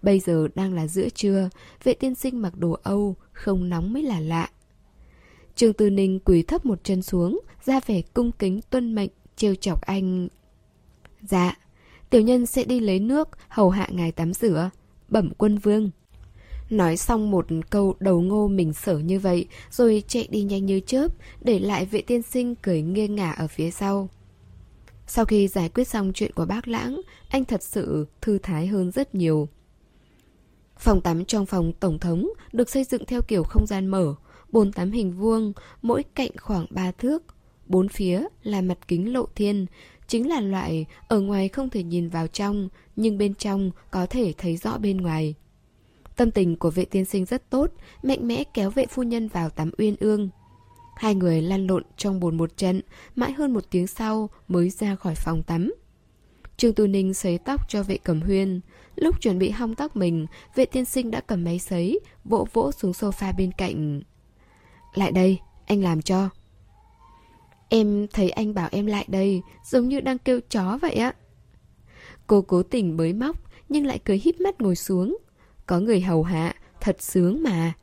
Bây 0.01 0.19
giờ 0.19 0.47
đang 0.55 0.73
là 0.73 0.87
giữa 0.87 1.09
trưa, 1.09 1.49
vệ 1.83 1.93
tiên 1.93 2.15
sinh 2.15 2.41
mặc 2.41 2.57
đồ 2.57 2.77
Âu, 2.83 3.15
không 3.31 3.69
nóng 3.69 3.93
mới 3.93 4.03
là 4.03 4.19
lạ. 4.19 4.49
Trương 5.55 5.73
Tư 5.73 5.89
Ninh 5.89 6.19
quỳ 6.19 6.43
thấp 6.43 6.65
một 6.65 6.83
chân 6.83 7.01
xuống, 7.01 7.41
ra 7.65 7.79
vẻ 7.85 8.01
cung 8.01 8.31
kính 8.31 8.61
tuân 8.69 8.95
mệnh, 8.95 9.09
trêu 9.43 9.55
chọc 9.55 9.81
anh. 9.81 10.27
Dạ, 11.21 11.57
tiểu 12.09 12.21
nhân 12.21 12.45
sẽ 12.45 12.63
đi 12.63 12.79
lấy 12.79 12.99
nước, 12.99 13.29
hầu 13.47 13.69
hạ 13.69 13.87
ngài 13.91 14.11
tắm 14.11 14.33
rửa. 14.33 14.69
Bẩm 15.09 15.29
quân 15.37 15.57
vương. 15.57 15.89
Nói 16.69 16.97
xong 16.97 17.31
một 17.31 17.45
câu 17.69 17.95
đầu 17.99 18.21
ngô 18.21 18.47
mình 18.47 18.73
sở 18.73 18.97
như 18.97 19.19
vậy, 19.19 19.47
rồi 19.71 20.03
chạy 20.07 20.27
đi 20.31 20.43
nhanh 20.43 20.65
như 20.65 20.79
chớp, 20.79 21.07
để 21.41 21.59
lại 21.59 21.85
vệ 21.85 22.01
tiên 22.01 22.21
sinh 22.21 22.55
cười 22.55 22.81
nghiêng 22.81 23.15
ngả 23.15 23.31
ở 23.31 23.47
phía 23.47 23.71
sau. 23.71 24.09
Sau 25.07 25.25
khi 25.25 25.47
giải 25.47 25.69
quyết 25.69 25.87
xong 25.87 26.11
chuyện 26.13 26.31
của 26.33 26.45
bác 26.45 26.67
lãng, 26.67 27.01
anh 27.29 27.45
thật 27.45 27.63
sự 27.63 28.07
thư 28.21 28.37
thái 28.37 28.67
hơn 28.67 28.91
rất 28.91 29.15
nhiều. 29.15 29.47
Phòng 30.77 31.01
tắm 31.01 31.25
trong 31.25 31.45
phòng 31.45 31.73
tổng 31.79 31.99
thống 31.99 32.29
được 32.53 32.69
xây 32.69 32.83
dựng 32.83 33.05
theo 33.05 33.21
kiểu 33.21 33.43
không 33.43 33.67
gian 33.67 33.87
mở, 33.87 34.15
bồn 34.49 34.71
tắm 34.71 34.91
hình 34.91 35.11
vuông, 35.11 35.53
mỗi 35.81 36.03
cạnh 36.15 36.31
khoảng 36.37 36.65
3 36.69 36.91
thước. 36.91 37.23
Bốn 37.67 37.89
phía 37.89 38.23
là 38.43 38.61
mặt 38.61 38.77
kính 38.87 39.13
lộ 39.13 39.25
thiên, 39.35 39.65
chính 40.07 40.29
là 40.29 40.41
loại 40.41 40.85
ở 41.07 41.19
ngoài 41.19 41.49
không 41.49 41.69
thể 41.69 41.83
nhìn 41.83 42.09
vào 42.09 42.27
trong, 42.27 42.69
nhưng 42.95 43.17
bên 43.17 43.33
trong 43.33 43.71
có 43.91 44.05
thể 44.05 44.33
thấy 44.37 44.57
rõ 44.57 44.77
bên 44.77 44.97
ngoài. 44.97 45.35
Tâm 46.15 46.31
tình 46.31 46.55
của 46.55 46.71
vệ 46.71 46.85
tiên 46.85 47.05
sinh 47.05 47.25
rất 47.25 47.49
tốt, 47.49 47.71
mạnh 48.03 48.27
mẽ 48.27 48.43
kéo 48.53 48.69
vệ 48.69 48.85
phu 48.85 49.03
nhân 49.03 49.27
vào 49.27 49.49
tắm 49.49 49.71
uyên 49.77 49.95
ương. 49.99 50.29
Hai 50.95 51.15
người 51.15 51.41
lăn 51.41 51.67
lộn 51.67 51.83
trong 51.97 52.19
bồn 52.19 52.37
một 52.37 52.57
trận, 52.57 52.81
mãi 53.15 53.31
hơn 53.31 53.53
một 53.53 53.63
tiếng 53.71 53.87
sau 53.87 54.29
mới 54.47 54.69
ra 54.69 54.95
khỏi 54.95 55.15
phòng 55.15 55.43
tắm. 55.43 55.73
Trương 56.57 56.73
Tu 56.73 56.87
Ninh 56.87 57.13
sấy 57.13 57.37
tóc 57.37 57.69
cho 57.69 57.83
vệ 57.83 57.97
cẩm 57.97 58.21
huyên. 58.21 58.61
Lúc 58.95 59.21
chuẩn 59.21 59.39
bị 59.39 59.49
hong 59.49 59.75
tóc 59.75 59.95
mình, 59.95 60.27
vệ 60.55 60.65
tiên 60.65 60.85
sinh 60.85 61.11
đã 61.11 61.21
cầm 61.21 61.43
máy 61.43 61.59
sấy, 61.59 61.99
vỗ 62.23 62.47
vỗ 62.53 62.71
xuống 62.71 62.91
sofa 62.91 63.33
bên 63.37 63.51
cạnh. 63.51 64.01
Lại 64.93 65.11
đây, 65.11 65.39
anh 65.65 65.83
làm 65.83 66.01
cho. 66.01 66.29
Em 67.75 68.07
thấy 68.13 68.29
anh 68.29 68.53
bảo 68.53 68.69
em 68.71 68.85
lại 68.85 69.05
đây, 69.07 69.41
giống 69.65 69.89
như 69.89 70.01
đang 70.01 70.17
kêu 70.17 70.39
chó 70.49 70.77
vậy 70.81 70.93
á. 70.93 71.13
Cô 72.27 72.41
cố 72.41 72.63
tình 72.63 72.97
bới 72.97 73.13
móc, 73.13 73.37
nhưng 73.69 73.85
lại 73.85 73.99
cười 74.05 74.21
híp 74.23 74.41
mắt 74.41 74.61
ngồi 74.61 74.75
xuống. 74.75 75.17
Có 75.65 75.79
người 75.79 76.01
hầu 76.01 76.23
hạ, 76.23 76.55
thật 76.81 77.01
sướng 77.01 77.43
mà. 77.43 77.73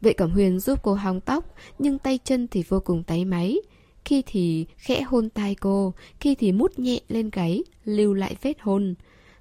Vệ 0.00 0.12
Cẩm 0.12 0.30
Huyền 0.30 0.60
giúp 0.60 0.78
cô 0.82 0.94
hong 0.94 1.20
tóc, 1.20 1.54
nhưng 1.78 1.98
tay 1.98 2.18
chân 2.24 2.48
thì 2.48 2.64
vô 2.68 2.80
cùng 2.80 3.02
tay 3.02 3.24
máy. 3.24 3.56
Khi 4.04 4.22
thì 4.26 4.66
khẽ 4.76 5.02
hôn 5.02 5.30
tai 5.30 5.54
cô, 5.54 5.94
khi 6.20 6.34
thì 6.34 6.52
mút 6.52 6.78
nhẹ 6.78 7.00
lên 7.08 7.30
gáy, 7.32 7.62
lưu 7.84 8.14
lại 8.14 8.36
vết 8.42 8.60
hôn. 8.60 8.94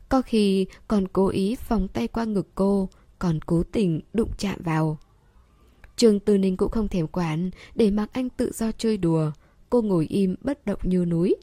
Có 0.10 0.22
khi 0.22 0.66
còn 0.88 1.08
cố 1.08 1.28
ý 1.28 1.56
vòng 1.68 1.88
tay 1.88 2.08
qua 2.08 2.24
ngực 2.24 2.48
cô, 2.56 2.90
còn 3.20 3.40
cố 3.42 3.64
tình 3.72 4.02
đụng 4.14 4.32
chạm 4.38 4.60
vào. 4.64 4.98
trường 5.96 6.20
Tư 6.20 6.38
Ninh 6.38 6.58
cũng 6.58 6.72
không 6.72 6.88
thèm 6.88 7.08
quản, 7.08 7.50
để 7.76 7.92
mặc 7.92 8.10
anh 8.14 8.30
tự 8.30 8.52
do 8.54 8.72
chơi 8.78 8.98
đùa. 8.98 9.32
Cô 9.72 9.82
ngồi 9.82 10.06
im 10.10 10.36
bất 10.42 10.66
động 10.66 10.80
như 10.84 11.06
núi. 11.06 11.36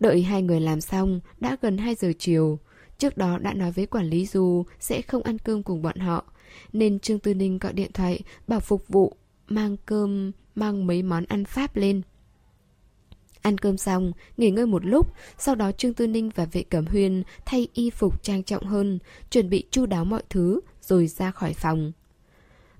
Đợi 0.00 0.22
hai 0.22 0.42
người 0.42 0.60
làm 0.60 0.80
xong, 0.80 1.20
đã 1.40 1.56
gần 1.62 1.78
2 1.78 1.94
giờ 1.94 2.12
chiều. 2.18 2.58
Trước 2.98 3.16
đó 3.16 3.38
đã 3.38 3.52
nói 3.52 3.72
với 3.72 3.86
quản 3.86 4.06
lý 4.06 4.26
Du 4.26 4.64
sẽ 4.80 5.02
không 5.02 5.22
ăn 5.22 5.38
cơm 5.38 5.62
cùng 5.62 5.82
bọn 5.82 5.98
họ. 5.98 6.24
Nên 6.72 6.98
Trương 6.98 7.18
Tư 7.18 7.34
Ninh 7.34 7.58
gọi 7.58 7.72
điện 7.72 7.90
thoại 7.92 8.20
bảo 8.48 8.60
phục 8.60 8.88
vụ, 8.88 9.16
mang 9.48 9.76
cơm, 9.86 10.32
mang 10.54 10.86
mấy 10.86 11.02
món 11.02 11.24
ăn 11.24 11.44
Pháp 11.44 11.76
lên. 11.76 12.02
Ăn 13.42 13.58
cơm 13.58 13.76
xong, 13.76 14.12
nghỉ 14.36 14.50
ngơi 14.50 14.66
một 14.66 14.84
lúc, 14.84 15.12
sau 15.38 15.54
đó 15.54 15.72
Trương 15.72 15.94
Tư 15.94 16.06
Ninh 16.06 16.30
và 16.34 16.44
vệ 16.44 16.62
cẩm 16.62 16.86
huyên 16.86 17.22
thay 17.44 17.68
y 17.74 17.90
phục 17.90 18.22
trang 18.22 18.42
trọng 18.42 18.64
hơn, 18.64 18.98
chuẩn 19.30 19.50
bị 19.50 19.64
chu 19.70 19.86
đáo 19.86 20.04
mọi 20.04 20.22
thứ, 20.30 20.60
rồi 20.82 21.06
ra 21.06 21.30
khỏi 21.30 21.54
phòng. 21.54 21.92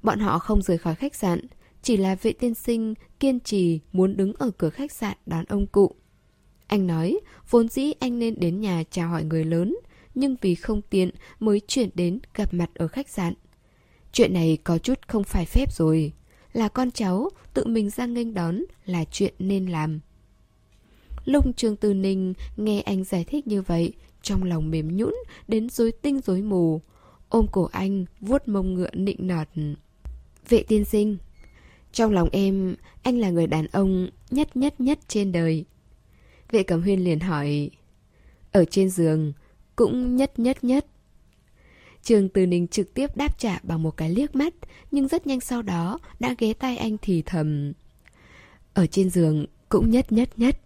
Bọn 0.02 0.18
họ 0.18 0.38
không 0.38 0.62
rời 0.62 0.78
khỏi 0.78 0.94
khách 0.94 1.14
sạn, 1.14 1.40
chỉ 1.86 1.96
là 1.96 2.14
vệ 2.14 2.32
tiên 2.32 2.54
sinh 2.54 2.94
kiên 3.20 3.40
trì 3.40 3.80
muốn 3.92 4.16
đứng 4.16 4.32
ở 4.38 4.50
cửa 4.50 4.70
khách 4.70 4.92
sạn 4.92 5.16
đón 5.26 5.44
ông 5.44 5.66
cụ. 5.66 5.94
Anh 6.66 6.86
nói, 6.86 7.18
vốn 7.50 7.68
dĩ 7.68 7.92
anh 8.00 8.18
nên 8.18 8.40
đến 8.40 8.60
nhà 8.60 8.82
chào 8.90 9.08
hỏi 9.08 9.24
người 9.24 9.44
lớn, 9.44 9.76
nhưng 10.14 10.36
vì 10.40 10.54
không 10.54 10.82
tiện 10.82 11.10
mới 11.40 11.60
chuyển 11.60 11.90
đến 11.94 12.18
gặp 12.34 12.54
mặt 12.54 12.70
ở 12.74 12.88
khách 12.88 13.08
sạn. 13.08 13.34
Chuyện 14.12 14.34
này 14.34 14.58
có 14.64 14.78
chút 14.78 15.08
không 15.08 15.24
phải 15.24 15.44
phép 15.46 15.72
rồi. 15.72 16.12
Là 16.52 16.68
con 16.68 16.90
cháu, 16.90 17.30
tự 17.54 17.66
mình 17.66 17.90
ra 17.90 18.06
nghênh 18.06 18.34
đón 18.34 18.60
là 18.86 19.04
chuyện 19.04 19.34
nên 19.38 19.66
làm. 19.66 20.00
Lung 21.24 21.52
Trương 21.52 21.76
Tư 21.76 21.94
Ninh 21.94 22.34
nghe 22.56 22.80
anh 22.80 23.04
giải 23.04 23.24
thích 23.24 23.46
như 23.46 23.62
vậy, 23.62 23.92
trong 24.22 24.44
lòng 24.44 24.70
mềm 24.70 24.96
nhũn 24.96 25.14
đến 25.48 25.68
rối 25.68 25.92
tinh 25.92 26.20
rối 26.20 26.42
mù. 26.42 26.80
Ôm 27.28 27.46
cổ 27.52 27.68
anh, 27.72 28.04
vuốt 28.20 28.48
mông 28.48 28.74
ngựa 28.74 28.90
nịnh 28.92 29.26
nọt. 29.26 29.48
Vệ 30.48 30.62
tiên 30.62 30.84
sinh, 30.84 31.16
trong 31.96 32.12
lòng 32.12 32.28
em, 32.32 32.76
anh 33.02 33.18
là 33.18 33.30
người 33.30 33.46
đàn 33.46 33.66
ông 33.66 34.08
nhất 34.30 34.56
nhất 34.56 34.80
nhất 34.80 34.98
trên 35.08 35.32
đời. 35.32 35.64
Vệ 36.50 36.62
cẩm 36.62 36.82
huyên 36.82 37.04
liền 37.04 37.20
hỏi, 37.20 37.70
ở 38.52 38.64
trên 38.64 38.90
giường, 38.90 39.32
cũng 39.76 40.16
nhất 40.16 40.38
nhất 40.38 40.64
nhất. 40.64 40.86
Trường 42.02 42.28
Từ 42.28 42.46
Ninh 42.46 42.68
trực 42.68 42.94
tiếp 42.94 43.16
đáp 43.16 43.38
trả 43.38 43.58
bằng 43.62 43.82
một 43.82 43.96
cái 43.96 44.10
liếc 44.10 44.34
mắt, 44.34 44.54
nhưng 44.90 45.08
rất 45.08 45.26
nhanh 45.26 45.40
sau 45.40 45.62
đó 45.62 45.98
đã 46.20 46.34
ghé 46.38 46.52
tay 46.52 46.76
anh 46.76 46.96
thì 47.02 47.22
thầm. 47.22 47.72
Ở 48.74 48.86
trên 48.86 49.10
giường 49.10 49.46
cũng 49.68 49.90
nhất 49.90 50.12
nhất 50.12 50.28
nhất. 50.36 50.60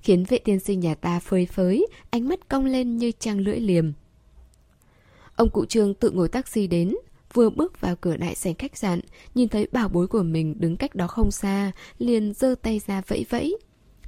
Khiến 0.00 0.24
vệ 0.24 0.38
tiên 0.38 0.60
sinh 0.60 0.80
nhà 0.80 0.94
ta 0.94 1.20
phơi 1.20 1.46
phới, 1.46 1.86
ánh 2.10 2.28
mắt 2.28 2.48
cong 2.48 2.64
lên 2.64 2.96
như 2.96 3.12
trăng 3.18 3.38
lưỡi 3.38 3.60
liềm. 3.60 3.92
Ông 5.36 5.50
cụ 5.50 5.64
Trương 5.64 5.94
tự 5.94 6.10
ngồi 6.10 6.28
taxi 6.28 6.66
đến, 6.66 6.94
vừa 7.32 7.50
bước 7.50 7.80
vào 7.80 7.96
cửa 7.96 8.16
đại 8.16 8.34
sảnh 8.34 8.54
khách 8.54 8.76
sạn, 8.76 9.00
nhìn 9.34 9.48
thấy 9.48 9.68
bảo 9.72 9.88
bối 9.88 10.06
của 10.06 10.22
mình 10.22 10.54
đứng 10.58 10.76
cách 10.76 10.94
đó 10.94 11.06
không 11.06 11.30
xa, 11.30 11.72
liền 11.98 12.32
giơ 12.34 12.54
tay 12.62 12.80
ra 12.86 13.02
vẫy 13.06 13.26
vẫy. 13.30 13.56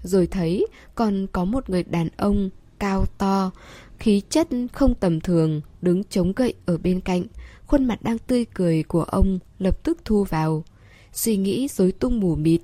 Rồi 0.02 0.26
thấy 0.26 0.66
còn 0.94 1.26
có 1.32 1.44
một 1.44 1.70
người 1.70 1.82
đàn 1.82 2.08
ông 2.16 2.50
cao 2.78 3.04
to, 3.18 3.50
khí 3.98 4.22
chất 4.30 4.48
không 4.72 4.94
tầm 4.94 5.20
thường, 5.20 5.60
đứng 5.82 6.04
chống 6.04 6.32
gậy 6.36 6.54
ở 6.66 6.78
bên 6.78 7.00
cạnh, 7.00 7.24
khuôn 7.66 7.84
mặt 7.84 8.02
đang 8.02 8.18
tươi 8.18 8.44
cười 8.54 8.82
của 8.82 9.02
ông 9.02 9.38
lập 9.58 9.84
tức 9.84 9.98
thu 10.04 10.24
vào. 10.24 10.64
Suy 11.12 11.36
nghĩ 11.36 11.68
rối 11.68 11.92
tung 11.92 12.20
mù 12.20 12.34
mịt. 12.36 12.60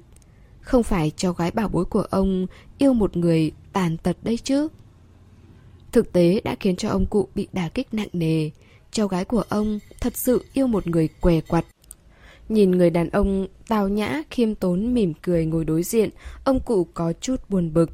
Không 0.60 0.82
phải 0.82 1.12
cho 1.16 1.32
gái 1.32 1.50
bảo 1.50 1.68
bối 1.68 1.84
của 1.84 2.04
ông 2.10 2.46
yêu 2.78 2.92
một 2.92 3.16
người 3.16 3.52
tàn 3.72 3.96
tật 3.96 4.16
đây 4.22 4.36
chứ? 4.36 4.68
Thực 5.92 6.12
tế 6.12 6.40
đã 6.44 6.56
khiến 6.60 6.76
cho 6.76 6.88
ông 6.88 7.06
cụ 7.06 7.28
bị 7.34 7.48
đả 7.52 7.68
kích 7.68 7.94
nặng 7.94 8.08
nề. 8.12 8.50
Cháu 8.90 9.08
gái 9.08 9.24
của 9.24 9.42
ông 9.48 9.78
thật 10.00 10.16
sự 10.16 10.44
yêu 10.52 10.66
một 10.66 10.86
người 10.86 11.08
què 11.20 11.40
quặt. 11.40 11.64
Nhìn 12.48 12.70
người 12.70 12.90
đàn 12.90 13.10
ông 13.10 13.46
tào 13.68 13.88
nhã, 13.88 14.22
khiêm 14.30 14.54
tốn, 14.54 14.94
mỉm 14.94 15.12
cười 15.22 15.46
ngồi 15.46 15.64
đối 15.64 15.82
diện, 15.82 16.10
ông 16.44 16.60
cụ 16.60 16.86
có 16.94 17.12
chút 17.20 17.36
buồn 17.48 17.72
bực. 17.72 17.90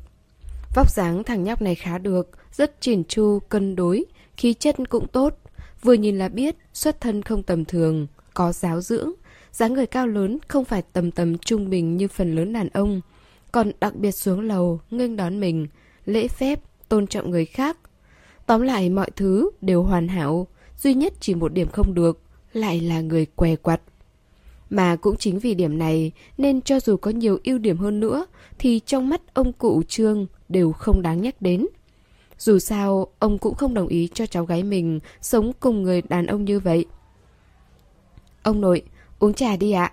Vóc 0.74 0.90
dáng 0.90 1.24
thằng 1.24 1.44
nhóc 1.44 1.62
này 1.62 1.74
khá 1.74 1.98
được, 1.98 2.30
rất 2.52 2.80
chỉn 2.80 3.04
chu, 3.04 3.38
cân 3.48 3.76
đối, 3.76 4.04
khí 4.36 4.54
chất 4.54 4.76
cũng 4.88 5.06
tốt. 5.08 5.38
Vừa 5.82 5.92
nhìn 5.92 6.18
là 6.18 6.28
biết, 6.28 6.56
xuất 6.72 7.00
thân 7.00 7.22
không 7.22 7.42
tầm 7.42 7.64
thường, 7.64 8.06
có 8.34 8.52
giáo 8.52 8.80
dưỡng. 8.80 9.12
dáng 9.52 9.74
người 9.74 9.86
cao 9.86 10.06
lớn 10.06 10.38
không 10.48 10.64
phải 10.64 10.82
tầm 10.92 11.10
tầm 11.10 11.38
trung 11.38 11.70
bình 11.70 11.96
như 11.96 12.08
phần 12.08 12.34
lớn 12.34 12.52
đàn 12.52 12.68
ông. 12.68 13.00
Còn 13.52 13.72
đặc 13.80 13.96
biệt 13.96 14.12
xuống 14.12 14.40
lầu, 14.40 14.80
nghênh 14.90 15.16
đón 15.16 15.40
mình, 15.40 15.66
lễ 16.04 16.28
phép, 16.28 16.60
tôn 16.88 17.06
trọng 17.06 17.30
người 17.30 17.44
khác. 17.44 17.78
Tóm 18.46 18.62
lại 18.62 18.90
mọi 18.90 19.10
thứ 19.16 19.50
đều 19.60 19.82
hoàn 19.82 20.08
hảo, 20.08 20.46
duy 20.78 20.94
nhất 20.94 21.12
chỉ 21.20 21.34
một 21.34 21.52
điểm 21.52 21.68
không 21.68 21.94
được, 21.94 22.20
lại 22.52 22.80
là 22.80 23.00
người 23.00 23.26
què 23.26 23.56
quặt. 23.56 23.80
Mà 24.70 24.96
cũng 24.96 25.16
chính 25.16 25.38
vì 25.38 25.54
điểm 25.54 25.78
này 25.78 26.12
nên 26.38 26.62
cho 26.62 26.80
dù 26.80 26.96
có 26.96 27.10
nhiều 27.10 27.38
ưu 27.44 27.58
điểm 27.58 27.78
hơn 27.78 28.00
nữa 28.00 28.26
thì 28.58 28.80
trong 28.86 29.08
mắt 29.08 29.34
ông 29.34 29.52
cụ 29.52 29.82
Trương 29.88 30.26
đều 30.48 30.72
không 30.72 31.02
đáng 31.02 31.22
nhắc 31.22 31.42
đến. 31.42 31.66
Dù 32.38 32.58
sao, 32.58 33.06
ông 33.18 33.38
cũng 33.38 33.54
không 33.54 33.74
đồng 33.74 33.88
ý 33.88 34.08
cho 34.14 34.26
cháu 34.26 34.44
gái 34.44 34.62
mình 34.62 35.00
sống 35.20 35.52
cùng 35.60 35.82
người 35.82 36.02
đàn 36.02 36.26
ông 36.26 36.44
như 36.44 36.60
vậy. 36.60 36.86
Ông 38.42 38.60
nội, 38.60 38.82
uống 39.18 39.34
trà 39.34 39.56
đi 39.56 39.72
ạ. 39.72 39.92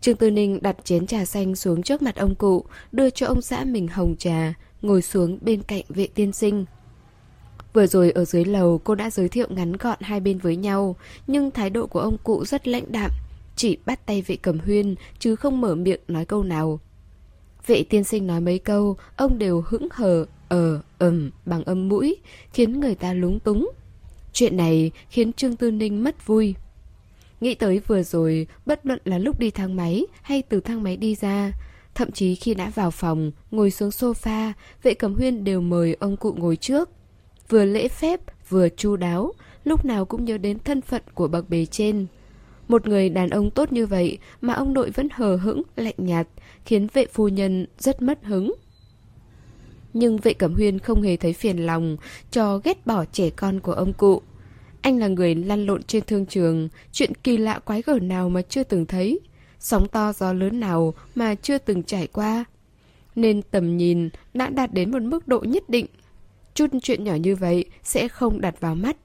Trương 0.00 0.16
Tư 0.16 0.30
Ninh 0.30 0.58
đặt 0.62 0.76
chén 0.84 1.06
trà 1.06 1.24
xanh 1.24 1.56
xuống 1.56 1.82
trước 1.82 2.02
mặt 2.02 2.16
ông 2.16 2.34
cụ, 2.34 2.64
đưa 2.92 3.10
cho 3.10 3.26
ông 3.26 3.42
xã 3.42 3.64
mình 3.64 3.88
hồng 3.88 4.16
trà, 4.18 4.54
ngồi 4.82 5.02
xuống 5.02 5.38
bên 5.40 5.62
cạnh 5.62 5.84
vệ 5.88 6.06
tiên 6.14 6.32
sinh. 6.32 6.64
Vừa 7.72 7.86
rồi 7.86 8.10
ở 8.10 8.24
dưới 8.24 8.44
lầu 8.44 8.80
cô 8.84 8.94
đã 8.94 9.10
giới 9.10 9.28
thiệu 9.28 9.46
ngắn 9.50 9.72
gọn 9.72 9.98
hai 10.00 10.20
bên 10.20 10.38
với 10.38 10.56
nhau, 10.56 10.96
nhưng 11.26 11.50
thái 11.50 11.70
độ 11.70 11.86
của 11.86 12.00
ông 12.00 12.16
cụ 12.24 12.44
rất 12.44 12.68
lãnh 12.68 12.92
đạm, 12.92 13.10
chỉ 13.56 13.78
bắt 13.86 14.06
tay 14.06 14.22
vệ 14.22 14.36
cầm 14.36 14.58
huyên 14.58 14.94
chứ 15.18 15.36
không 15.36 15.60
mở 15.60 15.74
miệng 15.74 16.00
nói 16.08 16.24
câu 16.24 16.42
nào. 16.42 16.80
Vệ 17.66 17.82
tiên 17.82 18.04
sinh 18.04 18.26
nói 18.26 18.40
mấy 18.40 18.58
câu, 18.58 18.96
ông 19.16 19.38
đều 19.38 19.64
hững 19.66 19.88
hờ, 19.92 20.26
ờ, 20.48 20.80
ầm 20.98 21.30
bằng 21.46 21.64
âm 21.64 21.88
mũi, 21.88 22.16
khiến 22.52 22.80
người 22.80 22.94
ta 22.94 23.12
lúng 23.12 23.40
túng. 23.40 23.70
Chuyện 24.32 24.56
này 24.56 24.90
khiến 25.08 25.32
Trương 25.32 25.56
Tư 25.56 25.70
Ninh 25.70 26.04
mất 26.04 26.26
vui. 26.26 26.54
Nghĩ 27.40 27.54
tới 27.54 27.80
vừa 27.86 28.02
rồi, 28.02 28.46
bất 28.66 28.86
luận 28.86 29.00
là 29.04 29.18
lúc 29.18 29.38
đi 29.38 29.50
thang 29.50 29.76
máy 29.76 30.06
hay 30.22 30.42
từ 30.42 30.60
thang 30.60 30.82
máy 30.82 30.96
đi 30.96 31.14
ra, 31.14 31.52
thậm 31.94 32.10
chí 32.12 32.34
khi 32.34 32.54
đã 32.54 32.70
vào 32.74 32.90
phòng, 32.90 33.32
ngồi 33.50 33.70
xuống 33.70 33.90
sofa, 33.90 34.52
vệ 34.82 34.94
cầm 34.94 35.14
huyên 35.14 35.44
đều 35.44 35.60
mời 35.60 35.96
ông 36.00 36.16
cụ 36.16 36.34
ngồi 36.36 36.56
trước. 36.56 36.90
Vừa 37.52 37.64
lễ 37.64 37.88
phép, 37.88 38.20
vừa 38.48 38.68
chu 38.68 38.96
đáo, 38.96 39.32
lúc 39.64 39.84
nào 39.84 40.04
cũng 40.04 40.24
nhớ 40.24 40.38
đến 40.38 40.58
thân 40.58 40.80
phận 40.80 41.02
của 41.14 41.28
bậc 41.28 41.50
bề 41.50 41.66
trên. 41.66 42.06
Một 42.68 42.86
người 42.86 43.08
đàn 43.08 43.30
ông 43.30 43.50
tốt 43.50 43.72
như 43.72 43.86
vậy 43.86 44.18
mà 44.40 44.54
ông 44.54 44.72
nội 44.72 44.90
vẫn 44.90 45.08
hờ 45.12 45.36
hững, 45.36 45.62
lạnh 45.76 45.94
nhạt, 45.96 46.28
khiến 46.64 46.86
vệ 46.92 47.06
phu 47.06 47.28
nhân 47.28 47.66
rất 47.78 48.02
mất 48.02 48.24
hứng. 48.24 48.54
Nhưng 49.92 50.16
vệ 50.16 50.34
cẩm 50.34 50.54
huyên 50.54 50.78
không 50.78 51.02
hề 51.02 51.16
thấy 51.16 51.32
phiền 51.32 51.58
lòng 51.58 51.96
cho 52.30 52.60
ghét 52.64 52.86
bỏ 52.86 53.04
trẻ 53.12 53.30
con 53.30 53.60
của 53.60 53.72
ông 53.72 53.92
cụ. 53.92 54.22
Anh 54.80 54.98
là 54.98 55.08
người 55.08 55.34
lăn 55.34 55.66
lộn 55.66 55.82
trên 55.82 56.04
thương 56.04 56.26
trường, 56.26 56.68
chuyện 56.92 57.14
kỳ 57.14 57.36
lạ 57.36 57.58
quái 57.58 57.82
gở 57.82 57.98
nào 57.98 58.28
mà 58.28 58.42
chưa 58.42 58.64
từng 58.64 58.86
thấy, 58.86 59.20
sóng 59.58 59.88
to 59.88 60.12
gió 60.12 60.32
lớn 60.32 60.60
nào 60.60 60.94
mà 61.14 61.34
chưa 61.34 61.58
từng 61.58 61.82
trải 61.82 62.06
qua. 62.06 62.44
Nên 63.14 63.42
tầm 63.42 63.76
nhìn 63.76 64.08
đã 64.34 64.48
đạt 64.48 64.72
đến 64.72 64.90
một 64.90 65.02
mức 65.02 65.28
độ 65.28 65.40
nhất 65.40 65.70
định. 65.70 65.86
Chút 66.54 66.66
chuyện 66.82 67.04
nhỏ 67.04 67.14
như 67.14 67.36
vậy 67.36 67.64
sẽ 67.82 68.08
không 68.08 68.40
đặt 68.40 68.60
vào 68.60 68.74
mắt. 68.74 68.96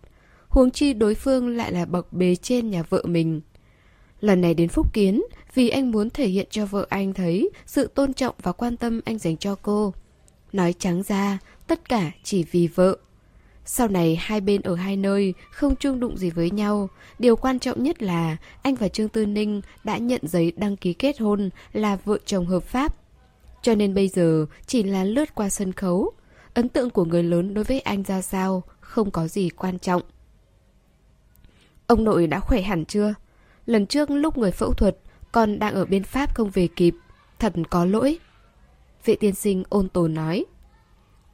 Huống 0.48 0.72
chi 0.72 0.94
đối 0.94 1.16
phương 1.16 1.58
lại 1.58 1.72
là 1.72 1.86
bậc 1.86 2.14
bề 2.14 2.36
trên 2.36 2.70
nhà 2.70 2.84
vợ 2.84 3.04
mình. 3.06 3.42
Lần 4.22 4.42
này 4.42 4.54
đến 4.54 4.70
Phúc 4.70 4.94
Kiến 4.94 5.22
vì 5.54 5.70
anh 5.70 5.92
muốn 5.92 6.10
thể 6.10 6.28
hiện 6.28 6.48
cho 6.50 6.66
vợ 6.66 6.86
anh 6.90 7.14
thấy 7.14 7.50
sự 7.66 7.88
tôn 7.88 8.14
trọng 8.14 8.36
và 8.42 8.52
quan 8.52 8.78
tâm 8.78 9.02
anh 9.06 9.18
dành 9.18 9.38
cho 9.38 9.56
cô. 9.62 9.94
Nói 10.54 10.74
trắng 10.74 11.04
ra, 11.04 11.40
tất 11.68 11.90
cả 11.90 12.12
chỉ 12.24 12.44
vì 12.52 12.68
vợ. 12.68 12.98
Sau 13.66 13.88
này 13.88 14.16
hai 14.16 14.42
bên 14.42 14.62
ở 14.62 14.76
hai 14.76 14.98
nơi 14.98 15.34
không 15.52 15.76
chung 15.76 16.00
đụng 16.00 16.18
gì 16.18 16.30
với 16.30 16.52
nhau. 16.52 16.90
Điều 17.20 17.36
quan 17.36 17.60
trọng 17.60 17.84
nhất 17.84 18.04
là 18.04 18.38
anh 18.62 18.76
và 18.76 18.88
Trương 18.88 19.10
Tư 19.10 19.26
Ninh 19.26 19.62
đã 19.84 19.98
nhận 19.98 20.22
giấy 20.24 20.54
đăng 20.56 20.78
ký 20.78 20.94
kết 20.94 21.20
hôn 21.20 21.50
là 21.74 21.98
vợ 22.06 22.18
chồng 22.26 22.46
hợp 22.46 22.64
pháp. 22.64 22.96
Cho 23.62 23.76
nên 23.76 23.94
bây 23.94 24.08
giờ 24.08 24.46
chỉ 24.68 24.84
là 24.84 25.04
lướt 25.04 25.36
qua 25.36 25.50
sân 25.50 25.74
khấu. 25.74 26.12
Ấn 26.58 26.70
tượng 26.70 26.90
của 26.90 27.06
người 27.06 27.24
lớn 27.24 27.54
đối 27.54 27.64
với 27.64 27.80
anh 27.80 28.04
ra 28.04 28.22
sao 28.22 28.64
không 28.80 29.12
có 29.12 29.28
gì 29.28 29.50
quan 29.50 29.80
trọng. 29.80 30.02
Ông 31.88 32.04
nội 32.04 32.28
đã 32.28 32.40
khỏe 32.40 32.62
hẳn 32.62 32.86
chưa? 32.86 33.14
Lần 33.66 33.86
trước 33.86 34.10
lúc 34.10 34.38
người 34.38 34.52
phẫu 34.52 34.74
thuật, 34.74 34.98
Con 35.32 35.60
đang 35.60 35.74
ở 35.74 35.86
bên 35.86 36.04
Pháp 36.04 36.36
không 36.36 36.50
về 36.50 36.68
kịp. 36.76 36.96
Thật 37.40 37.54
có 37.70 37.86
lỗi. 37.86 38.20
Vệ 39.06 39.16
tiên 39.16 39.36
sinh 39.36 39.64
ôn 39.70 39.90
tồn 39.90 40.14
nói. 40.14 40.46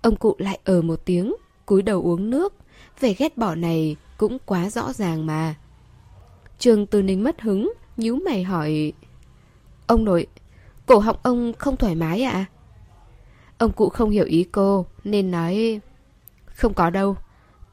Ông 0.02 0.16
cụ 0.16 0.36
lại 0.40 0.60
ở 0.64 0.82
một 0.82 1.06
tiếng, 1.06 1.36
cúi 1.66 1.82
đầu 1.82 2.02
uống 2.02 2.30
nước. 2.30 2.54
Vẻ 3.00 3.14
ghét 3.14 3.38
bỏ 3.38 3.56
này 3.56 3.96
cũng 4.18 4.38
quá 4.46 4.70
rõ 4.70 4.94
ràng 4.94 5.26
mà. 5.26 5.56
Trường 6.60 6.86
Từ 6.86 7.02
Ninh 7.02 7.24
mất 7.24 7.42
hứng, 7.42 7.74
nhíu 7.98 8.16
mày 8.16 8.44
hỏi. 8.44 8.94
Ông 9.88 10.06
nội, 10.06 10.28
Cổ 10.86 11.00
họng 11.00 11.18
ông 11.24 11.54
không 11.54 11.78
thoải 11.78 11.96
mái 11.96 12.24
à 12.24 12.46
Ông 13.64 13.72
cụ 13.72 13.90
không 13.90 14.10
hiểu 14.10 14.26
ý 14.26 14.46
cô 14.52 14.86
Nên 15.04 15.32
nói 15.32 15.80
Không 16.46 16.74
có 16.74 16.90
đâu 16.90 17.16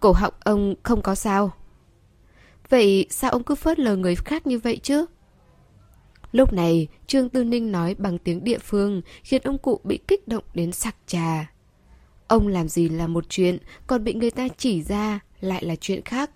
Cổ 0.00 0.12
họng 0.12 0.34
ông 0.44 0.74
không 0.82 1.02
có 1.02 1.14
sao 1.14 1.52
Vậy 2.68 3.06
sao 3.10 3.30
ông 3.30 3.44
cứ 3.44 3.54
phớt 3.54 3.78
lờ 3.78 3.96
người 3.96 4.14
khác 4.14 4.46
như 4.46 4.58
vậy 4.58 4.80
chứ? 4.82 5.06
Lúc 6.32 6.52
này, 6.52 6.88
Trương 7.06 7.28
Tư 7.28 7.44
Ninh 7.44 7.72
nói 7.72 7.94
bằng 7.94 8.18
tiếng 8.18 8.44
địa 8.44 8.58
phương 8.58 9.02
khiến 9.22 9.42
ông 9.44 9.58
cụ 9.58 9.80
bị 9.84 9.98
kích 10.08 10.28
động 10.28 10.44
đến 10.54 10.72
sặc 10.72 10.96
trà. 11.06 11.52
Ông 12.28 12.48
làm 12.48 12.68
gì 12.68 12.88
là 12.88 13.06
một 13.06 13.24
chuyện, 13.28 13.58
còn 13.86 14.04
bị 14.04 14.14
người 14.14 14.30
ta 14.30 14.48
chỉ 14.56 14.82
ra 14.82 15.20
lại 15.40 15.64
là 15.64 15.76
chuyện 15.76 16.02
khác. 16.04 16.30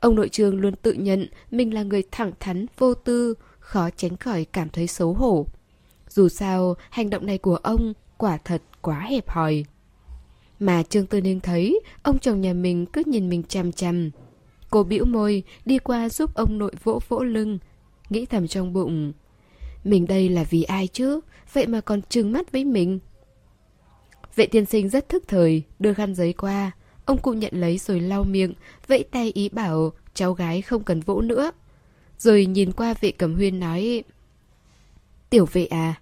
Ông 0.00 0.14
nội 0.14 0.28
trường 0.28 0.60
luôn 0.60 0.74
tự 0.82 0.92
nhận 0.92 1.28
mình 1.50 1.74
là 1.74 1.82
người 1.82 2.02
thẳng 2.10 2.32
thắn, 2.40 2.66
vô 2.78 2.94
tư, 2.94 3.34
khó 3.58 3.90
tránh 3.96 4.16
khỏi 4.16 4.46
cảm 4.52 4.68
thấy 4.68 4.86
xấu 4.86 5.14
hổ. 5.14 5.46
Dù 6.08 6.28
sao, 6.28 6.76
hành 6.90 7.10
động 7.10 7.26
này 7.26 7.38
của 7.38 7.56
ông 7.56 7.92
quả 8.20 8.38
thật 8.44 8.62
quá 8.82 9.00
hẹp 9.00 9.28
hòi. 9.28 9.64
Mà 10.58 10.82
Trương 10.82 11.06
Tư 11.06 11.20
Ninh 11.20 11.40
thấy 11.40 11.80
ông 12.02 12.18
chồng 12.18 12.40
nhà 12.40 12.52
mình 12.52 12.86
cứ 12.86 13.02
nhìn 13.06 13.28
mình 13.28 13.42
chằm 13.42 13.72
chằm. 13.72 14.10
Cô 14.70 14.82
bĩu 14.82 15.04
môi 15.04 15.42
đi 15.64 15.78
qua 15.78 16.08
giúp 16.08 16.34
ông 16.34 16.58
nội 16.58 16.72
vỗ 16.82 17.00
vỗ 17.08 17.22
lưng, 17.22 17.58
nghĩ 18.10 18.26
thầm 18.26 18.48
trong 18.48 18.72
bụng. 18.72 19.12
Mình 19.84 20.06
đây 20.06 20.28
là 20.28 20.44
vì 20.44 20.62
ai 20.62 20.86
chứ, 20.86 21.20
vậy 21.52 21.66
mà 21.66 21.80
còn 21.80 22.02
trừng 22.02 22.32
mắt 22.32 22.52
với 22.52 22.64
mình. 22.64 22.98
Vệ 24.36 24.46
tiên 24.46 24.66
sinh 24.66 24.88
rất 24.88 25.08
thức 25.08 25.24
thời, 25.28 25.62
đưa 25.78 25.94
khăn 25.94 26.14
giấy 26.14 26.32
qua. 26.32 26.70
Ông 27.04 27.18
cụ 27.18 27.32
nhận 27.32 27.60
lấy 27.60 27.78
rồi 27.78 28.00
lau 28.00 28.24
miệng, 28.24 28.54
vẫy 28.86 29.04
tay 29.10 29.32
ý 29.34 29.48
bảo 29.48 29.92
cháu 30.14 30.32
gái 30.32 30.62
không 30.62 30.82
cần 30.82 31.00
vỗ 31.00 31.20
nữa. 31.20 31.50
Rồi 32.18 32.46
nhìn 32.46 32.72
qua 32.72 32.94
vệ 33.00 33.10
cầm 33.10 33.34
huyên 33.34 33.60
nói 33.60 34.02
Tiểu 35.30 35.46
vệ 35.52 35.66
à 35.66 35.94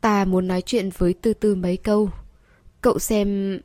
Ta 0.00 0.24
muốn 0.24 0.48
nói 0.48 0.62
chuyện 0.62 0.90
với 0.98 1.14
tư 1.14 1.34
tư 1.34 1.54
mấy 1.54 1.76
câu. 1.76 2.10
Cậu 2.80 2.98
xem... 2.98 3.60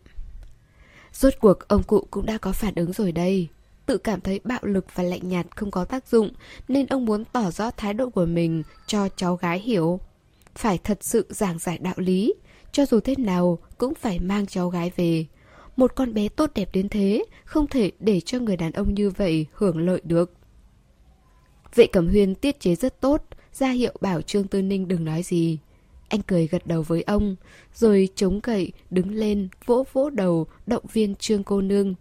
Rốt 1.14 1.34
cuộc 1.40 1.68
ông 1.68 1.84
cụ 1.84 2.08
cũng 2.12 2.26
đã 2.26 2.38
có 2.38 2.52
phản 2.52 2.76
ứng 2.76 2.94
rồi 2.94 3.12
đây. 3.12 3.48
Tự 3.86 3.98
cảm 3.98 4.22
thấy 4.22 4.40
bạo 4.44 4.60
lực 4.64 4.86
và 4.96 5.04
lạnh 5.04 5.30
nhạt 5.30 5.46
không 5.56 5.72
có 5.72 5.86
tác 5.86 6.08
dụng 6.08 6.30
Nên 6.68 6.86
ông 6.86 7.06
muốn 7.06 7.24
tỏ 7.26 7.52
rõ 7.52 7.72
thái 7.72 7.94
độ 7.94 8.10
của 8.10 8.26
mình 8.26 8.64
cho 8.88 9.10
cháu 9.16 9.36
gái 9.36 9.60
hiểu. 9.60 10.00
Phải 10.56 10.78
thật 10.78 10.98
sự 11.02 11.26
giảng 11.30 11.60
giải 11.60 11.78
đạo 11.78 11.94
lý 11.98 12.34
Cho 12.72 12.86
dù 12.86 13.00
thế 13.00 13.16
nào 13.18 13.60
cũng 13.78 13.96
phải 13.96 14.20
mang 14.20 14.46
cháu 14.46 14.70
gái 14.70 14.92
về. 14.96 15.26
Một 15.76 15.96
con 15.96 16.14
bé 16.14 16.30
tốt 16.30 16.52
đẹp 16.56 16.70
đến 16.74 16.90
thế 16.90 17.26
Không 17.46 17.68
thể 17.68 17.92
để 18.00 18.22
cho 18.22 18.40
người 18.40 18.58
đàn 18.58 18.72
ông 18.72 18.94
như 18.94 19.10
vậy 19.10 19.46
hưởng 19.54 19.78
lợi 19.78 20.02
được. 20.04 20.34
Vệ 21.76 21.88
Cẩm 21.88 22.08
Huyên 22.08 22.36
tiết 22.36 22.60
chế 22.60 22.76
rất 22.76 23.02
tốt, 23.02 23.24
ra 23.54 23.70
hiệu 23.70 23.94
bảo 24.02 24.22
Trương 24.22 24.48
Tư 24.48 24.62
Ninh 24.62 24.88
đừng 24.88 25.06
nói 25.06 25.24
gì. 25.24 25.60
Anh 26.16 26.22
cười 26.22 26.48
gật 26.48 26.68
đầu 26.68 26.82
với 26.82 27.02
ông, 27.02 27.36
rồi 27.74 28.10
chống 28.16 28.40
gậy, 28.44 28.72
đứng 28.90 29.12
lên, 29.12 29.48
vỗ 29.66 29.86
vỗ 29.94 30.10
đầu, 30.10 30.48
động 30.68 30.84
viên 30.94 31.16
Trương 31.16 31.44
cô 31.44 31.62
nương. 31.62 31.94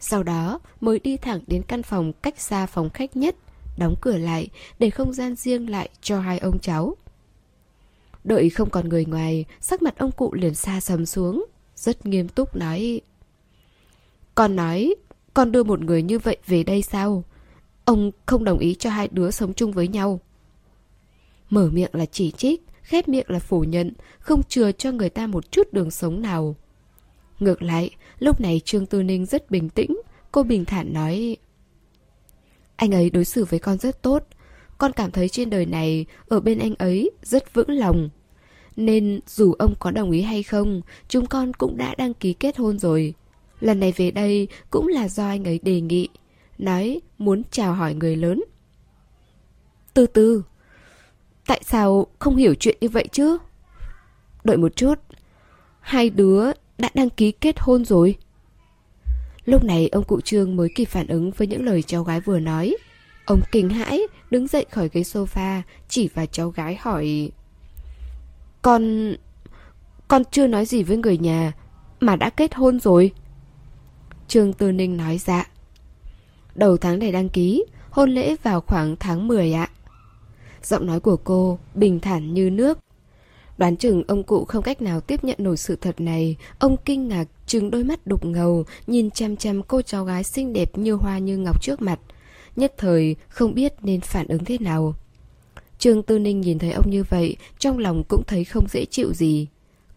Sau 0.00 0.22
đó 0.22 0.60
mới 0.80 0.98
đi 0.98 1.16
thẳng 1.16 1.40
đến 1.46 1.62
căn 1.62 1.82
phòng 1.82 2.12
cách 2.12 2.40
xa 2.40 2.66
phòng 2.66 2.90
khách 2.90 3.16
nhất, 3.16 3.36
đóng 3.78 3.94
cửa 4.00 4.16
lại 4.16 4.48
để 4.78 4.90
không 4.90 5.12
gian 5.12 5.36
riêng 5.36 5.70
lại 5.70 5.88
cho 6.00 6.20
hai 6.20 6.38
ông 6.38 6.58
cháu. 6.58 6.96
Đợi 8.24 8.50
không 8.50 8.70
còn 8.70 8.88
người 8.88 9.04
ngoài, 9.04 9.44
sắc 9.60 9.82
mặt 9.82 9.98
ông 9.98 10.12
cụ 10.12 10.34
liền 10.34 10.54
xa 10.54 10.80
sầm 10.80 11.06
xuống, 11.06 11.46
rất 11.76 12.06
nghiêm 12.06 12.28
túc 12.28 12.56
nói. 12.56 13.00
Con 14.34 14.56
nói, 14.56 14.94
con 15.34 15.52
đưa 15.52 15.62
một 15.62 15.80
người 15.80 16.02
như 16.02 16.18
vậy 16.18 16.36
về 16.46 16.62
đây 16.62 16.82
sao? 16.82 17.24
Ông 17.84 18.10
không 18.26 18.44
đồng 18.44 18.58
ý 18.58 18.74
cho 18.74 18.90
hai 18.90 19.08
đứa 19.12 19.30
sống 19.30 19.54
chung 19.54 19.72
với 19.72 19.88
nhau. 19.88 20.20
Mở 21.50 21.70
miệng 21.72 21.90
là 21.92 22.06
chỉ 22.06 22.30
trích, 22.30 22.66
khép 22.92 23.08
miệng 23.08 23.26
là 23.30 23.38
phủ 23.38 23.64
nhận, 23.64 23.92
không 24.18 24.42
chừa 24.42 24.72
cho 24.72 24.92
người 24.92 25.10
ta 25.10 25.26
một 25.26 25.52
chút 25.52 25.72
đường 25.72 25.90
sống 25.90 26.22
nào. 26.22 26.56
Ngược 27.40 27.62
lại, 27.62 27.90
lúc 28.18 28.40
này 28.40 28.60
Trương 28.64 28.86
Tư 28.86 29.02
Ninh 29.02 29.26
rất 29.26 29.50
bình 29.50 29.68
tĩnh, 29.68 30.00
cô 30.32 30.42
bình 30.42 30.64
thản 30.64 30.92
nói 30.92 31.36
Anh 32.76 32.94
ấy 32.94 33.10
đối 33.10 33.24
xử 33.24 33.44
với 33.44 33.60
con 33.60 33.78
rất 33.78 34.02
tốt, 34.02 34.24
con 34.78 34.92
cảm 34.92 35.10
thấy 35.10 35.28
trên 35.28 35.50
đời 35.50 35.66
này, 35.66 36.06
ở 36.28 36.40
bên 36.40 36.58
anh 36.58 36.74
ấy 36.74 37.10
rất 37.22 37.54
vững 37.54 37.70
lòng. 37.70 38.08
Nên 38.76 39.20
dù 39.26 39.52
ông 39.52 39.74
có 39.78 39.90
đồng 39.90 40.10
ý 40.10 40.22
hay 40.22 40.42
không, 40.42 40.82
chúng 41.08 41.26
con 41.26 41.52
cũng 41.52 41.76
đã 41.76 41.94
đăng 41.98 42.14
ký 42.14 42.32
kết 42.32 42.56
hôn 42.56 42.78
rồi. 42.78 43.14
Lần 43.60 43.80
này 43.80 43.92
về 43.96 44.10
đây 44.10 44.48
cũng 44.70 44.86
là 44.88 45.08
do 45.08 45.26
anh 45.26 45.44
ấy 45.44 45.60
đề 45.62 45.80
nghị 45.80 46.08
nói 46.58 47.00
muốn 47.18 47.42
chào 47.50 47.74
hỏi 47.74 47.94
người 47.94 48.16
lớn. 48.16 48.42
Từ 49.94 50.06
từ, 50.06 50.42
tại 51.46 51.60
sao 51.64 52.06
không 52.18 52.36
hiểu 52.36 52.54
chuyện 52.54 52.76
như 52.80 52.88
vậy 52.88 53.08
chứ? 53.12 53.38
Đợi 54.44 54.56
một 54.56 54.76
chút, 54.76 54.94
hai 55.80 56.10
đứa 56.10 56.52
đã 56.78 56.90
đăng 56.94 57.10
ký 57.10 57.32
kết 57.32 57.60
hôn 57.60 57.84
rồi. 57.84 58.16
Lúc 59.44 59.64
này 59.64 59.88
ông 59.88 60.04
cụ 60.04 60.20
Trương 60.20 60.56
mới 60.56 60.68
kịp 60.74 60.84
phản 60.84 61.06
ứng 61.06 61.30
với 61.30 61.46
những 61.46 61.64
lời 61.64 61.82
cháu 61.82 62.04
gái 62.04 62.20
vừa 62.20 62.38
nói. 62.38 62.76
Ông 63.24 63.40
kinh 63.52 63.70
hãi, 63.70 64.00
đứng 64.30 64.46
dậy 64.46 64.66
khỏi 64.70 64.88
ghế 64.92 65.00
sofa, 65.00 65.62
chỉ 65.88 66.08
vào 66.08 66.26
cháu 66.26 66.50
gái 66.50 66.76
hỏi... 66.80 67.30
Con... 68.62 69.14
con 70.08 70.22
chưa 70.30 70.46
nói 70.46 70.66
gì 70.66 70.82
với 70.82 70.96
người 70.96 71.18
nhà, 71.18 71.52
mà 72.00 72.16
đã 72.16 72.30
kết 72.30 72.54
hôn 72.54 72.80
rồi. 72.80 73.12
Trương 74.28 74.52
Tư 74.52 74.72
Ninh 74.72 74.96
nói 74.96 75.18
dạ. 75.18 75.46
Đầu 76.54 76.76
tháng 76.76 76.98
này 76.98 77.12
đăng 77.12 77.28
ký, 77.28 77.64
hôn 77.90 78.10
lễ 78.10 78.36
vào 78.42 78.60
khoảng 78.60 78.96
tháng 78.96 79.28
10 79.28 79.52
ạ. 79.52 79.68
Giọng 80.66 80.86
nói 80.86 81.00
của 81.00 81.16
cô 81.16 81.58
bình 81.74 82.00
thản 82.00 82.34
như 82.34 82.50
nước. 82.50 82.78
Đoán 83.58 83.76
chừng 83.76 84.02
ông 84.08 84.22
cụ 84.22 84.44
không 84.44 84.62
cách 84.62 84.82
nào 84.82 85.00
tiếp 85.00 85.24
nhận 85.24 85.36
nổi 85.38 85.56
sự 85.56 85.76
thật 85.76 86.00
này. 86.00 86.36
Ông 86.58 86.76
kinh 86.84 87.08
ngạc, 87.08 87.24
trừng 87.46 87.70
đôi 87.70 87.84
mắt 87.84 88.06
đục 88.06 88.24
ngầu, 88.24 88.64
nhìn 88.86 89.10
chăm 89.10 89.36
chăm 89.36 89.62
cô 89.62 89.82
cháu 89.82 90.04
gái 90.04 90.24
xinh 90.24 90.52
đẹp 90.52 90.78
như 90.78 90.92
hoa 90.92 91.18
như 91.18 91.36
ngọc 91.36 91.62
trước 91.62 91.82
mặt. 91.82 92.00
Nhất 92.56 92.74
thời 92.78 93.16
không 93.28 93.54
biết 93.54 93.74
nên 93.82 94.00
phản 94.00 94.26
ứng 94.26 94.44
thế 94.44 94.58
nào. 94.58 94.94
Trương 95.78 96.02
Tư 96.02 96.18
Ninh 96.18 96.40
nhìn 96.40 96.58
thấy 96.58 96.72
ông 96.72 96.90
như 96.90 97.04
vậy, 97.08 97.36
trong 97.58 97.78
lòng 97.78 98.04
cũng 98.08 98.22
thấy 98.26 98.44
không 98.44 98.68
dễ 98.68 98.84
chịu 98.84 99.12
gì. 99.14 99.46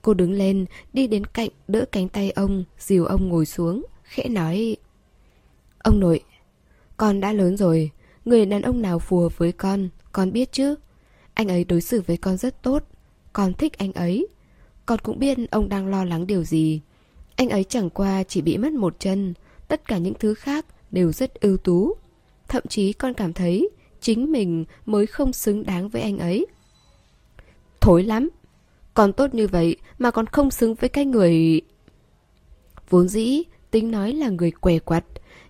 Cô 0.01 0.13
đứng 0.13 0.31
lên, 0.31 0.65
đi 0.93 1.07
đến 1.07 1.25
cạnh, 1.25 1.49
đỡ 1.67 1.85
cánh 1.91 2.09
tay 2.09 2.31
ông, 2.31 2.63
dìu 2.79 3.05
ông 3.05 3.29
ngồi 3.29 3.45
xuống, 3.45 3.85
khẽ 4.03 4.27
nói 4.29 4.77
Ông 5.85 5.99
nội, 5.99 6.19
con 6.97 7.19
đã 7.19 7.33
lớn 7.33 7.57
rồi, 7.57 7.91
người 8.25 8.45
đàn 8.45 8.61
ông 8.61 8.81
nào 8.81 8.99
phù 8.99 9.19
hợp 9.19 9.37
với 9.37 9.51
con, 9.51 9.89
con 10.11 10.31
biết 10.31 10.51
chứ. 10.51 10.75
Anh 11.33 11.47
ấy 11.47 11.63
đối 11.63 11.81
xử 11.81 12.01
với 12.01 12.17
con 12.17 12.37
rất 12.37 12.63
tốt, 12.63 12.83
con 13.33 13.53
thích 13.53 13.77
anh 13.77 13.93
ấy. 13.93 14.27
Con 14.85 14.99
cũng 14.99 15.19
biết 15.19 15.37
ông 15.51 15.69
đang 15.69 15.87
lo 15.87 16.05
lắng 16.05 16.27
điều 16.27 16.43
gì. 16.43 16.81
Anh 17.35 17.49
ấy 17.49 17.63
chẳng 17.63 17.89
qua 17.89 18.23
chỉ 18.23 18.41
bị 18.41 18.57
mất 18.57 18.73
một 18.73 18.95
chân, 18.99 19.33
tất 19.67 19.87
cả 19.87 19.97
những 19.97 20.13
thứ 20.19 20.33
khác 20.33 20.65
đều 20.91 21.11
rất 21.11 21.33
ưu 21.33 21.57
tú. 21.57 21.93
Thậm 22.47 22.63
chí 22.69 22.93
con 22.93 23.13
cảm 23.13 23.33
thấy 23.33 23.69
chính 24.01 24.31
mình 24.31 24.65
mới 24.85 25.05
không 25.05 25.33
xứng 25.33 25.63
đáng 25.63 25.89
với 25.89 26.01
anh 26.01 26.17
ấy. 26.17 26.45
Thối 27.81 28.03
lắm, 28.03 28.29
còn 28.93 29.13
tốt 29.13 29.33
như 29.33 29.47
vậy 29.47 29.77
mà 29.99 30.11
còn 30.11 30.25
không 30.25 30.51
xứng 30.51 30.75
với 30.75 30.89
cái 30.89 31.05
người... 31.05 31.61
Vốn 32.89 33.07
dĩ, 33.07 33.43
tính 33.71 33.91
nói 33.91 34.13
là 34.13 34.29
người 34.29 34.51
què 34.51 34.79
quặt, 34.79 35.03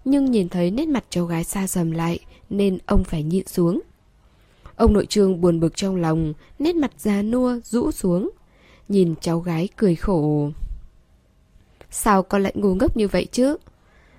nhưng 0.05 0.32
nhìn 0.32 0.49
thấy 0.49 0.71
nét 0.71 0.88
mặt 0.88 1.05
cháu 1.09 1.26
gái 1.26 1.43
xa 1.43 1.67
dầm 1.67 1.91
lại 1.91 2.19
nên 2.50 2.78
ông 2.86 3.04
phải 3.04 3.24
nhịn 3.24 3.48
xuống. 3.48 3.82
Ông 4.76 4.93
nội 4.93 5.06
trương 5.06 5.41
buồn 5.41 5.60
bực 5.60 5.76
trong 5.76 5.96
lòng, 5.96 6.34
nét 6.60 6.76
mặt 6.76 6.91
già 6.98 7.22
nua 7.22 7.60
rũ 7.64 7.91
xuống. 7.91 8.30
Nhìn 8.88 9.16
cháu 9.22 9.39
gái 9.39 9.70
cười 9.76 9.96
khổ. 9.96 10.50
Sao 11.91 12.24
con 12.24 12.43
lại 12.43 12.54
ngu 12.56 12.76
ngốc 12.76 12.98
như 12.98 13.08
vậy 13.08 13.28
chứ? 13.32 13.58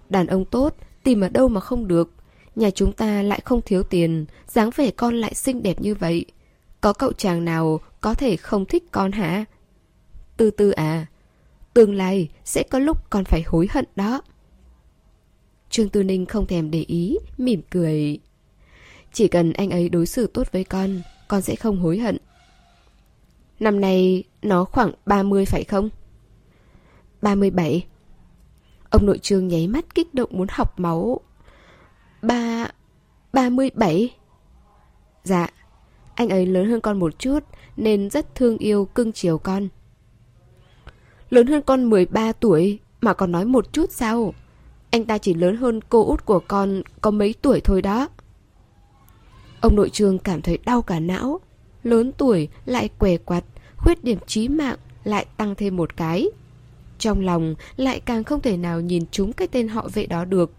Đàn 0.08 0.26
ông 0.26 0.44
tốt, 0.44 0.74
tìm 1.02 1.20
ở 1.20 1.28
đâu 1.28 1.48
mà 1.48 1.60
không 1.60 1.88
được. 1.88 2.10
Nhà 2.56 2.70
chúng 2.70 2.92
ta 2.92 3.22
lại 3.22 3.40
không 3.44 3.60
thiếu 3.62 3.82
tiền, 3.82 4.26
dáng 4.46 4.70
vẻ 4.76 4.90
con 4.90 5.14
lại 5.14 5.34
xinh 5.34 5.62
đẹp 5.62 5.80
như 5.80 5.94
vậy. 5.94 6.24
Có 6.80 6.92
cậu 6.92 7.12
chàng 7.12 7.44
nào 7.44 7.80
có 8.00 8.14
thể 8.14 8.36
không 8.36 8.64
thích 8.64 8.84
con 8.92 9.12
hả? 9.12 9.44
Từ 10.36 10.50
từ 10.50 10.70
à, 10.70 11.06
tương 11.74 11.94
lai 11.94 12.28
sẽ 12.44 12.62
có 12.62 12.78
lúc 12.78 13.10
con 13.10 13.24
phải 13.24 13.42
hối 13.46 13.68
hận 13.70 13.84
đó. 13.96 14.22
Trương 15.76 15.88
Tư 15.88 16.02
Ninh 16.02 16.26
không 16.26 16.46
thèm 16.46 16.70
để 16.70 16.84
ý, 16.88 17.18
mỉm 17.38 17.62
cười. 17.70 18.18
Chỉ 19.12 19.28
cần 19.28 19.52
anh 19.52 19.70
ấy 19.70 19.88
đối 19.88 20.06
xử 20.06 20.26
tốt 20.26 20.52
với 20.52 20.64
con, 20.64 21.02
con 21.28 21.42
sẽ 21.42 21.56
không 21.56 21.78
hối 21.78 21.98
hận. 21.98 22.16
Năm 23.60 23.80
nay 23.80 24.24
nó 24.42 24.64
khoảng 24.64 24.92
30 25.06 25.44
phải 25.44 25.64
không? 25.64 25.88
37. 27.22 27.86
Ông 28.90 29.06
nội 29.06 29.18
trương 29.18 29.48
nháy 29.48 29.68
mắt 29.68 29.94
kích 29.94 30.14
động 30.14 30.30
muốn 30.32 30.46
học 30.50 30.80
máu. 30.80 31.20
Ba... 32.22 32.68
37? 33.32 34.14
Dạ, 35.24 35.46
anh 36.14 36.28
ấy 36.28 36.46
lớn 36.46 36.70
hơn 36.70 36.80
con 36.80 36.98
một 36.98 37.18
chút 37.18 37.44
nên 37.76 38.10
rất 38.10 38.34
thương 38.34 38.58
yêu 38.58 38.84
cưng 38.84 39.12
chiều 39.12 39.38
con. 39.38 39.68
Lớn 41.30 41.46
hơn 41.46 41.62
con 41.62 41.84
13 41.84 42.32
tuổi 42.32 42.78
mà 43.00 43.14
còn 43.14 43.32
nói 43.32 43.44
một 43.44 43.72
chút 43.72 43.90
sao? 43.90 44.34
Anh 44.90 45.04
ta 45.04 45.18
chỉ 45.18 45.34
lớn 45.34 45.56
hơn 45.56 45.80
cô 45.88 46.06
út 46.06 46.24
của 46.24 46.40
con 46.48 46.82
có 47.00 47.10
mấy 47.10 47.34
tuổi 47.42 47.60
thôi 47.60 47.82
đó. 47.82 48.08
Ông 49.60 49.76
nội 49.76 49.90
trường 49.90 50.18
cảm 50.18 50.42
thấy 50.42 50.58
đau 50.64 50.82
cả 50.82 51.00
não. 51.00 51.40
Lớn 51.82 52.12
tuổi 52.12 52.48
lại 52.64 52.88
què 52.98 53.16
quặt, 53.16 53.44
khuyết 53.76 54.04
điểm 54.04 54.18
chí 54.26 54.48
mạng 54.48 54.76
lại 55.04 55.26
tăng 55.36 55.54
thêm 55.54 55.76
một 55.76 55.96
cái. 55.96 56.28
Trong 56.98 57.20
lòng 57.20 57.54
lại 57.76 58.00
càng 58.00 58.24
không 58.24 58.40
thể 58.40 58.56
nào 58.56 58.80
nhìn 58.80 59.04
chúng 59.10 59.32
cái 59.32 59.48
tên 59.48 59.68
họ 59.68 59.88
vệ 59.92 60.06
đó 60.06 60.24
được. 60.24 60.52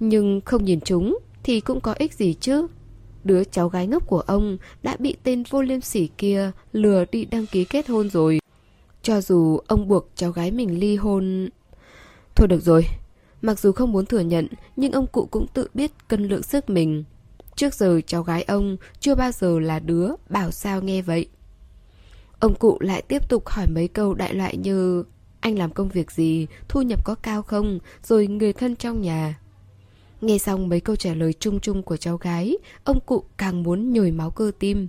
Nhưng 0.00 0.40
không 0.44 0.64
nhìn 0.64 0.80
chúng 0.80 1.18
thì 1.42 1.60
cũng 1.60 1.80
có 1.80 1.94
ích 1.98 2.14
gì 2.14 2.34
chứ. 2.34 2.66
Đứa 3.24 3.44
cháu 3.44 3.68
gái 3.68 3.86
ngốc 3.86 4.06
của 4.06 4.20
ông 4.20 4.58
đã 4.82 4.96
bị 4.98 5.16
tên 5.22 5.42
vô 5.50 5.62
liêm 5.62 5.80
sỉ 5.80 6.08
kia 6.18 6.50
lừa 6.72 7.04
đi 7.12 7.24
đăng 7.24 7.46
ký 7.46 7.64
kết 7.64 7.88
hôn 7.88 8.10
rồi. 8.10 8.38
Cho 9.02 9.20
dù 9.20 9.58
ông 9.66 9.88
buộc 9.88 10.08
cháu 10.14 10.30
gái 10.30 10.50
mình 10.50 10.80
ly 10.80 10.96
hôn... 10.96 11.48
Thôi 12.34 12.48
được 12.48 12.62
rồi, 12.62 12.84
mặc 13.46 13.58
dù 13.58 13.72
không 13.72 13.92
muốn 13.92 14.06
thừa 14.06 14.20
nhận 14.20 14.46
nhưng 14.76 14.92
ông 14.92 15.06
cụ 15.06 15.28
cũng 15.30 15.46
tự 15.46 15.68
biết 15.74 15.92
cân 16.08 16.28
lượng 16.28 16.42
sức 16.42 16.70
mình. 16.70 17.04
Trước 17.56 17.74
giờ 17.74 18.00
cháu 18.06 18.22
gái 18.22 18.42
ông 18.42 18.76
chưa 19.00 19.14
bao 19.14 19.32
giờ 19.32 19.58
là 19.58 19.78
đứa 19.78 20.08
bảo 20.28 20.50
sao 20.50 20.82
nghe 20.82 21.02
vậy. 21.02 21.28
Ông 22.40 22.54
cụ 22.54 22.78
lại 22.80 23.02
tiếp 23.02 23.28
tục 23.28 23.48
hỏi 23.48 23.66
mấy 23.74 23.88
câu 23.88 24.14
đại 24.14 24.34
loại 24.34 24.56
như 24.56 25.04
Anh 25.40 25.58
làm 25.58 25.70
công 25.70 25.88
việc 25.88 26.10
gì, 26.10 26.46
thu 26.68 26.82
nhập 26.82 27.04
có 27.04 27.14
cao 27.14 27.42
không, 27.42 27.78
rồi 28.02 28.26
người 28.26 28.52
thân 28.52 28.76
trong 28.76 29.00
nhà. 29.00 29.40
Nghe 30.20 30.38
xong 30.38 30.68
mấy 30.68 30.80
câu 30.80 30.96
trả 30.96 31.14
lời 31.14 31.32
chung 31.32 31.60
chung 31.60 31.82
của 31.82 31.96
cháu 31.96 32.16
gái, 32.16 32.56
ông 32.84 33.00
cụ 33.00 33.24
càng 33.36 33.62
muốn 33.62 33.92
nhồi 33.92 34.10
máu 34.10 34.30
cơ 34.30 34.50
tim. 34.58 34.88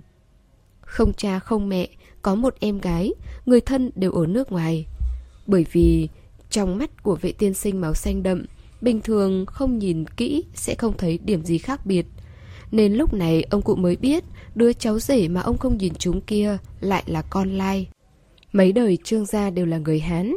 Không 0.80 1.12
cha 1.16 1.38
không 1.38 1.68
mẹ, 1.68 1.88
có 2.22 2.34
một 2.34 2.54
em 2.60 2.78
gái, 2.78 3.12
người 3.46 3.60
thân 3.60 3.90
đều 3.94 4.12
ở 4.12 4.26
nước 4.26 4.52
ngoài. 4.52 4.86
Bởi 5.46 5.66
vì 5.72 6.08
trong 6.50 6.78
mắt 6.78 7.02
của 7.02 7.14
vệ 7.20 7.32
tiên 7.32 7.54
sinh 7.54 7.80
màu 7.80 7.94
xanh 7.94 8.22
đậm, 8.22 8.44
bình 8.80 9.00
thường 9.00 9.46
không 9.46 9.78
nhìn 9.78 10.04
kỹ 10.06 10.44
sẽ 10.54 10.74
không 10.74 10.96
thấy 10.98 11.18
điểm 11.18 11.44
gì 11.44 11.58
khác 11.58 11.86
biệt. 11.86 12.06
Nên 12.70 12.94
lúc 12.94 13.14
này 13.14 13.42
ông 13.42 13.62
cụ 13.62 13.76
mới 13.76 13.96
biết 13.96 14.24
đứa 14.54 14.72
cháu 14.72 14.98
rể 14.98 15.28
mà 15.28 15.40
ông 15.40 15.58
không 15.58 15.76
nhìn 15.76 15.94
chúng 15.94 16.20
kia 16.20 16.58
lại 16.80 17.02
là 17.06 17.22
con 17.22 17.50
lai. 17.50 17.88
Mấy 18.52 18.72
đời 18.72 18.98
trương 19.04 19.26
gia 19.26 19.50
đều 19.50 19.66
là 19.66 19.78
người 19.78 20.00
Hán, 20.00 20.34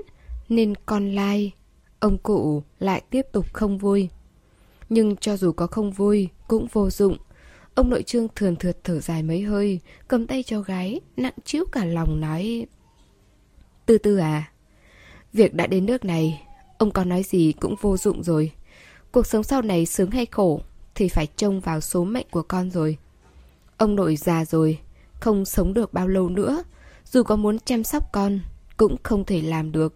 nên 0.50 0.74
con 0.86 1.16
lai, 1.16 1.52
ông 2.00 2.18
cụ 2.18 2.64
lại 2.80 3.02
tiếp 3.10 3.26
tục 3.32 3.46
không 3.54 3.78
vui. 3.78 4.10
Nhưng 4.90 5.16
cho 5.16 5.38
dù 5.38 5.52
có 5.52 5.68
không 5.68 5.92
vui, 5.92 6.30
cũng 6.48 6.68
vô 6.72 6.90
dụng. 6.90 7.18
Ông 7.76 7.90
nội 7.90 8.04
trương 8.04 8.28
thường 8.36 8.56
thượt 8.56 8.78
thở 8.84 9.00
dài 9.00 9.24
mấy 9.24 9.42
hơi, 9.42 9.80
cầm 10.08 10.28
tay 10.28 10.44
cho 10.44 10.62
gái, 10.62 11.00
nặng 11.18 11.34
chịu 11.46 11.66
cả 11.72 11.86
lòng 11.86 12.22
nói. 12.22 12.66
Từ 13.86 13.98
từ 13.98 14.18
à, 14.18 14.51
việc 15.34 15.54
đã 15.54 15.68
đến 15.68 15.86
nước 15.86 16.06
này, 16.06 16.42
ông 16.78 16.92
có 16.92 17.04
nói 17.04 17.24
gì 17.24 17.54
cũng 17.60 17.76
vô 17.82 17.98
dụng 17.98 18.24
rồi. 18.24 18.52
Cuộc 19.12 19.28
sống 19.28 19.44
sau 19.44 19.62
này 19.62 19.86
sướng 19.86 20.12
hay 20.12 20.26
khổ 20.26 20.62
thì 20.96 21.08
phải 21.08 21.28
trông 21.36 21.60
vào 21.60 21.82
số 21.82 22.04
mệnh 22.04 22.28
của 22.32 22.42
con 22.42 22.72
rồi. 22.72 22.98
Ông 23.78 23.96
nội 23.96 24.16
già 24.16 24.46
rồi, 24.46 24.80
không 25.14 25.46
sống 25.46 25.74
được 25.74 25.94
bao 25.94 26.08
lâu 26.08 26.30
nữa, 26.30 26.64
dù 27.06 27.24
có 27.24 27.36
muốn 27.36 27.60
chăm 27.60 27.84
sóc 27.84 28.04
con, 28.12 28.40
cũng 28.78 28.96
không 29.04 29.26
thể 29.26 29.42
làm 29.42 29.72
được. 29.72 29.96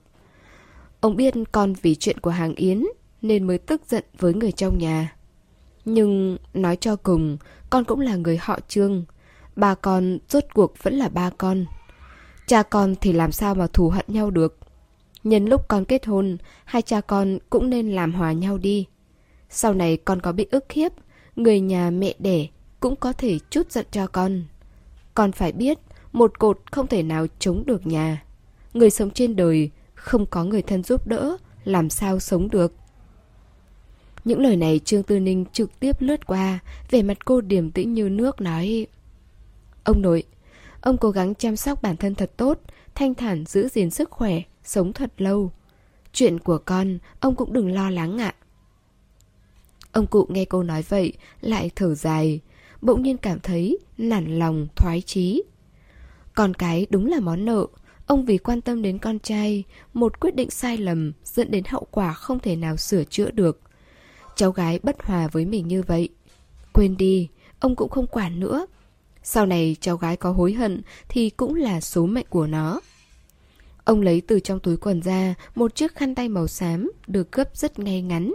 Ông 0.99 1.15
biết 1.15 1.33
con 1.51 1.73
vì 1.81 1.95
chuyện 1.95 2.19
của 2.19 2.29
hàng 2.29 2.55
Yến 2.55 2.83
nên 3.21 3.47
mới 3.47 3.57
tức 3.57 3.81
giận 3.89 4.03
với 4.19 4.33
người 4.33 4.51
trong 4.51 4.77
nhà. 4.77 5.15
Nhưng 5.85 6.37
nói 6.53 6.75
cho 6.75 6.95
cùng, 6.95 7.37
con 7.69 7.83
cũng 7.83 7.99
là 7.99 8.15
người 8.15 8.37
họ 8.37 8.59
trương. 8.67 9.05
Ba 9.55 9.75
con 9.75 10.17
rốt 10.29 10.43
cuộc 10.53 10.83
vẫn 10.83 10.93
là 10.93 11.09
ba 11.09 11.29
con. 11.29 11.65
Cha 12.47 12.63
con 12.63 12.95
thì 13.01 13.13
làm 13.13 13.31
sao 13.31 13.55
mà 13.55 13.67
thù 13.67 13.89
hận 13.89 14.05
nhau 14.07 14.31
được. 14.31 14.57
Nhân 15.25 15.45
lúc 15.45 15.67
con 15.67 15.85
kết 15.85 16.05
hôn, 16.05 16.37
hai 16.65 16.81
cha 16.81 17.01
con 17.01 17.37
cũng 17.49 17.69
nên 17.69 17.91
làm 17.91 18.13
hòa 18.13 18.33
nhau 18.33 18.57
đi. 18.57 18.85
Sau 19.49 19.73
này 19.73 19.97
con 19.97 20.21
có 20.21 20.31
bị 20.31 20.47
ức 20.51 20.71
hiếp, 20.71 20.91
người 21.35 21.59
nhà 21.59 21.89
mẹ 21.89 22.13
đẻ 22.19 22.47
cũng 22.79 22.95
có 22.95 23.13
thể 23.13 23.39
chút 23.49 23.71
giận 23.71 23.85
cho 23.91 24.07
con. 24.07 24.43
Con 25.13 25.31
phải 25.31 25.51
biết, 25.51 25.77
một 26.11 26.39
cột 26.39 26.59
không 26.71 26.87
thể 26.87 27.03
nào 27.03 27.25
chống 27.39 27.63
được 27.65 27.87
nhà. 27.87 28.23
Người 28.73 28.89
sống 28.89 29.11
trên 29.11 29.35
đời, 29.35 29.69
không 29.95 30.25
có 30.25 30.43
người 30.43 30.61
thân 30.61 30.83
giúp 30.83 31.07
đỡ, 31.07 31.37
làm 31.63 31.89
sao 31.89 32.19
sống 32.19 32.49
được. 32.49 32.73
Những 34.25 34.39
lời 34.39 34.55
này 34.55 34.79
Trương 34.85 35.03
Tư 35.03 35.19
Ninh 35.19 35.45
trực 35.51 35.79
tiếp 35.79 36.01
lướt 36.01 36.25
qua, 36.25 36.59
vẻ 36.89 37.01
mặt 37.01 37.25
cô 37.25 37.41
điềm 37.41 37.71
tĩnh 37.71 37.93
như 37.93 38.09
nước 38.09 38.41
nói 38.41 38.87
Ông 39.83 40.01
nội, 40.01 40.23
ông 40.81 40.97
cố 40.97 41.11
gắng 41.11 41.35
chăm 41.35 41.55
sóc 41.55 41.81
bản 41.81 41.97
thân 41.97 42.15
thật 42.15 42.31
tốt, 42.37 42.59
thanh 42.95 43.13
thản 43.13 43.45
giữ 43.45 43.67
gìn 43.67 43.89
sức 43.89 44.11
khỏe, 44.11 44.41
sống 44.65 44.93
thật 44.93 45.13
lâu. 45.17 45.51
Chuyện 46.13 46.39
của 46.39 46.57
con, 46.57 46.97
ông 47.19 47.35
cũng 47.35 47.53
đừng 47.53 47.71
lo 47.71 47.89
lắng 47.89 48.17
ạ. 48.21 48.35
Ông 49.91 50.07
cụ 50.07 50.27
nghe 50.29 50.45
cô 50.45 50.63
nói 50.63 50.81
vậy, 50.81 51.13
lại 51.41 51.71
thở 51.75 51.95
dài, 51.95 52.39
bỗng 52.81 53.03
nhiên 53.03 53.17
cảm 53.17 53.39
thấy 53.39 53.77
nản 53.97 54.39
lòng, 54.39 54.67
thoái 54.75 55.01
chí. 55.01 55.43
Con 56.35 56.53
cái 56.53 56.87
đúng 56.89 57.07
là 57.07 57.19
món 57.19 57.45
nợ, 57.45 57.65
ông 58.05 58.25
vì 58.25 58.37
quan 58.37 58.61
tâm 58.61 58.81
đến 58.81 58.97
con 58.97 59.19
trai, 59.19 59.63
một 59.93 60.19
quyết 60.19 60.35
định 60.35 60.49
sai 60.49 60.77
lầm 60.77 61.11
dẫn 61.23 61.51
đến 61.51 61.63
hậu 61.67 61.87
quả 61.91 62.13
không 62.13 62.39
thể 62.39 62.55
nào 62.55 62.77
sửa 62.77 63.03
chữa 63.03 63.31
được. 63.31 63.61
Cháu 64.35 64.51
gái 64.51 64.79
bất 64.83 64.95
hòa 65.03 65.27
với 65.27 65.45
mình 65.45 65.67
như 65.67 65.83
vậy. 65.83 66.09
Quên 66.73 66.97
đi, 66.97 67.29
ông 67.59 67.75
cũng 67.75 67.89
không 67.89 68.07
quản 68.07 68.39
nữa. 68.39 68.65
Sau 69.23 69.45
này 69.45 69.75
cháu 69.79 69.97
gái 69.97 70.17
có 70.17 70.31
hối 70.31 70.53
hận 70.53 70.81
thì 71.09 71.29
cũng 71.29 71.55
là 71.55 71.81
số 71.81 72.05
mệnh 72.05 72.25
của 72.29 72.47
nó. 72.47 72.81
Ông 73.85 74.01
lấy 74.01 74.21
từ 74.21 74.39
trong 74.39 74.59
túi 74.59 74.77
quần 74.77 75.01
ra 75.01 75.35
một 75.55 75.75
chiếc 75.75 75.95
khăn 75.95 76.15
tay 76.15 76.29
màu 76.29 76.47
xám 76.47 76.91
được 77.07 77.31
gấp 77.31 77.57
rất 77.57 77.79
ngay 77.79 78.01
ngắn. 78.01 78.33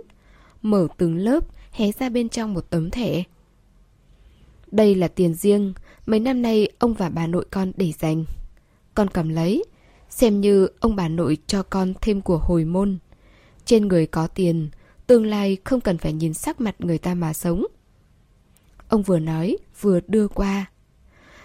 Mở 0.62 0.88
từng 0.96 1.16
lớp, 1.16 1.44
hé 1.72 1.92
ra 1.92 2.08
bên 2.08 2.28
trong 2.28 2.54
một 2.54 2.70
tấm 2.70 2.90
thẻ. 2.90 3.22
Đây 4.70 4.94
là 4.94 5.08
tiền 5.08 5.34
riêng, 5.34 5.74
mấy 6.06 6.20
năm 6.20 6.42
nay 6.42 6.68
ông 6.78 6.94
và 6.94 7.08
bà 7.08 7.26
nội 7.26 7.46
con 7.50 7.72
để 7.76 7.92
dành. 7.98 8.24
Con 8.94 9.08
cầm 9.08 9.28
lấy, 9.28 9.64
xem 10.10 10.40
như 10.40 10.68
ông 10.80 10.96
bà 10.96 11.08
nội 11.08 11.38
cho 11.46 11.62
con 11.62 11.94
thêm 12.00 12.20
của 12.20 12.38
hồi 12.38 12.64
môn. 12.64 12.98
Trên 13.64 13.88
người 13.88 14.06
có 14.06 14.26
tiền, 14.26 14.70
Tương 15.10 15.26
lai 15.26 15.56
không 15.64 15.80
cần 15.80 15.98
phải 15.98 16.12
nhìn 16.12 16.34
sắc 16.34 16.60
mặt 16.60 16.74
người 16.78 16.98
ta 16.98 17.14
mà 17.14 17.32
sống. 17.32 17.66
Ông 18.88 19.02
vừa 19.02 19.18
nói, 19.18 19.56
vừa 19.80 20.00
đưa 20.06 20.28
qua. 20.28 20.70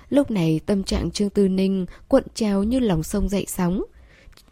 Lúc 0.10 0.32
này 0.32 0.60
tâm 0.66 0.84
trạng 0.84 1.12
Trương 1.12 1.30
Tư 1.30 1.48
Ninh 1.48 1.86
cuộn 2.08 2.24
trào 2.34 2.64
như 2.64 2.80
lòng 2.80 3.04
sông 3.04 3.30
dậy 3.30 3.46
sóng. 3.48 3.84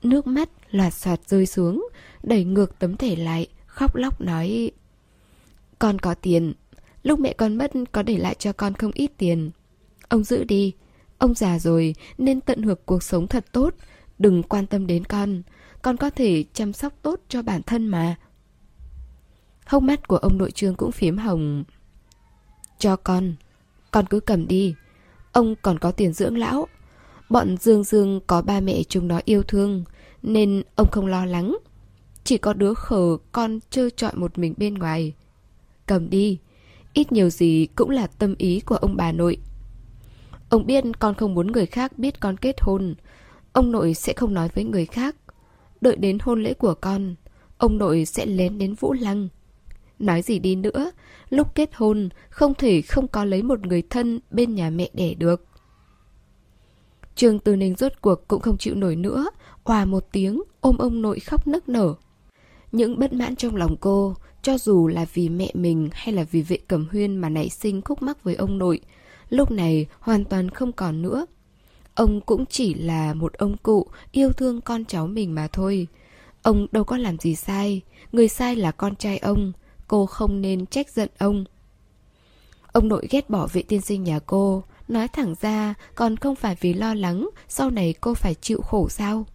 Nước 0.04 0.28
mắt 0.28 0.50
loạt 0.72 0.94
soạt 0.94 1.20
rơi 1.28 1.46
xuống, 1.46 1.88
đẩy 2.24 2.44
ngược 2.44 2.80
tấm 2.80 2.98
thẻ 2.98 3.16
lại, 3.16 3.48
khóc 3.66 3.96
lóc 3.96 4.22
nói 4.22 4.72
Con 5.80 6.00
có 6.00 6.14
tiền, 6.14 6.54
lúc 7.04 7.20
mẹ 7.20 7.34
con 7.34 7.58
mất 7.58 7.72
có 7.92 8.04
để 8.04 8.18
lại 8.18 8.36
cho 8.40 8.54
con 8.54 8.74
không 8.74 8.92
ít 8.94 9.12
tiền. 9.18 9.52
Ông 10.08 10.24
giữ 10.24 10.44
đi, 10.44 10.74
ông 11.18 11.34
già 11.34 11.60
rồi 11.60 11.96
nên 12.18 12.42
tận 12.42 12.62
hưởng 12.62 12.80
cuộc 12.86 13.04
sống 13.04 13.28
thật 13.28 13.46
tốt, 13.52 13.74
đừng 14.20 14.44
quan 14.44 14.68
tâm 14.68 14.88
đến 14.88 15.06
con. 15.06 15.42
Con 15.82 15.98
có 15.98 16.10
thể 16.10 16.44
chăm 16.54 16.74
sóc 16.74 16.94
tốt 17.02 17.20
cho 17.30 17.42
bản 17.42 17.62
thân 17.64 17.88
mà. 17.88 18.16
Hốc 19.66 19.84
mắt 19.84 20.08
của 20.08 20.18
ông 20.18 20.38
nội 20.38 20.52
trương 20.52 20.76
cũng 20.76 20.92
phím 20.92 21.18
hồng. 21.18 21.64
Cho 22.78 22.96
con, 22.96 23.36
con 23.92 24.06
cứ 24.06 24.20
cầm 24.20 24.48
đi. 24.48 24.76
Ông 25.32 25.56
còn 25.62 25.80
có 25.80 25.92
tiền 25.92 26.14
dưỡng 26.14 26.38
lão. 26.38 26.68
Bọn 27.34 27.58
Dương 27.58 27.84
Dương 27.84 28.20
có 28.28 28.42
ba 28.42 28.60
mẹ 28.60 28.84
chúng 28.84 29.08
nó 29.08 29.20
yêu 29.26 29.44
thương, 29.44 29.84
nên 30.22 30.64
ông 30.76 30.92
không 30.92 31.08
lo 31.08 31.26
lắng. 31.26 31.58
Chỉ 32.24 32.38
có 32.38 32.54
đứa 32.54 32.74
khờ 32.74 33.18
con 33.32 33.60
trơ 33.70 33.90
trọi 33.90 34.12
một 34.16 34.38
mình 34.38 34.54
bên 34.58 34.74
ngoài. 34.74 35.14
Cầm 35.86 36.10
đi, 36.10 36.40
ít 36.94 37.12
nhiều 37.12 37.30
gì 37.30 37.68
cũng 37.76 37.90
là 37.90 38.08
tâm 38.08 38.36
ý 38.38 38.60
của 38.60 38.76
ông 38.76 38.98
bà 38.98 39.12
nội. 39.12 39.38
Ông 40.50 40.66
biết 40.66 40.84
con 41.00 41.16
không 41.16 41.34
muốn 41.34 41.52
người 41.52 41.66
khác 41.66 42.00
biết 42.00 42.20
con 42.20 42.38
kết 42.38 42.62
hôn. 42.62 42.96
Ông 43.54 43.72
nội 43.72 43.94
sẽ 43.94 44.14
không 44.14 44.34
nói 44.34 44.50
với 44.56 44.64
người 44.64 44.86
khác. 44.86 45.16
Đợi 45.82 45.96
đến 45.96 46.18
hôn 46.22 46.44
lễ 46.44 46.54
của 46.54 46.74
con, 46.74 47.16
ông 47.58 47.78
nội 47.78 48.06
sẽ 48.06 48.26
lén 48.26 48.58
đến 48.58 48.74
Vũ 48.74 48.94
Lăng. 48.94 49.28
Nói 50.00 50.22
gì 50.22 50.40
đi 50.40 50.56
nữa, 50.56 50.92
lúc 51.30 51.56
kết 51.56 51.70
hôn 51.74 52.10
không 52.30 52.54
thể 52.54 52.82
không 52.82 53.08
có 53.08 53.26
lấy 53.26 53.44
một 53.44 53.68
người 53.68 53.82
thân 53.90 54.20
bên 54.32 54.56
nhà 54.56 54.70
mẹ 54.70 54.90
đẻ 54.94 55.14
được. 55.14 55.46
Trương 57.16 57.40
Tư 57.40 57.56
Ninh 57.56 57.76
rốt 57.76 57.92
cuộc 58.02 58.28
cũng 58.28 58.42
không 58.42 58.58
chịu 58.58 58.76
nổi 58.76 58.96
nữa, 58.96 59.30
hòa 59.64 59.86
một 59.86 60.08
tiếng, 60.12 60.44
ôm 60.62 60.78
ông 60.78 61.02
nội 61.02 61.20
khóc 61.20 61.48
nức 61.48 61.70
nở. 61.70 61.94
Những 62.72 63.00
bất 63.00 63.14
mãn 63.14 63.36
trong 63.36 63.56
lòng 63.56 63.78
cô, 63.78 64.16
cho 64.42 64.58
dù 64.58 64.88
là 64.88 65.06
vì 65.14 65.30
mẹ 65.30 65.52
mình 65.54 65.90
hay 65.94 66.14
là 66.16 66.24
vì 66.32 66.42
vệ 66.42 66.58
cẩm 66.68 66.88
huyên 66.92 67.16
mà 67.16 67.30
nảy 67.30 67.50
sinh 67.50 67.82
khúc 67.82 68.02
mắc 68.02 68.24
với 68.24 68.36
ông 68.36 68.58
nội, 68.58 68.80
lúc 69.30 69.52
này 69.52 69.86
hoàn 70.00 70.26
toàn 70.26 70.50
không 70.50 70.72
còn 70.72 71.02
nữa. 71.02 71.26
Ông 71.96 72.22
cũng 72.22 72.46
chỉ 72.46 72.74
là 72.74 73.14
một 73.14 73.34
ông 73.34 73.58
cụ 73.58 73.88
yêu 74.12 74.32
thương 74.34 74.62
con 74.62 74.86
cháu 74.86 75.08
mình 75.08 75.36
mà 75.36 75.48
thôi. 75.48 75.88
Ông 76.42 76.68
đâu 76.72 76.84
có 76.84 76.98
làm 76.98 77.20
gì 77.20 77.36
sai, 77.36 77.82
người 78.12 78.28
sai 78.28 78.56
là 78.56 78.72
con 78.72 78.96
trai 78.96 79.18
ông, 79.18 79.52
cô 79.88 80.06
không 80.06 80.42
nên 80.42 80.66
trách 80.66 80.90
giận 80.90 81.10
ông. 81.18 81.46
Ông 82.72 82.88
nội 82.88 83.08
ghét 83.10 83.30
bỏ 83.30 83.48
vị 83.48 83.64
tiên 83.64 83.82
sinh 83.82 84.04
nhà 84.04 84.20
cô, 84.20 84.64
nói 84.94 85.08
thẳng 85.08 85.36
ra 85.42 85.74
còn 85.96 86.18
không 86.18 86.36
phải 86.36 86.58
vì 86.62 86.74
lo 86.74 86.94
lắng 86.94 87.30
sau 87.48 87.70
này 87.70 87.94
cô 88.02 88.14
phải 88.14 88.36
chịu 88.36 88.62
khổ 88.62 88.90
sao. 88.90 89.26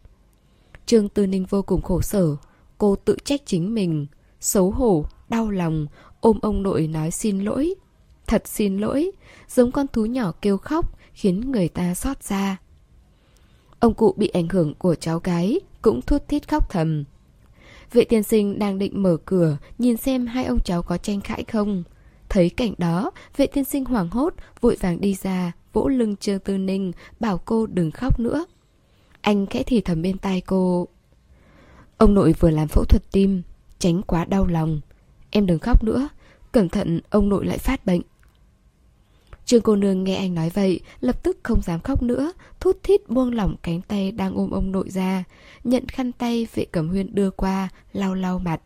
Trương 0.87 1.09
Tư 1.09 1.27
Ninh 1.27 1.47
vô 1.51 1.63
cùng 1.63 1.83
khổ 1.83 2.01
sở, 2.01 2.37
cô 2.79 2.97
tự 2.97 3.17
trách 3.25 3.41
chính 3.47 3.75
mình, 3.75 4.07
xấu 4.41 4.71
hổ, 4.71 5.05
đau 5.29 5.51
lòng, 5.51 5.87
ôm 6.21 6.39
ông 6.43 6.63
nội 6.63 6.87
nói 6.87 7.11
xin 7.11 7.41
lỗi. 7.41 7.75
Thật 8.27 8.43
xin 8.49 8.79
lỗi, 8.79 9.11
giống 9.49 9.73
con 9.73 9.87
thú 9.93 10.07
nhỏ 10.07 10.33
kêu 10.43 10.59
khóc 10.59 10.99
khiến 11.13 11.53
người 11.53 11.69
ta 11.69 11.95
xót 11.95 12.23
xa. 12.23 12.57
Ông 13.81 13.95
cụ 13.95 14.15
bị 14.17 14.29
ảnh 14.29 14.49
hưởng 14.49 14.75
của 14.75 14.95
cháu 14.95 15.19
gái 15.19 15.61
cũng 15.83 16.03
thút 16.03 16.29
thít 16.29 16.49
khóc 16.49 16.71
thầm. 16.71 17.05
Vệ 17.93 18.05
tiên 18.05 18.23
sinh 18.23 18.59
đang 18.59 18.79
định 18.79 19.03
mở 19.03 19.17
cửa 19.25 19.57
nhìn 19.79 19.97
xem 19.97 20.27
hai 20.27 20.45
ông 20.45 20.59
cháu 20.65 20.83
có 20.83 20.99
tranh 20.99 21.21
cãi 21.21 21.45
không. 21.45 21.85
Thấy 22.29 22.51
cảnh 22.51 22.75
đó, 22.79 23.11
vệ 23.37 23.47
tiên 23.47 23.65
sinh 23.65 23.85
hoảng 23.85 24.09
hốt, 24.11 24.35
vội 24.61 24.77
vàng 24.81 25.01
đi 25.01 25.15
ra, 25.15 25.53
vỗ 25.73 25.89
lưng 25.89 26.17
Trương 26.17 26.39
Tư 26.39 26.59
Ninh, 26.59 26.93
bảo 27.21 27.39
cô 27.39 27.67
đừng 27.67 27.91
khóc 27.91 28.21
nữa. 28.21 28.47
Anh 29.21 29.47
khẽ 29.47 29.63
thì 29.63 29.81
thầm 29.81 30.03
bên 30.03 30.19
tai 30.19 30.41
cô. 30.41 30.89
Ông 31.99 32.15
nội 32.15 32.35
vừa 32.41 32.51
làm 32.51 32.69
phẫu 32.69 32.85
thuật 32.85 33.03
tim, 33.13 33.43
tránh 33.79 34.03
quá 34.03 34.25
đau 34.25 34.47
lòng. 34.47 34.81
Em 35.31 35.47
đừng 35.47 35.59
khóc 35.59 35.85
nữa, 35.85 36.09
cẩn 36.53 36.69
thận 36.69 37.01
ông 37.11 37.29
nội 37.29 37.47
lại 37.47 37.59
phát 37.59 37.87
bệnh. 37.87 38.01
Trương 39.45 39.63
cô 39.63 39.77
nương 39.77 40.05
nghe 40.05 40.17
anh 40.17 40.35
nói 40.35 40.51
vậy, 40.55 40.81
lập 41.01 41.23
tức 41.23 41.39
không 41.43 41.63
dám 41.63 41.81
khóc 41.81 42.03
nữa, 42.03 42.33
thút 42.61 42.83
thít 42.83 43.09
buông 43.09 43.35
lỏng 43.35 43.57
cánh 43.63 43.81
tay 43.81 44.13
đang 44.13 44.35
ôm 44.35 44.51
ông 44.51 44.73
nội 44.73 44.91
ra, 44.91 45.25
nhận 45.65 45.89
khăn 45.89 46.13
tay 46.13 46.47
vệ 46.55 46.65
cẩm 46.65 46.89
huyên 46.89 47.15
đưa 47.15 47.31
qua, 47.31 47.69
lau 47.93 48.15
lau 48.15 48.39
mặt. 48.39 48.61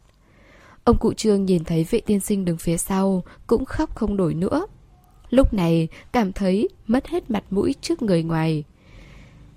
Ông 0.84 0.98
cụ 0.98 1.12
trương 1.12 1.44
nhìn 1.44 1.64
thấy 1.64 1.86
vệ 1.90 2.00
tiên 2.00 2.20
sinh 2.20 2.44
đứng 2.44 2.56
phía 2.56 2.76
sau, 2.76 3.22
cũng 3.46 3.64
khóc 3.64 3.96
không 3.96 4.16
đổi 4.16 4.34
nữa. 4.34 4.66
Lúc 5.30 5.54
này, 5.54 5.88
cảm 6.12 6.32
thấy 6.32 6.68
mất 6.86 7.06
hết 7.06 7.30
mặt 7.30 7.44
mũi 7.50 7.74
trước 7.80 8.02
người 8.02 8.22
ngoài. 8.22 8.64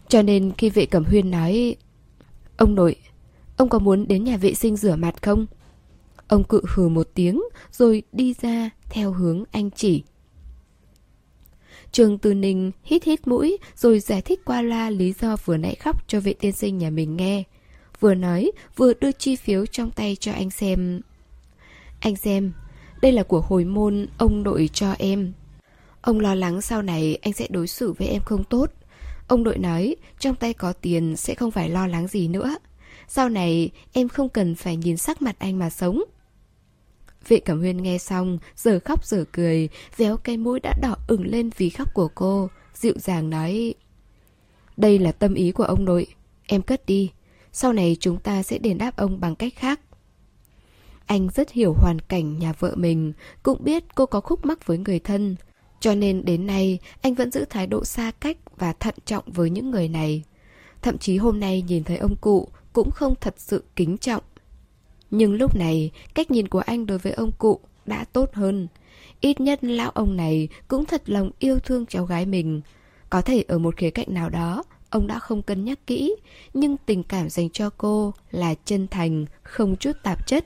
Cho 0.08 0.22
nên 0.22 0.52
khi 0.58 0.70
vệ 0.70 0.86
cẩm 0.86 1.04
huyên 1.06 1.32
nói 1.32 1.76
Ông 2.58 2.76
nội, 2.76 2.96
ông 3.58 3.70
có 3.70 3.80
muốn 3.80 4.08
đến 4.08 4.24
nhà 4.24 4.38
vệ 4.38 4.54
sinh 4.54 4.76
rửa 4.76 4.96
mặt 4.96 5.22
không? 5.22 5.46
Ông 6.28 6.44
cự 6.44 6.62
hừ 6.68 6.88
một 6.88 7.10
tiếng 7.14 7.42
rồi 7.72 8.04
đi 8.12 8.34
ra 8.42 8.70
theo 8.90 9.12
hướng 9.12 9.44
anh 9.52 9.70
chỉ. 9.72 10.04
Trường 11.92 12.18
Từ 12.18 12.34
Ninh 12.34 12.72
hít 12.84 13.04
hít 13.04 13.28
mũi 13.28 13.58
rồi 13.76 14.00
giải 14.00 14.22
thích 14.22 14.42
qua 14.46 14.62
loa 14.62 14.90
lý 14.90 15.14
do 15.22 15.36
vừa 15.46 15.58
nãy 15.58 15.76
khóc 15.76 16.08
cho 16.08 16.20
vệ 16.20 16.34
tiên 16.34 16.52
sinh 16.52 16.78
nhà 16.78 16.90
mình 16.90 17.18
nghe. 17.18 17.44
Vừa 18.00 18.14
nói, 18.14 18.52
vừa 18.76 18.94
đưa 18.94 19.12
chi 19.12 19.36
phiếu 19.36 19.66
trong 19.66 19.92
tay 19.92 20.18
cho 20.20 20.32
anh 20.32 20.50
xem. 20.50 21.02
Anh 22.06 22.16
xem, 22.16 22.52
đây 23.02 23.12
là 23.12 23.24
của 23.24 23.42
hồi 23.42 23.66
môn 23.66 24.08
ông 24.18 24.44
nội 24.44 24.70
cho 24.74 24.92
em. 25.00 25.34
Ông 26.02 26.20
lo 26.20 26.36
lắng 26.36 26.62
sau 26.62 26.82
này 26.82 27.18
anh 27.22 27.34
sẽ 27.34 27.48
đối 27.50 27.68
xử 27.68 27.94
với 27.94 28.08
em 28.08 28.22
không 28.22 28.44
tốt. 28.44 28.72
Ông 29.28 29.44
nội 29.44 29.58
nói, 29.58 29.96
trong 30.20 30.36
tay 30.36 30.54
có 30.54 30.74
tiền 30.74 31.16
sẽ 31.16 31.36
không 31.36 31.52
phải 31.52 31.70
lo 31.70 31.88
lắng 31.88 32.08
gì 32.08 32.28
nữa. 32.28 32.58
Sau 33.08 33.30
này 33.30 33.70
em 33.94 34.10
không 34.10 34.30
cần 34.30 34.56
phải 34.56 34.78
nhìn 34.78 34.98
sắc 34.98 35.22
mặt 35.22 35.36
anh 35.40 35.60
mà 35.60 35.70
sống. 35.70 36.04
Vệ 37.28 37.40
Cẩm 37.40 37.60
Huyên 37.60 37.78
nghe 37.78 37.98
xong, 37.98 38.38
giờ 38.56 38.80
khóc 38.86 39.06
giờ 39.06 39.26
cười, 39.32 39.70
véo 39.98 40.18
cái 40.18 40.38
mũi 40.38 40.60
đã 40.60 40.74
đỏ 40.82 40.96
ửng 41.08 41.26
lên 41.26 41.50
vì 41.58 41.70
khóc 41.70 41.94
của 41.94 42.08
cô, 42.16 42.50
dịu 42.74 42.94
dàng 42.96 43.30
nói 43.30 43.74
Đây 44.78 45.00
là 45.00 45.12
tâm 45.12 45.34
ý 45.34 45.52
của 45.52 45.64
ông 45.64 45.86
nội, 45.86 46.08
em 46.48 46.62
cất 46.62 46.86
đi, 46.86 47.12
sau 47.52 47.74
này 47.74 47.98
chúng 48.00 48.20
ta 48.20 48.44
sẽ 48.44 48.58
đền 48.58 48.78
đáp 48.78 48.98
ông 48.98 49.20
bằng 49.20 49.36
cách 49.36 49.54
khác. 49.56 49.80
Anh 51.06 51.30
rất 51.36 51.52
hiểu 51.52 51.74
hoàn 51.74 52.00
cảnh 52.00 52.40
nhà 52.40 52.54
vợ 52.60 52.74
mình, 52.76 53.14
cũng 53.44 53.64
biết 53.64 53.84
cô 53.96 54.06
có 54.06 54.22
khúc 54.22 54.46
mắc 54.46 54.68
với 54.68 54.78
người 54.78 55.00
thân, 55.00 55.36
cho 55.80 55.96
nên 55.96 56.26
đến 56.26 56.48
nay 56.48 56.80
anh 57.02 57.14
vẫn 57.14 57.32
giữ 57.32 57.46
thái 57.50 57.68
độ 57.68 57.86
xa 57.86 58.12
cách 58.20 58.38
và 58.58 58.74
thận 58.74 58.96
trọng 59.06 59.24
với 59.28 59.50
những 59.50 59.72
người 59.72 59.88
này. 59.88 60.24
Thậm 60.82 60.98
chí 60.98 61.18
hôm 61.18 61.40
nay 61.40 61.64
nhìn 61.68 61.84
thấy 61.84 61.98
ông 61.98 62.16
cụ 62.16 62.48
cũng 62.74 62.92
không 62.92 63.16
thật 63.22 63.36
sự 63.38 63.64
kính 63.76 63.98
trọng 63.98 64.24
nhưng 65.18 65.34
lúc 65.34 65.56
này, 65.56 65.92
cách 66.14 66.32
nhìn 66.32 66.48
của 66.48 66.60
anh 66.60 66.86
đối 66.86 66.98
với 66.98 67.14
ông 67.14 67.32
cụ 67.32 67.60
đã 67.86 68.06
tốt 68.14 68.34
hơn. 68.34 68.68
Ít 69.22 69.40
nhất 69.40 69.64
lão 69.64 69.90
ông 69.92 70.18
này 70.18 70.48
cũng 70.68 70.86
thật 70.86 71.02
lòng 71.06 71.32
yêu 71.40 71.60
thương 71.60 71.86
cháu 71.86 72.06
gái 72.06 72.26
mình. 72.26 72.62
Có 73.10 73.22
thể 73.22 73.44
ở 73.48 73.58
một 73.58 73.78
khía 73.78 73.90
cạnh 73.90 74.08
nào 74.10 74.30
đó, 74.30 74.64
ông 74.90 75.08
đã 75.08 75.20
không 75.20 75.42
cân 75.42 75.66
nhắc 75.66 75.88
kỹ, 75.88 76.16
nhưng 76.54 76.78
tình 76.86 77.04
cảm 77.04 77.30
dành 77.30 77.50
cho 77.50 77.70
cô 77.78 78.14
là 78.32 78.56
chân 78.66 78.88
thành, 78.88 79.26
không 79.44 79.76
chút 79.76 79.92
tạp 80.04 80.28
chất. 80.28 80.46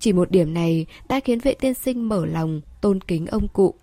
Chỉ 0.00 0.12
một 0.12 0.30
điểm 0.30 0.54
này 0.54 0.86
đã 1.08 1.20
khiến 1.20 1.38
vệ 1.38 1.54
tiên 1.54 1.74
sinh 1.74 2.08
mở 2.08 2.26
lòng, 2.26 2.60
tôn 2.80 3.00
kính 3.00 3.26
ông 3.26 3.48
cụ. 3.48 3.74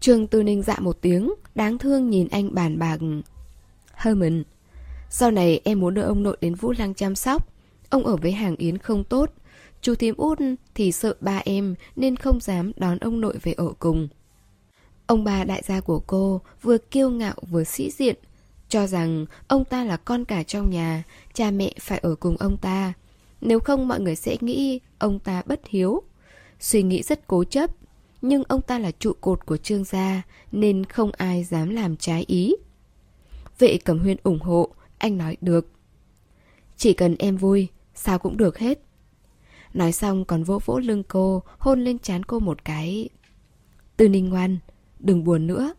Trương 0.00 0.26
Tư 0.26 0.42
Ninh 0.42 0.62
dạ 0.62 0.76
một 0.80 0.98
tiếng, 1.00 1.34
đáng 1.54 1.78
thương 1.78 2.10
nhìn 2.10 2.28
anh 2.28 2.54
bàn 2.54 2.78
bạc. 2.78 2.98
Herman, 3.94 4.42
sau 5.10 5.30
này 5.30 5.60
em 5.64 5.80
muốn 5.80 5.94
đưa 5.94 6.02
ông 6.02 6.22
nội 6.22 6.36
đến 6.40 6.54
Vũ 6.54 6.72
Lăng 6.78 6.94
chăm 6.94 7.14
sóc. 7.14 7.48
Ông 7.90 8.06
ở 8.06 8.16
với 8.16 8.32
hàng 8.32 8.56
Yến 8.56 8.78
không 8.78 9.04
tốt, 9.04 9.30
Chú 9.82 9.94
thím 9.94 10.14
út 10.16 10.38
thì 10.74 10.92
sợ 10.92 11.14
ba 11.20 11.42
em 11.44 11.74
nên 11.96 12.16
không 12.16 12.40
dám 12.40 12.72
đón 12.76 12.98
ông 12.98 13.20
nội 13.20 13.38
về 13.42 13.52
ở 13.52 13.72
cùng. 13.78 14.08
Ông 15.06 15.24
bà 15.24 15.44
đại 15.44 15.62
gia 15.66 15.80
của 15.80 16.00
cô 16.06 16.40
vừa 16.62 16.78
kiêu 16.78 17.10
ngạo 17.10 17.34
vừa 17.50 17.64
sĩ 17.64 17.90
diện, 17.90 18.16
cho 18.68 18.86
rằng 18.86 19.26
ông 19.48 19.64
ta 19.64 19.84
là 19.84 19.96
con 19.96 20.24
cả 20.24 20.42
trong 20.42 20.70
nhà, 20.70 21.02
cha 21.34 21.50
mẹ 21.50 21.72
phải 21.80 21.98
ở 21.98 22.14
cùng 22.14 22.36
ông 22.36 22.56
ta. 22.56 22.92
Nếu 23.42 23.60
không 23.60 23.88
mọi 23.88 24.00
người 24.00 24.16
sẽ 24.16 24.36
nghĩ 24.40 24.80
ông 24.98 25.18
ta 25.18 25.42
bất 25.46 25.60
hiếu. 25.68 26.02
Suy 26.60 26.82
nghĩ 26.82 27.02
rất 27.02 27.26
cố 27.26 27.44
chấp, 27.44 27.70
nhưng 28.22 28.44
ông 28.48 28.62
ta 28.62 28.78
là 28.78 28.90
trụ 28.90 29.12
cột 29.20 29.46
của 29.46 29.56
trương 29.56 29.84
gia 29.84 30.22
nên 30.52 30.84
không 30.84 31.10
ai 31.12 31.44
dám 31.44 31.70
làm 31.70 31.96
trái 31.96 32.24
ý. 32.26 32.54
Vệ 33.58 33.78
Cẩm 33.84 33.98
Huyên 33.98 34.16
ủng 34.22 34.40
hộ, 34.40 34.68
anh 34.98 35.18
nói 35.18 35.36
được. 35.40 35.66
Chỉ 36.76 36.92
cần 36.92 37.16
em 37.18 37.36
vui, 37.36 37.68
sao 37.94 38.18
cũng 38.18 38.36
được 38.36 38.58
hết. 38.58 38.80
Nói 39.74 39.92
xong 39.92 40.24
còn 40.24 40.44
vỗ 40.44 40.58
vỗ 40.64 40.78
lưng 40.78 41.02
cô, 41.08 41.42
hôn 41.58 41.84
lên 41.84 41.98
trán 41.98 42.24
cô 42.24 42.38
một 42.38 42.64
cái. 42.64 43.08
Tư 43.96 44.08
ninh 44.08 44.28
ngoan, 44.28 44.58
đừng 44.98 45.24
buồn 45.24 45.46
nữa. 45.46 45.74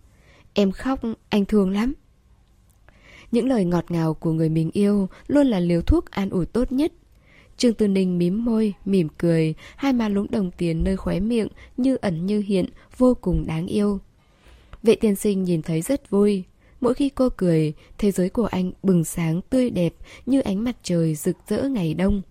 Em 0.54 0.72
khóc, 0.72 1.00
anh 1.30 1.46
thương 1.46 1.70
lắm. 1.70 1.94
Những 3.32 3.48
lời 3.48 3.66
ngọt 3.66 3.92
ngào 3.92 4.14
của 4.14 4.32
người 4.32 4.50
mình 4.50 4.72
yêu 4.74 5.08
luôn 5.28 5.48
là 5.48 5.60
liều 5.60 5.82
thuốc 5.82 6.12
an 6.12 6.30
ủi 6.30 6.46
tốt 6.46 6.72
nhất. 6.72 6.94
Trương 7.64 7.74
Tư 7.74 7.88
Ninh 7.88 8.18
mím 8.18 8.46
môi, 8.46 8.74
mỉm 8.86 9.08
cười, 9.18 9.54
hai 9.76 9.94
má 9.94 10.10
lúng 10.10 10.28
đồng 10.32 10.52
tiền 10.52 10.84
nơi 10.84 10.98
khóe 10.98 11.20
miệng, 11.20 11.48
như 11.78 11.96
ẩn 11.96 12.26
như 12.26 12.40
hiện, 12.40 12.66
vô 12.98 13.14
cùng 13.22 13.46
đáng 13.48 13.68
yêu. 13.68 14.00
Vệ 14.84 14.96
tiên 14.96 15.16
sinh 15.16 15.44
nhìn 15.44 15.62
thấy 15.62 15.82
rất 15.82 16.10
vui. 16.10 16.44
Mỗi 16.82 16.94
khi 16.94 17.10
cô 17.10 17.30
cười, 17.38 17.74
thế 17.98 18.12
giới 18.12 18.30
của 18.30 18.46
anh 18.46 18.72
bừng 18.84 19.04
sáng 19.04 19.42
tươi 19.50 19.70
đẹp 19.70 19.94
như 20.26 20.42
ánh 20.42 20.64
mặt 20.64 20.76
trời 20.84 21.16
rực 21.16 21.36
rỡ 21.48 21.64
ngày 21.64 21.94
đông. 21.94 22.22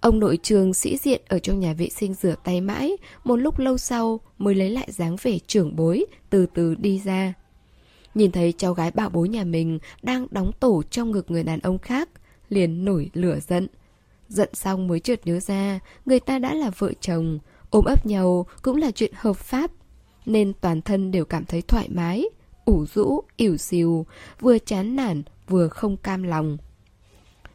Ông 0.00 0.18
nội 0.18 0.38
trường 0.42 0.74
sĩ 0.74 0.96
diện 0.96 1.20
ở 1.28 1.38
trong 1.38 1.60
nhà 1.60 1.72
vệ 1.72 1.88
sinh 1.88 2.14
rửa 2.14 2.34
tay 2.44 2.60
mãi, 2.60 2.96
một 3.24 3.36
lúc 3.36 3.58
lâu 3.58 3.78
sau 3.78 4.20
mới 4.38 4.54
lấy 4.54 4.70
lại 4.70 4.88
dáng 4.90 5.16
vẻ 5.22 5.38
trưởng 5.46 5.76
bối, 5.76 6.04
từ 6.30 6.46
từ 6.54 6.74
đi 6.74 7.00
ra. 7.04 7.34
Nhìn 8.14 8.32
thấy 8.32 8.52
cháu 8.52 8.74
gái 8.74 8.90
bảo 8.90 9.10
bối 9.10 9.28
nhà 9.28 9.44
mình 9.44 9.78
đang 10.02 10.26
đóng 10.30 10.52
tổ 10.60 10.82
trong 10.90 11.10
ngực 11.10 11.30
người 11.30 11.42
đàn 11.42 11.60
ông 11.60 11.78
khác, 11.78 12.08
liền 12.52 12.84
nổi 12.84 13.10
lửa 13.14 13.38
giận. 13.48 13.66
Giận 14.28 14.48
xong 14.52 14.88
mới 14.88 15.00
chợt 15.00 15.20
nhớ 15.24 15.40
ra, 15.40 15.80
người 16.06 16.20
ta 16.20 16.38
đã 16.38 16.54
là 16.54 16.70
vợ 16.78 16.92
chồng, 17.00 17.38
ôm 17.70 17.84
ấp 17.84 18.06
nhau 18.06 18.46
cũng 18.62 18.76
là 18.76 18.90
chuyện 18.90 19.12
hợp 19.16 19.36
pháp, 19.36 19.70
nên 20.26 20.52
toàn 20.60 20.82
thân 20.82 21.10
đều 21.10 21.24
cảm 21.24 21.44
thấy 21.44 21.62
thoải 21.62 21.88
mái, 21.88 22.24
ủ 22.64 22.86
rũ, 22.94 23.20
ỉu 23.36 23.56
xìu, 23.56 24.06
vừa 24.40 24.58
chán 24.58 24.96
nản, 24.96 25.22
vừa 25.48 25.68
không 25.68 25.96
cam 25.96 26.22
lòng. 26.22 26.56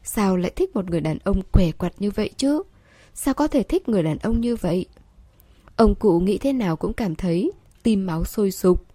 Sao 0.04 0.38
lại 0.38 0.52
thích 0.56 0.76
một 0.76 0.90
người 0.90 1.02
đàn 1.02 1.18
ông 1.24 1.42
què 1.54 1.72
quặt 1.72 1.94
như 2.00 2.12
vậy 2.12 2.30
chứ? 2.38 2.64
Sao 3.14 3.34
có 3.34 3.48
thể 3.48 3.64
thích 3.64 3.90
người 3.90 4.04
đàn 4.04 4.18
ông 4.18 4.42
như 4.42 4.56
vậy? 4.56 4.86
Ông 5.76 5.96
cụ 5.96 6.20
nghĩ 6.20 6.38
thế 6.38 6.54
nào 6.54 6.76
cũng 6.76 6.94
cảm 6.94 7.16
thấy 7.16 7.52
tim 7.84 8.06
máu 8.06 8.26
sôi 8.26 8.52
sục. 8.52 8.86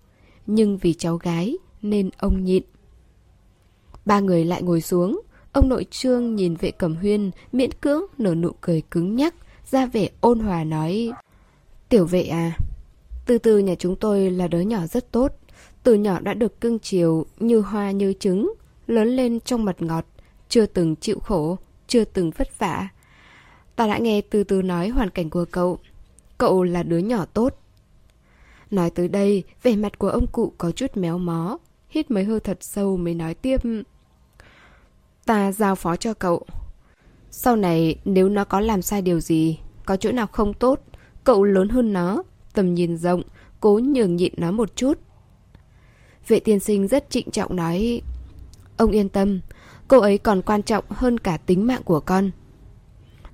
Nhưng 0.47 0.79
vì 0.79 0.95
cháu 0.95 1.17
gái 1.17 1.57
nên 1.83 2.11
ông 2.19 2.45
nhịn. 2.45 2.63
Ba 4.05 4.21
người 4.21 4.45
lại 4.45 4.63
ngồi 4.63 4.81
xuống. 4.81 5.21
Ông 5.53 5.69
nội 5.69 5.87
trương 5.91 6.35
nhìn 6.37 6.55
vệ 6.55 6.71
cẩm 6.71 6.97
huyên 6.97 7.31
miễn 7.53 7.73
cưỡng 7.73 8.03
nở 8.19 8.35
nụ 8.35 8.51
cười 8.61 8.83
cứng 8.91 9.17
nhắc, 9.17 9.35
ra 9.71 9.87
vẻ 9.87 10.09
ôn 10.21 10.41
hòa 10.41 10.65
nói 10.65 11.13
Tiểu 11.89 12.07
vệ 12.07 12.23
à, 12.23 12.57
từ 13.27 13.39
từ 13.39 13.59
nhà 13.59 13.75
chúng 13.75 13.97
tôi 13.97 14.31
là 14.31 14.49
đứa 14.49 14.61
nhỏ 14.61 14.87
rất 14.87 15.13
tốt. 15.13 15.33
Từ 15.83 15.95
nhỏ 15.95 16.21
đã 16.21 16.35
được 16.35 16.61
cưng 16.61 16.79
chiều 16.79 17.27
như 17.39 17.61
hoa 17.61 17.91
như 17.91 18.13
trứng, 18.13 18.53
lớn 18.87 19.09
lên 19.09 19.41
trong 19.41 19.65
mật 19.65 19.83
ngọt 19.83 20.05
chưa 20.49 20.67
từng 20.67 20.97
chịu 20.97 21.19
khổ, 21.19 21.59
chưa 21.87 22.05
từng 22.05 22.31
vất 22.31 22.59
vả. 22.59 22.89
Ta 23.77 23.87
đã 23.87 23.99
nghe 23.99 24.21
từ 24.21 24.45
từ 24.45 24.63
nói 24.63 24.89
hoàn 24.89 25.11
cảnh 25.11 25.31
của 25.31 25.45
cậu. 25.51 25.79
Cậu 26.39 26.63
là 26.63 26.83
đứa 26.83 26.99
nhỏ 26.99 27.25
tốt. 27.25 27.55
Nói 28.71 28.91
tới 28.91 29.09
đây, 29.09 29.45
vẻ 29.63 29.77
mặt 29.77 29.99
của 29.99 30.09
ông 30.09 30.27
cụ 30.27 30.53
có 30.59 30.71
chút 30.71 30.97
méo 30.97 31.19
mó. 31.19 31.59
Hít 31.89 32.11
mấy 32.11 32.25
hơi 32.25 32.41
thật 32.41 32.59
sâu 32.61 32.97
mới 32.97 33.15
nói 33.15 33.35
tiếp. 33.35 33.61
Ta 35.27 35.53
giao 35.53 35.75
phó 35.75 35.97
cho 35.97 36.15
cậu. 36.15 36.47
Sau 37.31 37.57
này 37.57 37.97
nếu 38.05 38.29
nó 38.29 38.45
có 38.45 38.61
làm 38.61 38.83
sai 38.83 39.03
điều 39.03 39.21
gì, 39.21 39.59
có 39.87 39.97
chỗ 39.97 40.13
nào 40.13 40.27
không 40.27 40.55
tốt, 40.55 40.81
cậu 41.25 41.45
lớn 41.45 41.69
hơn 41.69 41.93
nó, 41.93 42.23
tầm 42.55 42.75
nhìn 42.75 42.97
rộng, 42.97 43.23
cố 43.61 43.81
nhường 43.85 44.17
nhịn 44.17 44.33
nó 44.37 44.51
một 44.51 44.77
chút. 44.77 44.99
Vệ 46.29 46.41
tiên 46.41 46.61
sinh 46.61 46.89
rất 46.89 47.11
trịnh 47.11 47.31
trọng 47.31 47.57
nói 47.57 48.03
Ông 48.77 48.91
yên 48.91 49.09
tâm, 49.09 49.41
Cô 49.93 49.99
ấy 49.99 50.19
còn 50.19 50.43
quan 50.43 50.63
trọng 50.63 50.85
hơn 50.89 51.19
cả 51.19 51.37
tính 51.37 51.67
mạng 51.67 51.83
của 51.85 52.01
con. 52.01 52.31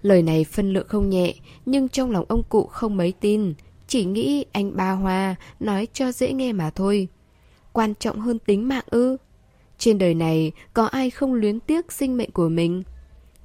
Lời 0.02 0.22
này 0.22 0.44
phân 0.44 0.72
lượng 0.72 0.86
không 0.88 1.10
nhẹ, 1.10 1.34
nhưng 1.66 1.88
trong 1.88 2.10
lòng 2.10 2.24
ông 2.28 2.42
cụ 2.48 2.66
không 2.66 2.96
mấy 2.96 3.12
tin. 3.20 3.54
Chỉ 3.86 4.04
nghĩ 4.04 4.44
anh 4.52 4.76
ba 4.76 4.92
hoa 4.92 5.34
nói 5.60 5.88
cho 5.92 6.12
dễ 6.12 6.32
nghe 6.32 6.52
mà 6.52 6.70
thôi. 6.70 7.08
Quan 7.72 7.94
trọng 7.94 8.20
hơn 8.20 8.38
tính 8.38 8.68
mạng 8.68 8.84
ư? 8.86 9.16
Trên 9.78 9.98
đời 9.98 10.14
này 10.14 10.52
có 10.72 10.86
ai 10.86 11.10
không 11.10 11.34
luyến 11.34 11.60
tiếc 11.60 11.92
sinh 11.92 12.16
mệnh 12.16 12.30
của 12.30 12.48
mình? 12.48 12.82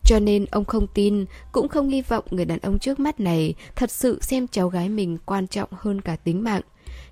Cho 0.03 0.19
nên 0.19 0.45
ông 0.45 0.65
không 0.65 0.87
tin, 0.93 1.25
cũng 1.51 1.67
không 1.67 1.89
hy 1.89 2.01
vọng 2.01 2.25
người 2.31 2.45
đàn 2.45 2.59
ông 2.59 2.79
trước 2.79 2.99
mắt 2.99 3.19
này 3.19 3.53
thật 3.75 3.91
sự 3.91 4.19
xem 4.21 4.47
cháu 4.47 4.69
gái 4.69 4.89
mình 4.89 5.17
quan 5.25 5.47
trọng 5.47 5.69
hơn 5.71 6.01
cả 6.01 6.15
tính 6.15 6.43
mạng. 6.43 6.61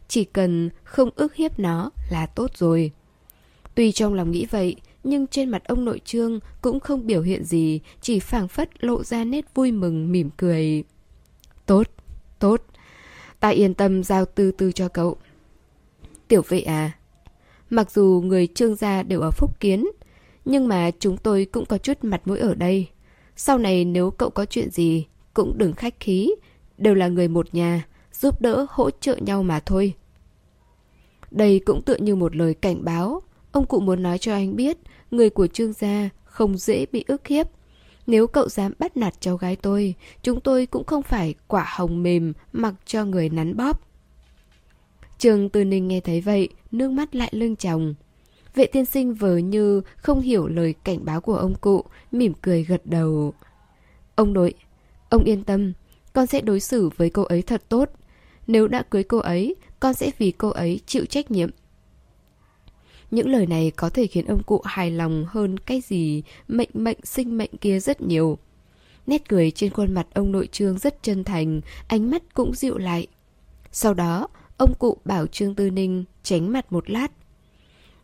Chỉ 0.07 0.23
cần 0.23 0.69
không 0.83 1.09
ức 1.15 1.35
hiếp 1.35 1.59
nó 1.59 1.91
là 2.09 2.25
tốt 2.25 2.57
rồi. 2.57 2.91
Tuy 3.75 3.91
trong 3.91 4.13
lòng 4.13 4.31
nghĩ 4.31 4.45
vậy, 4.45 4.75
nhưng 5.03 5.27
trên 5.27 5.49
mặt 5.49 5.63
ông 5.65 5.85
nội 5.85 6.01
trương 6.05 6.39
cũng 6.61 6.79
không 6.79 7.07
biểu 7.07 7.21
hiện 7.21 7.43
gì, 7.43 7.79
chỉ 8.01 8.19
phảng 8.19 8.47
phất 8.47 8.83
lộ 8.83 9.03
ra 9.03 9.23
nét 9.23 9.45
vui 9.53 9.71
mừng 9.71 10.11
mỉm 10.11 10.29
cười. 10.37 10.83
Tốt, 11.65 11.83
tốt, 12.39 12.61
ta 13.39 13.49
yên 13.49 13.73
tâm 13.73 14.03
giao 14.03 14.25
tư 14.25 14.51
tư 14.51 14.71
cho 14.71 14.87
cậu. 14.87 15.17
Tiểu 16.27 16.41
vệ 16.47 16.59
à, 16.59 16.91
mặc 17.71 17.91
dù 17.91 18.21
người 18.25 18.47
trương 18.47 18.75
gia 18.75 19.03
đều 19.03 19.21
ở 19.21 19.31
Phúc 19.31 19.59
Kiến, 19.59 19.85
nhưng 20.45 20.67
mà 20.67 20.91
chúng 20.99 21.17
tôi 21.17 21.45
cũng 21.45 21.65
có 21.65 21.77
chút 21.77 21.97
mặt 22.01 22.21
mũi 22.25 22.39
ở 22.39 22.55
đây. 22.55 22.87
Sau 23.35 23.57
này 23.57 23.85
nếu 23.85 24.11
cậu 24.11 24.29
có 24.29 24.45
chuyện 24.45 24.69
gì, 24.71 25.05
cũng 25.33 25.57
đừng 25.57 25.73
khách 25.73 25.99
khí, 25.99 26.31
đều 26.77 26.93
là 26.93 27.07
người 27.07 27.27
một 27.27 27.55
nhà, 27.55 27.85
giúp 28.13 28.41
đỡ 28.41 28.65
hỗ 28.69 28.89
trợ 28.91 29.15
nhau 29.15 29.43
mà 29.43 29.59
thôi. 29.59 29.93
Đây 31.31 31.59
cũng 31.59 31.81
tựa 31.81 31.95
như 31.95 32.15
một 32.15 32.35
lời 32.35 32.53
cảnh 32.53 32.83
báo, 32.85 33.21
ông 33.51 33.65
cụ 33.65 33.79
muốn 33.79 34.03
nói 34.03 34.17
cho 34.17 34.33
anh 34.33 34.55
biết, 34.55 34.77
người 35.11 35.29
của 35.29 35.47
trương 35.47 35.73
gia 35.73 36.09
không 36.23 36.57
dễ 36.57 36.85
bị 36.91 37.05
ức 37.07 37.27
hiếp. 37.27 37.47
Nếu 38.07 38.27
cậu 38.27 38.49
dám 38.49 38.73
bắt 38.79 38.97
nạt 38.97 39.21
cháu 39.21 39.37
gái 39.37 39.55
tôi, 39.55 39.93
chúng 40.23 40.39
tôi 40.39 40.65
cũng 40.65 40.83
không 40.83 41.03
phải 41.03 41.35
quả 41.47 41.65
hồng 41.75 42.03
mềm 42.03 42.33
mặc 42.53 42.73
cho 42.85 43.05
người 43.05 43.29
nắn 43.29 43.57
bóp. 43.57 43.90
Trường 45.21 45.49
Từ 45.49 45.65
Ninh 45.65 45.87
nghe 45.87 45.99
thấy 45.99 46.21
vậy, 46.21 46.49
nước 46.71 46.91
mắt 46.91 47.15
lại 47.15 47.29
lưng 47.31 47.55
chồng. 47.55 47.93
Vệ 48.55 48.65
tiên 48.65 48.85
sinh 48.85 49.13
vờ 49.13 49.37
như 49.37 49.81
không 49.95 50.21
hiểu 50.21 50.47
lời 50.47 50.73
cảnh 50.83 51.05
báo 51.05 51.21
của 51.21 51.35
ông 51.35 51.55
cụ, 51.61 51.83
mỉm 52.11 52.33
cười 52.41 52.63
gật 52.63 52.81
đầu. 52.85 53.33
Ông 54.15 54.33
nội, 54.33 54.53
ông 55.09 55.23
yên 55.23 55.43
tâm, 55.43 55.73
con 56.13 56.27
sẽ 56.27 56.41
đối 56.41 56.59
xử 56.59 56.89
với 56.97 57.09
cô 57.09 57.23
ấy 57.23 57.41
thật 57.41 57.63
tốt. 57.69 57.89
Nếu 58.47 58.67
đã 58.67 58.83
cưới 58.83 59.03
cô 59.03 59.17
ấy, 59.17 59.55
con 59.79 59.93
sẽ 59.93 60.11
vì 60.17 60.31
cô 60.31 60.49
ấy 60.49 60.79
chịu 60.85 61.05
trách 61.05 61.31
nhiệm. 61.31 61.49
Những 63.11 63.29
lời 63.29 63.47
này 63.47 63.71
có 63.75 63.89
thể 63.89 64.07
khiến 64.07 64.25
ông 64.25 64.43
cụ 64.43 64.61
hài 64.65 64.91
lòng 64.91 65.25
hơn 65.27 65.57
cái 65.57 65.81
gì 65.81 66.23
mệnh 66.47 66.69
mệnh 66.73 66.99
sinh 67.03 67.37
mệnh 67.37 67.57
kia 67.61 67.79
rất 67.79 68.01
nhiều. 68.01 68.37
Nét 69.07 69.29
cười 69.29 69.51
trên 69.51 69.73
khuôn 69.73 69.93
mặt 69.93 70.07
ông 70.13 70.31
nội 70.31 70.47
trương 70.51 70.77
rất 70.77 71.03
chân 71.03 71.23
thành, 71.23 71.61
ánh 71.87 72.11
mắt 72.11 72.33
cũng 72.33 72.55
dịu 72.55 72.77
lại. 72.77 73.07
Sau 73.71 73.93
đó, 73.93 74.27
ông 74.61 74.73
cụ 74.73 74.97
bảo 75.05 75.27
Trương 75.27 75.55
Tư 75.55 75.69
Ninh 75.69 76.03
tránh 76.23 76.51
mặt 76.51 76.71
một 76.71 76.89
lát. 76.89 77.11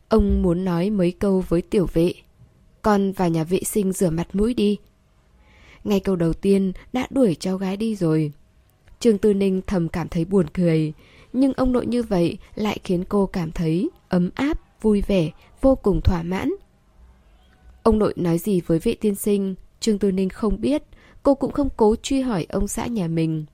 Ông 0.09 0.41
muốn 0.41 0.65
nói 0.65 0.89
mấy 0.89 1.11
câu 1.11 1.43
với 1.47 1.61
tiểu 1.61 1.87
vệ. 1.93 2.13
Con 2.81 3.11
vào 3.11 3.29
nhà 3.29 3.43
vệ 3.43 3.59
sinh 3.63 3.91
rửa 3.91 4.09
mặt 4.09 4.35
mũi 4.35 4.53
đi. 4.53 4.77
Ngay 5.83 5.99
câu 5.99 6.15
đầu 6.15 6.33
tiên 6.33 6.71
đã 6.93 7.07
đuổi 7.09 7.35
cháu 7.39 7.57
gái 7.57 7.77
đi 7.77 7.95
rồi. 7.95 8.31
Trương 8.99 9.17
Tư 9.17 9.33
Ninh 9.33 9.61
thầm 9.67 9.89
cảm 9.89 10.07
thấy 10.07 10.25
buồn 10.25 10.45
cười. 10.53 10.93
Nhưng 11.33 11.53
ông 11.53 11.71
nội 11.71 11.85
như 11.85 12.03
vậy 12.03 12.37
lại 12.55 12.79
khiến 12.83 13.03
cô 13.09 13.25
cảm 13.25 13.51
thấy 13.51 13.89
ấm 14.09 14.29
áp 14.35 14.81
vui 14.81 15.01
vẻ, 15.01 15.31
vô 15.61 15.75
cùng 15.75 16.01
thỏa 16.01 16.23
mãn. 16.23 16.49
Ông 17.83 17.99
nội 17.99 18.13
nói 18.15 18.37
gì 18.37 18.61
với 18.61 18.79
vệ 18.79 18.95
tiên 19.01 19.15
sinh, 19.15 19.55
Trương 19.79 19.99
Tư 19.99 20.11
Ninh 20.11 20.29
không 20.29 20.61
biết, 20.61 20.83
cô 21.23 21.35
cũng 21.35 21.51
không 21.51 21.69
cố 21.77 21.95
truy 21.95 22.21
hỏi 22.21 22.45
ông 22.49 22.67
xã 22.67 22.85
nhà 22.85 23.07
mình. 23.07 23.45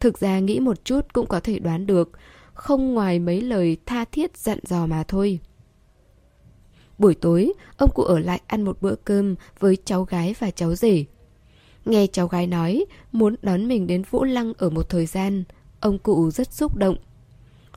Thực 0.00 0.18
ra 0.18 0.38
nghĩ 0.38 0.60
một 0.60 0.84
chút 0.84 1.12
cũng 1.12 1.26
có 1.26 1.40
thể 1.40 1.58
đoán 1.58 1.86
được, 1.86 2.10
không 2.58 2.94
ngoài 2.94 3.18
mấy 3.18 3.40
lời 3.40 3.76
tha 3.86 4.04
thiết 4.04 4.36
dặn 4.36 4.58
dò 4.62 4.86
mà 4.86 5.04
thôi. 5.08 5.40
Buổi 6.98 7.14
tối, 7.14 7.52
ông 7.76 7.90
cụ 7.94 8.02
ở 8.02 8.18
lại 8.18 8.40
ăn 8.46 8.62
một 8.62 8.82
bữa 8.82 8.94
cơm 8.94 9.34
với 9.58 9.76
cháu 9.84 10.04
gái 10.04 10.34
và 10.38 10.50
cháu 10.50 10.74
rể. 10.74 11.04
Nghe 11.84 12.06
cháu 12.06 12.28
gái 12.28 12.46
nói 12.46 12.84
muốn 13.12 13.34
đón 13.42 13.68
mình 13.68 13.86
đến 13.86 14.02
Vũ 14.10 14.24
Lăng 14.24 14.52
ở 14.58 14.70
một 14.70 14.88
thời 14.88 15.06
gian, 15.06 15.44
ông 15.80 15.98
cụ 15.98 16.30
rất 16.30 16.52
xúc 16.52 16.76
động. 16.76 16.96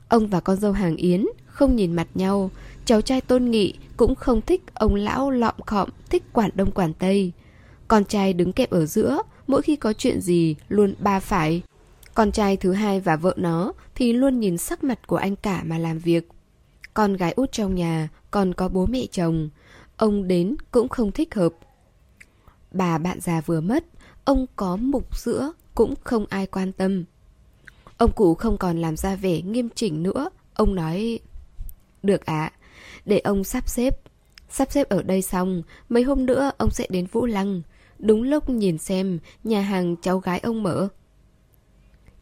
Ông 0.08 0.26
và 0.26 0.40
con 0.40 0.56
dâu 0.56 0.72
hàng 0.72 0.96
Yến 0.96 1.24
không 1.46 1.76
nhìn 1.76 1.92
mặt 1.92 2.08
nhau, 2.14 2.50
cháu 2.84 3.00
trai 3.00 3.20
tôn 3.20 3.44
nghị 3.44 3.74
cũng 3.96 4.14
không 4.14 4.40
thích 4.40 4.62
ông 4.74 4.94
lão 4.94 5.30
lọm 5.30 5.54
khọm 5.66 5.88
thích 6.10 6.22
quản 6.32 6.50
đông 6.54 6.70
quản 6.70 6.94
tây. 6.94 7.32
Con 7.88 8.04
trai 8.04 8.32
đứng 8.32 8.52
kẹp 8.52 8.70
ở 8.70 8.86
giữa, 8.86 9.18
mỗi 9.46 9.62
khi 9.62 9.76
có 9.76 9.92
chuyện 9.92 10.20
gì 10.20 10.56
luôn 10.68 10.94
ba 10.98 11.20
phải. 11.20 11.62
Con 12.14 12.32
trai 12.32 12.56
thứ 12.56 12.72
hai 12.72 13.00
và 13.00 13.16
vợ 13.16 13.34
nó 13.36 13.72
thì 14.02 14.12
luôn 14.12 14.40
nhìn 14.40 14.58
sắc 14.58 14.84
mặt 14.84 15.06
của 15.06 15.16
anh 15.16 15.36
cả 15.36 15.62
mà 15.66 15.78
làm 15.78 15.98
việc. 15.98 16.28
Con 16.94 17.16
gái 17.16 17.32
út 17.32 17.52
trong 17.52 17.74
nhà 17.74 18.08
còn 18.30 18.54
có 18.54 18.68
bố 18.68 18.86
mẹ 18.86 19.06
chồng, 19.10 19.50
ông 19.96 20.28
đến 20.28 20.56
cũng 20.70 20.88
không 20.88 21.12
thích 21.12 21.34
hợp. 21.34 21.52
Bà 22.70 22.98
bạn 22.98 23.20
già 23.20 23.40
vừa 23.40 23.60
mất, 23.60 23.84
ông 24.24 24.46
có 24.56 24.76
mục 24.76 25.18
giữa 25.18 25.52
cũng 25.74 25.94
không 26.04 26.26
ai 26.28 26.46
quan 26.46 26.72
tâm. 26.72 27.04
Ông 27.96 28.12
cụ 28.12 28.34
không 28.34 28.58
còn 28.58 28.78
làm 28.78 28.96
ra 28.96 29.16
vẻ 29.16 29.42
nghiêm 29.42 29.68
chỉnh 29.74 30.02
nữa, 30.02 30.28
ông 30.54 30.74
nói... 30.74 31.18
Được 32.02 32.26
ạ, 32.26 32.52
à, 32.52 32.58
để 33.04 33.18
ông 33.18 33.44
sắp 33.44 33.68
xếp. 33.68 34.00
Sắp 34.48 34.72
xếp 34.72 34.88
ở 34.88 35.02
đây 35.02 35.22
xong, 35.22 35.62
mấy 35.88 36.02
hôm 36.02 36.26
nữa 36.26 36.50
ông 36.58 36.70
sẽ 36.70 36.86
đến 36.90 37.06
Vũ 37.06 37.26
Lăng. 37.26 37.62
Đúng 37.98 38.22
lúc 38.22 38.48
nhìn 38.48 38.78
xem 38.78 39.18
nhà 39.44 39.60
hàng 39.60 39.96
cháu 40.02 40.18
gái 40.18 40.38
ông 40.38 40.62
mở. 40.62 40.88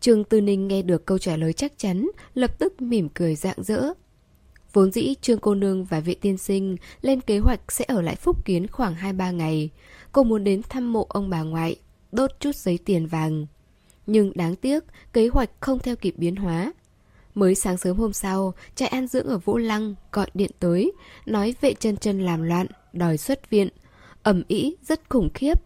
Trương 0.01 0.25
Tư 0.25 0.41
Ninh 0.41 0.69
nghe 0.69 0.83
được 0.83 1.07
câu 1.07 1.19
trả 1.19 1.37
lời 1.37 1.53
chắc 1.53 1.73
chắn, 1.79 2.09
lập 2.35 2.59
tức 2.59 2.83
mỉm 2.83 3.09
cười 3.09 3.35
rạng 3.35 3.63
rỡ. 3.63 3.83
Vốn 4.73 4.93
dĩ 4.93 5.15
Trương 5.21 5.39
Cô 5.39 5.55
Nương 5.55 5.85
và 5.85 6.01
Vệ 6.01 6.15
Tiên 6.15 6.39
Sinh 6.39 6.77
lên 7.03 7.21
kế 7.21 7.39
hoạch 7.39 7.73
sẽ 7.73 7.85
ở 7.89 8.03
lại 8.03 8.17
Phúc 8.17 8.45
Kiến 8.45 8.67
khoảng 8.67 8.95
2-3 8.95 9.33
ngày. 9.33 9.71
Cô 10.13 10.23
muốn 10.23 10.45
đến 10.45 10.63
thăm 10.69 10.93
mộ 10.93 11.07
ông 11.09 11.31
bà 11.31 11.43
ngoại, 11.43 11.77
đốt 12.13 12.31
chút 12.41 12.57
giấy 12.57 12.79
tiền 12.85 13.07
vàng. 13.07 13.47
Nhưng 14.07 14.33
đáng 14.35 14.57
tiếc, 14.57 14.85
kế 15.13 15.29
hoạch 15.29 15.51
không 15.61 15.79
theo 15.79 15.97
kịp 15.97 16.15
biến 16.17 16.37
hóa. 16.37 16.73
Mới 17.35 17.55
sáng 17.55 17.77
sớm 17.77 17.97
hôm 17.97 18.13
sau, 18.13 18.55
trại 18.75 18.89
an 18.89 19.07
dưỡng 19.07 19.27
ở 19.27 19.39
Vũ 19.39 19.57
Lăng 19.59 19.95
gọi 20.13 20.31
điện 20.35 20.51
tới, 20.59 20.93
nói 21.27 21.55
vệ 21.61 21.75
chân 21.75 21.97
chân 21.97 22.21
làm 22.21 22.43
loạn, 22.43 22.67
đòi 22.93 23.17
xuất 23.17 23.51
viện. 23.51 23.69
ẩm 24.23 24.43
ý 24.49 24.77
rất 24.83 25.01
khủng 25.09 25.31
khiếp. 25.35 25.63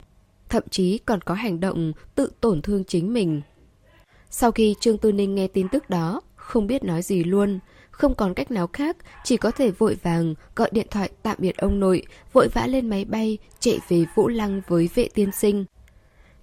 Thậm 0.48 0.62
chí 0.70 0.98
còn 0.98 1.20
có 1.20 1.34
hành 1.34 1.60
động 1.60 1.92
tự 2.14 2.30
tổn 2.40 2.62
thương 2.62 2.84
chính 2.84 3.12
mình. 3.12 3.40
Sau 4.36 4.52
khi 4.52 4.74
Trương 4.80 4.98
Tư 4.98 5.12
Ninh 5.12 5.34
nghe 5.34 5.48
tin 5.48 5.68
tức 5.68 5.90
đó, 5.90 6.20
không 6.36 6.66
biết 6.66 6.84
nói 6.84 7.02
gì 7.02 7.24
luôn. 7.24 7.58
Không 7.90 8.14
còn 8.14 8.34
cách 8.34 8.50
nào 8.50 8.66
khác, 8.72 8.96
chỉ 9.24 9.36
có 9.36 9.50
thể 9.50 9.70
vội 9.70 9.96
vàng 10.02 10.34
gọi 10.56 10.68
điện 10.72 10.86
thoại 10.90 11.10
tạm 11.22 11.36
biệt 11.40 11.56
ông 11.56 11.80
nội, 11.80 12.02
vội 12.32 12.48
vã 12.48 12.66
lên 12.66 12.90
máy 12.90 13.04
bay, 13.04 13.38
chạy 13.60 13.78
về 13.88 14.04
Vũ 14.14 14.28
Lăng 14.28 14.60
với 14.68 14.88
vệ 14.94 15.08
tiên 15.14 15.30
sinh. 15.32 15.64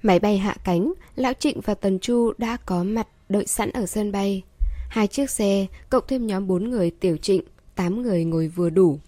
Máy 0.01 0.19
bay 0.19 0.37
hạ 0.37 0.55
cánh, 0.63 0.93
Lão 1.15 1.33
Trịnh 1.33 1.61
và 1.61 1.73
Tần 1.73 1.99
Chu 1.99 2.33
đã 2.37 2.57
có 2.65 2.83
mặt 2.83 3.07
đợi 3.29 3.47
sẵn 3.47 3.71
ở 3.71 3.85
sân 3.85 4.11
bay. 4.11 4.41
Hai 4.89 5.07
chiếc 5.07 5.29
xe, 5.29 5.65
cộng 5.89 6.03
thêm 6.07 6.27
nhóm 6.27 6.47
bốn 6.47 6.69
người 6.69 6.91
Tiểu 6.91 7.17
Trịnh, 7.17 7.41
tám 7.75 8.01
người 8.01 8.23
ngồi 8.23 8.47
vừa 8.47 8.69
đủ. 8.69 8.99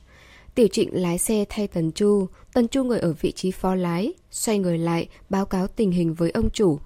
Tiểu 0.56 0.68
Trịnh 0.68 1.02
lái 1.02 1.18
xe 1.18 1.46
thay 1.50 1.68
Tần 1.68 1.92
Chu, 1.92 2.28
Tần 2.54 2.68
Chu 2.68 2.84
ngồi 2.84 3.00
ở 3.00 3.14
vị 3.14 3.32
trí 3.32 3.52
phó 3.52 3.76
lái, 3.76 4.14
xoay 4.32 4.60
người 4.60 4.78
lại, 4.78 5.08
báo 5.30 5.46
cáo 5.46 5.68
tình 5.68 5.92
hình 5.92 6.14
với 6.14 6.32
ông 6.32 6.50
chủ. 6.50 6.80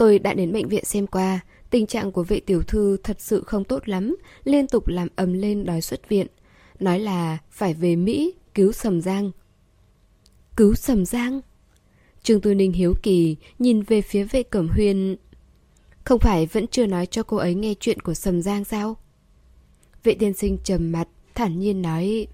Tôi 0.00 0.18
đã 0.18 0.34
đến 0.34 0.52
bệnh 0.52 0.68
viện 0.68 0.84
xem 0.84 1.06
qua, 1.06 1.40
tình 1.70 1.86
trạng 1.86 2.12
của 2.12 2.22
vị 2.22 2.40
tiểu 2.40 2.62
thư 2.62 2.96
thật 3.02 3.20
sự 3.20 3.42
không 3.46 3.64
tốt 3.64 3.88
lắm, 3.88 4.16
liên 4.44 4.66
tục 4.66 4.88
làm 4.88 5.08
ầm 5.16 5.32
lên 5.32 5.64
đòi 5.64 5.80
xuất 5.80 6.08
viện. 6.08 6.26
Nói 6.78 7.00
là 7.00 7.38
phải 7.50 7.74
về 7.74 7.96
Mỹ, 7.96 8.34
cứu 8.54 8.72
Sầm 8.72 9.00
Giang. 9.00 9.30
Cứu 10.56 10.74
Sầm 10.74 11.06
Giang? 11.06 11.40
Trương 12.22 12.40
Tư 12.40 12.54
Ninh 12.54 12.72
hiếu 12.72 12.94
kỳ, 13.02 13.36
nhìn 13.58 13.82
về 13.82 14.02
phía 14.02 14.24
vệ 14.24 14.42
cẩm 14.42 14.68
huyên 14.68 15.16
không 16.04 16.18
phải 16.18 16.46
vẫn 16.46 16.66
chưa 16.66 16.86
nói 16.86 17.06
cho 17.06 17.22
cô 17.22 17.36
ấy 17.36 17.54
nghe 17.54 17.74
chuyện 17.80 18.00
của 18.00 18.14
Sầm 18.14 18.42
Giang 18.42 18.64
sao? 18.64 18.96
Vệ 20.04 20.14
tiên 20.14 20.34
sinh 20.34 20.58
trầm 20.64 20.92
mặt, 20.92 21.08
thản 21.34 21.58
nhiên 21.58 21.82
nói 21.82 22.26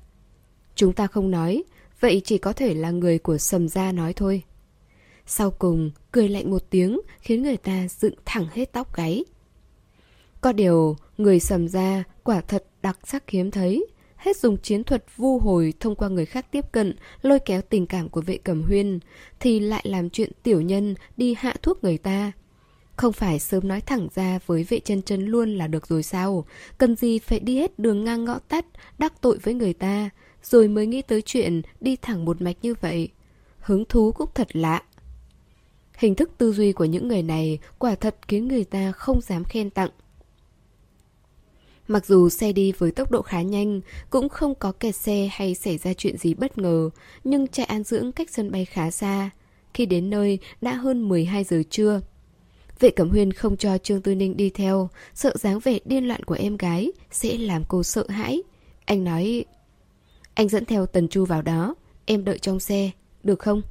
Chúng 0.74 0.92
ta 0.92 1.06
không 1.06 1.30
nói, 1.30 1.64
vậy 2.00 2.22
chỉ 2.24 2.38
có 2.38 2.52
thể 2.52 2.74
là 2.74 2.90
người 2.90 3.18
của 3.18 3.38
Sầm 3.38 3.68
Gia 3.68 3.92
nói 3.92 4.12
thôi. 4.12 4.42
Sau 5.26 5.50
cùng, 5.50 5.90
cười 6.12 6.28
lạnh 6.28 6.50
một 6.50 6.70
tiếng 6.70 7.00
khiến 7.18 7.42
người 7.42 7.56
ta 7.56 7.88
dựng 7.88 8.14
thẳng 8.24 8.46
hết 8.52 8.72
tóc 8.72 8.96
gáy. 8.96 9.24
Có 10.40 10.52
điều, 10.52 10.96
người 11.18 11.40
Sầm 11.40 11.68
ra 11.68 12.04
quả 12.22 12.40
thật 12.40 12.64
đặc 12.82 12.98
sắc 13.04 13.30
hiếm 13.30 13.50
thấy. 13.50 13.86
Hết 14.16 14.36
dùng 14.36 14.56
chiến 14.56 14.84
thuật 14.84 15.04
vu 15.16 15.38
hồi 15.38 15.74
thông 15.80 15.94
qua 15.94 16.08
người 16.08 16.26
khác 16.26 16.46
tiếp 16.50 16.72
cận, 16.72 16.96
lôi 17.22 17.38
kéo 17.38 17.62
tình 17.62 17.86
cảm 17.86 18.08
của 18.08 18.20
vệ 18.20 18.36
cẩm 18.36 18.62
huyên, 18.62 18.98
thì 19.40 19.60
lại 19.60 19.84
làm 19.88 20.10
chuyện 20.10 20.32
tiểu 20.42 20.60
nhân 20.60 20.94
đi 21.16 21.34
hạ 21.38 21.54
thuốc 21.62 21.84
người 21.84 21.98
ta. 21.98 22.32
Không 22.96 23.12
phải 23.12 23.38
sớm 23.38 23.68
nói 23.68 23.80
thẳng 23.80 24.08
ra 24.14 24.38
với 24.46 24.64
vệ 24.64 24.80
chân 24.80 25.02
chân 25.02 25.26
luôn 25.26 25.54
là 25.54 25.66
được 25.66 25.86
rồi 25.86 26.02
sao? 26.02 26.44
Cần 26.78 26.96
gì 26.96 27.18
phải 27.18 27.40
đi 27.40 27.58
hết 27.58 27.78
đường 27.78 28.04
ngang 28.04 28.24
ngõ 28.24 28.38
tắt, 28.38 28.66
đắc 28.98 29.12
tội 29.20 29.38
với 29.38 29.54
người 29.54 29.72
ta, 29.72 30.10
rồi 30.42 30.68
mới 30.68 30.86
nghĩ 30.86 31.02
tới 31.02 31.22
chuyện 31.22 31.62
đi 31.80 31.96
thẳng 31.96 32.24
một 32.24 32.42
mạch 32.42 32.56
như 32.62 32.74
vậy. 32.80 33.08
Hứng 33.58 33.84
thú 33.88 34.12
cũng 34.12 34.30
thật 34.34 34.56
lạ. 34.56 34.82
Hình 35.96 36.14
thức 36.14 36.30
tư 36.38 36.52
duy 36.52 36.72
của 36.72 36.84
những 36.84 37.08
người 37.08 37.22
này 37.22 37.58
quả 37.78 37.94
thật 37.94 38.16
khiến 38.28 38.48
người 38.48 38.64
ta 38.64 38.92
không 38.92 39.20
dám 39.20 39.44
khen 39.44 39.70
tặng. 39.70 39.90
Mặc 41.88 42.06
dù 42.06 42.28
xe 42.28 42.52
đi 42.52 42.72
với 42.72 42.90
tốc 42.90 43.10
độ 43.10 43.22
khá 43.22 43.42
nhanh, 43.42 43.80
cũng 44.10 44.28
không 44.28 44.54
có 44.54 44.72
kẹt 44.72 44.96
xe 44.96 45.28
hay 45.32 45.54
xảy 45.54 45.78
ra 45.78 45.92
chuyện 45.94 46.18
gì 46.18 46.34
bất 46.34 46.58
ngờ, 46.58 46.90
nhưng 47.24 47.48
trại 47.48 47.66
an 47.66 47.82
dưỡng 47.82 48.12
cách 48.12 48.30
sân 48.30 48.50
bay 48.50 48.64
khá 48.64 48.90
xa. 48.90 49.30
Khi 49.74 49.86
đến 49.86 50.10
nơi, 50.10 50.38
đã 50.60 50.74
hơn 50.74 51.08
12 51.08 51.44
giờ 51.44 51.62
trưa. 51.70 52.00
Vệ 52.80 52.90
Cẩm 52.90 53.10
Huyên 53.10 53.32
không 53.32 53.56
cho 53.56 53.78
Trương 53.78 54.02
Tư 54.02 54.14
Ninh 54.14 54.36
đi 54.36 54.50
theo, 54.50 54.88
sợ 55.14 55.34
dáng 55.36 55.58
vẻ 55.58 55.78
điên 55.84 56.08
loạn 56.08 56.22
của 56.22 56.34
em 56.34 56.56
gái 56.56 56.92
sẽ 57.10 57.36
làm 57.38 57.62
cô 57.68 57.82
sợ 57.82 58.06
hãi. 58.08 58.42
Anh 58.84 59.04
nói, 59.04 59.44
anh 60.34 60.48
dẫn 60.48 60.64
theo 60.64 60.86
Tần 60.86 61.08
Chu 61.08 61.24
vào 61.24 61.42
đó, 61.42 61.74
em 62.06 62.24
đợi 62.24 62.38
trong 62.38 62.60
xe, 62.60 62.90
được 63.22 63.38
không? 63.38 63.62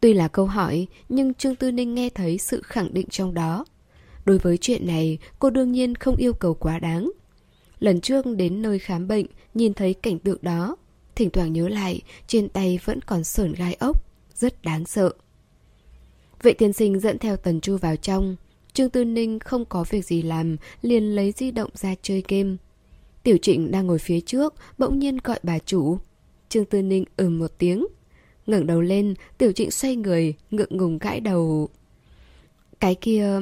Tuy 0.00 0.12
là 0.12 0.28
câu 0.28 0.46
hỏi, 0.46 0.86
nhưng 1.08 1.34
Trương 1.34 1.56
Tư 1.56 1.72
Ninh 1.72 1.94
nghe 1.94 2.10
thấy 2.10 2.38
sự 2.38 2.62
khẳng 2.62 2.94
định 2.94 3.06
trong 3.10 3.34
đó. 3.34 3.64
Đối 4.24 4.38
với 4.38 4.58
chuyện 4.58 4.86
này, 4.86 5.18
cô 5.38 5.50
đương 5.50 5.72
nhiên 5.72 5.94
không 5.94 6.16
yêu 6.16 6.32
cầu 6.32 6.54
quá 6.54 6.78
đáng. 6.78 7.10
Lần 7.78 8.00
trước 8.00 8.26
đến 8.36 8.62
nơi 8.62 8.78
khám 8.78 9.08
bệnh, 9.08 9.26
nhìn 9.54 9.74
thấy 9.74 9.94
cảnh 9.94 10.18
tượng 10.18 10.38
đó. 10.42 10.76
Thỉnh 11.14 11.30
thoảng 11.30 11.52
nhớ 11.52 11.68
lại, 11.68 12.00
trên 12.26 12.48
tay 12.48 12.78
vẫn 12.84 13.02
còn 13.02 13.24
sởn 13.24 13.52
gai 13.52 13.74
ốc. 13.74 14.04
Rất 14.34 14.62
đáng 14.62 14.84
sợ. 14.86 15.12
Vệ 16.42 16.52
tiên 16.52 16.72
sinh 16.72 17.00
dẫn 17.00 17.18
theo 17.18 17.36
Tần 17.36 17.60
Chu 17.60 17.76
vào 17.76 17.96
trong. 17.96 18.36
Trương 18.72 18.90
Tư 18.90 19.04
Ninh 19.04 19.38
không 19.38 19.64
có 19.64 19.84
việc 19.90 20.04
gì 20.04 20.22
làm, 20.22 20.56
liền 20.82 21.14
lấy 21.16 21.32
di 21.32 21.50
động 21.50 21.70
ra 21.74 21.94
chơi 22.02 22.22
game. 22.28 22.56
Tiểu 23.22 23.36
Trịnh 23.42 23.70
đang 23.70 23.86
ngồi 23.86 23.98
phía 23.98 24.20
trước, 24.20 24.54
bỗng 24.78 24.98
nhiên 24.98 25.18
gọi 25.24 25.38
bà 25.42 25.58
chủ. 25.58 25.98
Trương 26.48 26.64
Tư 26.64 26.82
Ninh 26.82 27.04
ừ 27.16 27.28
một 27.28 27.50
tiếng 27.58 27.86
ngẩng 28.50 28.66
đầu 28.66 28.80
lên, 28.80 29.14
Tiểu 29.38 29.52
Trịnh 29.52 29.70
xoay 29.70 29.96
người, 29.96 30.34
ngượng 30.50 30.76
ngùng 30.76 30.98
gãi 30.98 31.20
đầu. 31.20 31.68
Cái 32.80 32.94
kia, 32.94 33.40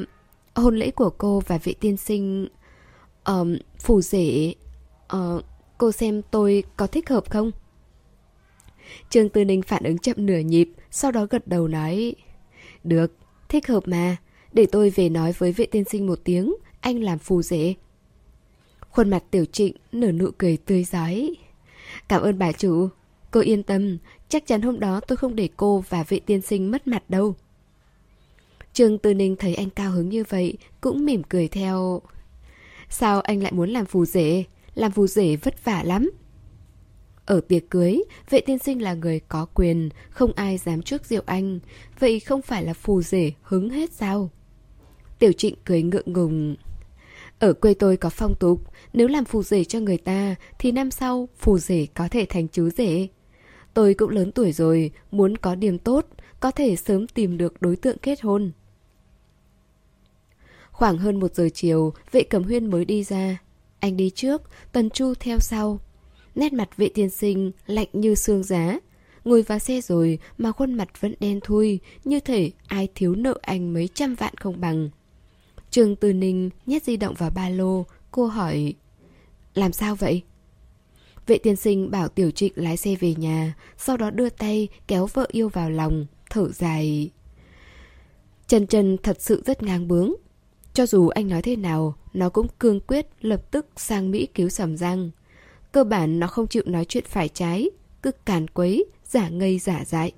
hôn 0.55 0.77
lễ 0.77 0.91
của 0.91 1.11
cô 1.11 1.43
và 1.47 1.59
vị 1.59 1.75
tiên 1.81 1.97
sinh... 1.97 2.49
Um, 3.25 3.57
phù 3.79 4.01
rể... 4.01 4.55
Uh, 5.17 5.45
cô 5.79 5.93
xem 5.93 6.23
tôi 6.31 6.63
có 6.77 6.87
thích 6.87 7.09
hợp 7.09 7.31
không? 7.31 7.51
Trương 9.11 9.29
Tư 9.29 9.45
Ninh 9.45 9.63
phản 9.63 9.85
ứng 9.85 9.99
chậm 9.99 10.17
nửa 10.19 10.39
nhịp, 10.39 10.69
sau 10.91 11.13
đó 11.13 11.27
gật 11.31 11.49
đầu 11.49 11.69
nói... 11.69 12.15
Được, 12.85 13.13
thích 13.49 13.67
hợp 13.67 13.89
mà. 13.89 14.17
Để 14.53 14.67
tôi 14.73 14.91
về 14.91 15.09
nói 15.09 15.33
với 15.39 15.53
vệ 15.53 15.67
tiên 15.67 15.85
sinh 15.85 16.07
một 16.07 16.19
tiếng, 16.25 16.55
anh 16.81 17.03
làm 17.03 17.19
phù 17.19 17.43
rể. 17.43 17.75
Khuôn 18.91 19.11
mặt 19.11 19.25
tiểu 19.31 19.45
trịnh 19.45 19.77
nở 19.93 20.13
nụ 20.13 20.31
cười 20.39 20.57
tươi 20.57 20.85
giói. 20.85 21.35
Cảm 22.09 22.23
ơn 22.23 22.39
bà 22.39 22.53
chủ. 22.53 22.89
Cô 23.31 23.41
yên 23.41 23.63
tâm, 23.63 23.99
chắc 24.29 24.47
chắn 24.47 24.63
hôm 24.63 24.81
đó 24.81 25.01
tôi 25.01 25.17
không 25.17 25.37
để 25.37 25.49
cô 25.57 25.85
và 25.89 26.05
vệ 26.09 26.21
tiên 26.21 26.41
sinh 26.41 26.71
mất 26.71 26.87
mặt 26.87 27.03
đâu. 27.09 27.35
Trương 28.73 28.99
Tư 28.99 29.15
Ninh 29.15 29.37
thấy 29.37 29.55
anh 29.55 29.71
cao 29.71 29.91
hứng 29.91 30.09
như 30.09 30.25
vậy, 30.29 30.55
cũng 30.81 31.05
mỉm 31.05 31.23
cười 31.23 31.49
theo. 31.49 32.03
Sao 32.89 33.21
anh 33.21 33.43
lại 33.43 33.53
muốn 33.53 33.71
làm 33.71 33.87
phù 33.87 34.05
rể? 34.05 34.45
Làm 34.75 34.93
phù 34.93 35.07
rể 35.07 35.37
vất 35.37 35.65
vả 35.65 35.83
lắm. 35.83 36.11
Ở 37.27 37.41
tiệc 37.49 37.71
cưới, 37.71 38.03
vệ 38.31 38.41
tiên 38.41 38.59
sinh 38.59 38.83
là 38.83 38.95
người 38.95 39.21
có 39.21 39.47
quyền, 39.55 39.89
không 40.11 40.33
ai 40.33 40.59
dám 40.59 40.83
trước 40.83 41.05
diệu 41.05 41.23
anh. 41.27 41.59
Vậy 41.99 42.21
không 42.21 42.43
phải 42.43 42.65
là 42.65 42.75
phù 42.75 43.03
rể 43.03 43.33
hứng 43.43 43.71
hết 43.71 43.93
sao? 43.93 44.31
Tiểu 45.19 45.33
trịnh 45.33 45.55
cười 45.65 45.83
ngượng 45.83 46.13
ngùng. 46.13 46.57
Ở 47.39 47.53
quê 47.53 47.75
tôi 47.75 47.97
có 47.97 48.11
phong 48.11 48.35
tục, 48.41 48.63
nếu 48.93 49.09
làm 49.09 49.25
phù 49.25 49.43
rể 49.43 49.65
cho 49.65 49.81
người 49.81 49.99
ta 49.99 50.35
thì 50.59 50.73
năm 50.73 50.91
sau 50.91 51.29
phù 51.39 51.59
rể 51.59 51.87
có 51.95 52.09
thể 52.09 52.27
thành 52.29 52.49
chú 52.49 52.71
rể. 52.71 53.09
Tôi 53.79 53.95
cũng 53.95 54.11
lớn 54.11 54.33
tuổi 54.33 54.53
rồi, 54.53 54.91
muốn 55.11 55.37
có 55.37 55.55
điểm 55.55 55.79
tốt, 55.79 56.07
có 56.41 56.51
thể 56.51 56.77
sớm 56.77 57.09
tìm 57.09 57.39
được 57.39 57.63
đối 57.63 57.77
tượng 57.77 57.99
kết 57.99 58.21
hôn. 58.23 58.53
Khoảng 60.71 60.99
hơn 60.99 61.21
một 61.21 61.35
giờ 61.35 61.49
chiều, 61.55 61.93
vệ 62.13 62.23
cẩm 62.23 62.43
huyên 62.43 62.67
mới 62.67 62.85
đi 62.85 63.05
ra. 63.05 63.39
Anh 63.81 63.97
đi 63.97 64.11
trước, 64.11 64.43
Tần 64.73 64.91
Chu 64.91 65.15
theo 65.21 65.39
sau. 65.41 65.81
Nét 66.35 66.53
mặt 66.53 66.77
vệ 66.77 66.89
tiên 66.89 67.11
sinh 67.11 67.53
lạnh 67.67 67.89
như 67.93 68.15
xương 68.15 68.43
giá. 68.43 68.79
Ngồi 69.25 69.43
vào 69.43 69.59
xe 69.59 69.81
rồi 69.81 70.19
mà 70.39 70.53
khuôn 70.53 70.75
mặt 70.75 70.89
vẫn 71.01 71.15
đen 71.21 71.41
thui, 71.41 71.81
như 72.05 72.21
thể 72.21 72.51
ai 72.67 72.89
thiếu 72.95 73.15
nợ 73.15 73.39
anh 73.43 73.73
mấy 73.73 73.89
trăm 73.95 74.15
vạn 74.15 74.35
không 74.37 74.61
bằng. 74.61 74.91
Trường 75.71 75.97
Từ 75.97 76.13
Ninh 76.13 76.51
nhét 76.67 76.85
di 76.85 76.97
động 76.97 77.15
vào 77.15 77.31
ba 77.31 77.49
lô, 77.49 77.87
cô 78.11 78.27
hỏi 78.27 78.75
Làm 79.55 79.73
sao 79.73 79.95
vậy? 79.95 80.23
Vệ 81.29 81.39
tiên 81.39 81.57
sinh 81.57 81.91
bảo 81.91 82.09
Tiểu 82.09 82.31
Trịnh 82.31 82.53
lái 82.57 82.77
xe 82.77 82.95
về 82.95 83.15
nhà, 83.15 83.55
sau 83.79 83.97
đó 83.97 84.11
đưa 84.11 84.31
tay 84.31 84.69
kéo 84.87 85.07
vợ 85.07 85.27
yêu 85.33 85.49
vào 85.49 85.71
lòng, 85.71 86.07
thở 86.31 86.49
dài. 86.53 87.11
Trần 88.47 88.67
Trần 88.67 88.97
thật 89.03 89.17
sự 89.21 89.43
rất 89.47 89.63
ngang 89.63 89.89
bướng. 89.89 90.15
Cho 90.75 90.87
dù 90.87 91.09
anh 91.09 91.29
nói 91.29 91.43
thế 91.43 91.57
nào, 91.57 91.95
nó 92.15 92.29
cũng 92.29 92.47
cương 92.59 92.81
quyết 92.81 93.07
lập 93.21 93.51
tức 93.51 93.67
sang 93.77 94.11
Mỹ 94.11 94.27
cứu 94.35 94.49
sầm 94.49 94.77
răng. 94.77 95.11
Cơ 95.73 95.85
bản 95.85 96.21
nó 96.21 96.27
không 96.27 96.47
chịu 96.47 96.63
nói 96.67 96.85
chuyện 96.85 97.05
phải 97.07 97.29
trái, 97.29 97.71
cứ 98.03 98.11
càn 98.25 98.49
quấy, 98.49 98.85
giả 99.05 99.29
ngây 99.29 99.59
giả 99.59 99.85
dại. 99.85 100.13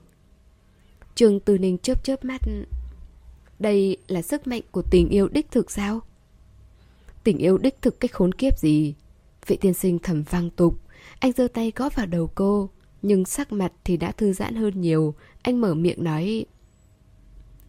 Trường 1.15 1.41
Từ 1.41 1.59
Ninh 1.59 1.79
chớp 1.79 2.05
chớp 2.05 2.25
mắt. 2.25 2.41
Đây 3.59 3.97
là 4.09 4.23
sức 4.23 4.47
mạnh 4.47 4.63
của 4.71 4.83
tình 4.83 5.09
yêu 5.09 5.29
đích 5.29 5.51
thực 5.51 5.71
sao? 5.71 6.01
Tình 7.25 7.39
yêu 7.39 7.59
đích 7.59 7.83
thực 7.83 8.01
cách 8.01 8.13
khốn 8.13 8.35
kiếp 8.35 8.59
gì? 8.59 8.95
Vị 9.47 9.57
tiên 9.57 9.75
sinh 9.75 9.99
thầm 9.99 10.23
vang 10.23 10.51
tục. 10.51 10.79
Anh 11.21 11.33
giơ 11.33 11.49
tay 11.49 11.73
gõ 11.77 11.89
vào 11.89 12.07
đầu 12.07 12.31
cô. 12.35 12.71
Nhưng 13.03 13.25
sắc 13.25 13.53
mặt 13.53 13.73
thì 13.85 13.97
đã 13.97 14.13
thư 14.13 14.33
giãn 14.33 14.55
hơn 14.55 14.81
nhiều. 14.81 15.15
Anh 15.43 15.61
mở 15.61 15.75
miệng 15.75 16.05
nói... 16.05 16.45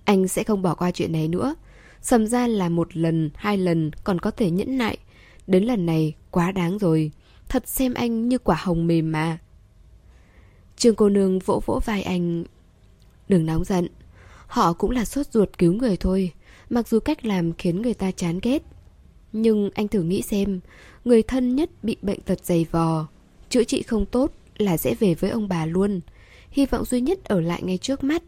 Anh 0.04 0.28
sẽ 0.28 0.44
không 0.44 0.62
bỏ 0.62 0.76
qua 0.76 0.92
chuyện 0.92 1.12
này 1.12 1.28
nữa. 1.28 1.56
Sầm 2.02 2.28
ra 2.28 2.48
là 2.48 2.70
một 2.70 2.98
lần, 2.98 3.30
hai 3.36 3.58
lần 3.58 3.92
còn 4.04 4.20
có 4.20 4.32
thể 4.32 4.52
nhẫn 4.52 4.78
nại. 4.78 4.98
Đến 5.48 5.64
lần 5.64 5.86
này 5.86 6.16
quá 6.32 6.52
đáng 6.52 6.78
rồi. 6.78 7.12
Thật 7.50 7.68
xem 7.68 7.94
anh 7.94 8.30
như 8.30 8.38
quả 8.38 8.58
hồng 8.60 8.88
mềm 8.88 9.12
mà. 9.12 9.38
Trương 10.78 10.96
cô 10.96 11.10
nương 11.10 11.40
vỗ 11.40 11.62
vỗ 11.66 11.80
vai 11.86 12.04
anh. 12.04 12.44
Đừng 13.30 13.46
nóng 13.46 13.64
giận. 13.64 13.88
Họ 14.48 14.74
cũng 14.74 14.92
là 14.92 15.06
sốt 15.06 15.28
ruột 15.32 15.58
cứu 15.58 15.74
người 15.74 15.98
thôi. 15.98 16.32
Mặc 16.70 16.88
dù 16.88 17.00
cách 17.00 17.26
làm 17.26 17.54
khiến 17.54 17.82
người 17.82 17.94
ta 17.94 18.12
chán 18.12 18.40
ghét. 18.42 18.64
Nhưng 19.34 19.70
anh 19.74 19.88
thử 19.88 20.02
nghĩ 20.04 20.22
xem, 20.22 20.60
người 21.06 21.24
thân 21.24 21.56
nhất 21.56 21.70
bị 21.84 21.98
bệnh 22.02 22.22
tật 22.22 22.46
dày 22.46 22.66
vò. 22.72 23.08
Chữa 23.52 23.64
trị 23.64 23.82
không 23.82 24.06
tốt 24.06 24.32
là 24.58 24.78
sẽ 24.78 24.96
về 25.00 25.16
với 25.16 25.30
ông 25.30 25.48
bà 25.48 25.66
luôn. 25.66 26.02
Hy 26.52 26.66
vọng 26.66 26.86
duy 26.86 27.02
nhất 27.02 27.24
ở 27.24 27.42
lại 27.42 27.64
ngay 27.64 27.78
trước 27.78 28.04
mắt. 28.04 28.24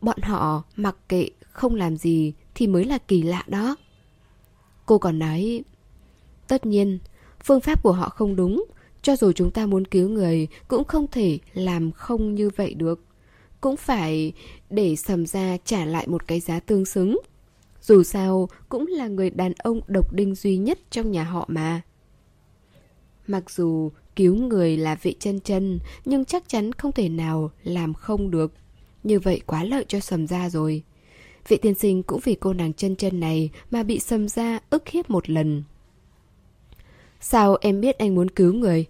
Bọn 0.00 0.20
họ 0.22 0.62
mặc 0.76 0.96
kệ 1.08 1.28
không 1.50 1.74
làm 1.74 1.96
gì 1.96 2.32
thì 2.54 2.66
mới 2.66 2.84
là 2.84 2.98
kỳ 2.98 3.22
lạ 3.22 3.42
đó. 3.46 3.76
Cô 4.86 4.98
còn 4.98 5.18
nói, 5.18 5.62
tất 6.48 6.66
nhiên, 6.66 6.98
phương 7.44 7.60
pháp 7.60 7.82
của 7.82 7.92
họ 7.92 8.08
không 8.08 8.36
đúng, 8.36 8.64
cho 9.02 9.16
dù 9.16 9.32
chúng 9.32 9.50
ta 9.50 9.66
muốn 9.66 9.84
cứu 9.84 10.08
người 10.08 10.48
cũng 10.68 10.84
không 10.84 11.06
thể 11.10 11.38
làm 11.54 11.92
không 11.92 12.34
như 12.34 12.50
vậy 12.56 12.74
được. 12.74 13.04
Cũng 13.60 13.76
phải 13.76 14.32
để 14.70 14.96
sầm 14.96 15.26
ra 15.26 15.56
trả 15.64 15.84
lại 15.84 16.08
một 16.08 16.26
cái 16.26 16.40
giá 16.40 16.60
tương 16.60 16.84
xứng. 16.84 17.18
Dù 17.80 18.02
sao, 18.02 18.48
cũng 18.68 18.86
là 18.86 19.08
người 19.08 19.30
đàn 19.30 19.52
ông 19.58 19.80
độc 19.86 20.12
đinh 20.12 20.34
duy 20.34 20.56
nhất 20.56 20.78
trong 20.90 21.10
nhà 21.10 21.24
họ 21.24 21.44
mà. 21.48 21.80
Mặc 23.26 23.50
dù 23.50 23.90
cứu 24.16 24.36
người 24.36 24.76
là 24.76 24.94
vị 24.94 25.16
chân 25.20 25.40
chân, 25.40 25.78
nhưng 26.04 26.24
chắc 26.24 26.48
chắn 26.48 26.72
không 26.72 26.92
thể 26.92 27.08
nào 27.08 27.50
làm 27.62 27.94
không 27.94 28.30
được. 28.30 28.52
Như 29.02 29.20
vậy 29.20 29.40
quá 29.46 29.64
lợi 29.64 29.84
cho 29.88 30.00
sầm 30.00 30.26
ra 30.26 30.50
rồi. 30.50 30.82
Vị 31.48 31.56
tiên 31.56 31.74
sinh 31.74 32.02
cũng 32.02 32.20
vì 32.24 32.34
cô 32.34 32.52
nàng 32.52 32.72
chân 32.72 32.96
chân 32.96 33.20
này 33.20 33.50
mà 33.70 33.82
bị 33.82 33.98
sầm 33.98 34.28
ra 34.28 34.58
ức 34.70 34.88
hiếp 34.88 35.10
một 35.10 35.30
lần. 35.30 35.62
Sao 37.20 37.56
em 37.60 37.80
biết 37.80 37.98
anh 37.98 38.14
muốn 38.14 38.30
cứu 38.30 38.52
người? 38.52 38.86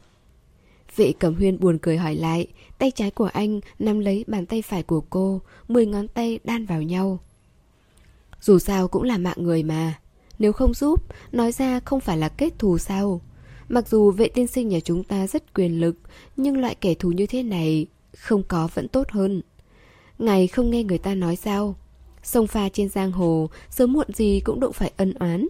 Vị 0.97 1.15
cẩm 1.19 1.35
huyên 1.35 1.61
buồn 1.61 1.79
cười 1.79 1.97
hỏi 1.97 2.15
lại, 2.15 2.47
tay 2.79 2.91
trái 2.91 3.11
của 3.11 3.31
anh 3.33 3.61
nắm 3.79 4.01
lấy 4.01 4.25
bàn 4.27 4.47
tay 4.47 4.63
phải 4.63 4.83
của 4.83 5.01
cô, 5.01 5.41
mười 5.69 5.87
ngón 5.87 6.09
tay 6.09 6.39
đan 6.45 6.67
vào 6.67 6.83
nhau. 6.83 7.19
Dù 8.41 8.59
sao 8.59 8.89
cũng 8.89 9.03
là 9.03 9.19
mạng 9.19 9.37
người 9.39 9.63
mà, 9.63 9.95
nếu 10.39 10.53
không 10.53 10.75
giúp, 10.75 11.05
nói 11.33 11.53
ra 11.53 11.81
không 11.81 12.01
phải 12.01 12.19
là 12.19 12.29
kết 12.29 12.59
thù 12.59 12.79
sao? 12.79 13.21
Mặc 13.75 13.89
dù 13.89 14.11
vệ 14.11 14.29
tiên 14.29 14.47
sinh 14.47 14.69
nhà 14.69 14.81
chúng 14.81 15.05
ta 15.05 15.27
rất 15.27 15.55
quyền 15.55 15.81
lực, 15.81 15.97
nhưng 16.37 16.61
loại 16.61 16.75
kẻ 16.75 16.95
thù 16.95 17.13
như 17.13 17.27
thế 17.27 17.43
này 17.43 17.87
không 18.17 18.43
có 18.43 18.69
vẫn 18.75 18.89
tốt 18.89 19.11
hơn. 19.11 19.43
Ngài 20.19 20.47
không 20.47 20.71
nghe 20.71 20.85
người 20.85 20.99
ta 20.99 21.15
nói 21.15 21.37
sao? 21.37 21.77
Sông 22.23 22.47
pha 22.47 22.69
trên 22.69 22.89
giang 22.89 23.13
hồ, 23.13 23.51
sớm 23.71 23.93
muộn 23.93 24.07
gì 24.15 24.41
cũng 24.45 24.61
đụng 24.61 24.73
phải 24.73 24.93
ân 24.97 25.15
oán. 25.15 25.47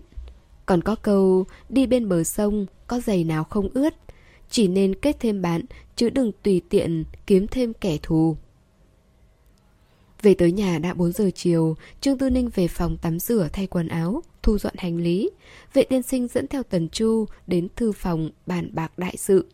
Còn 0.66 0.82
có 0.82 0.94
câu, 0.94 1.44
đi 1.68 1.86
bên 1.86 2.08
bờ 2.08 2.24
sông, 2.24 2.66
có 2.86 3.00
giày 3.00 3.24
nào 3.24 3.44
không 3.44 3.68
ướt. 3.74 3.94
Chỉ 4.50 4.68
nên 4.68 4.94
kết 4.94 5.16
thêm 5.20 5.42
bạn, 5.42 5.62
chứ 5.96 6.10
đừng 6.10 6.32
tùy 6.42 6.62
tiện 6.68 7.04
kiếm 7.26 7.46
thêm 7.46 7.72
kẻ 7.72 7.98
thù. 8.02 8.36
Về 10.22 10.34
tới 10.34 10.52
nhà 10.52 10.78
đã 10.78 10.94
4 10.94 11.12
giờ 11.12 11.30
chiều, 11.34 11.76
Trương 12.00 12.18
Tư 12.18 12.30
Ninh 12.30 12.50
về 12.54 12.68
phòng 12.68 12.96
tắm 12.96 13.18
rửa 13.18 13.48
thay 13.52 13.66
quần 13.66 13.88
áo, 13.88 14.22
thu 14.44 14.58
dọn 14.58 14.74
hành 14.78 14.96
lý. 14.96 15.30
Vệ 15.72 15.84
tiên 15.84 16.02
sinh 16.02 16.28
dẫn 16.28 16.48
theo 16.48 16.62
Tần 16.62 16.88
Chu 16.88 17.26
đến 17.46 17.68
thư 17.76 17.92
phòng 17.92 18.30
bàn 18.46 18.70
bạc 18.72 18.98
đại 18.98 19.16
sự. 19.16 19.46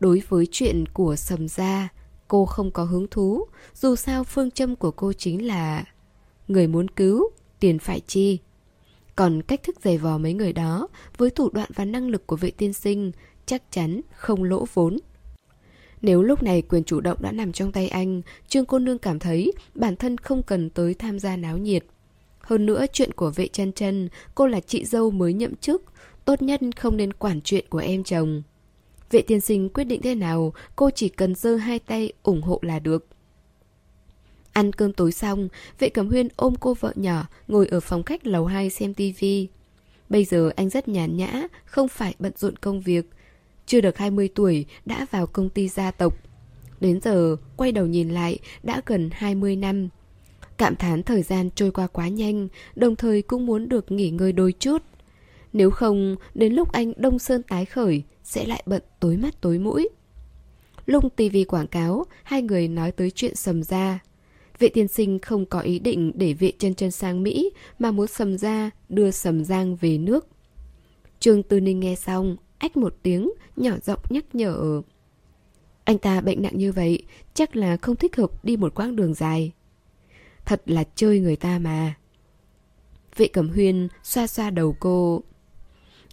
Đối 0.00 0.22
với 0.28 0.46
chuyện 0.50 0.84
của 0.92 1.16
Sầm 1.16 1.48
Gia, 1.48 1.88
cô 2.28 2.46
không 2.46 2.70
có 2.70 2.84
hứng 2.84 3.06
thú, 3.10 3.44
dù 3.74 3.96
sao 3.96 4.24
phương 4.24 4.50
châm 4.50 4.76
của 4.76 4.90
cô 4.90 5.12
chính 5.12 5.46
là 5.46 5.84
người 6.48 6.66
muốn 6.66 6.88
cứu, 6.88 7.30
tiền 7.60 7.78
phải 7.78 8.00
chi. 8.00 8.38
Còn 9.16 9.42
cách 9.42 9.62
thức 9.62 9.76
giày 9.84 9.98
vò 9.98 10.18
mấy 10.18 10.34
người 10.34 10.52
đó, 10.52 10.88
với 11.16 11.30
thủ 11.30 11.50
đoạn 11.52 11.70
và 11.74 11.84
năng 11.84 12.08
lực 12.08 12.26
của 12.26 12.36
vệ 12.36 12.50
tiên 12.50 12.72
sinh, 12.72 13.12
chắc 13.46 13.62
chắn 13.70 14.00
không 14.16 14.44
lỗ 14.44 14.66
vốn. 14.74 14.98
Nếu 16.02 16.22
lúc 16.22 16.42
này 16.42 16.62
quyền 16.62 16.84
chủ 16.84 17.00
động 17.00 17.18
đã 17.22 17.32
nằm 17.32 17.52
trong 17.52 17.72
tay 17.72 17.88
anh, 17.88 18.22
Trương 18.48 18.66
cô 18.66 18.78
nương 18.78 18.98
cảm 18.98 19.18
thấy 19.18 19.52
bản 19.74 19.96
thân 19.96 20.18
không 20.18 20.42
cần 20.42 20.70
tới 20.70 20.94
tham 20.94 21.18
gia 21.18 21.36
náo 21.36 21.58
nhiệt. 21.58 21.84
Hơn 22.42 22.66
nữa 22.66 22.84
chuyện 22.92 23.12
của 23.12 23.30
vệ 23.30 23.48
chân 23.48 23.72
chân, 23.72 24.08
cô 24.34 24.46
là 24.46 24.60
chị 24.60 24.84
dâu 24.84 25.10
mới 25.10 25.32
nhậm 25.32 25.56
chức, 25.56 25.82
tốt 26.24 26.42
nhất 26.42 26.60
không 26.76 26.96
nên 26.96 27.12
quản 27.12 27.40
chuyện 27.40 27.64
của 27.68 27.78
em 27.78 28.04
chồng. 28.04 28.42
Vệ 29.10 29.22
tiên 29.22 29.40
sinh 29.40 29.68
quyết 29.68 29.84
định 29.84 30.02
thế 30.02 30.14
nào, 30.14 30.52
cô 30.76 30.90
chỉ 30.90 31.08
cần 31.08 31.34
giơ 31.34 31.56
hai 31.56 31.78
tay 31.78 32.12
ủng 32.22 32.42
hộ 32.42 32.58
là 32.62 32.78
được. 32.78 33.06
Ăn 34.52 34.72
cơm 34.72 34.92
tối 34.92 35.12
xong, 35.12 35.48
vệ 35.78 35.88
cẩm 35.88 36.08
huyên 36.08 36.28
ôm 36.36 36.54
cô 36.60 36.74
vợ 36.74 36.92
nhỏ, 36.96 37.26
ngồi 37.48 37.66
ở 37.66 37.80
phòng 37.80 38.02
khách 38.02 38.26
lầu 38.26 38.46
2 38.46 38.70
xem 38.70 38.94
tivi. 38.94 39.48
Bây 40.08 40.24
giờ 40.24 40.50
anh 40.56 40.68
rất 40.68 40.88
nhàn 40.88 41.16
nhã, 41.16 41.42
không 41.64 41.88
phải 41.88 42.14
bận 42.18 42.32
rộn 42.36 42.56
công 42.56 42.80
việc. 42.80 43.06
Chưa 43.66 43.80
được 43.80 43.98
20 43.98 44.28
tuổi, 44.34 44.66
đã 44.84 45.06
vào 45.10 45.26
công 45.26 45.48
ty 45.48 45.68
gia 45.68 45.90
tộc. 45.90 46.14
Đến 46.80 47.00
giờ, 47.00 47.36
quay 47.56 47.72
đầu 47.72 47.86
nhìn 47.86 48.08
lại, 48.08 48.38
đã 48.62 48.82
gần 48.86 49.10
20 49.12 49.56
năm. 49.56 49.88
Cảm 50.62 50.76
thán 50.76 51.02
thời 51.02 51.22
gian 51.22 51.50
trôi 51.54 51.70
qua 51.70 51.86
quá 51.86 52.08
nhanh, 52.08 52.48
đồng 52.74 52.96
thời 52.96 53.22
cũng 53.22 53.46
muốn 53.46 53.68
được 53.68 53.92
nghỉ 53.92 54.10
ngơi 54.10 54.32
đôi 54.32 54.54
chút. 54.58 54.82
Nếu 55.52 55.70
không, 55.70 56.16
đến 56.34 56.52
lúc 56.52 56.72
anh 56.72 56.92
đông 56.96 57.18
sơn 57.18 57.42
tái 57.42 57.64
khởi, 57.64 58.02
sẽ 58.24 58.46
lại 58.46 58.62
bận 58.66 58.82
tối 59.00 59.16
mắt 59.16 59.40
tối 59.40 59.58
mũi. 59.58 59.88
Lung 60.86 61.10
tivi 61.10 61.44
quảng 61.44 61.66
cáo, 61.66 62.04
hai 62.22 62.42
người 62.42 62.68
nói 62.68 62.92
tới 62.92 63.10
chuyện 63.10 63.34
sầm 63.34 63.62
ra. 63.62 63.98
Vệ 64.58 64.68
tiên 64.68 64.88
sinh 64.88 65.18
không 65.18 65.46
có 65.46 65.60
ý 65.60 65.78
định 65.78 66.12
để 66.14 66.34
vệ 66.34 66.52
chân 66.58 66.74
chân 66.74 66.90
sang 66.90 67.22
Mỹ 67.22 67.50
mà 67.78 67.90
muốn 67.90 68.06
sầm 68.06 68.38
ra 68.38 68.70
đưa 68.88 69.10
sầm 69.10 69.44
giang 69.44 69.76
về 69.76 69.98
nước. 69.98 70.26
Trương 71.20 71.42
Tư 71.42 71.60
Ninh 71.60 71.80
nghe 71.80 71.94
xong, 71.94 72.36
ách 72.58 72.76
một 72.76 72.96
tiếng, 73.02 73.32
nhỏ 73.56 73.72
giọng 73.82 74.00
nhắc 74.10 74.24
nhở. 74.32 74.82
Anh 75.84 75.98
ta 75.98 76.20
bệnh 76.20 76.42
nặng 76.42 76.56
như 76.56 76.72
vậy, 76.72 77.02
chắc 77.34 77.56
là 77.56 77.76
không 77.76 77.96
thích 77.96 78.16
hợp 78.16 78.44
đi 78.44 78.56
một 78.56 78.74
quãng 78.74 78.96
đường 78.96 79.14
dài. 79.14 79.52
Thật 80.52 80.62
là 80.66 80.84
chơi 80.94 81.20
người 81.20 81.36
ta 81.36 81.58
mà. 81.58 81.94
Vệ 83.16 83.28
Cẩm 83.28 83.48
Huyên 83.48 83.88
xoa 84.02 84.26
xoa 84.26 84.50
đầu 84.50 84.76
cô. 84.80 85.22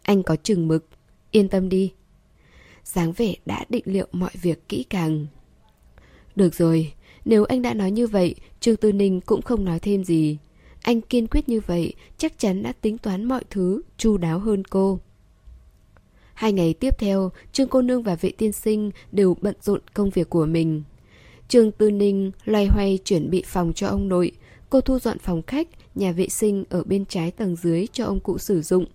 Anh 0.02 0.24
có 0.24 0.36
chừng 0.36 0.68
mực, 0.68 0.88
yên 1.32 1.50
tâm 1.50 1.70
đi. 1.70 1.94
dáng 2.84 3.12
vẻ 3.12 3.36
đã 3.46 3.66
định 3.70 3.84
liệu 3.86 4.08
mọi 4.12 4.30
việc 4.42 4.70
kỹ 4.70 4.84
càng. 4.90 5.28
Được 6.36 6.56
rồi, 6.56 6.94
nếu 7.26 7.44
anh 7.44 7.62
đã 7.62 7.74
nói 7.74 7.92
như 7.92 8.08
vậy, 8.08 8.36
Trương 8.60 8.76
Tư 8.76 8.92
Ninh 8.92 9.22
cũng 9.22 9.42
không 9.42 9.66
nói 9.66 9.80
thêm 9.80 10.04
gì. 10.04 10.38
Anh 10.82 11.02
kiên 11.02 11.28
quyết 11.28 11.50
như 11.50 11.60
vậy, 11.66 11.94
chắc 12.18 12.40
chắn 12.40 12.64
đã 12.64 12.72
tính 12.72 12.98
toán 12.98 13.24
mọi 13.24 13.44
thứ, 13.50 13.82
chu 13.98 14.18
đáo 14.18 14.40
hơn 14.40 14.64
cô. 14.66 15.00
Hai 16.34 16.54
ngày 16.54 16.74
tiếp 16.74 16.96
theo, 17.00 17.32
Trương 17.52 17.68
Cô 17.68 17.82
Nương 17.82 18.04
và 18.04 18.16
vệ 18.16 18.32
tiên 18.38 18.52
sinh 18.52 18.92
đều 19.12 19.38
bận 19.42 19.56
rộn 19.62 19.82
công 19.94 20.10
việc 20.10 20.30
của 20.30 20.46
mình. 20.46 20.84
Trương 21.50 21.72
Tư 21.72 21.92
Ninh 21.92 22.32
loay 22.46 22.66
hoay 22.66 23.00
chuẩn 23.06 23.30
bị 23.30 23.44
phòng 23.46 23.74
cho 23.74 23.88
ông 23.88 24.10
nội. 24.10 24.32
Cô 24.70 24.82
thu 24.82 25.00
dọn 25.00 25.20
phòng 25.20 25.42
khách, 25.42 25.68
nhà 25.96 26.12
vệ 26.12 26.30
sinh 26.30 26.64
ở 26.70 26.84
bên 26.84 27.06
trái 27.06 27.32
tầng 27.32 27.56
dưới 27.56 27.88
cho 27.94 28.06
ông 28.06 28.20
cụ 28.20 28.38
sử 28.38 28.62
dụng. 28.62 28.86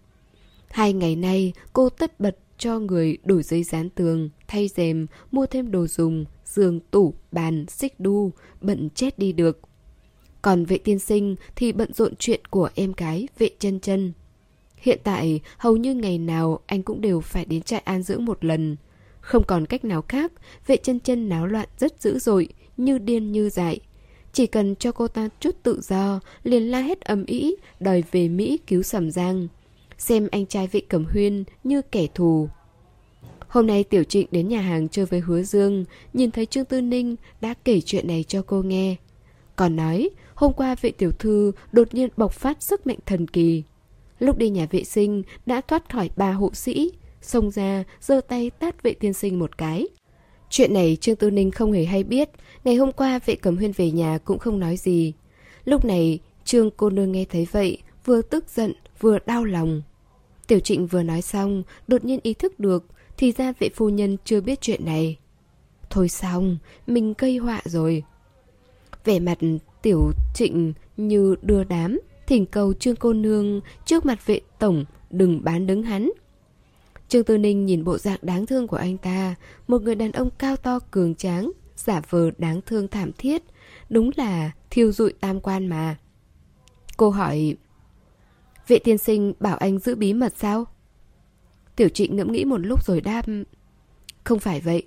Hai 0.69 0.93
ngày 0.93 1.17
nay, 1.17 1.53
cô 1.73 1.89
tất 1.89 2.21
bật 2.21 2.37
cho 2.59 2.79
người 2.79 3.19
đổi 3.25 3.43
giấy 3.43 3.63
dán 3.63 3.91
tường, 3.91 4.31
thay 4.49 4.69
rèm, 4.69 5.07
mua 5.31 5.47
thêm 5.47 5.71
đồ 5.71 5.87
dùng, 5.87 6.25
giường, 6.45 6.81
tủ, 6.81 7.15
bàn, 7.33 7.67
xích 7.69 8.01
đu, 8.01 8.31
bận 8.61 8.89
chết 8.95 9.19
đi 9.19 9.33
được. 9.33 9.61
Còn 10.43 10.65
vệ 10.65 10.79
tiên 10.79 10.99
sinh 10.99 11.37
thì 11.57 11.73
bận 11.73 11.93
rộn 11.93 12.13
chuyện 12.19 12.41
của 12.51 12.69
em 12.75 12.93
gái 12.97 13.29
vệ 13.39 13.51
chân 13.59 13.81
chân. 13.81 14.13
Hiện 14.77 15.01
tại, 15.05 15.41
hầu 15.59 15.77
như 15.77 15.95
ngày 15.95 16.19
nào 16.19 16.61
anh 16.67 16.83
cũng 16.83 17.01
đều 17.01 17.21
phải 17.21 17.45
đến 17.45 17.63
trại 17.63 17.81
an 17.81 18.03
dưỡng 18.03 18.25
một 18.25 18.45
lần. 18.45 18.77
Không 19.25 19.45
còn 19.45 19.67
cách 19.67 19.85
nào 19.85 20.05
khác, 20.09 20.33
vệ 20.67 20.77
chân 20.77 21.01
chân 21.01 21.29
náo 21.29 21.47
loạn 21.47 21.69
rất 21.79 22.03
dữ 22.03 22.19
dội, 22.19 22.49
như 22.77 22.99
điên 22.99 23.33
như 23.33 23.51
dại. 23.51 23.81
Chỉ 24.33 24.47
cần 24.47 24.75
cho 24.77 24.93
cô 24.93 25.09
ta 25.09 25.29
chút 25.41 25.57
tự 25.63 25.81
do, 25.83 26.21
liền 26.43 26.71
la 26.71 26.81
hết 26.81 27.01
ầm 27.01 27.25
ĩ, 27.27 27.55
đòi 27.81 28.05
về 28.13 28.29
Mỹ 28.29 28.59
cứu 28.67 28.83
sầm 28.83 29.11
giang. 29.11 29.49
Xem 29.99 30.29
anh 30.33 30.47
trai 30.47 30.67
vệ 30.67 30.81
cẩm 30.81 31.05
huyên 31.05 31.45
như 31.65 31.83
kẻ 31.83 32.07
thù. 32.15 32.49
Hôm 33.49 33.67
nay 33.67 33.85
Tiểu 33.85 34.05
Trịnh 34.05 34.27
đến 34.31 34.49
nhà 34.49 34.61
hàng 34.61 34.89
chơi 34.89 35.07
với 35.07 35.21
Hứa 35.21 35.43
Dương, 35.43 35.85
nhìn 36.13 36.31
thấy 36.31 36.47
Trương 36.47 36.65
Tư 36.65 36.81
Ninh 36.81 37.17
đã 37.41 37.55
kể 37.65 37.81
chuyện 37.81 38.07
này 38.07 38.25
cho 38.29 38.43
cô 38.47 38.63
nghe. 38.63 38.97
Còn 39.57 39.77
nói, 39.77 40.11
hôm 40.35 40.53
qua 40.53 40.77
vệ 40.81 40.91
tiểu 40.91 41.13
thư 41.19 41.53
đột 41.73 41.95
nhiên 41.95 42.09
bộc 42.17 42.33
phát 42.33 42.63
sức 42.63 42.87
mạnh 42.87 42.99
thần 43.07 43.27
kỳ. 43.27 43.63
Lúc 44.19 44.39
đi 44.39 44.51
nhà 44.51 44.67
vệ 44.71 44.85
sinh 44.85 45.23
đã 45.47 45.61
thoát 45.61 45.93
khỏi 45.93 46.11
ba 46.17 46.33
hộ 46.33 46.51
sĩ, 46.55 46.93
xông 47.25 47.51
ra, 47.51 47.85
giơ 48.01 48.21
tay 48.29 48.51
tát 48.51 48.83
vệ 48.83 48.95
tiên 48.95 49.13
sinh 49.13 49.39
một 49.39 49.59
cái. 49.59 49.87
Chuyện 50.51 50.75
này 50.75 50.97
Trương 51.01 51.17
Tư 51.17 51.31
Ninh 51.31 51.51
không 51.51 51.73
hề 51.73 51.85
hay 51.85 52.05
biết, 52.05 52.31
ngày 52.65 52.75
hôm 52.75 52.93
qua 52.93 53.21
vệ 53.27 53.35
cẩm 53.35 53.57
huyên 53.57 53.73
về 53.73 53.91
nhà 53.91 54.19
cũng 54.25 54.39
không 54.39 54.61
nói 54.61 54.77
gì. 54.77 55.13
Lúc 55.65 55.85
này, 55.85 56.19
Trương 56.45 56.71
cô 56.71 56.91
nương 56.91 57.13
nghe 57.13 57.25
thấy 57.25 57.47
vậy, 57.53 57.79
vừa 58.05 58.23
tức 58.23 58.45
giận, 58.49 58.73
vừa 59.01 59.19
đau 59.27 59.45
lòng. 59.45 59.83
Tiểu 60.47 60.61
trịnh 60.61 60.87
vừa 60.87 61.03
nói 61.03 61.23
xong, 61.23 61.63
đột 61.89 62.05
nhiên 62.05 62.21
ý 62.23 62.35
thức 62.35 62.61
được, 62.61 62.85
thì 63.17 63.33
ra 63.33 63.53
vệ 63.59 63.69
phu 63.75 63.89
nhân 63.89 64.17
chưa 64.25 64.41
biết 64.41 64.61
chuyện 64.61 64.85
này. 64.85 65.17
Thôi 65.91 66.09
xong, 66.09 66.59
mình 66.87 67.15
gây 67.19 67.37
họa 67.37 67.63
rồi. 67.65 68.03
Vẻ 69.05 69.19
mặt 69.19 69.39
tiểu 69.83 70.11
trịnh 70.35 70.73
như 70.97 71.37
đưa 71.43 71.65
đám, 71.65 72.01
thỉnh 72.27 72.47
cầu 72.47 72.73
trương 72.75 72.97
cô 72.97 73.13
nương 73.13 73.61
trước 73.85 74.07
mặt 74.07 74.27
vệ 74.27 74.41
tổng 74.59 74.85
đừng 75.11 75.45
bán 75.45 75.67
đứng 75.67 75.83
hắn. 75.83 76.11
Trương 77.09 77.25
Tư 77.25 77.39
Ninh 77.39 77.67
nhìn 77.67 77.85
bộ 77.85 77.99
dạng 77.99 78.19
đáng 78.23 78.47
thương 78.47 78.67
của 78.67 78.77
anh 78.77 78.99
ta, 78.99 79.35
một 79.69 79.83
người 79.83 79.95
đàn 79.95 80.13
ông 80.13 80.31
cao 80.39 80.57
to 80.57 80.79
cường 80.79 81.15
tráng, 81.15 81.53
giả 81.77 82.01
vờ 82.11 82.31
đáng 82.39 82.61
thương 82.67 82.89
thảm 82.89 83.13
thiết, 83.19 83.43
đúng 83.91 84.11
là 84.17 84.51
thiêu 84.71 84.93
dụi 84.93 85.13
tam 85.13 85.41
quan 85.41 85.67
mà. 85.67 85.97
Cô 86.97 87.11
hỏi, 87.11 87.57
vệ 88.69 88.79
tiên 88.79 88.99
sinh 88.99 89.33
bảo 89.41 89.57
anh 89.57 89.79
giữ 89.79 89.95
bí 89.95 90.13
mật 90.13 90.33
sao? 90.37 90.65
Tiểu 91.77 91.89
trịnh 91.89 92.17
ngẫm 92.17 92.33
nghĩ 92.33 92.45
một 92.45 92.59
lúc 92.59 92.85
rồi 92.85 93.01
đáp, 93.01 93.27
không 94.25 94.39
phải 94.39 94.61
vậy. 94.61 94.83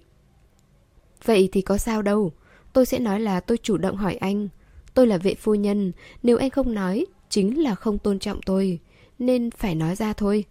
Vậy 1.25 1.49
thì 1.51 1.61
có 1.61 1.77
sao 1.77 2.01
đâu, 2.01 2.31
tôi 2.73 2.85
sẽ 2.85 2.99
nói 2.99 3.19
là 3.19 3.39
tôi 3.39 3.57
chủ 3.57 3.77
động 3.77 3.95
hỏi 3.95 4.15
anh. 4.15 4.47
Tôi 4.93 5.07
là 5.07 5.17
vệ 5.17 5.35
phu 5.35 5.55
nhân, 5.55 5.91
nếu 6.23 6.37
anh 6.37 6.49
không 6.49 6.73
nói, 6.73 7.05
chính 7.29 7.63
là 7.63 7.75
không 7.75 7.97
tôn 7.97 8.19
trọng 8.19 8.41
tôi, 8.45 8.79
nên 9.19 9.51
phải 9.51 9.75
nói 9.75 9.95
ra 9.95 10.13
thôi. 10.13 10.45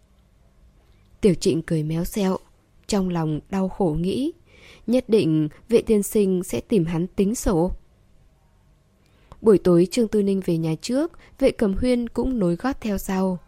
Tiểu 1.21 1.35
trịnh 1.35 1.62
cười 1.62 1.83
méo 1.83 2.05
xẹo, 2.05 2.39
trong 2.87 3.09
lòng 3.09 3.41
đau 3.51 3.69
khổ 3.69 3.97
nghĩ, 4.01 4.33
nhất 4.87 5.09
định 5.09 5.49
vệ 5.69 5.83
tiên 5.83 6.03
sinh 6.03 6.43
sẽ 6.45 6.61
tìm 6.61 6.85
hắn 6.85 7.07
tính 7.07 7.35
sổ. 7.35 7.73
Buổi 9.41 9.59
tối 9.59 9.87
Trương 9.91 10.09
Tư 10.09 10.23
Ninh 10.23 10.41
về 10.45 10.57
nhà 10.57 10.75
trước, 10.83 11.12
vệ 11.39 11.51
cầm 11.51 11.75
huyên 11.75 12.09
cũng 12.09 12.38
nối 12.38 12.57
gót 12.57 12.80
theo 12.80 12.99
sau. 12.99 13.38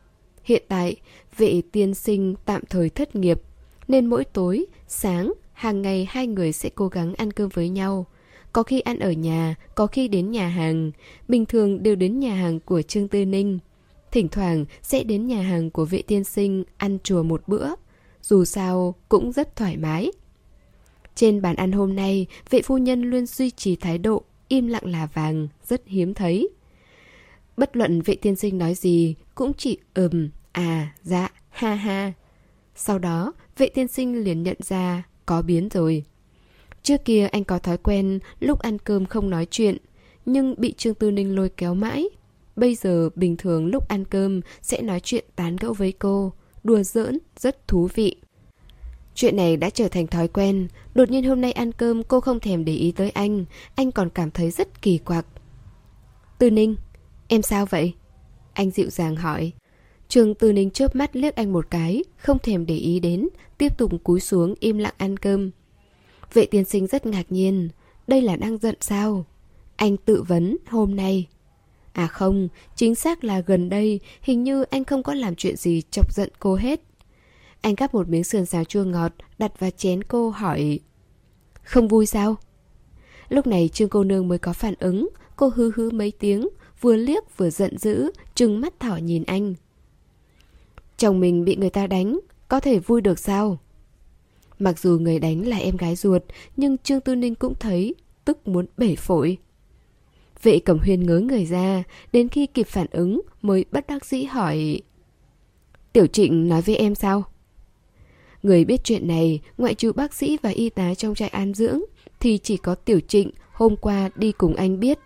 Hiện 0.44 0.62
tại, 0.68 0.96
vệ 1.36 1.62
tiên 1.72 1.94
sinh 1.94 2.34
tạm 2.44 2.62
thời 2.70 2.90
thất 2.90 3.16
nghiệp, 3.16 3.42
nên 3.88 4.06
mỗi 4.06 4.24
tối, 4.24 4.66
sáng, 4.88 5.32
hàng 5.52 5.82
ngày 5.82 6.06
hai 6.10 6.26
người 6.26 6.52
sẽ 6.52 6.70
cố 6.74 6.88
gắng 6.88 7.14
ăn 7.14 7.30
cơm 7.30 7.48
với 7.48 7.68
nhau. 7.68 8.06
Có 8.52 8.62
khi 8.62 8.80
ăn 8.80 8.98
ở 8.98 9.12
nhà, 9.12 9.54
có 9.74 9.86
khi 9.86 10.08
đến 10.08 10.30
nhà 10.30 10.48
hàng, 10.48 10.90
bình 11.28 11.46
thường 11.46 11.82
đều 11.82 11.96
đến 11.96 12.18
nhà 12.18 12.34
hàng 12.34 12.60
của 12.60 12.82
Trương 12.82 13.08
Tư 13.08 13.24
Ninh. 13.24 13.58
Thỉnh 14.12 14.28
thoảng 14.28 14.64
sẽ 14.82 15.04
đến 15.04 15.26
nhà 15.26 15.42
hàng 15.42 15.70
của 15.70 15.84
vệ 15.84 16.02
tiên 16.02 16.24
sinh 16.24 16.64
ăn 16.76 16.98
chùa 17.04 17.22
một 17.22 17.42
bữa. 17.46 17.68
Dù 18.22 18.44
sao 18.44 18.94
cũng 19.08 19.32
rất 19.32 19.56
thoải 19.56 19.76
mái. 19.76 20.10
Trên 21.14 21.42
bàn 21.42 21.56
ăn 21.56 21.72
hôm 21.72 21.96
nay, 21.96 22.26
vệ 22.50 22.62
phu 22.62 22.78
nhân 22.78 23.02
luôn 23.02 23.26
duy 23.26 23.50
trì 23.50 23.76
thái 23.76 23.98
độ 23.98 24.22
im 24.48 24.66
lặng 24.66 24.84
là 24.84 25.06
vàng, 25.06 25.48
rất 25.66 25.82
hiếm 25.86 26.14
thấy. 26.14 26.48
Bất 27.56 27.76
luận 27.76 28.02
vệ 28.02 28.14
tiên 28.14 28.36
sinh 28.36 28.58
nói 28.58 28.74
gì, 28.74 29.14
cũng 29.34 29.52
chỉ 29.54 29.78
ừm, 29.94 30.28
à, 30.52 30.94
dạ, 31.02 31.28
ha 31.48 31.74
ha. 31.74 32.12
Sau 32.74 32.98
đó, 32.98 33.32
vệ 33.56 33.68
tiên 33.68 33.88
sinh 33.88 34.24
liền 34.24 34.42
nhận 34.42 34.56
ra 34.60 35.02
có 35.26 35.42
biến 35.42 35.68
rồi. 35.68 36.04
Trước 36.82 37.04
kia 37.04 37.26
anh 37.26 37.44
có 37.44 37.58
thói 37.58 37.78
quen 37.78 38.18
lúc 38.40 38.58
ăn 38.58 38.78
cơm 38.78 39.06
không 39.06 39.30
nói 39.30 39.46
chuyện, 39.50 39.76
nhưng 40.26 40.54
bị 40.58 40.72
Trương 40.72 40.94
Tư 40.94 41.10
Ninh 41.10 41.36
lôi 41.36 41.48
kéo 41.48 41.74
mãi. 41.74 42.08
Bây 42.58 42.74
giờ 42.74 43.08
bình 43.14 43.36
thường 43.36 43.66
lúc 43.66 43.88
ăn 43.88 44.04
cơm 44.04 44.40
sẽ 44.62 44.82
nói 44.82 45.00
chuyện 45.00 45.24
tán 45.36 45.56
gẫu 45.56 45.72
với 45.72 45.92
cô, 45.92 46.32
đùa 46.64 46.82
giỡn, 46.82 47.18
rất 47.36 47.68
thú 47.68 47.88
vị. 47.94 48.16
Chuyện 49.14 49.36
này 49.36 49.56
đã 49.56 49.70
trở 49.70 49.88
thành 49.88 50.06
thói 50.06 50.28
quen, 50.28 50.68
đột 50.94 51.10
nhiên 51.10 51.24
hôm 51.24 51.40
nay 51.40 51.52
ăn 51.52 51.72
cơm 51.72 52.02
cô 52.02 52.20
không 52.20 52.40
thèm 52.40 52.64
để 52.64 52.72
ý 52.72 52.92
tới 52.92 53.10
anh, 53.10 53.44
anh 53.74 53.92
còn 53.92 54.10
cảm 54.10 54.30
thấy 54.30 54.50
rất 54.50 54.82
kỳ 54.82 54.98
quặc. 54.98 55.26
Tư 56.38 56.50
Ninh, 56.50 56.76
em 57.28 57.42
sao 57.42 57.66
vậy? 57.66 57.94
Anh 58.52 58.70
dịu 58.70 58.90
dàng 58.90 59.16
hỏi. 59.16 59.52
Trường 60.08 60.34
Tư 60.34 60.52
Ninh 60.52 60.70
chớp 60.70 60.96
mắt 60.96 61.16
liếc 61.16 61.36
anh 61.36 61.52
một 61.52 61.70
cái, 61.70 62.04
không 62.16 62.38
thèm 62.38 62.66
để 62.66 62.76
ý 62.76 63.00
đến, 63.00 63.28
tiếp 63.58 63.78
tục 63.78 63.92
cúi 64.04 64.20
xuống 64.20 64.54
im 64.60 64.78
lặng 64.78 64.94
ăn 64.96 65.16
cơm. 65.16 65.50
Vệ 66.34 66.46
tiên 66.46 66.64
sinh 66.64 66.86
rất 66.86 67.06
ngạc 67.06 67.32
nhiên, 67.32 67.68
đây 68.06 68.22
là 68.22 68.36
đang 68.36 68.58
giận 68.58 68.74
sao? 68.80 69.24
Anh 69.76 69.96
tự 69.96 70.22
vấn 70.22 70.56
hôm 70.66 70.96
nay. 70.96 71.26
À 71.98 72.06
không, 72.06 72.48
chính 72.76 72.94
xác 72.94 73.24
là 73.24 73.40
gần 73.40 73.68
đây, 73.68 74.00
hình 74.22 74.42
như 74.42 74.62
anh 74.62 74.84
không 74.84 75.02
có 75.02 75.14
làm 75.14 75.34
chuyện 75.34 75.56
gì 75.56 75.82
chọc 75.90 76.14
giận 76.14 76.30
cô 76.38 76.54
hết. 76.54 76.80
Anh 77.60 77.74
gắp 77.74 77.94
một 77.94 78.08
miếng 78.08 78.24
sườn 78.24 78.46
xào 78.46 78.64
chua 78.64 78.84
ngọt, 78.84 79.12
đặt 79.38 79.60
vào 79.60 79.70
chén 79.70 80.04
cô 80.04 80.30
hỏi. 80.30 80.80
Không 81.62 81.88
vui 81.88 82.06
sao? 82.06 82.36
Lúc 83.28 83.46
này 83.46 83.68
Trương 83.72 83.88
cô 83.88 84.04
nương 84.04 84.28
mới 84.28 84.38
có 84.38 84.52
phản 84.52 84.74
ứng, 84.78 85.08
cô 85.36 85.50
hư 85.54 85.70
hư 85.74 85.90
mấy 85.90 86.12
tiếng, 86.18 86.48
vừa 86.80 86.96
liếc 86.96 87.36
vừa 87.36 87.50
giận 87.50 87.78
dữ, 87.78 88.10
trừng 88.34 88.60
mắt 88.60 88.80
thỏ 88.80 88.96
nhìn 88.96 89.24
anh. 89.24 89.54
Chồng 90.96 91.20
mình 91.20 91.44
bị 91.44 91.56
người 91.56 91.70
ta 91.70 91.86
đánh, 91.86 92.20
có 92.48 92.60
thể 92.60 92.78
vui 92.78 93.00
được 93.00 93.18
sao? 93.18 93.58
Mặc 94.58 94.78
dù 94.78 94.98
người 94.98 95.18
đánh 95.18 95.46
là 95.46 95.56
em 95.56 95.76
gái 95.76 95.96
ruột, 95.96 96.22
nhưng 96.56 96.78
Trương 96.78 97.00
Tư 97.00 97.14
Ninh 97.14 97.34
cũng 97.34 97.54
thấy 97.54 97.94
tức 98.24 98.48
muốn 98.48 98.66
bể 98.76 98.96
phổi. 98.96 99.38
Vệ 100.42 100.58
Cẩm 100.58 100.78
Huyên 100.78 101.06
ngớ 101.06 101.18
người 101.18 101.44
ra, 101.44 101.82
đến 102.12 102.28
khi 102.28 102.46
kịp 102.46 102.66
phản 102.66 102.86
ứng 102.90 103.20
mới 103.42 103.64
bất 103.72 103.86
đắc 103.86 104.04
dĩ 104.04 104.24
hỏi 104.24 104.82
Tiểu 105.92 106.06
Trịnh 106.06 106.48
nói 106.48 106.62
với 106.62 106.76
em 106.76 106.94
sao? 106.94 107.24
Người 108.42 108.64
biết 108.64 108.84
chuyện 108.84 109.08
này, 109.08 109.40
ngoại 109.58 109.74
trừ 109.74 109.92
bác 109.92 110.14
sĩ 110.14 110.38
và 110.42 110.50
y 110.50 110.70
tá 110.70 110.94
trong 110.94 111.14
trại 111.14 111.28
an 111.28 111.54
dưỡng, 111.54 111.80
thì 112.20 112.38
chỉ 112.42 112.56
có 112.56 112.74
Tiểu 112.74 113.00
Trịnh 113.00 113.30
hôm 113.52 113.76
qua 113.76 114.10
đi 114.16 114.32
cùng 114.32 114.54
anh 114.54 114.80
biết. 114.80 114.98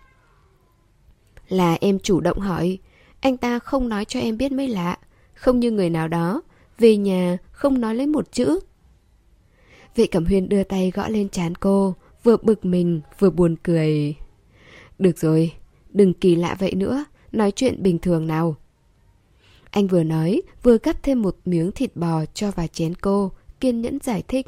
Là 1.47 1.77
em 1.81 1.99
chủ 1.99 2.19
động 2.19 2.39
hỏi, 2.39 2.77
anh 3.19 3.37
ta 3.37 3.59
không 3.59 3.89
nói 3.89 4.05
cho 4.05 4.19
em 4.19 4.37
biết 4.37 4.51
mới 4.51 4.67
lạ, 4.67 4.97
không 5.33 5.59
như 5.59 5.71
người 5.71 5.89
nào 5.89 6.07
đó, 6.07 6.41
về 6.79 6.97
nhà 6.97 7.37
không 7.51 7.81
nói 7.81 7.95
lấy 7.95 8.07
một 8.07 8.31
chữ. 8.31 8.59
Vệ 9.95 10.07
Cẩm 10.07 10.25
Huyên 10.25 10.49
đưa 10.49 10.63
tay 10.63 10.91
gõ 10.95 11.07
lên 11.07 11.29
trán 11.29 11.55
cô, 11.55 11.95
vừa 12.23 12.37
bực 12.37 12.65
mình 12.65 13.01
vừa 13.19 13.29
buồn 13.29 13.55
cười. 13.63 14.15
Được 14.99 15.17
rồi, 15.17 15.51
đừng 15.89 16.13
kỳ 16.13 16.35
lạ 16.35 16.55
vậy 16.59 16.75
nữa, 16.75 17.05
nói 17.31 17.51
chuyện 17.51 17.83
bình 17.83 17.99
thường 17.99 18.27
nào. 18.27 18.55
Anh 19.71 19.87
vừa 19.87 20.03
nói, 20.03 20.41
vừa 20.63 20.77
gắp 20.83 21.03
thêm 21.03 21.21
một 21.21 21.37
miếng 21.45 21.71
thịt 21.71 21.95
bò 21.95 22.25
cho 22.33 22.51
vào 22.51 22.67
chén 22.67 22.95
cô, 22.95 23.31
kiên 23.59 23.81
nhẫn 23.81 23.99
giải 24.03 24.23
thích. 24.27 24.47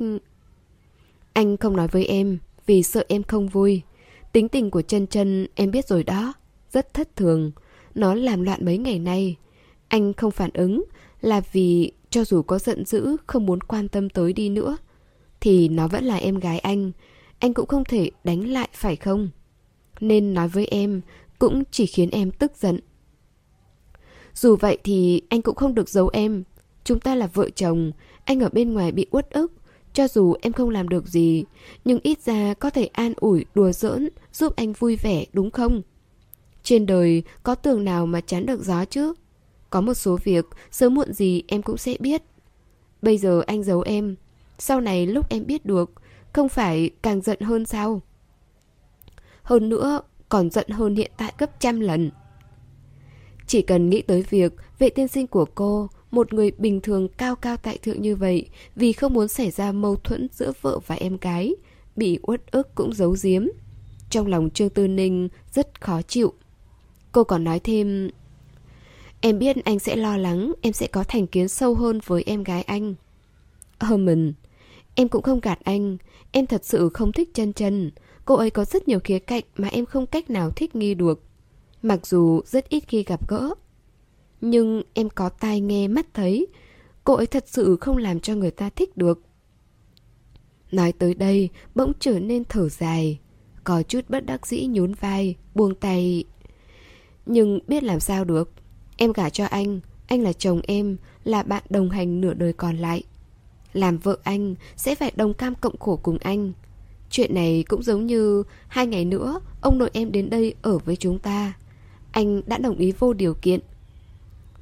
Anh 1.33 1.57
không 1.57 1.75
nói 1.75 1.87
với 1.87 2.05
em, 2.05 2.37
vì 2.65 2.83
sợ 2.83 3.05
em 3.07 3.23
không 3.23 3.47
vui. 3.47 3.81
Tính 4.31 4.49
tình 4.49 4.71
của 4.71 4.81
chân 4.81 5.07
chân 5.07 5.47
em 5.55 5.71
biết 5.71 5.87
rồi 5.87 6.03
đó, 6.03 6.33
rất 6.71 6.93
thất 6.93 7.15
thường. 7.15 7.51
Nó 7.95 8.13
làm 8.13 8.41
loạn 8.41 8.65
mấy 8.65 8.77
ngày 8.77 8.99
nay. 8.99 9.35
Anh 9.87 10.13
không 10.13 10.31
phản 10.31 10.49
ứng 10.53 10.83
là 11.21 11.41
vì 11.51 11.91
cho 12.09 12.25
dù 12.25 12.41
có 12.41 12.59
giận 12.59 12.85
dữ 12.85 13.17
không 13.27 13.45
muốn 13.45 13.61
quan 13.61 13.87
tâm 13.87 14.09
tới 14.09 14.33
đi 14.33 14.49
nữa 14.49 14.77
thì 15.41 15.69
nó 15.69 15.87
vẫn 15.87 16.03
là 16.03 16.15
em 16.15 16.39
gái 16.39 16.59
anh. 16.59 16.91
Anh 17.39 17.53
cũng 17.53 17.67
không 17.67 17.83
thể 17.83 18.11
đánh 18.23 18.49
lại 18.49 18.69
phải 18.73 18.95
không? 18.95 19.29
Nên 19.99 20.33
nói 20.33 20.47
với 20.47 20.65
em 20.65 21.01
cũng 21.39 21.63
chỉ 21.71 21.85
khiến 21.85 22.09
em 22.09 22.31
tức 22.31 22.51
giận. 22.57 22.79
Dù 24.33 24.55
vậy 24.55 24.77
thì 24.83 25.21
anh 25.29 25.41
cũng 25.41 25.55
không 25.55 25.75
được 25.75 25.89
giấu 25.89 26.09
em. 26.13 26.43
Chúng 26.83 26.99
ta 26.99 27.15
là 27.15 27.27
vợ 27.27 27.49
chồng, 27.49 27.91
anh 28.25 28.39
ở 28.39 28.49
bên 28.49 28.73
ngoài 28.73 28.91
bị 28.91 29.05
uất 29.11 29.29
ức. 29.29 29.51
Cho 29.93 30.07
dù 30.07 30.35
em 30.41 30.53
không 30.53 30.69
làm 30.69 30.89
được 30.89 31.07
gì, 31.07 31.45
nhưng 31.85 31.99
ít 32.03 32.21
ra 32.21 32.53
có 32.53 32.69
thể 32.69 32.85
an 32.85 33.13
ủi, 33.17 33.45
đùa 33.55 33.71
giỡn, 33.71 34.09
giúp 34.33 34.55
anh 34.55 34.73
vui 34.73 34.95
vẻ 34.95 35.25
đúng 35.33 35.51
không? 35.51 35.81
Trên 36.63 36.85
đời 36.85 37.23
có 37.43 37.55
tường 37.55 37.83
nào 37.83 38.05
mà 38.05 38.21
chán 38.21 38.45
được 38.45 38.63
gió 38.63 38.85
chứ? 38.85 39.13
Có 39.69 39.81
một 39.81 39.93
số 39.93 40.17
việc 40.23 40.45
sớm 40.71 40.93
muộn 40.93 41.13
gì 41.13 41.43
em 41.47 41.61
cũng 41.61 41.77
sẽ 41.77 41.95
biết. 41.99 42.21
Bây 43.01 43.17
giờ 43.17 43.41
anh 43.47 43.63
giấu 43.63 43.81
em, 43.81 44.15
sau 44.59 44.81
này 44.81 45.07
lúc 45.07 45.29
em 45.29 45.45
biết 45.47 45.65
được, 45.65 45.91
không 46.33 46.49
phải 46.49 46.89
càng 47.01 47.21
giận 47.21 47.39
hơn 47.39 47.65
sao? 47.65 48.01
Hơn 49.45 49.69
nữa, 49.69 50.01
còn 50.29 50.49
giận 50.49 50.69
hơn 50.69 50.95
hiện 50.95 51.11
tại 51.17 51.33
gấp 51.37 51.59
trăm 51.59 51.79
lần. 51.79 52.11
Chỉ 53.47 53.61
cần 53.61 53.89
nghĩ 53.89 54.01
tới 54.01 54.25
việc 54.29 54.53
vệ 54.79 54.89
tiên 54.89 55.07
sinh 55.07 55.27
của 55.27 55.45
cô, 55.45 55.89
một 56.11 56.33
người 56.33 56.51
bình 56.57 56.81
thường 56.81 57.07
cao 57.07 57.35
cao 57.35 57.57
tại 57.57 57.77
thượng 57.77 58.01
như 58.01 58.15
vậy, 58.15 58.49
vì 58.75 58.93
không 58.93 59.13
muốn 59.13 59.27
xảy 59.27 59.51
ra 59.51 59.71
mâu 59.71 59.95
thuẫn 59.95 60.27
giữa 60.31 60.51
vợ 60.61 60.79
và 60.87 60.95
em 60.95 61.17
gái, 61.17 61.55
bị 61.95 62.19
uất 62.21 62.51
ức 62.51 62.75
cũng 62.75 62.93
giấu 62.93 63.15
giếm. 63.23 63.47
Trong 64.09 64.27
lòng 64.27 64.49
Trương 64.49 64.69
Tư 64.69 64.87
Ninh 64.87 65.29
rất 65.51 65.81
khó 65.81 66.01
chịu. 66.01 66.33
Cô 67.11 67.23
còn 67.23 67.43
nói 67.43 67.59
thêm, 67.59 68.09
Em 69.21 69.39
biết 69.39 69.65
anh 69.65 69.79
sẽ 69.79 69.95
lo 69.95 70.17
lắng, 70.17 70.53
em 70.61 70.73
sẽ 70.73 70.87
có 70.87 71.03
thành 71.03 71.27
kiến 71.27 71.47
sâu 71.47 71.75
hơn 71.75 71.99
với 72.05 72.23
em 72.25 72.43
gái 72.43 72.61
anh. 72.61 72.95
Herman, 73.79 74.33
em 74.95 75.07
cũng 75.07 75.21
không 75.21 75.39
gạt 75.39 75.59
anh, 75.63 75.97
em 76.31 76.47
thật 76.47 76.65
sự 76.65 76.89
không 76.93 77.11
thích 77.11 77.29
chân 77.33 77.53
chân. 77.53 77.91
Cô 78.25 78.35
ấy 78.35 78.49
có 78.49 78.65
rất 78.65 78.87
nhiều 78.87 78.99
khía 79.03 79.19
cạnh 79.19 79.43
mà 79.57 79.67
em 79.67 79.85
không 79.85 80.05
cách 80.05 80.29
nào 80.29 80.51
thích 80.51 80.75
nghi 80.75 80.93
được. 80.93 81.23
Mặc 81.81 82.07
dù 82.07 82.41
rất 82.45 82.69
ít 82.69 82.83
khi 82.87 83.03
gặp 83.03 83.29
gỡ. 83.29 83.49
Nhưng 84.41 84.81
em 84.93 85.09
có 85.09 85.29
tai 85.29 85.61
nghe 85.61 85.87
mắt 85.87 86.13
thấy, 86.13 86.47
cô 87.03 87.13
ấy 87.13 87.27
thật 87.27 87.43
sự 87.47 87.77
không 87.81 87.97
làm 87.97 88.19
cho 88.19 88.35
người 88.35 88.51
ta 88.51 88.69
thích 88.69 88.97
được. 88.97 89.21
Nói 90.71 90.91
tới 90.91 91.13
đây, 91.13 91.49
bỗng 91.75 91.91
trở 91.99 92.19
nên 92.19 92.43
thở 92.45 92.69
dài. 92.69 93.19
Có 93.63 93.83
chút 93.83 94.01
bất 94.09 94.25
đắc 94.25 94.47
dĩ 94.47 94.65
nhún 94.65 94.93
vai, 94.93 95.35
buông 95.55 95.75
tay. 95.75 96.23
Nhưng 97.25 97.59
biết 97.67 97.83
làm 97.83 97.99
sao 97.99 98.25
được. 98.25 98.51
Em 98.97 99.13
gả 99.13 99.29
cho 99.29 99.45
anh, 99.45 99.79
anh 100.07 100.21
là 100.21 100.33
chồng 100.33 100.61
em, 100.67 100.97
là 101.23 101.43
bạn 101.43 101.63
đồng 101.69 101.89
hành 101.89 102.21
nửa 102.21 102.33
đời 102.33 102.53
còn 102.53 102.77
lại. 102.77 103.03
Làm 103.73 103.97
vợ 103.97 104.17
anh 104.23 104.55
sẽ 104.75 104.95
phải 104.95 105.11
đồng 105.15 105.33
cam 105.33 105.55
cộng 105.55 105.77
khổ 105.77 105.99
cùng 106.03 106.17
anh. 106.17 106.53
Chuyện 107.09 107.35
này 107.35 107.65
cũng 107.67 107.83
giống 107.83 108.05
như 108.05 108.43
hai 108.67 108.87
ngày 108.87 109.05
nữa 109.05 109.39
ông 109.61 109.77
nội 109.77 109.89
em 109.93 110.11
đến 110.11 110.29
đây 110.29 110.55
ở 110.61 110.77
với 110.77 110.95
chúng 110.95 111.19
ta. 111.19 111.53
Anh 112.11 112.41
đã 112.45 112.57
đồng 112.57 112.77
ý 112.77 112.91
vô 112.91 113.13
điều 113.13 113.33
kiện. 113.33 113.59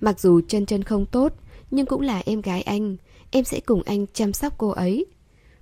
Mặc 0.02 0.20
dù 0.20 0.42
chân 0.48 0.66
chân 0.66 0.84
không 0.84 1.06
tốt, 1.06 1.34
nhưng 1.72 1.86
cũng 1.86 2.02
là 2.02 2.22
em 2.26 2.42
gái 2.42 2.62
anh. 2.62 2.98
Em 3.32 3.44
sẽ 3.44 3.60
cùng 3.60 3.84
anh 3.86 4.06
chăm 4.14 4.34
sóc 4.34 4.54
cô 4.58 4.70
ấy. 4.70 5.06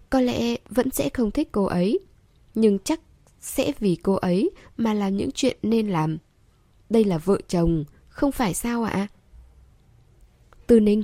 Có 0.09 0.21
lẽ 0.21 0.55
vẫn 0.69 0.91
sẽ 0.91 1.09
không 1.09 1.31
thích 1.31 1.49
cô 1.51 1.65
ấy. 1.65 1.99
Nhưng 2.55 2.79
chắc 2.79 2.99
sẽ 3.41 3.71
vì 3.79 3.95
cô 3.95 4.13
ấy 4.13 4.49
mà 4.77 4.93
làm 4.93 5.17
những 5.17 5.29
chuyện 5.31 5.57
nên 5.63 5.89
làm. 5.89 6.17
Đây 6.89 7.03
là 7.03 7.17
vợ 7.17 7.37
chồng, 7.47 7.83
không 8.09 8.31
phải 8.31 8.53
sao 8.53 8.83
ạ? 8.83 9.07
Tư 10.67 10.79
Ninh 10.79 11.03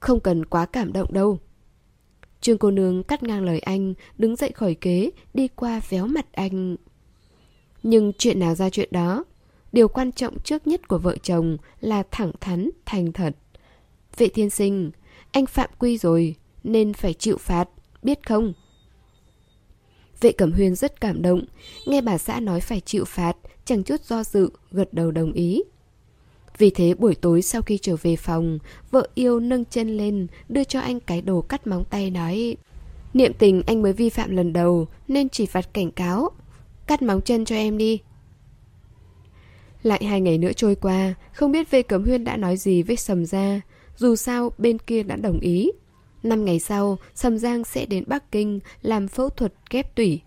Không 0.00 0.20
cần 0.20 0.44
quá 0.44 0.66
cảm 0.66 0.92
động 0.92 1.12
đâu. 1.12 1.38
Trương 2.44 2.58
cô 2.58 2.70
nương 2.70 3.02
cắt 3.02 3.22
ngang 3.22 3.44
lời 3.44 3.58
anh, 3.58 3.94
đứng 4.18 4.36
dậy 4.36 4.50
khỏi 4.54 4.74
kế, 4.74 5.10
đi 5.34 5.48
qua 5.48 5.80
véo 5.88 6.06
mặt 6.06 6.26
anh. 6.32 6.76
Nhưng 7.82 8.12
chuyện 8.18 8.40
nào 8.40 8.54
ra 8.54 8.70
chuyện 8.70 8.88
đó, 8.92 9.24
điều 9.72 9.88
quan 9.88 10.12
trọng 10.12 10.38
trước 10.38 10.66
nhất 10.66 10.88
của 10.88 10.98
vợ 10.98 11.16
chồng 11.22 11.56
là 11.80 12.02
thẳng 12.10 12.32
thắn, 12.40 12.70
thành 12.86 13.12
thật. 13.12 13.36
Vệ 14.16 14.28
thiên 14.28 14.50
sinh, 14.50 14.90
anh 15.32 15.46
phạm 15.46 15.70
quy 15.78 15.98
rồi, 15.98 16.34
nên 16.64 16.92
phải 16.92 17.14
chịu 17.14 17.36
phạt, 17.36 17.68
biết 18.02 18.26
không? 18.26 18.52
Vệ 20.20 20.32
Cẩm 20.32 20.52
Huyên 20.52 20.74
rất 20.74 21.00
cảm 21.00 21.22
động, 21.22 21.44
nghe 21.86 22.00
bà 22.00 22.18
xã 22.18 22.40
nói 22.40 22.60
phải 22.60 22.80
chịu 22.80 23.04
phạt, 23.04 23.36
chẳng 23.64 23.82
chút 23.82 24.04
do 24.04 24.24
dự, 24.24 24.50
gật 24.70 24.94
đầu 24.94 25.10
đồng 25.10 25.32
ý. 25.32 25.62
Vì 26.58 26.70
thế 26.70 26.94
buổi 26.94 27.14
tối 27.14 27.42
sau 27.42 27.62
khi 27.62 27.78
trở 27.78 27.96
về 28.02 28.16
phòng, 28.16 28.58
vợ 28.90 29.08
yêu 29.14 29.40
nâng 29.40 29.64
chân 29.64 29.96
lên, 29.96 30.26
đưa 30.48 30.64
cho 30.64 30.80
anh 30.80 31.00
cái 31.00 31.22
đồ 31.22 31.40
cắt 31.40 31.66
móng 31.66 31.84
tay 31.90 32.10
nói 32.10 32.56
Niệm 33.14 33.32
tình 33.38 33.62
anh 33.66 33.82
mới 33.82 33.92
vi 33.92 34.10
phạm 34.10 34.36
lần 34.36 34.52
đầu 34.52 34.86
nên 35.08 35.28
chỉ 35.28 35.46
phạt 35.46 35.74
cảnh 35.74 35.90
cáo. 35.90 36.30
Cắt 36.86 37.02
móng 37.02 37.20
chân 37.20 37.44
cho 37.44 37.56
em 37.56 37.78
đi. 37.78 38.00
Lại 39.82 40.04
hai 40.04 40.20
ngày 40.20 40.38
nữa 40.38 40.52
trôi 40.56 40.74
qua, 40.74 41.14
không 41.32 41.52
biết 41.52 41.70
Vệ 41.70 41.82
Cẩm 41.82 42.04
Huyên 42.04 42.24
đã 42.24 42.36
nói 42.36 42.56
gì 42.56 42.82
với 42.82 42.96
Sầm 42.96 43.26
Gia. 43.26 43.60
Dù 43.96 44.16
sao 44.16 44.52
bên 44.58 44.78
kia 44.78 45.02
đã 45.02 45.16
đồng 45.16 45.40
ý. 45.40 45.70
Năm 46.22 46.44
ngày 46.44 46.60
sau, 46.60 46.98
Sầm 47.14 47.38
Giang 47.38 47.64
sẽ 47.64 47.86
đến 47.86 48.04
Bắc 48.06 48.32
Kinh 48.32 48.60
làm 48.82 49.08
phẫu 49.08 49.28
thuật 49.28 49.54
ghép 49.70 49.94
tủy. 49.94 50.20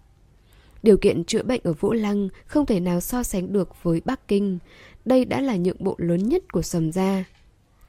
Điều 0.83 0.97
kiện 0.97 1.23
chữa 1.23 1.43
bệnh 1.43 1.61
ở 1.63 1.73
Vũ 1.73 1.93
Lăng 1.93 2.29
không 2.45 2.65
thể 2.65 2.79
nào 2.79 2.99
so 3.01 3.23
sánh 3.23 3.53
được 3.53 3.83
với 3.83 4.01
Bắc 4.05 4.27
Kinh. 4.27 4.59
Đây 5.07 5.25
đã 5.25 5.41
là 5.41 5.55
nhượng 5.55 5.83
bộ 5.83 5.95
lớn 5.97 6.29
nhất 6.29 6.43
của 6.51 6.61
Sầm 6.61 6.91
Gia. 6.91 7.23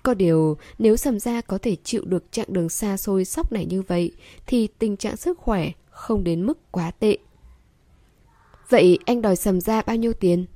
Có 0.02 0.14
điều, 0.14 0.56
nếu 0.78 0.96
Sầm 0.96 1.20
Gia 1.20 1.40
có 1.40 1.58
thể 1.58 1.76
chịu 1.84 2.04
được 2.04 2.24
chặng 2.30 2.46
đường 2.48 2.68
xa 2.68 2.96
xôi 2.96 3.24
sóc 3.24 3.52
này 3.52 3.66
như 3.66 3.82
vậy, 3.82 4.12
thì 4.46 4.68
tình 4.78 4.96
trạng 4.96 5.16
sức 5.16 5.38
khỏe 5.38 5.70
không 5.90 6.24
đến 6.24 6.46
mức 6.46 6.72
quá 6.72 6.90
tệ. 6.90 7.18
Vậy 8.68 8.98
anh 9.06 9.22
đòi 9.22 9.36
Sầm 9.36 9.60
Gia 9.60 9.82
bao 9.82 9.96
nhiêu 9.96 10.12
tiền? 10.12 10.46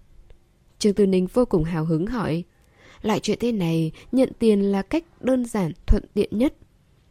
Trương 0.79 0.95
Tư 0.95 1.07
Ninh 1.07 1.27
vô 1.27 1.45
cùng 1.45 1.65
hào 1.65 1.85
hứng 1.85 2.07
hỏi. 2.07 2.45
Loại 3.03 3.21
chuyện 3.21 3.39
thế 3.41 3.53
này, 3.53 3.93
nhận 4.13 4.33
tiền 4.39 4.61
là 4.61 4.83
cách 4.83 5.05
đơn 5.21 5.45
giản, 5.45 5.73
thuận 5.87 6.05
tiện 6.15 6.39
nhất. 6.39 6.55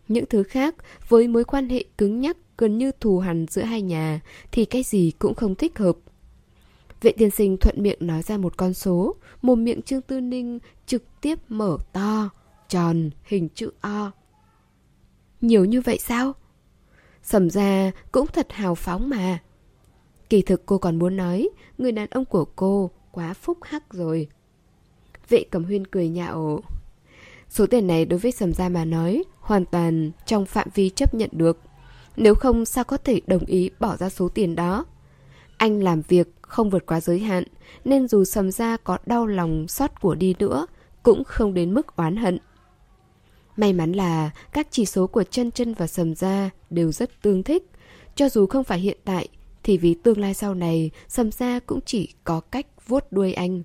Những 0.08 0.26
thứ 0.30 0.44
khác, 0.44 0.76
với 1.10 1.28
mối 1.28 1.44
quan 1.44 1.70
hệ 1.70 1.84
cứng 1.98 2.20
nhắc 2.20 2.38
gần 2.58 2.78
như 2.78 2.92
thù 3.00 3.20
hằn 3.20 3.46
giữa 3.50 3.64
hai 3.64 3.82
nhà, 3.82 4.20
thì 4.52 4.66
cái 4.66 4.84
gì 4.84 5.12
cũng 5.20 5.36
không 5.36 5.56
thích 5.56 5.78
hợp. 5.78 5.98
Vệ 7.02 7.12
tiên 7.12 7.32
sinh 7.32 7.58
thuận 7.58 7.84
miệng 7.84 7.98
nói 8.00 8.22
ra 8.22 8.38
một 8.38 8.58
con 8.58 8.74
số, 8.74 9.16
một 9.42 9.56
miệng 9.56 9.82
Trương 9.82 10.02
Tư 10.02 10.22
Ninh 10.22 10.60
trực 10.86 11.04
tiếp 11.22 11.40
mở 11.50 11.78
to, 11.94 12.30
tròn, 12.70 13.10
hình 13.24 13.50
chữ 13.56 13.72
O. 13.82 14.12
Nhiều 15.42 15.66
như 15.66 15.82
vậy 15.82 16.00
sao? 16.00 16.34
Sầm 17.24 17.50
ra 17.50 17.92
cũng 18.12 18.28
thật 18.28 18.48
hào 18.50 18.76
phóng 18.76 19.10
mà. 19.10 19.40
Kỳ 20.30 20.42
thực 20.42 20.66
cô 20.66 20.78
còn 20.78 21.00
muốn 21.00 21.18
nói, 21.18 21.50
người 21.78 21.92
đàn 21.92 22.10
ông 22.10 22.26
của 22.26 22.46
cô 22.46 22.92
quá 23.12 23.34
phúc 23.34 23.58
hắc 23.62 23.94
rồi. 23.94 24.28
Vệ 25.30 25.44
cầm 25.52 25.64
huyên 25.64 25.88
cười 25.88 26.10
nhạo. 26.10 26.62
Số 27.50 27.66
tiền 27.68 27.88
này 27.88 28.06
đối 28.06 28.20
với 28.20 28.32
Sầm 28.32 28.54
Gia 28.54 28.70
mà 28.70 28.86
nói, 28.86 29.24
hoàn 29.40 29.66
toàn 29.66 30.12
trong 30.26 30.46
phạm 30.46 30.68
vi 30.74 30.90
chấp 30.90 31.14
nhận 31.14 31.30
được. 31.34 31.58
Nếu 32.16 32.36
không 32.36 32.66
sao 32.66 32.84
có 32.84 32.98
thể 32.98 33.22
đồng 33.28 33.46
ý 33.46 33.70
bỏ 33.80 33.98
ra 33.98 34.10
số 34.10 34.30
tiền 34.30 34.56
đó. 34.56 34.86
Anh 35.58 35.84
làm 35.84 36.02
việc 36.08 36.28
không 36.52 36.70
vượt 36.70 36.86
quá 36.86 37.02
giới 37.02 37.20
hạn, 37.20 37.44
nên 37.86 38.08
dù 38.08 38.24
Sầm 38.24 38.52
Gia 38.52 38.78
có 38.78 38.98
đau 39.06 39.28
lòng 39.28 39.68
xót 39.68 40.02
của 40.02 40.16
đi 40.16 40.36
nữa, 40.40 40.68
cũng 41.04 41.24
không 41.24 41.54
đến 41.54 41.74
mức 41.74 41.96
oán 41.96 42.16
hận. 42.16 42.38
May 43.58 43.74
mắn 43.74 43.92
là 43.92 44.30
các 44.54 44.68
chỉ 44.72 44.86
số 44.86 45.08
của 45.08 45.24
chân 45.24 45.52
chân 45.52 45.74
và 45.74 45.88
Sầm 45.88 46.16
Gia 46.16 46.50
đều 46.70 46.92
rất 46.92 47.22
tương 47.22 47.44
thích. 47.44 47.64
Cho 48.16 48.30
dù 48.30 48.46
không 48.46 48.64
phải 48.64 48.80
hiện 48.80 48.98
tại, 49.06 49.28
thì 49.64 49.78
vì 49.78 49.94
tương 49.94 50.20
lai 50.20 50.34
sau 50.34 50.54
này, 50.54 50.92
Sầm 51.08 51.32
Gia 51.32 51.60
cũng 51.60 51.80
chỉ 51.86 52.14
có 52.24 52.40
cách 52.40 52.68
vuốt 52.88 53.12
đuôi 53.12 53.34
anh. 53.34 53.64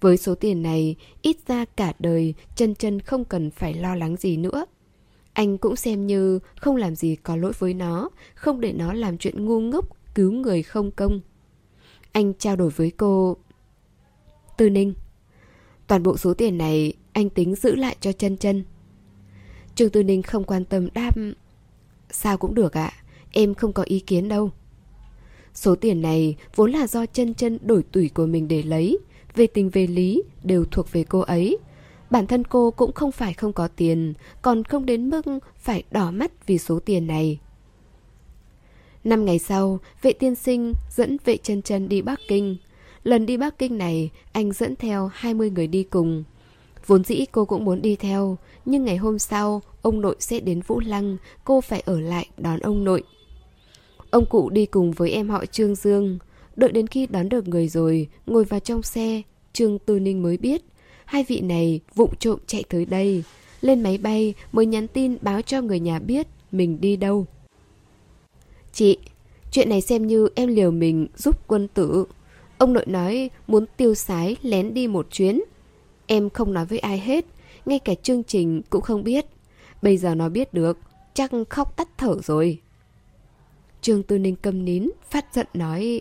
Với 0.00 0.16
số 0.16 0.34
tiền 0.34 0.62
này, 0.62 0.96
ít 1.22 1.36
ra 1.46 1.64
cả 1.64 1.92
đời 1.98 2.34
chân 2.56 2.74
chân 2.74 3.00
không 3.00 3.24
cần 3.24 3.50
phải 3.50 3.74
lo 3.74 3.94
lắng 3.94 4.16
gì 4.16 4.36
nữa. 4.36 4.64
Anh 5.32 5.58
cũng 5.58 5.76
xem 5.76 6.06
như 6.06 6.38
không 6.56 6.76
làm 6.76 6.96
gì 6.96 7.16
có 7.16 7.36
lỗi 7.36 7.52
với 7.58 7.74
nó, 7.74 8.10
không 8.34 8.60
để 8.60 8.72
nó 8.72 8.92
làm 8.92 9.18
chuyện 9.18 9.44
ngu 9.44 9.60
ngốc, 9.60 10.14
cứu 10.14 10.32
người 10.32 10.62
không 10.62 10.90
công. 10.90 11.20
Anh 12.16 12.32
trao 12.34 12.56
đổi 12.56 12.70
với 12.70 12.90
cô. 12.90 13.36
Tư 14.56 14.70
Ninh, 14.70 14.94
toàn 15.86 16.02
bộ 16.02 16.16
số 16.16 16.34
tiền 16.34 16.58
này 16.58 16.92
anh 17.12 17.30
tính 17.30 17.54
giữ 17.54 17.74
lại 17.74 17.96
cho 18.00 18.12
chân 18.12 18.36
chân. 18.36 18.64
Trương 19.74 19.90
Tư 19.90 20.02
Ninh 20.02 20.22
không 20.22 20.44
quan 20.44 20.64
tâm 20.64 20.88
đáp. 20.94 21.10
Sao 22.10 22.36
cũng 22.36 22.54
được 22.54 22.72
ạ, 22.72 22.92
em 23.32 23.54
không 23.54 23.72
có 23.72 23.82
ý 23.82 24.00
kiến 24.00 24.28
đâu. 24.28 24.50
Số 25.54 25.74
tiền 25.76 26.02
này 26.02 26.36
vốn 26.54 26.70
là 26.70 26.86
do 26.86 27.06
chân 27.06 27.34
chân 27.34 27.58
đổi 27.62 27.84
tuổi 27.92 28.10
của 28.14 28.26
mình 28.26 28.48
để 28.48 28.62
lấy, 28.62 28.98
về 29.34 29.46
tình 29.46 29.70
về 29.70 29.86
lý 29.86 30.22
đều 30.42 30.64
thuộc 30.64 30.92
về 30.92 31.04
cô 31.04 31.20
ấy. 31.20 31.58
Bản 32.10 32.26
thân 32.26 32.44
cô 32.44 32.70
cũng 32.70 32.92
không 32.92 33.12
phải 33.12 33.34
không 33.34 33.52
có 33.52 33.68
tiền, 33.68 34.14
còn 34.42 34.64
không 34.64 34.86
đến 34.86 35.10
mức 35.10 35.22
phải 35.56 35.82
đỏ 35.90 36.10
mắt 36.10 36.46
vì 36.46 36.58
số 36.58 36.78
tiền 36.78 37.06
này. 37.06 37.38
Năm 39.06 39.24
ngày 39.24 39.38
sau, 39.38 39.78
vệ 40.02 40.12
tiên 40.12 40.34
sinh 40.34 40.72
dẫn 40.90 41.16
vệ 41.24 41.36
chân 41.36 41.62
chân 41.62 41.88
đi 41.88 42.02
Bắc 42.02 42.20
Kinh. 42.28 42.56
Lần 43.02 43.26
đi 43.26 43.36
Bắc 43.36 43.58
Kinh 43.58 43.78
này, 43.78 44.10
anh 44.32 44.52
dẫn 44.52 44.76
theo 44.76 45.10
20 45.14 45.50
người 45.50 45.66
đi 45.66 45.84
cùng. 45.84 46.24
Vốn 46.86 47.04
dĩ 47.04 47.24
cô 47.32 47.44
cũng 47.44 47.64
muốn 47.64 47.82
đi 47.82 47.96
theo, 47.96 48.38
nhưng 48.64 48.84
ngày 48.84 48.96
hôm 48.96 49.18
sau, 49.18 49.62
ông 49.82 50.00
nội 50.00 50.16
sẽ 50.18 50.40
đến 50.40 50.60
Vũ 50.66 50.80
Lăng, 50.80 51.16
cô 51.44 51.60
phải 51.60 51.82
ở 51.86 52.00
lại 52.00 52.28
đón 52.36 52.60
ông 52.60 52.84
nội. 52.84 53.02
Ông 54.10 54.26
cụ 54.26 54.50
đi 54.50 54.66
cùng 54.66 54.92
với 54.92 55.10
em 55.10 55.28
họ 55.28 55.46
Trương 55.46 55.74
Dương. 55.74 56.18
Đợi 56.56 56.72
đến 56.72 56.86
khi 56.86 57.06
đón 57.06 57.28
được 57.28 57.48
người 57.48 57.68
rồi, 57.68 58.08
ngồi 58.26 58.44
vào 58.44 58.60
trong 58.60 58.82
xe, 58.82 59.22
Trương 59.52 59.78
Tư 59.78 59.98
Ninh 59.98 60.22
mới 60.22 60.36
biết. 60.36 60.62
Hai 61.04 61.24
vị 61.28 61.40
này 61.40 61.80
vụng 61.94 62.16
trộm 62.18 62.38
chạy 62.46 62.64
tới 62.68 62.84
đây. 62.84 63.24
Lên 63.60 63.82
máy 63.82 63.98
bay 63.98 64.34
mới 64.52 64.66
nhắn 64.66 64.88
tin 64.88 65.16
báo 65.20 65.42
cho 65.42 65.60
người 65.60 65.80
nhà 65.80 65.98
biết 65.98 66.26
mình 66.52 66.80
đi 66.80 66.96
đâu. 66.96 67.26
Chị, 68.76 68.98
chuyện 69.50 69.68
này 69.68 69.80
xem 69.80 70.06
như 70.06 70.28
em 70.34 70.48
liều 70.48 70.70
mình 70.70 71.06
giúp 71.16 71.40
quân 71.46 71.68
tử. 71.68 72.04
Ông 72.58 72.72
nội 72.72 72.86
nói 72.86 73.30
muốn 73.46 73.66
tiêu 73.76 73.94
sái 73.94 74.36
lén 74.42 74.74
đi 74.74 74.88
một 74.88 75.06
chuyến. 75.10 75.40
Em 76.06 76.30
không 76.30 76.52
nói 76.52 76.66
với 76.66 76.78
ai 76.78 76.98
hết, 76.98 77.24
ngay 77.66 77.78
cả 77.78 77.94
chương 77.94 78.24
trình 78.24 78.62
cũng 78.70 78.82
không 78.82 79.04
biết. 79.04 79.26
Bây 79.82 79.96
giờ 79.96 80.14
nó 80.14 80.28
biết 80.28 80.54
được, 80.54 80.78
chắc 81.14 81.30
khóc 81.48 81.76
tắt 81.76 81.88
thở 81.98 82.16
rồi. 82.22 82.60
Trương 83.80 84.02
Tư 84.02 84.18
Ninh 84.18 84.36
câm 84.36 84.64
nín, 84.64 84.88
phát 85.10 85.34
giận 85.34 85.46
nói 85.54 86.00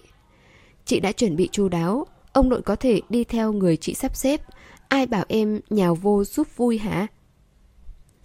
Chị 0.86 1.00
đã 1.00 1.12
chuẩn 1.12 1.36
bị 1.36 1.50
chu 1.52 1.70
đáo 1.70 2.06
Ông 2.34 2.50
nội 2.50 2.62
có 2.62 2.76
thể 2.76 3.02
đi 3.10 3.24
theo 3.24 3.54
người 3.54 3.78
chị 3.78 3.94
sắp 3.94 4.16
xếp 4.16 4.42
Ai 4.88 5.06
bảo 5.06 5.26
em 5.28 5.60
nhào 5.70 5.96
vô 5.96 6.24
giúp 6.24 6.48
vui 6.58 6.78
hả? 6.78 7.08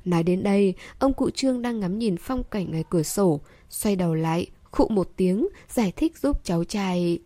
Nói 0.05 0.23
đến 0.23 0.43
đây, 0.43 0.75
ông 0.99 1.15
cụ 1.15 1.31
Trương 1.31 1.63
đang 1.63 1.81
ngắm 1.81 1.99
nhìn 1.99 2.17
phong 2.17 2.43
cảnh 2.51 2.71
ngoài 2.71 2.85
cửa 2.91 3.03
sổ. 3.03 3.41
Xoay 3.69 3.97
đầu 3.97 4.15
lại, 4.15 4.47
khụ 4.71 4.89
một 4.89 5.11
tiếng, 5.17 5.49
giải 5.69 5.93
thích 5.97 6.19
giúp 6.19 6.45
cháu 6.45 6.65
trai. 6.65 7.19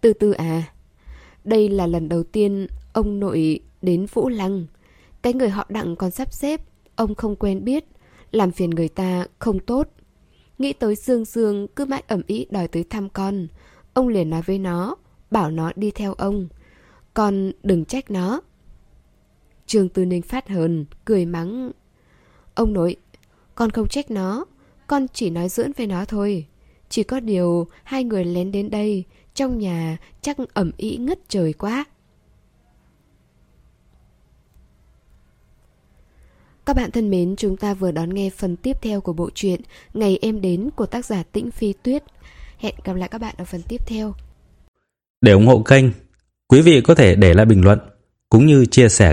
Từ 0.00 0.12
từ 0.12 0.32
à 0.32 0.62
Đây 1.44 1.68
là 1.68 1.86
lần 1.86 2.08
đầu 2.08 2.22
tiên 2.22 2.66
ông 2.92 3.20
nội 3.20 3.60
đến 3.82 4.06
Vũ 4.12 4.28
Lăng. 4.28 4.66
Cái 5.22 5.34
người 5.34 5.48
họ 5.48 5.66
đặng 5.68 5.96
còn 5.96 6.10
sắp 6.10 6.32
xếp 6.32 6.60
Ông 6.96 7.14
không 7.14 7.36
quen 7.36 7.64
biết 7.64 7.84
Làm 8.30 8.52
phiền 8.52 8.70
người 8.70 8.88
ta 8.88 9.26
không 9.38 9.58
tốt. 9.58 9.88
Nghĩ 10.58 10.72
tới 10.72 10.94
Dương 10.94 11.24
Dương 11.24 11.66
cứ 11.76 11.84
mãi 11.84 12.02
ẩm 12.08 12.22
ý 12.26 12.46
đòi 12.50 12.68
tới 12.68 12.84
thăm 12.90 13.08
con. 13.08 13.46
Ông 13.94 14.08
liền 14.08 14.30
nói 14.30 14.42
với 14.42 14.58
nó 14.58 14.96
Bảo 15.30 15.50
nó 15.50 15.72
đi 15.76 15.90
theo 15.90 16.14
ông. 16.14 16.48
Con 17.14 17.52
đừng 17.62 17.84
trách 17.84 18.10
nó 18.10 18.40
Trương 19.66 19.88
Tư 19.88 20.04
Ninh 20.04 20.22
phát 20.22 20.48
hờn 20.48 20.84
Cười 21.04 21.26
mắng 21.26 21.72
Ông 22.54 22.72
nội 22.72 22.96
Con 23.54 23.70
không 23.70 23.88
trách 23.88 24.10
nó 24.10 24.44
Con 24.86 25.06
chỉ 25.12 25.30
nói 25.30 25.48
dưỡng 25.48 25.72
với 25.72 25.86
nó 25.86 26.04
thôi 26.04 26.46
Chỉ 26.88 27.02
có 27.02 27.20
điều 27.20 27.66
Hai 27.84 28.04
người 28.04 28.24
lén 28.24 28.52
đến 28.52 28.70
đây 28.70 29.04
Trong 29.34 29.58
nhà 29.58 29.96
chắc 30.20 30.36
ẩm 30.54 30.70
ý 30.76 30.96
ngất 30.96 31.18
trời 31.28 31.52
quá 31.52 31.84
Các 36.66 36.76
bạn 36.76 36.90
thân 36.90 37.10
mến, 37.10 37.36
chúng 37.36 37.56
ta 37.56 37.74
vừa 37.74 37.90
đón 37.90 38.14
nghe 38.14 38.30
phần 38.30 38.56
tiếp 38.56 38.76
theo 38.82 39.00
của 39.00 39.12
bộ 39.12 39.30
truyện 39.34 39.60
Ngày 39.94 40.18
em 40.22 40.40
đến 40.40 40.70
của 40.76 40.86
tác 40.86 41.04
giả 41.04 41.22
Tĩnh 41.32 41.50
Phi 41.50 41.72
Tuyết. 41.72 42.02
Hẹn 42.58 42.74
gặp 42.84 42.92
lại 42.92 43.08
các 43.08 43.20
bạn 43.20 43.34
ở 43.38 43.44
phần 43.44 43.62
tiếp 43.68 43.86
theo. 43.86 44.14
Để 45.20 45.32
ủng 45.32 45.46
hộ 45.46 45.62
kênh, 45.62 45.84
quý 46.48 46.60
vị 46.60 46.80
có 46.80 46.94
thể 46.94 47.14
để 47.14 47.34
lại 47.34 47.46
bình 47.46 47.64
luận 47.64 47.78
cũng 48.28 48.46
như 48.46 48.66
chia 48.66 48.88
sẻ 48.88 49.12